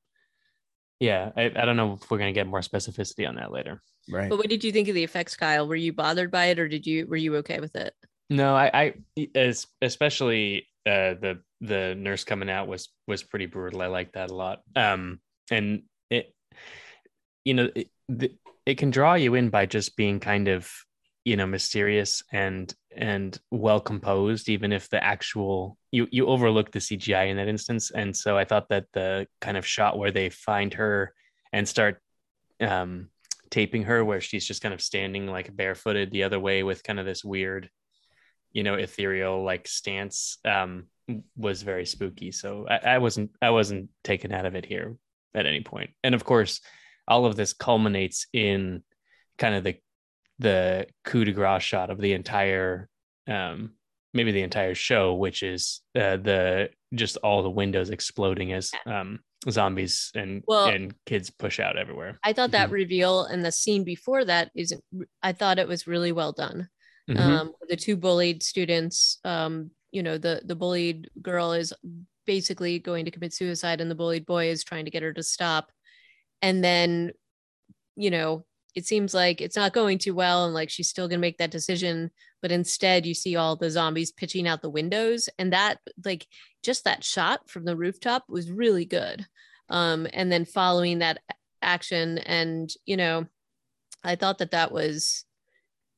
yeah, 1.01 1.31
I, 1.37 1.45
I 1.45 1.65
don't 1.65 1.77
know 1.77 1.99
if 2.01 2.11
we're 2.11 2.19
gonna 2.19 2.33
get 2.33 2.47
more 2.47 2.61
specificity 2.61 3.29
on 3.29 3.37
that 3.37 3.53
later. 3.53 3.83
Right. 4.09 4.31
But 4.31 4.39
what 4.39 4.49
did 4.49 4.65
you 4.65 4.73
think 4.73 4.89
of 4.89 4.95
the 4.95 5.05
effects, 5.05 5.37
Kyle? 5.37 5.69
Were 5.69 5.77
you 5.77 5.93
bothered 5.93 6.31
by 6.31 6.47
it, 6.47 6.59
or 6.59 6.69
did 6.69 6.87
you 6.87 7.07
were 7.07 7.17
you 7.17 7.37
okay 7.37 7.61
with 7.61 7.77
it? 7.77 7.95
No, 8.31 8.57
I, 8.57 8.71
I 8.73 8.95
as 9.35 9.67
especially 9.83 10.67
uh, 10.87 11.15
the 11.21 11.41
the 11.61 11.95
nurse 11.97 12.25
coming 12.25 12.51
out 12.51 12.69
was 12.69 12.89
was 13.07 13.23
pretty 13.23 13.47
brutal. 13.47 13.83
I 13.83 13.87
like 13.87 14.13
that 14.13 14.31
a 14.31 14.35
lot. 14.35 14.63
Um, 14.75 15.21
and 15.51 15.83
it, 16.11 16.35
you 17.45 17.55
know, 17.55 17.71
it, 17.75 18.39
it 18.65 18.79
can 18.79 18.91
draw 18.91 19.15
you 19.15 19.35
in 19.35 19.51
by 19.51 19.67
just 19.67 19.97
being 19.97 20.19
kind 20.19 20.49
of 20.49 20.71
you 21.27 21.37
know 21.37 21.47
mysterious 21.47 22.23
and 22.33 22.73
and 22.97 23.41
well 23.51 23.81
composed 23.81 24.49
even 24.49 24.73
if 24.73 24.89
the 24.89 25.03
actual 25.03 25.77
you 25.91 26.07
you 26.13 26.27
overlook 26.29 26.71
the 26.71 26.79
cgi 26.79 27.29
in 27.29 27.37
that 27.37 27.49
instance. 27.49 27.91
And 27.91 28.17
so 28.17 28.39
i 28.39 28.45
thought 28.45 28.69
that 28.69 28.87
the 28.93 29.27
kind 29.41 29.57
of 29.57 29.67
shot 29.67 29.99
where 29.99 30.13
they 30.13 30.31
find 30.31 30.73
her 30.75 31.13
and 31.53 31.69
start 31.69 32.01
um 32.61 33.09
taping 33.51 33.83
her 33.83 34.05
where 34.05 34.21
she's 34.21 34.47
just 34.47 34.63
kind 34.63 34.73
of 34.73 34.81
standing 34.81 35.27
like 35.27 35.55
barefooted 35.55 36.13
the 36.13 36.23
other 36.23 36.39
way 36.39 36.63
with 36.63 36.85
kind 36.85 37.01
of 37.01 37.07
this 37.07 37.25
weird 37.25 37.71
you 38.53 38.63
know 38.63 38.75
ethereal 38.75 39.43
like 39.43 39.67
stance 39.67 40.39
um 40.45 40.87
was 41.37 41.63
very 41.63 41.87
spooky. 41.87 42.33
So 42.33 42.67
I, 42.69 42.95
I 42.95 42.99
wasn't 42.99 43.31
i 43.43 43.51
wasn't 43.51 43.91
taken 44.05 44.33
out 44.33 44.47
of 44.47 44.55
it 44.55 44.65
here 44.65 44.97
at 45.35 45.47
any 45.47 45.63
point. 45.63 45.91
And 46.05 46.15
of 46.15 46.23
course 46.25 46.61
all 47.09 47.27
of 47.27 47.35
this 47.35 47.53
culminates 47.53 48.27
in 48.33 48.85
kind 49.39 49.57
of 49.57 49.65
the 49.65 49.77
the 50.39 50.87
coup 51.05 51.25
de 51.25 51.33
grace 51.33 51.63
shot 51.63 51.91
of 51.91 51.99
the 52.01 52.13
entire 52.13 52.89
um 53.29 53.73
maybe 54.15 54.33
the 54.33 54.43
entire 54.43 54.75
show 54.75 55.15
which 55.15 55.43
is 55.43 55.81
uh, 55.95 56.17
the 56.17 56.71
just 56.95 57.17
all 57.19 57.43
the 57.43 57.51
windows 57.51 57.91
exploding 57.91 58.53
as 58.53 58.71
um 58.87 59.19
zombies 59.51 60.11
and 60.15 60.43
Well- 60.47 60.69
and 60.69 60.95
kids 61.07 61.31
push 61.31 61.61
out 61.61 61.77
everywhere 61.79 62.19
I 62.25 62.33
thought 62.33 62.51
that 62.53 62.69
Mhm. 62.69 62.73
reveal 62.73 63.25
and 63.25 63.45
the 63.45 63.53
scene 63.53 63.85
before 63.85 64.25
that 64.25 64.51
is 64.55 64.75
I 65.23 65.33
thought 65.33 65.59
it 65.59 65.69
was 65.69 65.87
really 65.87 66.13
well 66.13 66.33
done. 66.33 66.69
Mhm. 67.09 67.19
Um, 67.21 67.53
the 67.69 67.77
two 67.77 67.97
bullied 67.97 68.43
students, 68.43 69.19
um, 69.25 69.71
you 69.93 70.03
know, 70.03 70.19
the 70.19 70.43
the 70.45 70.57
bullied 70.57 71.09
girl 71.23 71.53
is 71.53 71.73
basically 72.27 72.81
going 72.81 73.05
to 73.05 73.11
commit 73.13 73.33
suicide, 73.33 73.81
and 73.81 73.89
the 73.89 73.95
bullied 73.95 74.27
boy 74.27 74.49
is 74.51 74.65
trying 74.65 74.85
to 74.87 74.91
get 74.91 75.05
her 75.05 75.13
to 75.13 75.23
stop. 75.23 75.71
And 76.43 76.65
then, 76.65 77.13
you 77.95 78.11
know, 78.11 78.45
it 78.77 78.87
seems 78.87 79.15
like 79.15 79.41
it's 79.41 79.57
not 79.57 79.73
going 79.73 79.99
too 79.99 80.15
well, 80.15 80.45
and 80.45 80.55
like 80.55 80.71
she's 80.71 80.89
still 80.89 81.09
gonna 81.09 81.19
make 81.19 81.39
that 81.39 81.51
decision. 81.51 82.11
But 82.43 82.53
instead, 82.53 83.07
you 83.07 83.15
see 83.15 83.35
all 83.35 83.57
the 83.57 83.71
zombies 83.71 84.13
pitching 84.13 84.47
out 84.47 84.63
the 84.63 84.71
windows, 84.71 85.29
and 85.39 85.53
that 85.53 85.79
like 86.05 86.27
just 86.63 86.85
that 86.85 87.03
shot 87.03 87.49
from 87.49 87.65
the 87.65 87.77
rooftop 87.77 88.25
was 88.29 88.51
really 88.51 88.85
good. 88.85 89.27
Um, 89.69 90.07
and 90.13 90.31
then 90.31 90.45
following 90.45 91.01
that 91.01 91.19
action, 91.63 92.19
and 92.19 92.71
you 92.85 92.97
know, 92.97 93.27
I 94.05 94.15
thought 94.15 94.39
that 94.39 94.53
that 94.53 94.71
was 94.71 95.25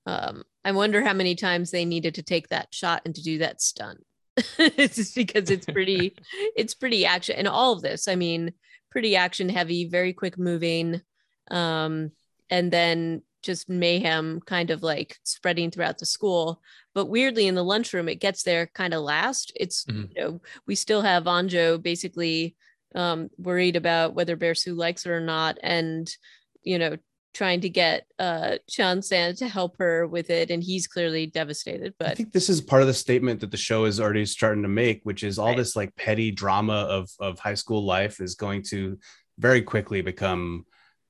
um, 0.06 0.44
I 0.64 0.72
wonder 0.72 1.02
how 1.02 1.12
many 1.12 1.34
times 1.34 1.70
they 1.70 1.84
needed 1.84 2.14
to 2.14 2.22
take 2.22 2.48
that 2.48 2.72
shot 2.72 3.02
and 3.04 3.14
to 3.14 3.22
do 3.22 3.38
that 3.38 3.60
stunt. 3.60 4.04
it's 4.58 4.96
just 4.96 5.16
because 5.16 5.50
it's 5.50 5.66
pretty, 5.66 6.14
it's 6.56 6.74
pretty 6.74 7.04
action, 7.04 7.36
and 7.36 7.48
all 7.48 7.72
of 7.72 7.82
this. 7.82 8.06
I 8.06 8.14
mean, 8.14 8.52
pretty 8.90 9.16
action 9.16 9.48
heavy, 9.48 9.88
very 9.88 10.12
quick 10.12 10.38
moving, 10.38 11.02
um, 11.50 12.12
and 12.50 12.72
then 12.72 13.22
just 13.42 13.68
mayhem, 13.68 14.40
kind 14.46 14.70
of 14.70 14.82
like 14.82 15.16
spreading 15.22 15.70
throughout 15.70 15.98
the 15.98 16.06
school. 16.06 16.60
But 16.94 17.06
weirdly, 17.06 17.46
in 17.46 17.54
the 17.54 17.62
lunchroom, 17.64 18.08
it 18.08 18.16
gets 18.20 18.42
there 18.42 18.66
kind 18.74 18.92
of 18.94 19.02
last. 19.02 19.52
It's 19.54 19.84
Mhm. 19.84 20.08
you 20.16 20.22
know 20.22 20.40
we 20.66 20.74
still 20.74 21.02
have 21.02 21.24
Anjo 21.24 21.80
basically 21.82 22.56
um, 22.94 23.28
worried 23.38 23.76
about 23.76 24.14
whether 24.14 24.36
Bearsu 24.36 24.74
likes 24.76 25.04
her 25.04 25.16
or 25.18 25.20
not, 25.20 25.58
and 25.62 26.10
you 26.62 26.78
know 26.78 26.96
trying 27.34 27.60
to 27.60 27.68
get 27.68 28.06
uh 28.18 28.56
Chongsan 28.68 29.36
to 29.38 29.46
help 29.46 29.76
her 29.78 30.06
with 30.06 30.30
it, 30.30 30.50
and 30.50 30.64
he's 30.64 30.88
clearly 30.88 31.26
devastated. 31.26 31.94
But 31.98 32.08
I 32.08 32.14
think 32.14 32.32
this 32.32 32.48
is 32.48 32.60
part 32.60 32.82
of 32.82 32.88
the 32.88 32.94
statement 32.94 33.40
that 33.40 33.50
the 33.52 33.56
show 33.56 33.84
is 33.84 34.00
already 34.00 34.24
starting 34.26 34.62
to 34.62 34.68
make, 34.68 35.02
which 35.04 35.22
is 35.22 35.38
all 35.38 35.48
Right. 35.48 35.58
this 35.58 35.76
like 35.76 35.94
petty 35.94 36.30
drama 36.32 36.72
of 36.90 37.10
of 37.20 37.38
high 37.38 37.54
school 37.54 37.84
life 37.84 38.20
is 38.20 38.34
going 38.34 38.62
to 38.70 38.98
very 39.38 39.62
quickly 39.62 40.00
become 40.00 40.64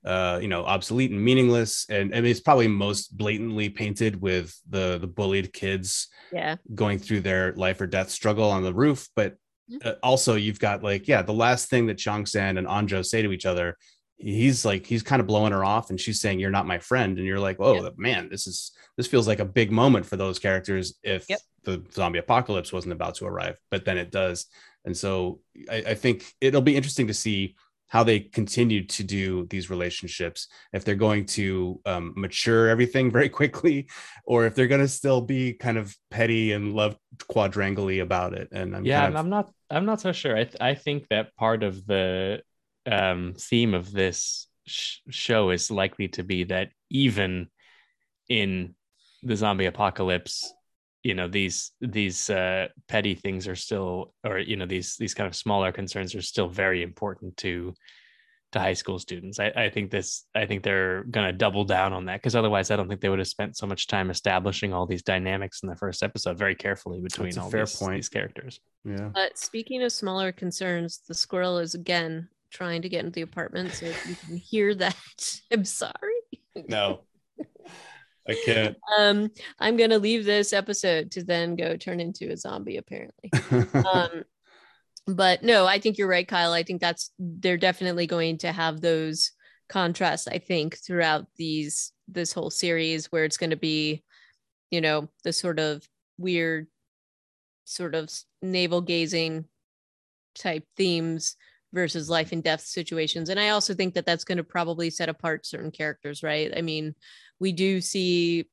uh 0.04 0.38
you 0.40 0.48
know 0.48 0.64
obsolete 0.64 1.10
and 1.10 1.22
meaningless 1.24 1.86
and 1.90 2.14
I 2.14 2.20
mean 2.20 2.30
it's 2.30 2.40
probably 2.40 2.68
most 2.68 3.16
blatantly 3.16 3.68
painted 3.68 4.20
with 4.20 4.56
the 4.68 4.98
the 4.98 5.06
bullied 5.08 5.52
kids 5.52 6.08
yeah, 6.32 6.56
going 6.74 6.98
through 6.98 7.20
their 7.22 7.52
life 7.54 7.80
or 7.80 7.86
death 7.86 8.10
struggle 8.10 8.50
on 8.50 8.62
the 8.62 8.74
roof 8.74 9.08
but 9.16 9.36
Mhm. 9.70 9.84
uh, 9.84 9.94
also 10.02 10.34
you've 10.34 10.58
got 10.60 10.82
like 10.82 11.06
yeah 11.08 11.20
the 11.20 11.34
last 11.34 11.68
thing 11.68 11.86
that 11.88 11.98
Chongsan 11.98 12.56
and 12.58 12.66
Anjo 12.66 13.04
say 13.04 13.20
to 13.20 13.32
each 13.32 13.44
other 13.44 13.76
he's 14.16 14.64
like 14.64 14.86
he's 14.86 15.02
kind 15.02 15.20
of 15.20 15.26
blowing 15.26 15.52
her 15.52 15.62
off 15.64 15.90
and 15.90 16.00
she's 16.00 16.20
saying 16.20 16.40
you're 16.40 16.50
not 16.50 16.66
my 16.66 16.78
friend 16.78 17.18
and 17.18 17.26
you're 17.26 17.38
like 17.38 17.56
oh 17.60 17.82
Yep. 17.84 17.94
man 17.98 18.28
this 18.30 18.46
is 18.46 18.72
this 18.96 19.06
feels 19.06 19.28
like 19.28 19.40
a 19.40 19.44
big 19.44 19.70
moment 19.70 20.06
for 20.06 20.16
those 20.16 20.38
characters 20.38 20.94
if 21.02 21.26
Yep. 21.28 21.40
the 21.64 21.82
zombie 21.92 22.18
apocalypse 22.18 22.72
wasn't 22.72 22.92
about 22.94 23.16
to 23.16 23.26
arrive 23.26 23.58
but 23.70 23.84
then 23.84 23.98
it 23.98 24.10
does 24.10 24.46
and 24.86 24.96
so 24.96 25.40
I, 25.70 25.76
I 25.88 25.94
think 25.94 26.24
it'll 26.40 26.62
be 26.62 26.74
interesting 26.76 27.08
to 27.08 27.14
see 27.14 27.54
how 27.88 28.04
they 28.04 28.20
continue 28.20 28.84
to 28.86 29.02
do 29.02 29.46
these 29.46 29.70
relationships 29.70 30.48
if 30.72 30.84
they're 30.84 30.94
going 30.94 31.24
to 31.24 31.80
um, 31.86 32.12
mature 32.16 32.68
everything 32.68 33.10
very 33.18 33.28
quickly 33.28 33.88
or 34.24 34.46
if 34.46 34.54
they're 34.54 34.68
going 34.68 34.80
to 34.80 34.88
still 34.88 35.20
be 35.20 35.54
kind 35.54 35.76
of 35.76 35.94
petty 36.10 36.52
and 36.52 36.74
love 36.74 36.96
quadrangly 37.26 37.98
about 37.98 38.34
it. 38.34 38.48
And 38.52 38.76
i'm 38.76 38.84
yeah 38.84 39.02
kind 39.02 39.14
of, 39.14 39.20
i'm 39.20 39.30
not 39.30 39.50
i'm 39.70 39.86
not 39.86 40.00
so 40.00 40.12
sure. 40.12 40.36
I, 40.36 40.44
th- 40.44 40.60
I 40.60 40.74
think 40.74 41.08
that 41.08 41.34
part 41.36 41.62
of 41.62 41.86
the 41.86 42.42
um 42.86 43.34
theme 43.38 43.74
of 43.74 43.90
this 43.90 44.46
sh- 44.66 44.98
show 45.10 45.50
is 45.50 45.70
likely 45.70 46.08
to 46.08 46.22
be 46.22 46.44
that 46.44 46.70
even 46.90 47.48
in 48.28 48.74
the 49.22 49.36
zombie 49.36 49.66
apocalypse 49.66 50.52
you 51.02 51.14
know 51.14 51.28
these 51.28 51.72
these 51.80 52.28
uh 52.30 52.68
petty 52.88 53.14
things 53.14 53.46
are 53.46 53.56
still 53.56 54.12
or 54.24 54.38
you 54.38 54.56
know 54.56 54.66
these 54.66 54.96
these 54.96 55.14
kind 55.14 55.26
of 55.26 55.36
smaller 55.36 55.72
concerns 55.72 56.14
are 56.14 56.22
still 56.22 56.48
very 56.48 56.82
important 56.82 57.36
to 57.36 57.72
to 58.50 58.58
high 58.58 58.72
school 58.72 58.98
students 58.98 59.38
i, 59.38 59.52
I 59.54 59.70
think 59.70 59.90
this 59.90 60.24
i 60.34 60.46
think 60.46 60.62
they're 60.62 61.04
going 61.04 61.26
to 61.26 61.32
double 61.32 61.64
down 61.64 61.92
on 61.92 62.06
that 62.06 62.16
because 62.16 62.34
otherwise 62.34 62.70
i 62.70 62.76
don't 62.76 62.88
think 62.88 63.00
they 63.00 63.10
would 63.10 63.18
have 63.18 63.28
spent 63.28 63.56
so 63.56 63.66
much 63.66 63.86
time 63.86 64.10
establishing 64.10 64.72
all 64.72 64.86
these 64.86 65.02
dynamics 65.02 65.62
in 65.62 65.68
the 65.68 65.76
first 65.76 66.02
episode 66.02 66.38
very 66.38 66.54
carefully 66.54 67.00
between 67.00 67.36
all 67.38 67.50
fair 67.50 67.66
these, 67.66 67.76
point. 67.76 67.94
these 67.94 68.08
characters 68.08 68.60
yeah 68.84 69.10
but 69.14 69.36
speaking 69.38 69.82
of 69.82 69.92
smaller 69.92 70.32
concerns, 70.32 71.02
the 71.06 71.14
squirrel 71.14 71.58
is 71.58 71.74
again 71.74 72.28
trying 72.50 72.82
to 72.82 72.88
get 72.88 73.04
into 73.04 73.14
the 73.14 73.22
apartment, 73.22 73.72
so 73.72 73.86
if 73.86 74.06
you 74.08 74.14
can 74.14 74.36
hear 74.36 74.74
that. 74.74 74.96
I'm 75.52 75.64
sorry. 75.64 75.92
no 76.68 77.00
i 78.28 78.36
can't 78.44 78.76
Um, 78.98 79.30
I'm 79.58 79.76
gonna 79.76 79.98
leave 79.98 80.24
this 80.24 80.52
episode 80.52 81.10
to 81.12 81.24
then 81.24 81.56
go 81.56 81.76
turn 81.76 82.00
into 82.00 82.30
a 82.30 82.36
zombie, 82.36 82.76
apparently. 82.76 83.30
um 83.74 84.24
but 85.06 85.42
no 85.42 85.66
i 85.66 85.78
think 85.78 85.96
you're 85.96 86.06
right 86.08 86.28
kyle 86.28 86.52
i 86.52 86.62
think 86.62 86.80
that's 86.82 87.12
they're 87.18 87.56
definitely 87.56 88.06
going 88.06 88.36
to 88.38 88.52
have 88.52 88.80
those 88.80 89.32
contrasts 89.68 90.28
i 90.28 90.38
think 90.38 90.76
throughout 90.76 91.26
these 91.36 91.92
this 92.08 92.32
whole 92.32 92.50
series 92.50 93.06
where 93.06 93.24
it's 93.24 93.38
going 93.38 93.50
to 93.50 93.56
be 93.56 94.02
you 94.70 94.80
know 94.82 95.08
the 95.24 95.32
sort 95.32 95.58
of 95.58 95.86
weird 96.18 96.66
sort 97.64 97.94
of 97.94 98.10
navel 98.42 98.80
gazing 98.82 99.44
type 100.34 100.64
themes 100.76 101.36
versus 101.72 102.08
life 102.08 102.32
and 102.32 102.42
death 102.42 102.60
situations 102.60 103.28
and 103.28 103.38
i 103.38 103.50
also 103.50 103.74
think 103.74 103.94
that 103.94 104.06
that's 104.06 104.24
going 104.24 104.38
to 104.38 104.44
probably 104.44 104.90
set 104.90 105.08
apart 105.08 105.44
certain 105.46 105.70
characters 105.70 106.22
right 106.22 106.52
i 106.56 106.62
mean 106.62 106.94
we 107.40 107.52
do 107.52 107.80
see 107.80 108.48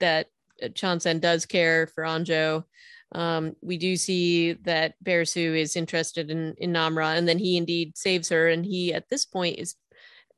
that 0.00 0.28
uh, 0.62 0.68
Chongsan 0.68 1.20
does 1.20 1.46
care 1.46 1.86
for 1.88 2.04
Anjo 2.04 2.64
um, 3.12 3.56
we 3.62 3.78
do 3.78 3.96
see 3.96 4.52
that 4.64 4.94
Bearsu 5.02 5.58
is 5.58 5.76
interested 5.76 6.30
in, 6.30 6.54
in 6.58 6.72
Namra, 6.72 7.16
and 7.16 7.26
then 7.26 7.38
he 7.38 7.56
indeed 7.56 7.96
saves 7.96 8.28
her. 8.28 8.48
And 8.48 8.64
he, 8.66 8.92
at 8.92 9.08
this 9.08 9.24
point, 9.24 9.58
is 9.58 9.76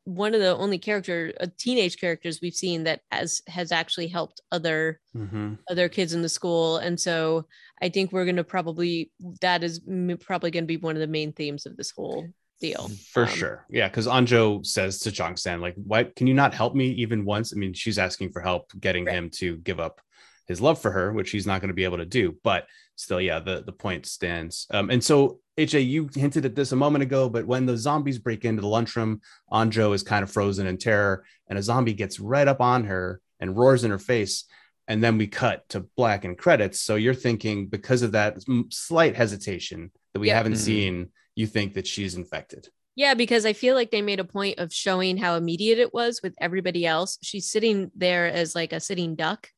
one 0.04 0.34
of 0.34 0.40
the 0.40 0.56
only 0.56 0.78
character, 0.78 1.32
uh, 1.40 1.46
teenage 1.58 1.98
characters 1.98 2.40
we've 2.40 2.54
seen 2.54 2.84
that 2.84 3.00
has 3.10 3.42
has 3.48 3.70
actually 3.72 4.08
helped 4.08 4.40
other 4.50 5.00
Mhm. 5.16 5.58
other 5.68 5.88
kids 5.88 6.12
in 6.12 6.22
the 6.22 6.28
school. 6.28 6.78
And 6.78 6.98
so 6.98 7.46
I 7.82 7.88
think 7.88 8.12
we're 8.12 8.24
going 8.24 8.36
to 8.36 8.44
probably 8.44 9.10
that 9.40 9.62
is 9.64 9.80
probably 10.20 10.50
going 10.50 10.64
to 10.64 10.68
be 10.68 10.76
one 10.76 10.96
of 10.96 11.00
the 11.00 11.06
main 11.06 11.32
themes 11.32 11.66
of 11.66 11.76
this 11.76 11.90
whole 11.90 12.26
deal. 12.60 12.90
For 13.12 13.22
Um, 13.22 13.28
sure. 13.30 13.66
Yeah. 13.70 13.88
Cause 13.88 14.06
Anjo 14.06 14.64
says 14.66 14.98
to 15.00 15.10
Chongsan, 15.10 15.60
like, 15.60 15.74
why 15.76 16.04
can 16.04 16.26
you 16.26 16.34
not 16.34 16.52
help 16.54 16.74
me 16.74 16.88
even 16.90 17.24
once? 17.24 17.54
I 17.54 17.56
mean, 17.56 17.72
she's 17.72 17.98
asking 17.98 18.32
for 18.32 18.40
help 18.42 18.70
getting 18.78 19.06
Right. 19.06 19.14
him 19.14 19.30
to 19.36 19.56
give 19.58 19.80
up 19.80 20.00
his 20.46 20.60
love 20.60 20.80
for 20.80 20.90
her, 20.90 21.12
which 21.12 21.30
he's 21.30 21.46
not 21.46 21.60
going 21.60 21.68
to 21.68 21.74
be 21.74 21.84
able 21.84 21.98
to 21.98 22.04
do. 22.04 22.36
But 22.44 22.66
still, 22.96 23.20
yeah, 23.20 23.38
the, 23.38 23.62
the 23.64 23.72
point 23.72 24.04
stands. 24.04 24.66
Um, 24.70 24.90
and 24.90 25.02
so 25.02 25.38
HA, 25.56 25.80
you 25.80 26.10
hinted 26.14 26.44
at 26.44 26.54
this 26.54 26.72
a 26.72 26.76
moment 26.76 27.02
ago, 27.02 27.28
but 27.30 27.46
when 27.46 27.64
the 27.66 27.76
zombies 27.78 28.18
break 28.18 28.44
into 28.44 28.60
the 28.60 28.68
lunchroom, 28.68 29.20
Anjo 29.50 29.94
is 29.94 30.02
kind 30.02 30.22
of 30.22 30.30
frozen 30.30 30.66
in 30.66 30.76
terror, 30.76 31.24
and 31.48 31.58
a 31.58 31.62
zombie 31.62 31.94
gets 31.94 32.18
right 32.20 32.48
up 32.48 32.60
on 32.60 32.84
her 32.84 33.20
and 33.38 33.56
roars 33.56 33.84
in 33.84 33.90
her 33.90 33.98
face. 33.98 34.44
And 34.90 35.04
then 35.04 35.18
we 35.18 35.28
cut 35.28 35.68
to 35.68 35.86
black 35.96 36.24
and 36.24 36.36
credits. 36.36 36.80
So 36.80 36.96
you're 36.96 37.14
thinking 37.14 37.68
because 37.68 38.02
of 38.02 38.10
that 38.10 38.38
slight 38.70 39.14
hesitation 39.14 39.92
that 40.12 40.18
we 40.18 40.26
Yeah. 40.26 40.36
haven't 40.38 40.54
Mhm. 40.54 40.64
seen, 40.64 41.12
you 41.36 41.46
think 41.46 41.74
that 41.74 41.86
she's 41.86 42.16
infected. 42.16 42.68
Yeah, 42.96 43.14
because 43.14 43.46
I 43.46 43.52
feel 43.52 43.76
like 43.76 43.92
they 43.92 44.02
made 44.02 44.18
a 44.18 44.24
point 44.24 44.58
of 44.58 44.74
showing 44.74 45.16
how 45.16 45.36
immediate 45.36 45.78
it 45.78 45.94
was 45.94 46.20
with 46.24 46.34
everybody 46.40 46.84
else. 46.84 47.18
She's 47.22 47.48
sitting 47.48 47.92
there 47.94 48.26
as 48.26 48.56
like 48.56 48.72
a 48.72 48.80
sitting 48.80 49.14
duck, 49.14 49.48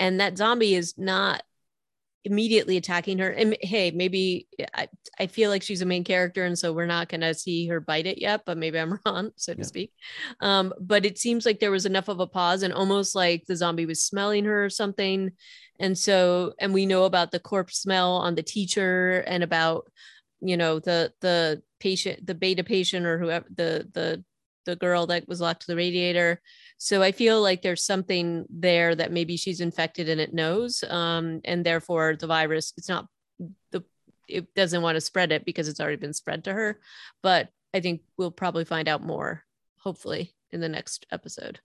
and 0.00 0.18
that 0.18 0.36
zombie 0.36 0.74
is 0.74 0.98
not 0.98 1.44
immediately 2.24 2.76
attacking 2.76 3.18
her. 3.18 3.30
And 3.30 3.56
hey, 3.60 3.90
maybe 3.90 4.46
I, 4.74 4.88
I 5.18 5.26
feel 5.26 5.50
like 5.50 5.62
she's 5.62 5.82
a 5.82 5.86
main 5.86 6.04
character, 6.04 6.44
and 6.44 6.58
so 6.58 6.72
we're 6.72 6.86
not 6.86 7.08
gonna 7.08 7.34
see 7.34 7.66
her 7.68 7.80
bite 7.80 8.06
it 8.06 8.18
yet, 8.18 8.42
but 8.46 8.58
maybe 8.58 8.78
I'm 8.78 8.98
wrong, 9.06 9.30
so 9.36 9.54
to 9.54 9.60
Yeah. 9.60 9.64
speak. 9.64 9.92
Um, 10.40 10.72
but 10.80 11.04
it 11.04 11.18
seems 11.18 11.44
like 11.46 11.60
there 11.60 11.70
was 11.70 11.86
enough 11.86 12.08
of 12.08 12.20
a 12.20 12.26
pause 12.26 12.62
and 12.62 12.72
almost 12.72 13.14
like 13.14 13.44
the 13.46 13.56
zombie 13.56 13.86
was 13.86 14.02
smelling 14.02 14.44
her 14.44 14.64
or 14.64 14.70
something. 14.70 15.32
And 15.80 15.96
so, 15.98 16.54
and 16.60 16.72
we 16.72 16.86
know 16.86 17.04
about 17.04 17.30
the 17.32 17.40
corpse 17.40 17.78
smell 17.78 18.12
on 18.16 18.34
the 18.34 18.42
teacher 18.42 19.24
and 19.26 19.42
about, 19.42 19.90
you 20.40 20.56
know, 20.56 20.78
the 20.78 21.12
the 21.20 21.62
patient, 21.80 22.26
the 22.26 22.34
beta 22.34 22.64
patient 22.64 23.06
or 23.06 23.18
whoever 23.18 23.46
the 23.54 23.88
the 23.92 24.24
the 24.64 24.76
girl 24.76 25.06
that 25.06 25.28
was 25.28 25.40
locked 25.40 25.62
to 25.62 25.66
the 25.68 25.76
radiator. 25.76 26.40
So 26.78 27.02
I 27.02 27.12
feel 27.12 27.40
like 27.40 27.62
there's 27.62 27.84
something 27.84 28.44
there 28.50 28.94
that 28.94 29.12
maybe 29.12 29.36
she's 29.36 29.60
infected 29.60 30.08
and 30.08 30.20
it 30.20 30.34
knows. 30.34 30.82
Um, 30.88 31.40
and 31.44 31.64
therefore 31.64 32.16
the 32.18 32.26
virus, 32.26 32.72
it's 32.76 32.88
not 32.88 33.06
the 33.70 33.84
it 34.28 34.54
doesn't 34.54 34.82
want 34.82 34.96
to 34.96 35.00
spread 35.00 35.32
it 35.32 35.44
because 35.44 35.68
it's 35.68 35.80
already 35.80 35.96
been 35.96 36.14
spread 36.14 36.44
to 36.44 36.52
her. 36.52 36.80
But 37.22 37.48
I 37.74 37.80
think 37.80 38.02
we'll 38.16 38.30
probably 38.30 38.64
find 38.64 38.88
out 38.88 39.02
more, 39.02 39.44
hopefully, 39.78 40.34
in 40.50 40.60
the 40.60 40.68
next 40.68 41.06
episode. 41.10 41.60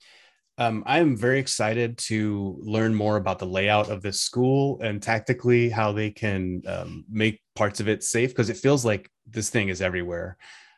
Um, 0.60 0.84
I 0.88 1.00
am 1.00 1.16
very 1.16 1.40
excited 1.40 1.98
to 2.00 2.58
learn 2.62 2.96
more 2.96 3.18
about 3.18 3.38
the 3.38 3.46
layout 3.46 3.92
of 3.92 4.02
this 4.02 4.22
school 4.22 4.82
and 4.82 5.02
tactically 5.02 5.70
how 5.70 5.92
they 5.92 6.10
can 6.10 6.64
um, 6.66 7.06
make 7.10 7.42
parts 7.56 7.80
of 7.80 7.88
it 7.88 8.04
safe 8.04 8.30
because 8.30 8.50
it 8.50 8.58
feels 8.58 8.84
like 8.84 9.10
this 9.28 9.52
thing 9.52 9.70
is 9.70 9.82
everywhere. 9.82 10.38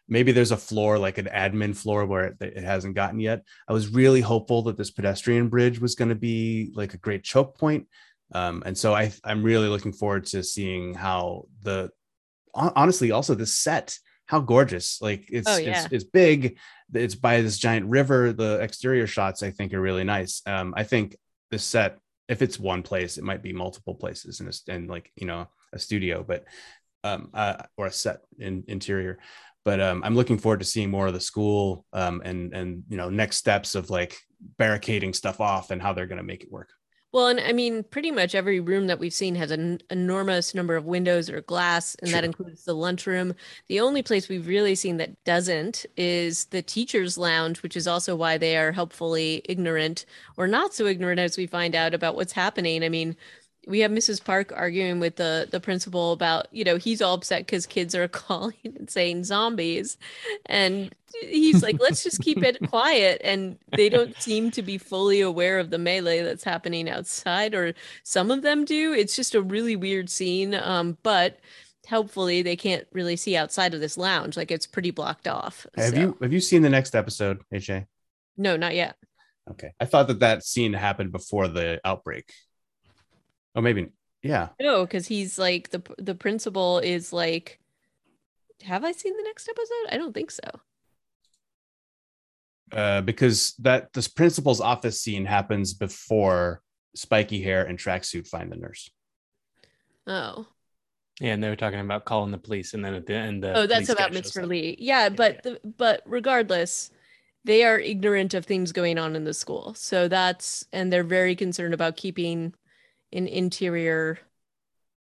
Maybe 0.09 0.31
there's 0.31 0.51
a 0.51 0.57
floor 0.57 0.97
like 0.97 1.17
an 1.17 1.29
admin 1.31 1.75
floor 1.75 2.05
where 2.05 2.25
it, 2.25 2.37
it 2.41 2.63
hasn't 2.63 2.95
gotten 2.95 3.19
yet. 3.19 3.43
I 3.67 3.73
was 3.73 3.89
really 3.89 4.21
hopeful 4.21 4.63
that 4.63 4.77
this 4.77 4.91
pedestrian 4.91 5.49
bridge 5.49 5.79
was 5.79 5.95
going 5.95 6.09
to 6.09 6.15
be 6.15 6.71
like 6.73 6.93
a 6.93 6.97
great 6.97 7.23
choke 7.23 7.57
point. 7.57 7.87
Um, 8.33 8.63
and 8.65 8.77
so 8.77 8.93
I, 8.93 9.11
I'm 9.23 9.43
really 9.43 9.67
looking 9.67 9.93
forward 9.93 10.25
to 10.27 10.43
seeing 10.43 10.93
how 10.93 11.45
the 11.61 11.91
honestly 12.53 13.11
also 13.11 13.35
the 13.35 13.45
set 13.45 13.97
how 14.25 14.39
gorgeous 14.39 15.01
like 15.01 15.25
it's 15.31 15.49
Oh, 15.49 15.57
yeah. 15.57 15.83
it's, 15.83 15.93
it's 15.93 16.03
big 16.03 16.57
it's 16.93 17.15
by 17.15 17.41
this 17.41 17.57
giant 17.57 17.87
river 17.87 18.33
the 18.33 18.59
exterior 18.59 19.07
shots 19.07 19.43
i 19.43 19.51
think 19.51 19.73
are 19.73 19.81
really 19.81 20.03
nice 20.03 20.41
um 20.45 20.73
i 20.75 20.83
think 20.83 21.15
this 21.51 21.63
set 21.63 21.99
if 22.27 22.41
it's 22.41 22.59
one 22.59 22.83
place 22.83 23.17
it 23.17 23.23
might 23.23 23.41
be 23.41 23.53
multiple 23.53 23.95
places 23.95 24.39
in 24.39 24.47
a, 24.47 24.73
and 24.73 24.89
like 24.89 25.11
you 25.15 25.25
know 25.27 25.47
a 25.73 25.79
studio 25.79 26.23
but 26.27 26.43
um 27.03 27.29
uh, 27.33 27.57
or 27.77 27.87
a 27.87 27.91
set 27.91 28.21
in 28.39 28.63
interior 28.67 29.19
but 29.65 29.79
um 29.81 30.03
i'm 30.03 30.15
looking 30.15 30.37
forward 30.37 30.59
to 30.59 30.65
seeing 30.65 30.89
more 30.89 31.07
of 31.07 31.13
the 31.13 31.19
school 31.19 31.85
um 31.93 32.21
and 32.25 32.53
and 32.53 32.83
you 32.89 32.97
know 32.97 33.09
next 33.09 33.37
steps 33.37 33.75
of 33.75 33.89
like 33.89 34.17
barricading 34.57 35.13
stuff 35.13 35.41
off 35.41 35.71
and 35.71 35.81
how 35.81 35.93
they're 35.93 36.07
going 36.07 36.17
to 36.17 36.23
make 36.23 36.43
it 36.43 36.51
work 36.51 36.69
Well, 37.11 37.27
and 37.27 37.39
I 37.39 37.53
mean, 37.53 37.83
pretty 37.83 38.11
much 38.11 38.35
every 38.35 38.59
room 38.59 38.85
that 38.85 38.99
we've 38.99 39.13
seen 39.13 39.33
has 39.33 39.49
an 39.49 39.79
enormous 39.89 40.53
number 40.53 40.75
of 40.75 40.85
windows 40.85 41.27
or 41.27 41.41
glass, 41.41 41.95
and 42.03 42.13
that 42.13 42.23
includes 42.23 42.65
the 42.65 42.75
lunchroom. 42.75 43.33
The 43.67 43.79
only 43.79 44.03
place 44.03 44.29
we've 44.29 44.45
really 44.47 44.75
seen 44.75 44.97
that 44.97 45.23
doesn't 45.23 45.87
is 45.97 46.45
the 46.45 46.61
teacher's 46.61 47.17
lounge, 47.17 47.63
which 47.63 47.75
is 47.75 47.87
also 47.87 48.15
why 48.15 48.37
they 48.37 48.57
are 48.57 48.71
helpfully 48.71 49.41
ignorant 49.49 50.05
or 50.37 50.45
not 50.47 50.75
so 50.75 50.85
ignorant 50.85 51.19
as 51.19 51.35
we 51.35 51.47
find 51.47 51.73
out 51.73 51.95
about 51.95 52.15
what's 52.15 52.33
happening. 52.33 52.83
I 52.83 52.89
mean, 52.89 53.15
we 53.67 53.79
have 53.81 53.91
Mrs. 53.91 54.23
Park 54.23 54.51
arguing 54.55 54.99
with 54.99 55.17
the 55.17 55.47
the 55.51 55.59
principal 55.59 56.11
about, 56.13 56.47
you 56.51 56.63
know, 56.63 56.77
he's 56.77 57.01
all 57.01 57.15
upset 57.15 57.45
because 57.45 57.65
kids 57.65 57.93
are 57.95 58.07
calling 58.23 58.55
and 58.63 58.89
saying 58.89 59.23
zombies. 59.25 59.97
And 60.45 60.93
he's 61.21 61.61
like, 61.61 61.79
let's 61.81 62.03
just 62.03 62.21
keep 62.21 62.41
it 62.43 62.57
quiet. 62.69 63.21
And 63.23 63.57
they 63.75 63.89
don't 63.89 64.15
seem 64.21 64.51
to 64.51 64.61
be 64.61 64.77
fully 64.77 65.21
aware 65.21 65.59
of 65.59 65.69
the 65.69 65.77
melee 65.77 66.21
that's 66.23 66.43
happening 66.43 66.89
outside, 66.89 67.53
or 67.53 67.73
some 68.03 68.31
of 68.31 68.41
them 68.41 68.65
do. 68.65 68.93
It's 68.93 69.15
just 69.15 69.35
a 69.35 69.41
really 69.41 69.75
weird 69.75 70.09
scene. 70.09 70.55
Um, 70.55 70.97
but 71.03 71.39
helpfully 71.85 72.41
they 72.43 72.55
can't 72.55 72.85
really 72.91 73.15
see 73.15 73.35
outside 73.35 73.73
of 73.73 73.79
this 73.81 73.97
lounge. 73.97 74.37
Like 74.37 74.51
it's 74.51 74.67
pretty 74.67 74.91
blocked 74.91 75.27
off. 75.27 75.65
have 75.75 75.93
So- 75.93 75.99
you 75.99 76.17
have 76.21 76.31
you 76.33 76.39
seen 76.39 76.61
the 76.61 76.69
next 76.69 76.95
episode 76.95 77.41
aj 77.53 77.85
No, 78.37 78.55
not 78.57 78.75
yet. 78.75 78.95
okay 79.49 79.71
i 79.79 79.85
thought 79.85 80.07
that 80.07 80.19
that 80.19 80.43
scene 80.43 80.73
happened 80.73 81.11
before 81.11 81.47
the 81.47 81.81
outbreak 81.83 82.31
oh 83.55 83.61
maybe 83.61 83.87
yeah 84.21 84.49
No, 84.59 84.85
because 84.85 85.07
he's 85.07 85.39
like 85.39 85.69
the 85.69 85.81
the 85.97 86.15
principal 86.15 86.79
is 86.79 87.13
like. 87.13 87.59
Have 88.63 88.83
I 88.83 88.91
seen 88.91 89.15
the 89.15 89.23
next 89.23 89.47
episode? 89.47 89.93
I 89.93 89.97
don't 89.97 90.13
think 90.13 90.31
so. 90.31 90.41
uh, 92.71 93.01
because 93.01 93.53
that 93.59 93.91
this 93.93 94.07
principal's 94.07 94.61
office 94.61 95.01
scene 95.01 95.25
happens 95.25 95.73
before 95.73 96.61
spiky 96.95 97.41
hair 97.41 97.63
and 97.65 97.79
tracksuit 97.79 98.27
find 98.27 98.51
the 98.51 98.55
nurse. 98.57 98.89
Oh, 100.07 100.47
Yeah, 101.19 101.33
and 101.33 101.43
they 101.43 101.49
were 101.49 101.55
talking 101.55 101.79
about 101.79 102.05
calling 102.05 102.31
the 102.31 102.37
police, 102.37 102.73
and 102.73 102.83
then 102.83 102.93
at 102.93 103.05
the 103.05 103.15
end, 103.15 103.43
the 103.43 103.57
oh, 103.57 103.67
that's 103.67 103.89
about 103.89 104.11
Mr. 104.11 104.43
up. 104.43 104.49
Lee. 104.49 104.75
Yeah, 104.79 105.09
but 105.09 105.43
The, 105.43 105.59
but 105.77 106.01
regardless, 106.05 106.91
they 107.45 107.63
are 107.63 107.79
ignorant 107.79 108.33
of 108.33 108.45
things 108.45 108.71
going 108.71 108.97
on 108.97 109.15
in 109.15 109.23
the 109.23 109.33
school. 109.33 109.73
So 109.75 110.07
that's 110.07 110.65
and 110.73 110.91
they're 110.91 111.03
very 111.03 111.35
concerned 111.35 111.73
about 111.73 111.95
keeping 111.97 112.53
an 113.13 113.27
interior, 113.27 114.19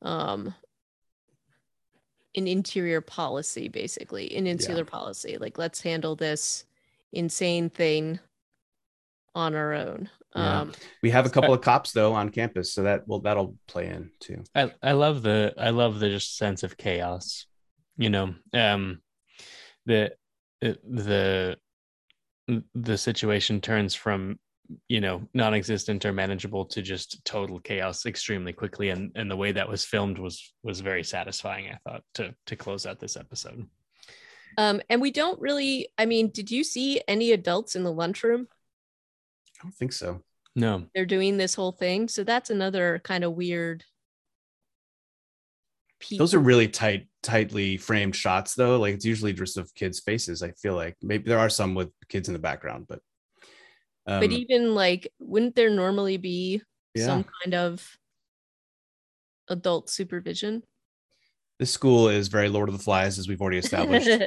um, 0.02 0.54
an 2.36 2.48
interior 2.48 3.02
policy, 3.02 3.68
basically 3.68 4.36
an 4.36 4.48
insular 4.48 4.86
policy. 4.86 5.38
Like 5.38 5.58
let's 5.58 5.82
handle 5.82 6.16
this 6.16 6.66
insane 7.12 7.70
thing 7.70 8.20
on 9.36 9.56
our 9.56 9.74
own. 9.74 10.10
Yeah. 10.36 10.62
Um, 10.62 10.72
We 11.02 11.10
have 11.12 11.26
a 11.26 11.30
couple 11.30 11.54
of 11.54 11.62
cops 11.62 11.92
though 11.92 12.14
on 12.14 12.30
campus, 12.30 12.74
so 12.74 12.84
that 12.84 13.08
will 13.08 13.22
that'll 13.22 13.56
play 13.68 13.88
in 13.88 14.12
too. 14.20 14.44
I, 14.54 14.72
I 14.82 14.92
love 14.92 15.24
the 15.24 15.54
I 15.58 15.70
love 15.70 16.00
the 16.00 16.10
just 16.10 16.38
sense 16.38 16.64
of 16.64 16.78
chaos. 16.78 17.46
You 17.98 18.10
know, 18.10 18.36
um, 18.54 19.02
the 19.86 20.12
the 20.64 21.58
the 22.76 22.98
situation 22.98 23.62
turns 23.62 23.96
from 23.96 24.40
you 24.88 25.02
know 25.02 25.28
non-existent 25.34 26.06
or 26.06 26.14
manageable 26.14 26.66
to 26.66 26.82
just 26.82 27.24
total 27.26 27.60
chaos 27.60 28.06
extremely 28.06 28.54
quickly, 28.54 28.90
and 28.90 29.12
and 29.16 29.30
the 29.30 29.36
way 29.36 29.52
that 29.52 29.70
was 29.70 29.86
filmed 29.86 30.18
was 30.18 30.54
was 30.64 30.80
very 30.82 31.04
satisfying. 31.04 31.70
I 31.70 31.78
thought 31.90 32.04
to 32.16 32.34
to 32.48 32.56
close 32.56 32.86
out 32.86 33.00
this 33.00 33.18
episode. 33.18 33.68
um, 34.58 34.82
and 34.90 35.02
we 35.02 35.12
don't 35.12 35.40
really. 35.42 35.90
I 35.98 36.06
mean, 36.06 36.30
did 36.30 36.52
you 36.52 36.64
see 36.64 37.02
any 37.08 37.32
adults 37.32 37.76
in 37.76 37.84
the 37.84 37.92
lunchroom? 37.94 38.48
I 39.60 39.64
don't 39.64 39.76
think 39.76 39.94
so. 39.94 40.22
No, 40.56 40.86
they're 40.96 41.06
doing 41.06 41.38
this 41.38 41.56
whole 41.56 41.72
thing. 41.72 42.08
So 42.08 42.24
that's 42.24 42.50
another 42.50 43.00
kind 43.04 43.24
of 43.24 43.34
weird. 43.34 43.84
piece. 46.00 46.18
Those 46.20 46.34
are 46.34 46.40
really 46.40 46.68
tight, 46.68 47.08
tightly 47.24 47.78
framed 47.78 48.16
shots 48.16 48.56
though. 48.56 48.78
Like 48.80 48.96
it's 48.96 49.06
usually 49.06 49.34
just 49.34 49.58
of 49.58 49.74
kids' 49.76 50.00
faces. 50.00 50.44
I 50.44 50.52
feel 50.52 50.76
like 50.76 50.96
maybe 51.02 51.28
there 51.28 51.40
are 51.40 51.50
some 51.50 51.76
with 51.76 51.92
kids 52.10 52.28
in 52.30 52.34
the 52.34 52.40
background, 52.40 52.86
but 52.88 53.00
um, 54.08 54.20
but 54.22 54.32
even 54.32 54.74
like, 54.76 55.12
wouldn't 55.20 55.56
there 55.56 55.70
normally 55.70 56.18
be 56.18 56.62
Yeah. 56.96 57.06
some 57.06 57.26
kind 57.44 57.54
of 57.56 57.98
adult 59.50 59.90
supervision? 59.90 60.64
this 61.60 61.72
school 61.72 62.08
is 62.10 62.28
very 62.28 62.50
Lord 62.50 62.70
of 62.70 62.78
the 62.78 62.84
Flies, 62.84 63.18
as 63.18 63.28
we've 63.28 63.42
already 63.42 63.58
established. 63.58 64.08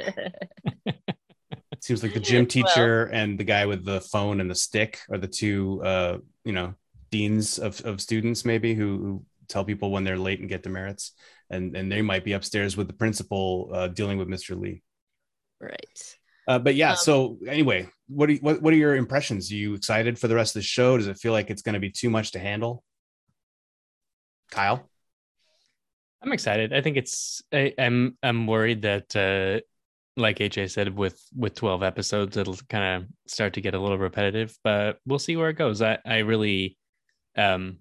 It 0.85 1.85
seems 1.85 2.03
like 2.03 2.13
the 2.13 2.19
gym 2.19 2.41
Well- 2.43 2.47
teacher 2.47 3.05
and 3.05 3.39
the 3.39 3.43
guy 3.43 3.65
with 3.65 3.83
the 3.85 4.01
phone 4.01 4.39
and 4.39 4.51
the 4.51 4.53
stick 4.55 4.99
are 5.09 5.17
the 5.17 5.27
two, 5.27 5.81
uh, 5.83 6.17
you 6.45 6.51
know, 6.51 6.75
deans 7.09 7.57
of, 7.57 7.81
of 7.85 7.99
students 8.01 8.45
maybe 8.45 8.75
who, 8.75 8.97
who 8.99 9.25
tell 9.47 9.65
people 9.65 9.89
when 9.89 10.03
they're 10.03 10.17
late 10.19 10.39
and 10.41 10.47
get 10.49 10.61
demerits, 10.61 11.13
and 11.49 11.75
and 11.75 11.91
they 11.91 12.01
might 12.03 12.23
be 12.23 12.33
upstairs 12.33 12.77
with 12.77 12.85
the 12.87 12.93
principal 12.93 13.71
uh, 13.73 13.87
dealing 13.87 14.19
with 14.19 14.27
Mr. 14.27 14.59
Lee. 14.59 14.83
right. 15.59 16.17
Uh, 16.47 16.59
but 16.59 16.75
yeah, 16.75 16.91
Um, 16.91 16.97
so 16.97 17.37
anyway, 17.47 17.87
what 18.07 18.29
are 18.29 18.33
you, 18.33 18.39
what 18.39 18.61
what 18.61 18.73
are 18.73 18.77
your 18.77 18.95
impressions? 18.95 19.51
Are 19.51 19.55
you 19.55 19.73
excited 19.73 20.17
for 20.19 20.27
the 20.27 20.35
rest 20.35 20.55
of 20.55 20.61
the 20.61 20.65
show? 20.67 20.97
Does 20.97 21.07
it 21.07 21.17
feel 21.17 21.31
like 21.33 21.49
it's 21.49 21.61
going 21.61 21.73
to 21.73 21.79
be 21.79 21.91
too 21.91 22.09
much 22.09 22.31
to 22.31 22.39
handle? 22.39 22.83
Kyle, 24.49 24.89
I'm 26.21 26.33
excited. 26.33 26.73
I 26.73 26.81
think 26.81 26.97
it's 26.97 27.41
I, 27.53 27.73
I'm 27.77 28.17
I'm 28.21 28.47
worried 28.47 28.81
that 28.83 29.15
uh 29.15 29.61
like 30.17 30.39
AJ 30.39 30.71
said 30.71 30.95
with 30.95 31.21
with 31.35 31.55
12 31.55 31.83
episodes 31.83 32.35
it'll 32.37 32.57
kind 32.69 33.03
of 33.03 33.09
start 33.27 33.53
to 33.53 33.61
get 33.61 33.73
a 33.75 33.79
little 33.79 33.97
repetitive, 33.97 34.57
but 34.63 34.97
we'll 35.05 35.19
see 35.19 35.37
where 35.37 35.49
it 35.49 35.57
goes. 35.57 35.81
I 35.81 35.99
I 36.05 36.17
really 36.19 36.77
um 37.37 37.77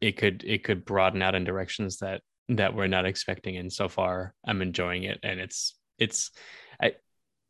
it 0.00 0.12
could 0.16 0.44
it 0.46 0.64
could 0.64 0.84
broaden 0.84 1.22
out 1.22 1.34
in 1.34 1.44
directions 1.44 1.98
that 1.98 2.22
that 2.48 2.74
we're 2.74 2.86
not 2.86 3.04
expecting 3.04 3.56
and 3.56 3.72
so 3.72 3.88
far 3.88 4.32
I'm 4.46 4.62
enjoying 4.62 5.02
it 5.02 5.18
and 5.22 5.40
it's 5.40 5.76
it's 5.98 6.30
I 6.65 6.65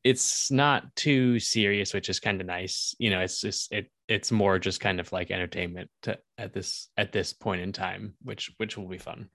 it's 0.07 0.53
not 0.53 0.95
too 0.95 1.41
serious 1.41 1.93
which 1.93 2.09
is 2.09 2.21
kind 2.21 2.41
of 2.41 2.47
nice. 2.47 2.95
You 2.99 3.11
know, 3.11 3.21
it's 3.21 3.41
just 3.41 3.73
it 3.73 3.91
it's 4.07 4.31
more 4.31 4.61
just 4.61 4.81
kind 4.81 5.01
of 5.01 5.11
like 5.11 5.33
entertainment 5.33 5.91
to, 6.03 6.19
at 6.39 6.53
this 6.53 6.89
at 6.97 7.11
this 7.11 7.33
point 7.33 7.63
in 7.63 7.73
time, 7.73 8.15
which 8.23 8.53
which 8.59 8.79
will 8.79 8.87
be 8.87 8.99
fun. 8.99 9.29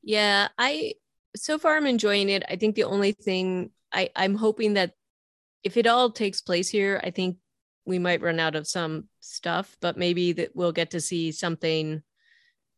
Yeah, 0.00 0.48
I 0.56 0.94
so 1.34 1.58
far 1.58 1.76
I'm 1.76 1.86
enjoying 1.86 2.28
it. 2.28 2.44
I 2.48 2.54
think 2.54 2.76
the 2.76 2.84
only 2.84 3.10
thing 3.10 3.70
I 3.92 4.10
I'm 4.14 4.36
hoping 4.36 4.74
that 4.74 4.92
if 5.64 5.76
it 5.76 5.88
all 5.88 6.10
takes 6.10 6.42
place 6.42 6.68
here, 6.68 7.00
I 7.02 7.10
think 7.10 7.38
we 7.84 7.98
might 7.98 8.22
run 8.22 8.38
out 8.38 8.54
of 8.54 8.68
some 8.68 9.08
stuff, 9.18 9.76
but 9.80 9.96
maybe 9.96 10.32
that 10.34 10.54
we'll 10.54 10.70
get 10.70 10.92
to 10.92 11.00
see 11.00 11.32
something 11.32 12.02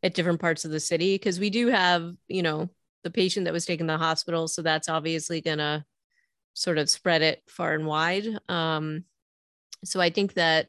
at 0.02 0.14
different 0.14 0.40
parts 0.40 0.64
of 0.64 0.70
the 0.70 0.80
city 0.80 1.16
because 1.16 1.38
we 1.38 1.50
do 1.50 1.66
have, 1.66 2.14
you 2.28 2.42
know, 2.42 2.70
the 3.04 3.10
patient 3.10 3.44
that 3.44 3.52
was 3.52 3.66
taken 3.66 3.88
to 3.88 3.92
the 3.92 3.98
hospital. 3.98 4.48
So 4.48 4.62
that's 4.62 4.88
obviously 4.88 5.42
to 5.42 5.84
sort 6.54 6.78
of 6.78 6.90
spread 6.90 7.22
it 7.22 7.42
far 7.48 7.74
and 7.74 7.86
wide. 7.86 8.26
Um, 8.48 9.04
so 9.84 10.00
I 10.00 10.10
think 10.10 10.34
that 10.34 10.68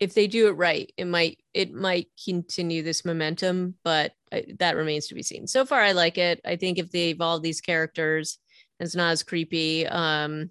if 0.00 0.14
they 0.14 0.26
do 0.26 0.48
it 0.48 0.56
right, 0.56 0.92
it 0.96 1.06
might 1.06 1.38
it 1.54 1.72
might 1.72 2.08
continue 2.24 2.82
this 2.82 3.04
momentum, 3.04 3.76
but 3.84 4.12
that 4.58 4.76
remains 4.76 5.06
to 5.06 5.14
be 5.14 5.22
seen. 5.22 5.46
So 5.46 5.64
far, 5.64 5.80
I 5.80 5.92
like 5.92 6.18
it. 6.18 6.40
I 6.44 6.56
think 6.56 6.78
if 6.78 6.90
they 6.90 7.10
evolve 7.10 7.42
these 7.42 7.60
characters, 7.60 8.38
it's 8.80 8.96
not 8.96 9.12
as 9.12 9.22
creepy. 9.22 9.86
Um, 9.86 10.50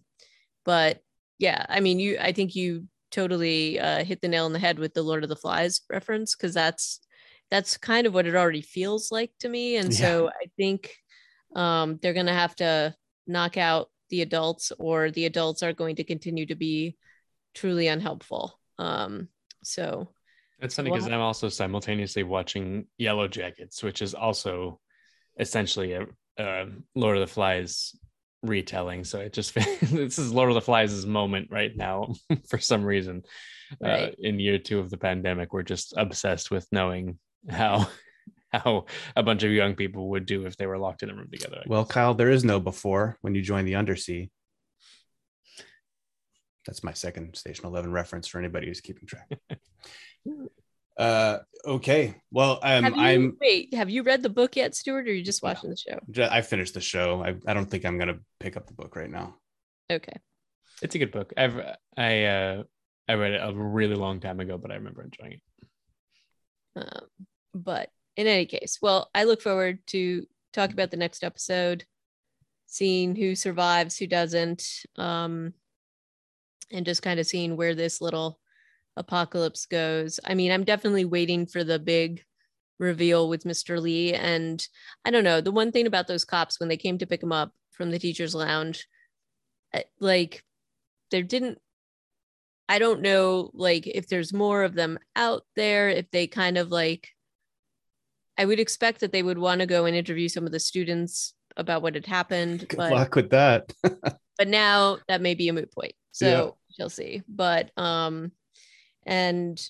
but 0.63 1.01
yeah, 1.37 1.65
I 1.67 1.81
mean, 1.81 1.99
you 1.99 2.17
I 2.19 2.31
think 2.31 2.55
you 2.55 2.87
totally 3.11 3.79
uh, 3.79 4.05
hit 4.05 4.21
the 4.21 4.29
nail 4.29 4.45
on 4.45 4.53
the 4.53 4.59
head 4.59 4.79
with 4.79 4.93
the 4.93 5.03
Lord 5.03 5.23
of 5.23 5.29
the 5.29 5.35
Flies 5.35 5.81
reference 5.89 6.33
because 6.33 6.53
that's 6.53 7.01
that's 7.49 7.77
kind 7.77 8.07
of 8.07 8.13
what 8.13 8.27
it 8.27 8.35
already 8.35 8.61
feels 8.61 9.11
like 9.11 9.31
to 9.41 9.49
me. 9.49 9.75
And 9.75 9.91
yeah. 9.91 9.99
so 9.99 10.29
I 10.29 10.45
think 10.55 10.95
um, 11.55 11.99
they're 12.01 12.13
going 12.13 12.27
to 12.27 12.33
have 12.33 12.55
to 12.57 12.95
knock 13.27 13.57
out 13.57 13.89
the 14.09 14.21
adults, 14.21 14.71
or 14.77 15.11
the 15.11 15.25
adults 15.25 15.63
are 15.63 15.73
going 15.73 15.95
to 15.97 16.03
continue 16.03 16.45
to 16.45 16.55
be 16.55 16.97
truly 17.53 17.87
unhelpful. 17.87 18.59
Um, 18.77 19.29
so 19.63 20.09
it's 20.59 20.75
funny 20.75 20.91
because 20.91 21.07
I'm 21.07 21.19
also 21.19 21.49
simultaneously 21.49 22.23
watching 22.23 22.85
Yellowjackets, 22.99 23.83
which 23.83 24.01
is 24.01 24.13
also 24.13 24.79
essentially 25.39 25.93
a, 25.93 26.05
a 26.37 26.65
Lord 26.95 27.17
of 27.17 27.21
the 27.21 27.33
Flies 27.33 27.95
retelling. 28.43 29.03
So 29.03 29.19
it 29.19 29.33
just 29.33 29.53
this 29.81 30.19
is 30.19 30.31
Lord 30.31 30.49
of 30.49 30.55
the 30.55 30.61
Flies' 30.61 31.05
moment 31.05 31.49
right 31.51 31.75
now 31.75 32.13
for 32.47 32.59
some 32.59 32.83
reason. 32.83 33.23
Uh, 33.83 33.87
right. 33.87 34.09
Uh, 34.09 34.15
in 34.19 34.39
year 34.39 34.59
two 34.59 34.79
of 34.79 34.89
the 34.89 34.97
pandemic, 34.97 35.53
we're 35.53 35.63
just 35.63 35.93
obsessed 35.97 36.51
with 36.51 36.67
knowing 36.71 37.17
how 37.49 37.87
how 38.63 38.85
a 39.15 39.23
bunch 39.23 39.43
of 39.43 39.51
young 39.51 39.75
people 39.75 40.09
would 40.09 40.25
do 40.25 40.45
if 40.45 40.57
they 40.57 40.65
were 40.65 40.77
locked 40.77 41.03
in 41.03 41.09
a 41.09 41.15
room 41.15 41.29
together. 41.31 41.61
I 41.63 41.63
well, 41.67 41.85
Kyle, 41.85 42.13
there 42.13 42.29
is 42.29 42.43
no 42.43 42.59
before 42.59 43.17
when 43.21 43.35
you 43.35 43.41
join 43.41 43.65
the 43.65 43.75
undersea. 43.75 44.29
That's 46.65 46.83
my 46.83 46.93
second 46.93 47.35
Station 47.35 47.65
Eleven 47.65 47.91
reference 47.91 48.27
for 48.27 48.39
anybody 48.39 48.67
who's 48.67 48.81
keeping 48.81 49.07
track. 49.07 49.31
uh, 50.97 51.39
okay. 51.65 52.15
Well, 52.31 52.59
um, 52.61 52.85
you, 52.85 52.93
I'm. 52.95 53.37
Wait, 53.41 53.73
have 53.73 53.89
you 53.89 54.03
read 54.03 54.21
the 54.21 54.29
book 54.29 54.55
yet, 54.55 54.75
Stuart, 54.75 55.07
or 55.07 55.11
are 55.11 55.13
you 55.13 55.23
just 55.23 55.41
watching 55.41 55.71
the 55.71 55.77
show? 55.77 55.99
I 56.29 56.41
finished 56.41 56.75
the 56.75 56.81
show. 56.81 57.23
I, 57.23 57.35
I 57.47 57.53
don't 57.53 57.69
think 57.69 57.85
I'm 57.85 57.97
gonna 57.97 58.19
pick 58.39 58.57
up 58.57 58.67
the 58.67 58.73
book 58.73 58.95
right 58.95 59.09
now. 59.09 59.35
Okay. 59.91 60.13
It's 60.81 60.95
a 60.95 60.99
good 60.99 61.11
book. 61.11 61.33
I've 61.35 61.59
I 61.97 62.23
uh 62.25 62.63
I 63.07 63.13
read 63.15 63.33
it 63.33 63.41
a 63.43 63.53
really 63.53 63.95
long 63.95 64.19
time 64.19 64.39
ago, 64.39 64.57
but 64.57 64.71
I 64.71 64.75
remember 64.75 65.03
enjoying 65.03 65.33
it. 65.33 65.41
Um, 66.75 67.07
but 67.53 67.89
in 68.17 68.27
any 68.27 68.45
case, 68.45 68.79
well, 68.81 69.09
I 69.15 69.23
look 69.23 69.41
forward 69.41 69.79
to 69.87 70.25
talking 70.53 70.73
about 70.73 70.91
the 70.91 70.97
next 70.97 71.23
episode, 71.23 71.85
seeing 72.65 73.15
who 73.15 73.35
survives, 73.35 73.97
who 73.97 74.07
doesn't, 74.07 74.63
um, 74.97 75.53
and 76.71 76.85
just 76.85 77.01
kind 77.01 77.19
of 77.19 77.27
seeing 77.27 77.57
where 77.57 77.75
this 77.75 78.01
little 78.01 78.39
apocalypse 78.97 79.65
goes. 79.65 80.19
I 80.23 80.33
mean, 80.33 80.51
I'm 80.51 80.63
definitely 80.63 81.05
waiting 81.05 81.45
for 81.45 81.63
the 81.63 81.79
big 81.79 82.23
reveal 82.79 83.29
with 83.29 83.43
Mr. 83.43 83.79
Lee. 83.79 84.13
And 84.13 84.65
I 85.05 85.11
don't 85.11 85.23
know, 85.23 85.39
the 85.39 85.51
one 85.51 85.71
thing 85.71 85.87
about 85.87 86.07
those 86.07 86.25
cops 86.25 86.59
when 86.59 86.69
they 86.69 86.77
came 86.77 86.97
to 86.97 87.07
pick 87.07 87.23
him 87.23 87.31
up 87.31 87.53
from 87.71 87.91
the 87.91 87.99
teacher's 87.99 88.35
lounge, 88.35 88.87
eh, 89.73 89.83
like 89.99 90.43
there 91.11 91.23
didn't 91.23 91.59
I 92.67 92.79
don't 92.79 93.01
know 93.01 93.51
like 93.53 93.85
if 93.85 94.07
there's 94.07 94.31
more 94.31 94.63
of 94.63 94.75
them 94.75 94.97
out 95.15 95.43
there, 95.57 95.89
if 95.89 96.09
they 96.11 96.27
kind 96.27 96.57
of 96.57 96.71
like 96.71 97.09
I 98.41 98.45
would 98.45 98.59
expect 98.59 99.01
that 99.01 99.11
they 99.11 99.21
would 99.21 99.37
want 99.37 99.61
to 99.61 99.67
go 99.67 99.85
and 99.85 99.95
interview 99.95 100.27
some 100.27 100.47
of 100.47 100.51
the 100.51 100.59
students 100.59 101.35
about 101.57 101.83
what 101.83 101.93
had 101.93 102.07
happened. 102.07 102.67
Good 102.67 102.77
but, 102.77 102.91
luck 102.91 103.13
with 103.13 103.29
that. 103.29 103.71
but 103.83 104.47
now 104.47 104.97
that 105.07 105.21
may 105.21 105.35
be 105.35 105.47
a 105.47 105.53
moot 105.53 105.71
point. 105.71 105.93
So 106.11 106.25
yeah. 106.25 106.49
you'll 106.79 106.89
see. 106.89 107.21
But 107.29 107.69
um 107.77 108.31
and 109.05 109.61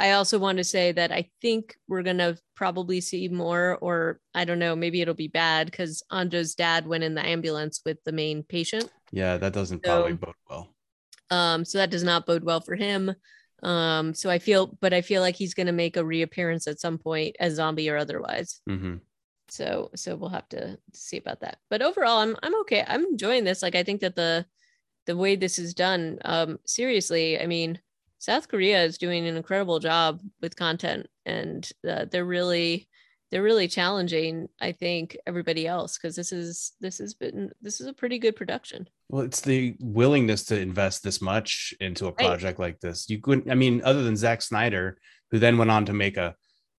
I 0.00 0.12
also 0.12 0.40
want 0.40 0.58
to 0.58 0.64
say 0.64 0.90
that 0.90 1.12
I 1.12 1.30
think 1.40 1.76
we're 1.86 2.02
gonna 2.02 2.36
probably 2.56 3.00
see 3.00 3.28
more, 3.28 3.78
or 3.80 4.18
I 4.34 4.44
don't 4.44 4.58
know, 4.58 4.74
maybe 4.74 5.00
it'll 5.00 5.14
be 5.14 5.28
bad 5.28 5.70
because 5.70 6.02
Anjo's 6.10 6.56
dad 6.56 6.88
went 6.88 7.04
in 7.04 7.14
the 7.14 7.24
ambulance 7.24 7.82
with 7.86 7.98
the 8.04 8.12
main 8.12 8.42
patient. 8.42 8.90
Yeah, 9.12 9.36
that 9.36 9.52
doesn't 9.52 9.86
so, 9.86 9.92
probably 9.92 10.14
bode 10.14 10.34
well. 10.50 10.74
Um, 11.30 11.64
so 11.64 11.78
that 11.78 11.90
does 11.90 12.02
not 12.02 12.26
bode 12.26 12.42
well 12.42 12.60
for 12.60 12.74
him. 12.74 13.14
Um, 13.62 14.14
so 14.14 14.30
I 14.30 14.38
feel, 14.38 14.78
but 14.80 14.92
I 14.92 15.00
feel 15.00 15.20
like 15.20 15.36
he's 15.36 15.54
going 15.54 15.66
to 15.66 15.72
make 15.72 15.96
a 15.96 16.04
reappearance 16.04 16.66
at 16.66 16.80
some 16.80 16.98
point 16.98 17.36
as 17.40 17.54
zombie 17.54 17.88
or 17.88 17.96
otherwise. 17.96 18.60
Mm-hmm. 18.68 18.96
So, 19.48 19.90
so 19.94 20.14
we'll 20.14 20.28
have 20.30 20.48
to 20.50 20.78
see 20.92 21.16
about 21.16 21.40
that. 21.40 21.58
But 21.70 21.82
overall, 21.82 22.18
I'm 22.18 22.36
I'm 22.42 22.54
okay. 22.60 22.84
I'm 22.86 23.04
enjoying 23.04 23.44
this. 23.44 23.62
Like 23.62 23.74
I 23.74 23.82
think 23.82 24.00
that 24.02 24.14
the 24.14 24.46
the 25.06 25.16
way 25.16 25.36
this 25.36 25.58
is 25.58 25.72
done, 25.72 26.18
um, 26.24 26.58
seriously, 26.66 27.40
I 27.40 27.46
mean, 27.46 27.80
South 28.18 28.48
Korea 28.48 28.84
is 28.84 28.98
doing 28.98 29.26
an 29.26 29.36
incredible 29.36 29.78
job 29.78 30.20
with 30.42 30.56
content, 30.56 31.06
and 31.24 31.68
uh, 31.88 32.04
they're 32.10 32.26
really 32.26 32.88
they're 33.30 33.42
really 33.42 33.68
challenging 33.68 34.48
i 34.60 34.72
think 34.72 35.16
everybody 35.26 35.66
else 35.66 35.98
because 35.98 36.16
this 36.16 36.32
is 36.32 36.72
this 36.80 36.98
has 36.98 37.14
been 37.14 37.50
this 37.60 37.80
is 37.80 37.86
a 37.86 37.92
pretty 37.92 38.18
good 38.18 38.36
production 38.36 38.88
well, 39.10 39.22
it's 39.22 39.40
the 39.40 39.74
willingness 39.80 40.44
to 40.44 40.60
invest 40.60 41.02
this 41.02 41.22
much 41.22 41.72
into 41.80 42.06
a 42.06 42.12
project 42.12 42.58
right. 42.58 42.66
like 42.66 42.80
this. 42.80 43.08
You 43.08 43.20
couldn't, 43.20 43.50
I 43.50 43.54
mean, 43.54 43.80
other 43.82 44.02
than 44.02 44.16
Zack 44.16 44.42
Snyder, 44.42 44.98
who 45.30 45.38
then 45.38 45.56
went 45.56 45.70
on 45.70 45.86
to 45.86 45.94
make 45.94 46.18
a, 46.18 46.34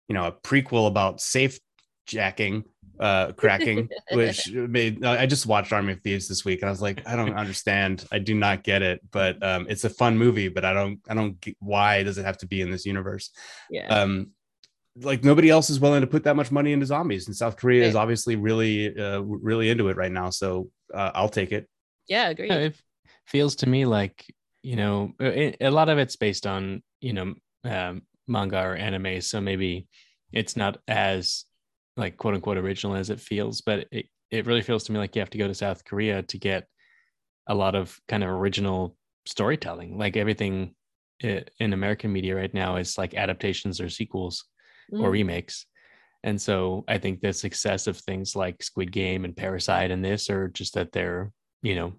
you 0.08 0.14
know, 0.14 0.26
a 0.26 0.32
prequel 0.32 0.86
about 0.86 1.20
safe 1.20 1.58
jacking, 2.06 2.64
uh, 3.00 3.32
cracking, 3.32 3.88
which 4.12 4.48
made, 4.52 5.04
I 5.04 5.26
just 5.26 5.46
watched 5.46 5.72
Army 5.72 5.94
of 5.94 6.02
Thieves 6.02 6.28
this 6.28 6.44
week 6.44 6.62
and 6.62 6.68
I 6.68 6.70
was 6.70 6.82
like, 6.82 7.06
I 7.06 7.16
don't 7.16 7.34
understand. 7.34 8.06
I 8.12 8.20
do 8.20 8.34
not 8.34 8.62
get 8.62 8.82
it, 8.82 9.00
but 9.10 9.42
um, 9.42 9.66
it's 9.68 9.84
a 9.84 9.90
fun 9.90 10.16
movie, 10.16 10.48
but 10.48 10.64
I 10.64 10.72
don't, 10.72 11.00
I 11.08 11.14
don't 11.14 11.40
get 11.40 11.56
why 11.58 12.04
does 12.04 12.16
it 12.16 12.24
have 12.24 12.38
to 12.38 12.46
be 12.46 12.60
in 12.60 12.70
this 12.70 12.86
universe? 12.86 13.30
Yeah. 13.70 13.88
Um, 13.88 14.30
like 15.02 15.24
nobody 15.24 15.50
else 15.50 15.70
is 15.70 15.80
willing 15.80 16.00
to 16.00 16.06
put 16.06 16.24
that 16.24 16.36
much 16.36 16.50
money 16.50 16.72
into 16.72 16.86
zombies 16.86 17.26
and 17.26 17.36
south 17.36 17.56
korea 17.56 17.82
right. 17.82 17.88
is 17.88 17.96
obviously 17.96 18.36
really 18.36 18.96
uh, 18.98 19.20
really 19.20 19.70
into 19.70 19.88
it 19.88 19.96
right 19.96 20.12
now 20.12 20.30
so 20.30 20.68
uh, 20.94 21.10
i'll 21.14 21.28
take 21.28 21.52
it 21.52 21.68
yeah, 22.10 22.28
agree. 22.28 22.48
Yeah, 22.48 22.56
it 22.56 22.76
feels 23.26 23.54
to 23.56 23.68
me 23.68 23.86
like 23.86 24.26
you 24.62 24.76
know 24.76 25.12
it, 25.20 25.56
a 25.60 25.70
lot 25.70 25.88
of 25.88 25.96
it's 25.96 26.16
based 26.16 26.46
on 26.46 26.82
you 27.00 27.14
know 27.14 27.34
um, 27.64 28.02
manga 28.26 28.60
or 28.60 28.74
anime, 28.74 29.20
so 29.22 29.40
maybe 29.40 29.86
it's 30.32 30.56
not 30.56 30.78
as 30.88 31.44
like 31.96 32.16
quote 32.16 32.34
unquote 32.34 32.58
original 32.58 32.96
as 32.96 33.08
it 33.08 33.20
feels, 33.20 33.62
but 33.62 33.86
it 33.92 34.06
it 34.30 34.44
really 34.44 34.60
feels 34.60 34.84
to 34.84 34.92
me 34.92 34.98
like 34.98 35.14
you 35.14 35.20
have 35.20 35.30
to 35.30 35.38
go 35.38 35.46
to 35.46 35.54
South 35.54 35.84
Korea 35.84 36.22
to 36.24 36.38
get 36.38 36.66
a 37.48 37.54
lot 37.54 37.74
of 37.74 37.96
kind 38.08 38.24
of 38.24 38.30
original 38.30 38.96
storytelling. 39.24 39.96
Like 39.96 40.16
everything 40.16 40.74
in 41.20 41.72
American 41.72 42.12
media 42.12 42.34
right 42.34 42.52
now 42.52 42.76
is 42.76 42.98
like 42.98 43.14
adaptations 43.14 43.80
or 43.80 43.88
sequels 43.88 44.44
mm. 44.92 45.02
or 45.02 45.10
remakes. 45.10 45.66
And 46.22 46.40
so 46.40 46.84
I 46.86 46.98
think 46.98 47.20
the 47.20 47.32
success 47.32 47.86
of 47.86 47.96
things 47.96 48.36
like 48.36 48.62
Squid 48.62 48.92
Game 48.92 49.24
and 49.24 49.36
Parasite 49.36 49.90
and 49.90 50.04
this 50.04 50.28
are 50.28 50.48
just 50.48 50.74
that 50.74 50.92
they're 50.92 51.32
you 51.62 51.74
know 51.74 51.92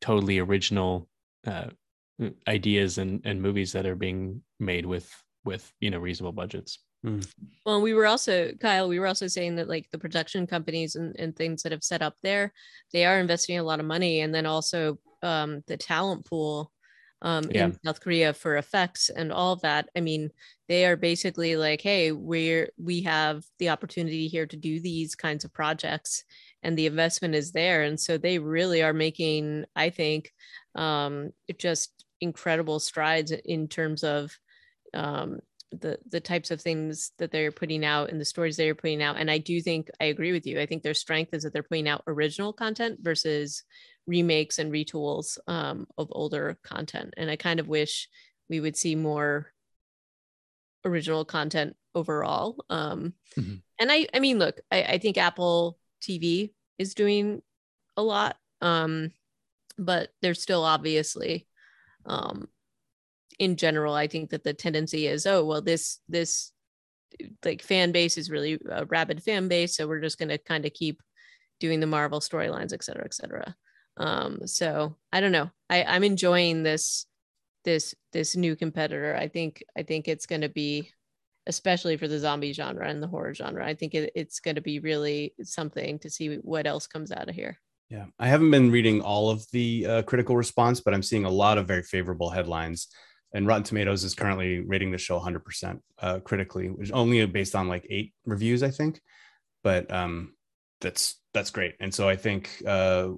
totally 0.00 0.38
original 0.38 1.08
uh, 1.46 1.66
ideas 2.46 2.98
and 2.98 3.20
and 3.24 3.40
movies 3.40 3.72
that 3.72 3.86
are 3.86 3.96
being 3.96 4.42
made 4.58 4.86
with 4.86 5.10
with 5.44 5.70
you 5.80 5.90
know 5.90 5.98
reasonable 5.98 6.32
budgets 6.32 6.78
mm. 7.04 7.26
well 7.64 7.80
we 7.80 7.94
were 7.94 8.06
also 8.06 8.52
kyle 8.60 8.88
we 8.88 8.98
were 8.98 9.06
also 9.06 9.26
saying 9.26 9.56
that 9.56 9.68
like 9.68 9.86
the 9.90 9.98
production 9.98 10.46
companies 10.46 10.96
and, 10.96 11.16
and 11.18 11.34
things 11.34 11.62
that 11.62 11.72
have 11.72 11.84
set 11.84 12.02
up 12.02 12.14
there 12.22 12.52
they 12.92 13.04
are 13.04 13.18
investing 13.18 13.58
a 13.58 13.62
lot 13.62 13.80
of 13.80 13.86
money 13.86 14.20
and 14.20 14.34
then 14.34 14.46
also 14.46 14.98
um, 15.22 15.62
the 15.66 15.76
talent 15.76 16.24
pool 16.24 16.72
um, 17.22 17.44
yeah. 17.50 17.66
in 17.66 17.78
South 17.84 18.00
Korea 18.00 18.32
for 18.32 18.56
effects 18.56 19.10
and 19.10 19.32
all 19.32 19.52
of 19.52 19.60
that. 19.62 19.88
I 19.96 20.00
mean, 20.00 20.30
they 20.68 20.86
are 20.86 20.96
basically 20.96 21.56
like, 21.56 21.80
hey, 21.80 22.12
we're 22.12 22.70
we 22.78 23.02
have 23.02 23.44
the 23.58 23.68
opportunity 23.68 24.28
here 24.28 24.46
to 24.46 24.56
do 24.56 24.80
these 24.80 25.14
kinds 25.14 25.44
of 25.44 25.52
projects, 25.52 26.24
and 26.62 26.76
the 26.76 26.86
investment 26.86 27.34
is 27.34 27.52
there 27.52 27.82
and 27.82 27.98
so 27.98 28.18
they 28.18 28.38
really 28.38 28.82
are 28.82 28.92
making 28.92 29.64
i 29.76 29.90
think 29.90 30.32
um, 30.76 31.30
just 31.58 32.04
incredible 32.20 32.78
strides 32.78 33.32
in 33.32 33.66
terms 33.66 34.04
of 34.04 34.30
um, 34.94 35.40
the 35.72 35.98
the 36.08 36.20
types 36.20 36.50
of 36.50 36.60
things 36.60 37.12
that 37.18 37.30
they're 37.30 37.52
putting 37.52 37.84
out 37.84 38.10
and 38.10 38.20
the 38.20 38.24
stories 38.24 38.56
they're 38.56 38.74
putting 38.74 39.02
out 39.02 39.16
and 39.16 39.30
i 39.30 39.38
do 39.38 39.60
think 39.60 39.88
i 40.00 40.06
agree 40.06 40.32
with 40.32 40.46
you 40.46 40.60
i 40.60 40.66
think 40.66 40.82
their 40.82 40.94
strength 40.94 41.32
is 41.32 41.44
that 41.44 41.52
they're 41.52 41.62
putting 41.62 41.88
out 41.88 42.02
original 42.06 42.52
content 42.52 42.98
versus 43.00 43.62
remakes 44.06 44.58
and 44.58 44.72
retools 44.72 45.38
um, 45.46 45.86
of 45.96 46.08
older 46.10 46.58
content 46.64 47.14
and 47.16 47.30
i 47.30 47.36
kind 47.36 47.60
of 47.60 47.68
wish 47.68 48.08
we 48.48 48.58
would 48.58 48.76
see 48.76 48.96
more 48.96 49.52
original 50.84 51.24
content 51.24 51.76
overall 51.94 52.56
um, 52.68 53.12
mm-hmm. 53.38 53.54
and 53.78 53.92
i 53.92 54.06
i 54.12 54.18
mean 54.18 54.38
look 54.38 54.60
I, 54.72 54.82
I 54.82 54.98
think 54.98 55.18
apple 55.18 55.78
TV 56.00 56.52
is 56.78 56.94
doing 56.94 57.42
a 57.96 58.02
lot. 58.02 58.36
Um, 58.60 59.12
but 59.78 60.10
there's 60.20 60.42
still 60.42 60.64
obviously 60.64 61.46
um 62.04 62.48
in 63.40 63.56
general 63.56 63.94
i 63.94 64.06
think 64.06 64.30
that 64.30 64.44
the 64.44 64.54
tendency 64.54 65.08
is 65.08 65.26
oh 65.26 65.44
well 65.44 65.62
this 65.62 65.98
this 66.08 66.52
like 67.44 67.62
fan 67.62 67.90
base 67.90 68.16
is 68.16 68.30
really 68.30 68.58
a 68.70 68.84
rabid 68.84 69.20
fan 69.22 69.48
base 69.48 69.76
so 69.76 69.88
we're 69.88 70.00
just 70.00 70.18
going 70.18 70.28
to 70.28 70.38
kind 70.38 70.64
of 70.64 70.72
keep 70.72 71.02
doing 71.58 71.80
the 71.80 71.86
marvel 71.86 72.20
storylines 72.20 72.72
et 72.72 72.82
cetera 72.82 73.04
et 73.04 73.14
cetera. 73.14 73.54
Um 73.96 74.46
so 74.46 74.96
i 75.12 75.20
don't 75.20 75.32
know. 75.32 75.50
I 75.68 75.84
i'm 75.84 76.04
enjoying 76.04 76.62
this 76.62 77.06
this 77.64 77.94
this 78.12 78.36
new 78.36 78.56
competitor. 78.56 79.16
I 79.16 79.28
think 79.28 79.62
i 79.76 79.82
think 79.82 80.08
it's 80.08 80.26
going 80.26 80.40
to 80.42 80.48
be 80.48 80.90
especially 81.46 81.96
for 81.96 82.08
the 82.08 82.18
zombie 82.18 82.52
genre 82.52 82.88
and 82.88 83.02
the 83.02 83.08
horror 83.08 83.34
genre 83.34 83.66
i 83.66 83.74
think 83.74 83.94
it, 83.94 84.12
it's 84.14 84.40
going 84.40 84.54
to 84.54 84.60
be 84.60 84.78
really 84.78 85.34
something 85.42 85.98
to 85.98 86.10
see 86.10 86.36
what 86.36 86.66
else 86.66 86.86
comes 86.86 87.10
out 87.12 87.28
of 87.28 87.34
here. 87.34 87.58
Yeah. 87.88 88.06
I 88.20 88.28
haven't 88.28 88.52
been 88.52 88.70
reading 88.70 89.00
all 89.00 89.30
of 89.30 89.44
the 89.50 89.86
uh, 89.86 90.02
critical 90.02 90.36
response 90.36 90.80
but 90.80 90.94
i'm 90.94 91.02
seeing 91.02 91.24
a 91.24 91.30
lot 91.30 91.58
of 91.58 91.66
very 91.66 91.82
favorable 91.82 92.30
headlines 92.30 92.88
and 93.32 93.46
rotten 93.46 93.62
tomatoes 93.62 94.04
is 94.04 94.14
currently 94.14 94.60
rating 94.60 94.90
the 94.90 94.98
show 94.98 95.18
100% 95.18 95.80
uh, 96.00 96.18
critically 96.20 96.68
which 96.68 96.88
is 96.88 96.92
only 96.92 97.24
based 97.26 97.54
on 97.54 97.68
like 97.68 97.86
eight 97.90 98.12
reviews 98.24 98.62
i 98.62 98.70
think. 98.70 99.00
But 99.62 99.92
um 99.92 100.34
that's 100.80 101.16
that's 101.34 101.50
great. 101.50 101.74
And 101.80 101.94
so 101.94 102.08
i 102.08 102.16
think 102.16 102.62
uh 102.66 103.08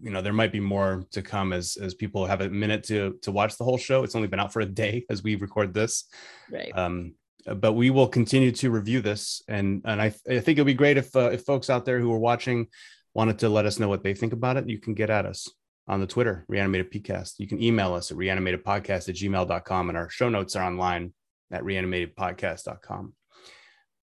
you 0.00 0.10
know 0.10 0.22
there 0.22 0.32
might 0.32 0.52
be 0.52 0.60
more 0.60 1.04
to 1.12 1.22
come 1.22 1.52
as 1.52 1.76
as 1.76 1.94
people 1.94 2.24
have 2.24 2.40
a 2.40 2.48
minute 2.48 2.84
to 2.84 3.18
to 3.22 3.30
watch 3.32 3.56
the 3.56 3.64
whole 3.64 3.78
show. 3.78 4.02
It's 4.02 4.14
only 4.14 4.28
been 4.28 4.40
out 4.40 4.52
for 4.52 4.60
a 4.60 4.66
day 4.66 5.04
as 5.10 5.22
we 5.22 5.34
record 5.36 5.74
this. 5.74 6.04
Right. 6.50 6.76
Um 6.76 7.14
but 7.56 7.72
we 7.72 7.88
will 7.90 8.06
continue 8.08 8.52
to 8.52 8.70
review 8.70 9.00
this. 9.00 9.42
And 9.48 9.82
and 9.84 10.00
i, 10.00 10.06
I 10.28 10.40
think 10.40 10.58
it'll 10.58 10.64
be 10.64 10.74
great 10.74 10.96
if 10.96 11.14
uh, 11.14 11.30
if 11.30 11.42
folks 11.42 11.70
out 11.70 11.84
there 11.84 12.00
who 12.00 12.12
are 12.12 12.18
watching 12.18 12.68
wanted 13.12 13.40
to 13.40 13.48
let 13.48 13.66
us 13.66 13.78
know 13.78 13.88
what 13.88 14.04
they 14.04 14.14
think 14.14 14.32
about 14.32 14.56
it. 14.56 14.68
You 14.68 14.78
can 14.78 14.94
get 14.94 15.10
at 15.10 15.26
us 15.26 15.48
on 15.90 16.00
the 16.00 16.06
twitter 16.06 16.44
reanimated 16.48 16.90
pcast 16.90 17.34
you 17.38 17.46
can 17.46 17.62
email 17.62 17.92
us 17.92 18.10
at 18.10 18.16
reanimatedpodcast 18.16 19.08
at 19.08 19.14
gmail.com 19.14 19.88
and 19.88 19.98
our 19.98 20.08
show 20.08 20.28
notes 20.28 20.56
are 20.56 20.64
online 20.64 21.12
at 21.50 21.62
reanimatedpodcast.com 21.62 23.12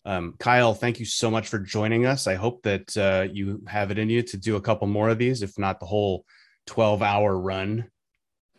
um, 0.07 0.35
Kyle, 0.39 0.73
thank 0.73 1.01
you 1.01 1.05
so 1.05 1.29
much 1.29 1.49
for 1.49 1.59
joining 1.59 2.05
us. 2.05 2.27
I 2.27 2.35
hope 2.35 2.63
that 2.63 2.95
uh, 2.95 3.27
you 3.29 3.61
have 3.67 3.91
it 3.91 3.99
in 3.99 4.09
you 4.09 4.21
to 4.23 4.37
do 4.37 4.55
a 4.55 4.61
couple 4.61 4.87
more 4.87 5.09
of 5.09 5.17
these, 5.17 5.41
if 5.41 5.59
not 5.59 5.81
the 5.81 5.85
whole 5.85 6.23
12 6.67 7.01
hour 7.01 7.37
run. 7.37 7.89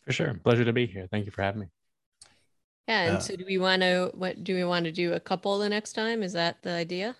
For 0.05 0.12
sure. 0.12 0.34
Pleasure 0.44 0.66
to 0.66 0.74
be 0.74 0.84
here. 0.84 1.09
Thank 1.10 1.24
you 1.24 1.32
for 1.32 1.40
having 1.40 1.62
me. 1.62 1.66
Yeah. 2.86 3.02
And 3.05 3.16
uh, 3.16 3.20
so 3.20 3.34
do 3.34 3.46
we 3.46 3.56
want 3.56 3.80
to, 3.80 4.10
what 4.12 4.44
do 4.44 4.55
we 4.55 4.64
want 4.64 4.84
to 4.84 4.92
do 4.92 5.14
a 5.14 5.20
couple 5.20 5.59
the 5.59 5.70
next 5.70 5.94
time? 5.94 6.22
Is 6.22 6.34
that 6.34 6.62
the 6.62 6.72
idea? 6.72 7.16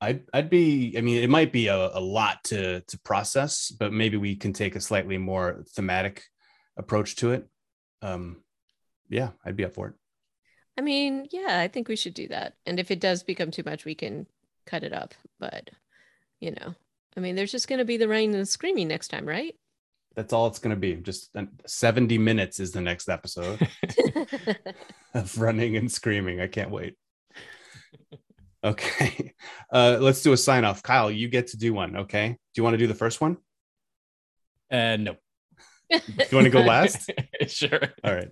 I'd, 0.00 0.22
I'd 0.32 0.50
be, 0.50 0.94
I 0.96 1.00
mean, 1.00 1.22
it 1.22 1.30
might 1.30 1.52
be 1.52 1.66
a, 1.66 1.76
a 1.76 2.00
lot 2.00 2.44
to, 2.44 2.80
to 2.80 3.00
process, 3.00 3.70
but 3.70 3.92
maybe 3.92 4.16
we 4.16 4.36
can 4.36 4.52
take 4.52 4.76
a 4.76 4.80
slightly 4.80 5.18
more 5.18 5.64
thematic 5.70 6.24
approach 6.76 7.16
to 7.16 7.32
it. 7.32 7.48
Um, 8.00 8.42
yeah, 9.08 9.30
I'd 9.44 9.56
be 9.56 9.64
up 9.64 9.74
for 9.74 9.88
it. 9.88 9.94
I 10.78 10.80
mean, 10.80 11.26
yeah, 11.32 11.58
I 11.58 11.66
think 11.66 11.88
we 11.88 11.96
should 11.96 12.14
do 12.14 12.28
that. 12.28 12.54
And 12.64 12.78
if 12.78 12.92
it 12.92 13.00
does 13.00 13.24
become 13.24 13.50
too 13.50 13.64
much, 13.66 13.84
we 13.84 13.96
can 13.96 14.26
cut 14.66 14.84
it 14.84 14.92
up. 14.92 15.14
But, 15.40 15.70
you 16.38 16.52
know, 16.52 16.74
I 17.16 17.20
mean, 17.20 17.34
there's 17.34 17.50
just 17.50 17.66
going 17.66 17.80
to 17.80 17.84
be 17.84 17.96
the 17.96 18.06
rain 18.06 18.32
and 18.32 18.42
the 18.42 18.46
screaming 18.46 18.86
next 18.86 19.08
time, 19.08 19.26
right? 19.26 19.56
That's 20.14 20.32
all 20.32 20.46
it's 20.46 20.60
going 20.60 20.74
to 20.74 20.80
be. 20.80 20.94
Just 20.94 21.36
70 21.66 22.18
minutes 22.18 22.60
is 22.60 22.70
the 22.70 22.80
next 22.80 23.08
episode 23.08 23.66
of 25.14 25.40
running 25.40 25.76
and 25.76 25.90
screaming. 25.90 26.40
I 26.40 26.46
can't 26.46 26.70
wait. 26.70 26.94
Okay. 28.64 29.34
Uh, 29.70 29.98
let's 30.00 30.22
do 30.22 30.32
a 30.32 30.36
sign 30.36 30.64
off. 30.64 30.82
Kyle, 30.82 31.10
you 31.10 31.28
get 31.28 31.48
to 31.48 31.58
do 31.58 31.74
one. 31.74 31.94
Okay. 31.94 32.28
Do 32.28 32.36
you 32.56 32.62
want 32.62 32.72
to 32.72 32.78
do 32.78 32.86
the 32.86 32.94
first 32.94 33.20
one? 33.20 33.36
Uh, 34.72 34.96
no. 34.96 35.16
Do 35.90 36.00
you 36.30 36.32
want 36.32 36.46
to 36.46 36.50
go 36.50 36.60
last? 36.60 37.10
sure. 37.48 37.82
All 38.02 38.14
right. 38.14 38.30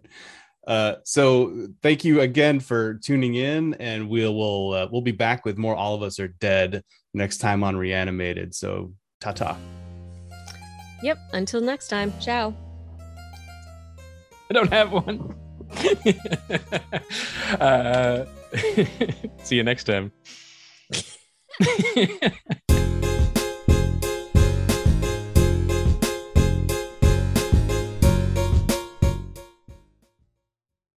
Uh, 0.66 0.94
so 1.04 1.68
thank 1.82 2.06
you 2.06 2.22
again 2.22 2.58
for 2.58 2.94
tuning 2.94 3.34
in, 3.34 3.74
and 3.74 4.08
we'll 4.08 4.34
we'll 4.34 4.72
uh, 4.72 4.88
we'll 4.90 5.02
be 5.02 5.12
back 5.12 5.44
with 5.44 5.58
more. 5.58 5.76
All 5.76 5.94
of 5.94 6.02
us 6.02 6.18
are 6.18 6.28
dead 6.28 6.82
next 7.12 7.36
time 7.36 7.62
on 7.62 7.76
Reanimated. 7.76 8.54
So 8.54 8.94
ta 9.20 9.32
ta. 9.32 9.58
Yep. 11.02 11.18
Until 11.34 11.60
next 11.60 11.88
time. 11.88 12.14
Ciao. 12.18 12.54
I 14.48 14.54
don't 14.54 14.72
have 14.72 14.90
one. 14.90 15.34
uh, 17.60 18.24
see 19.42 19.56
you 19.56 19.62
next 19.62 19.84
time. 19.84 20.12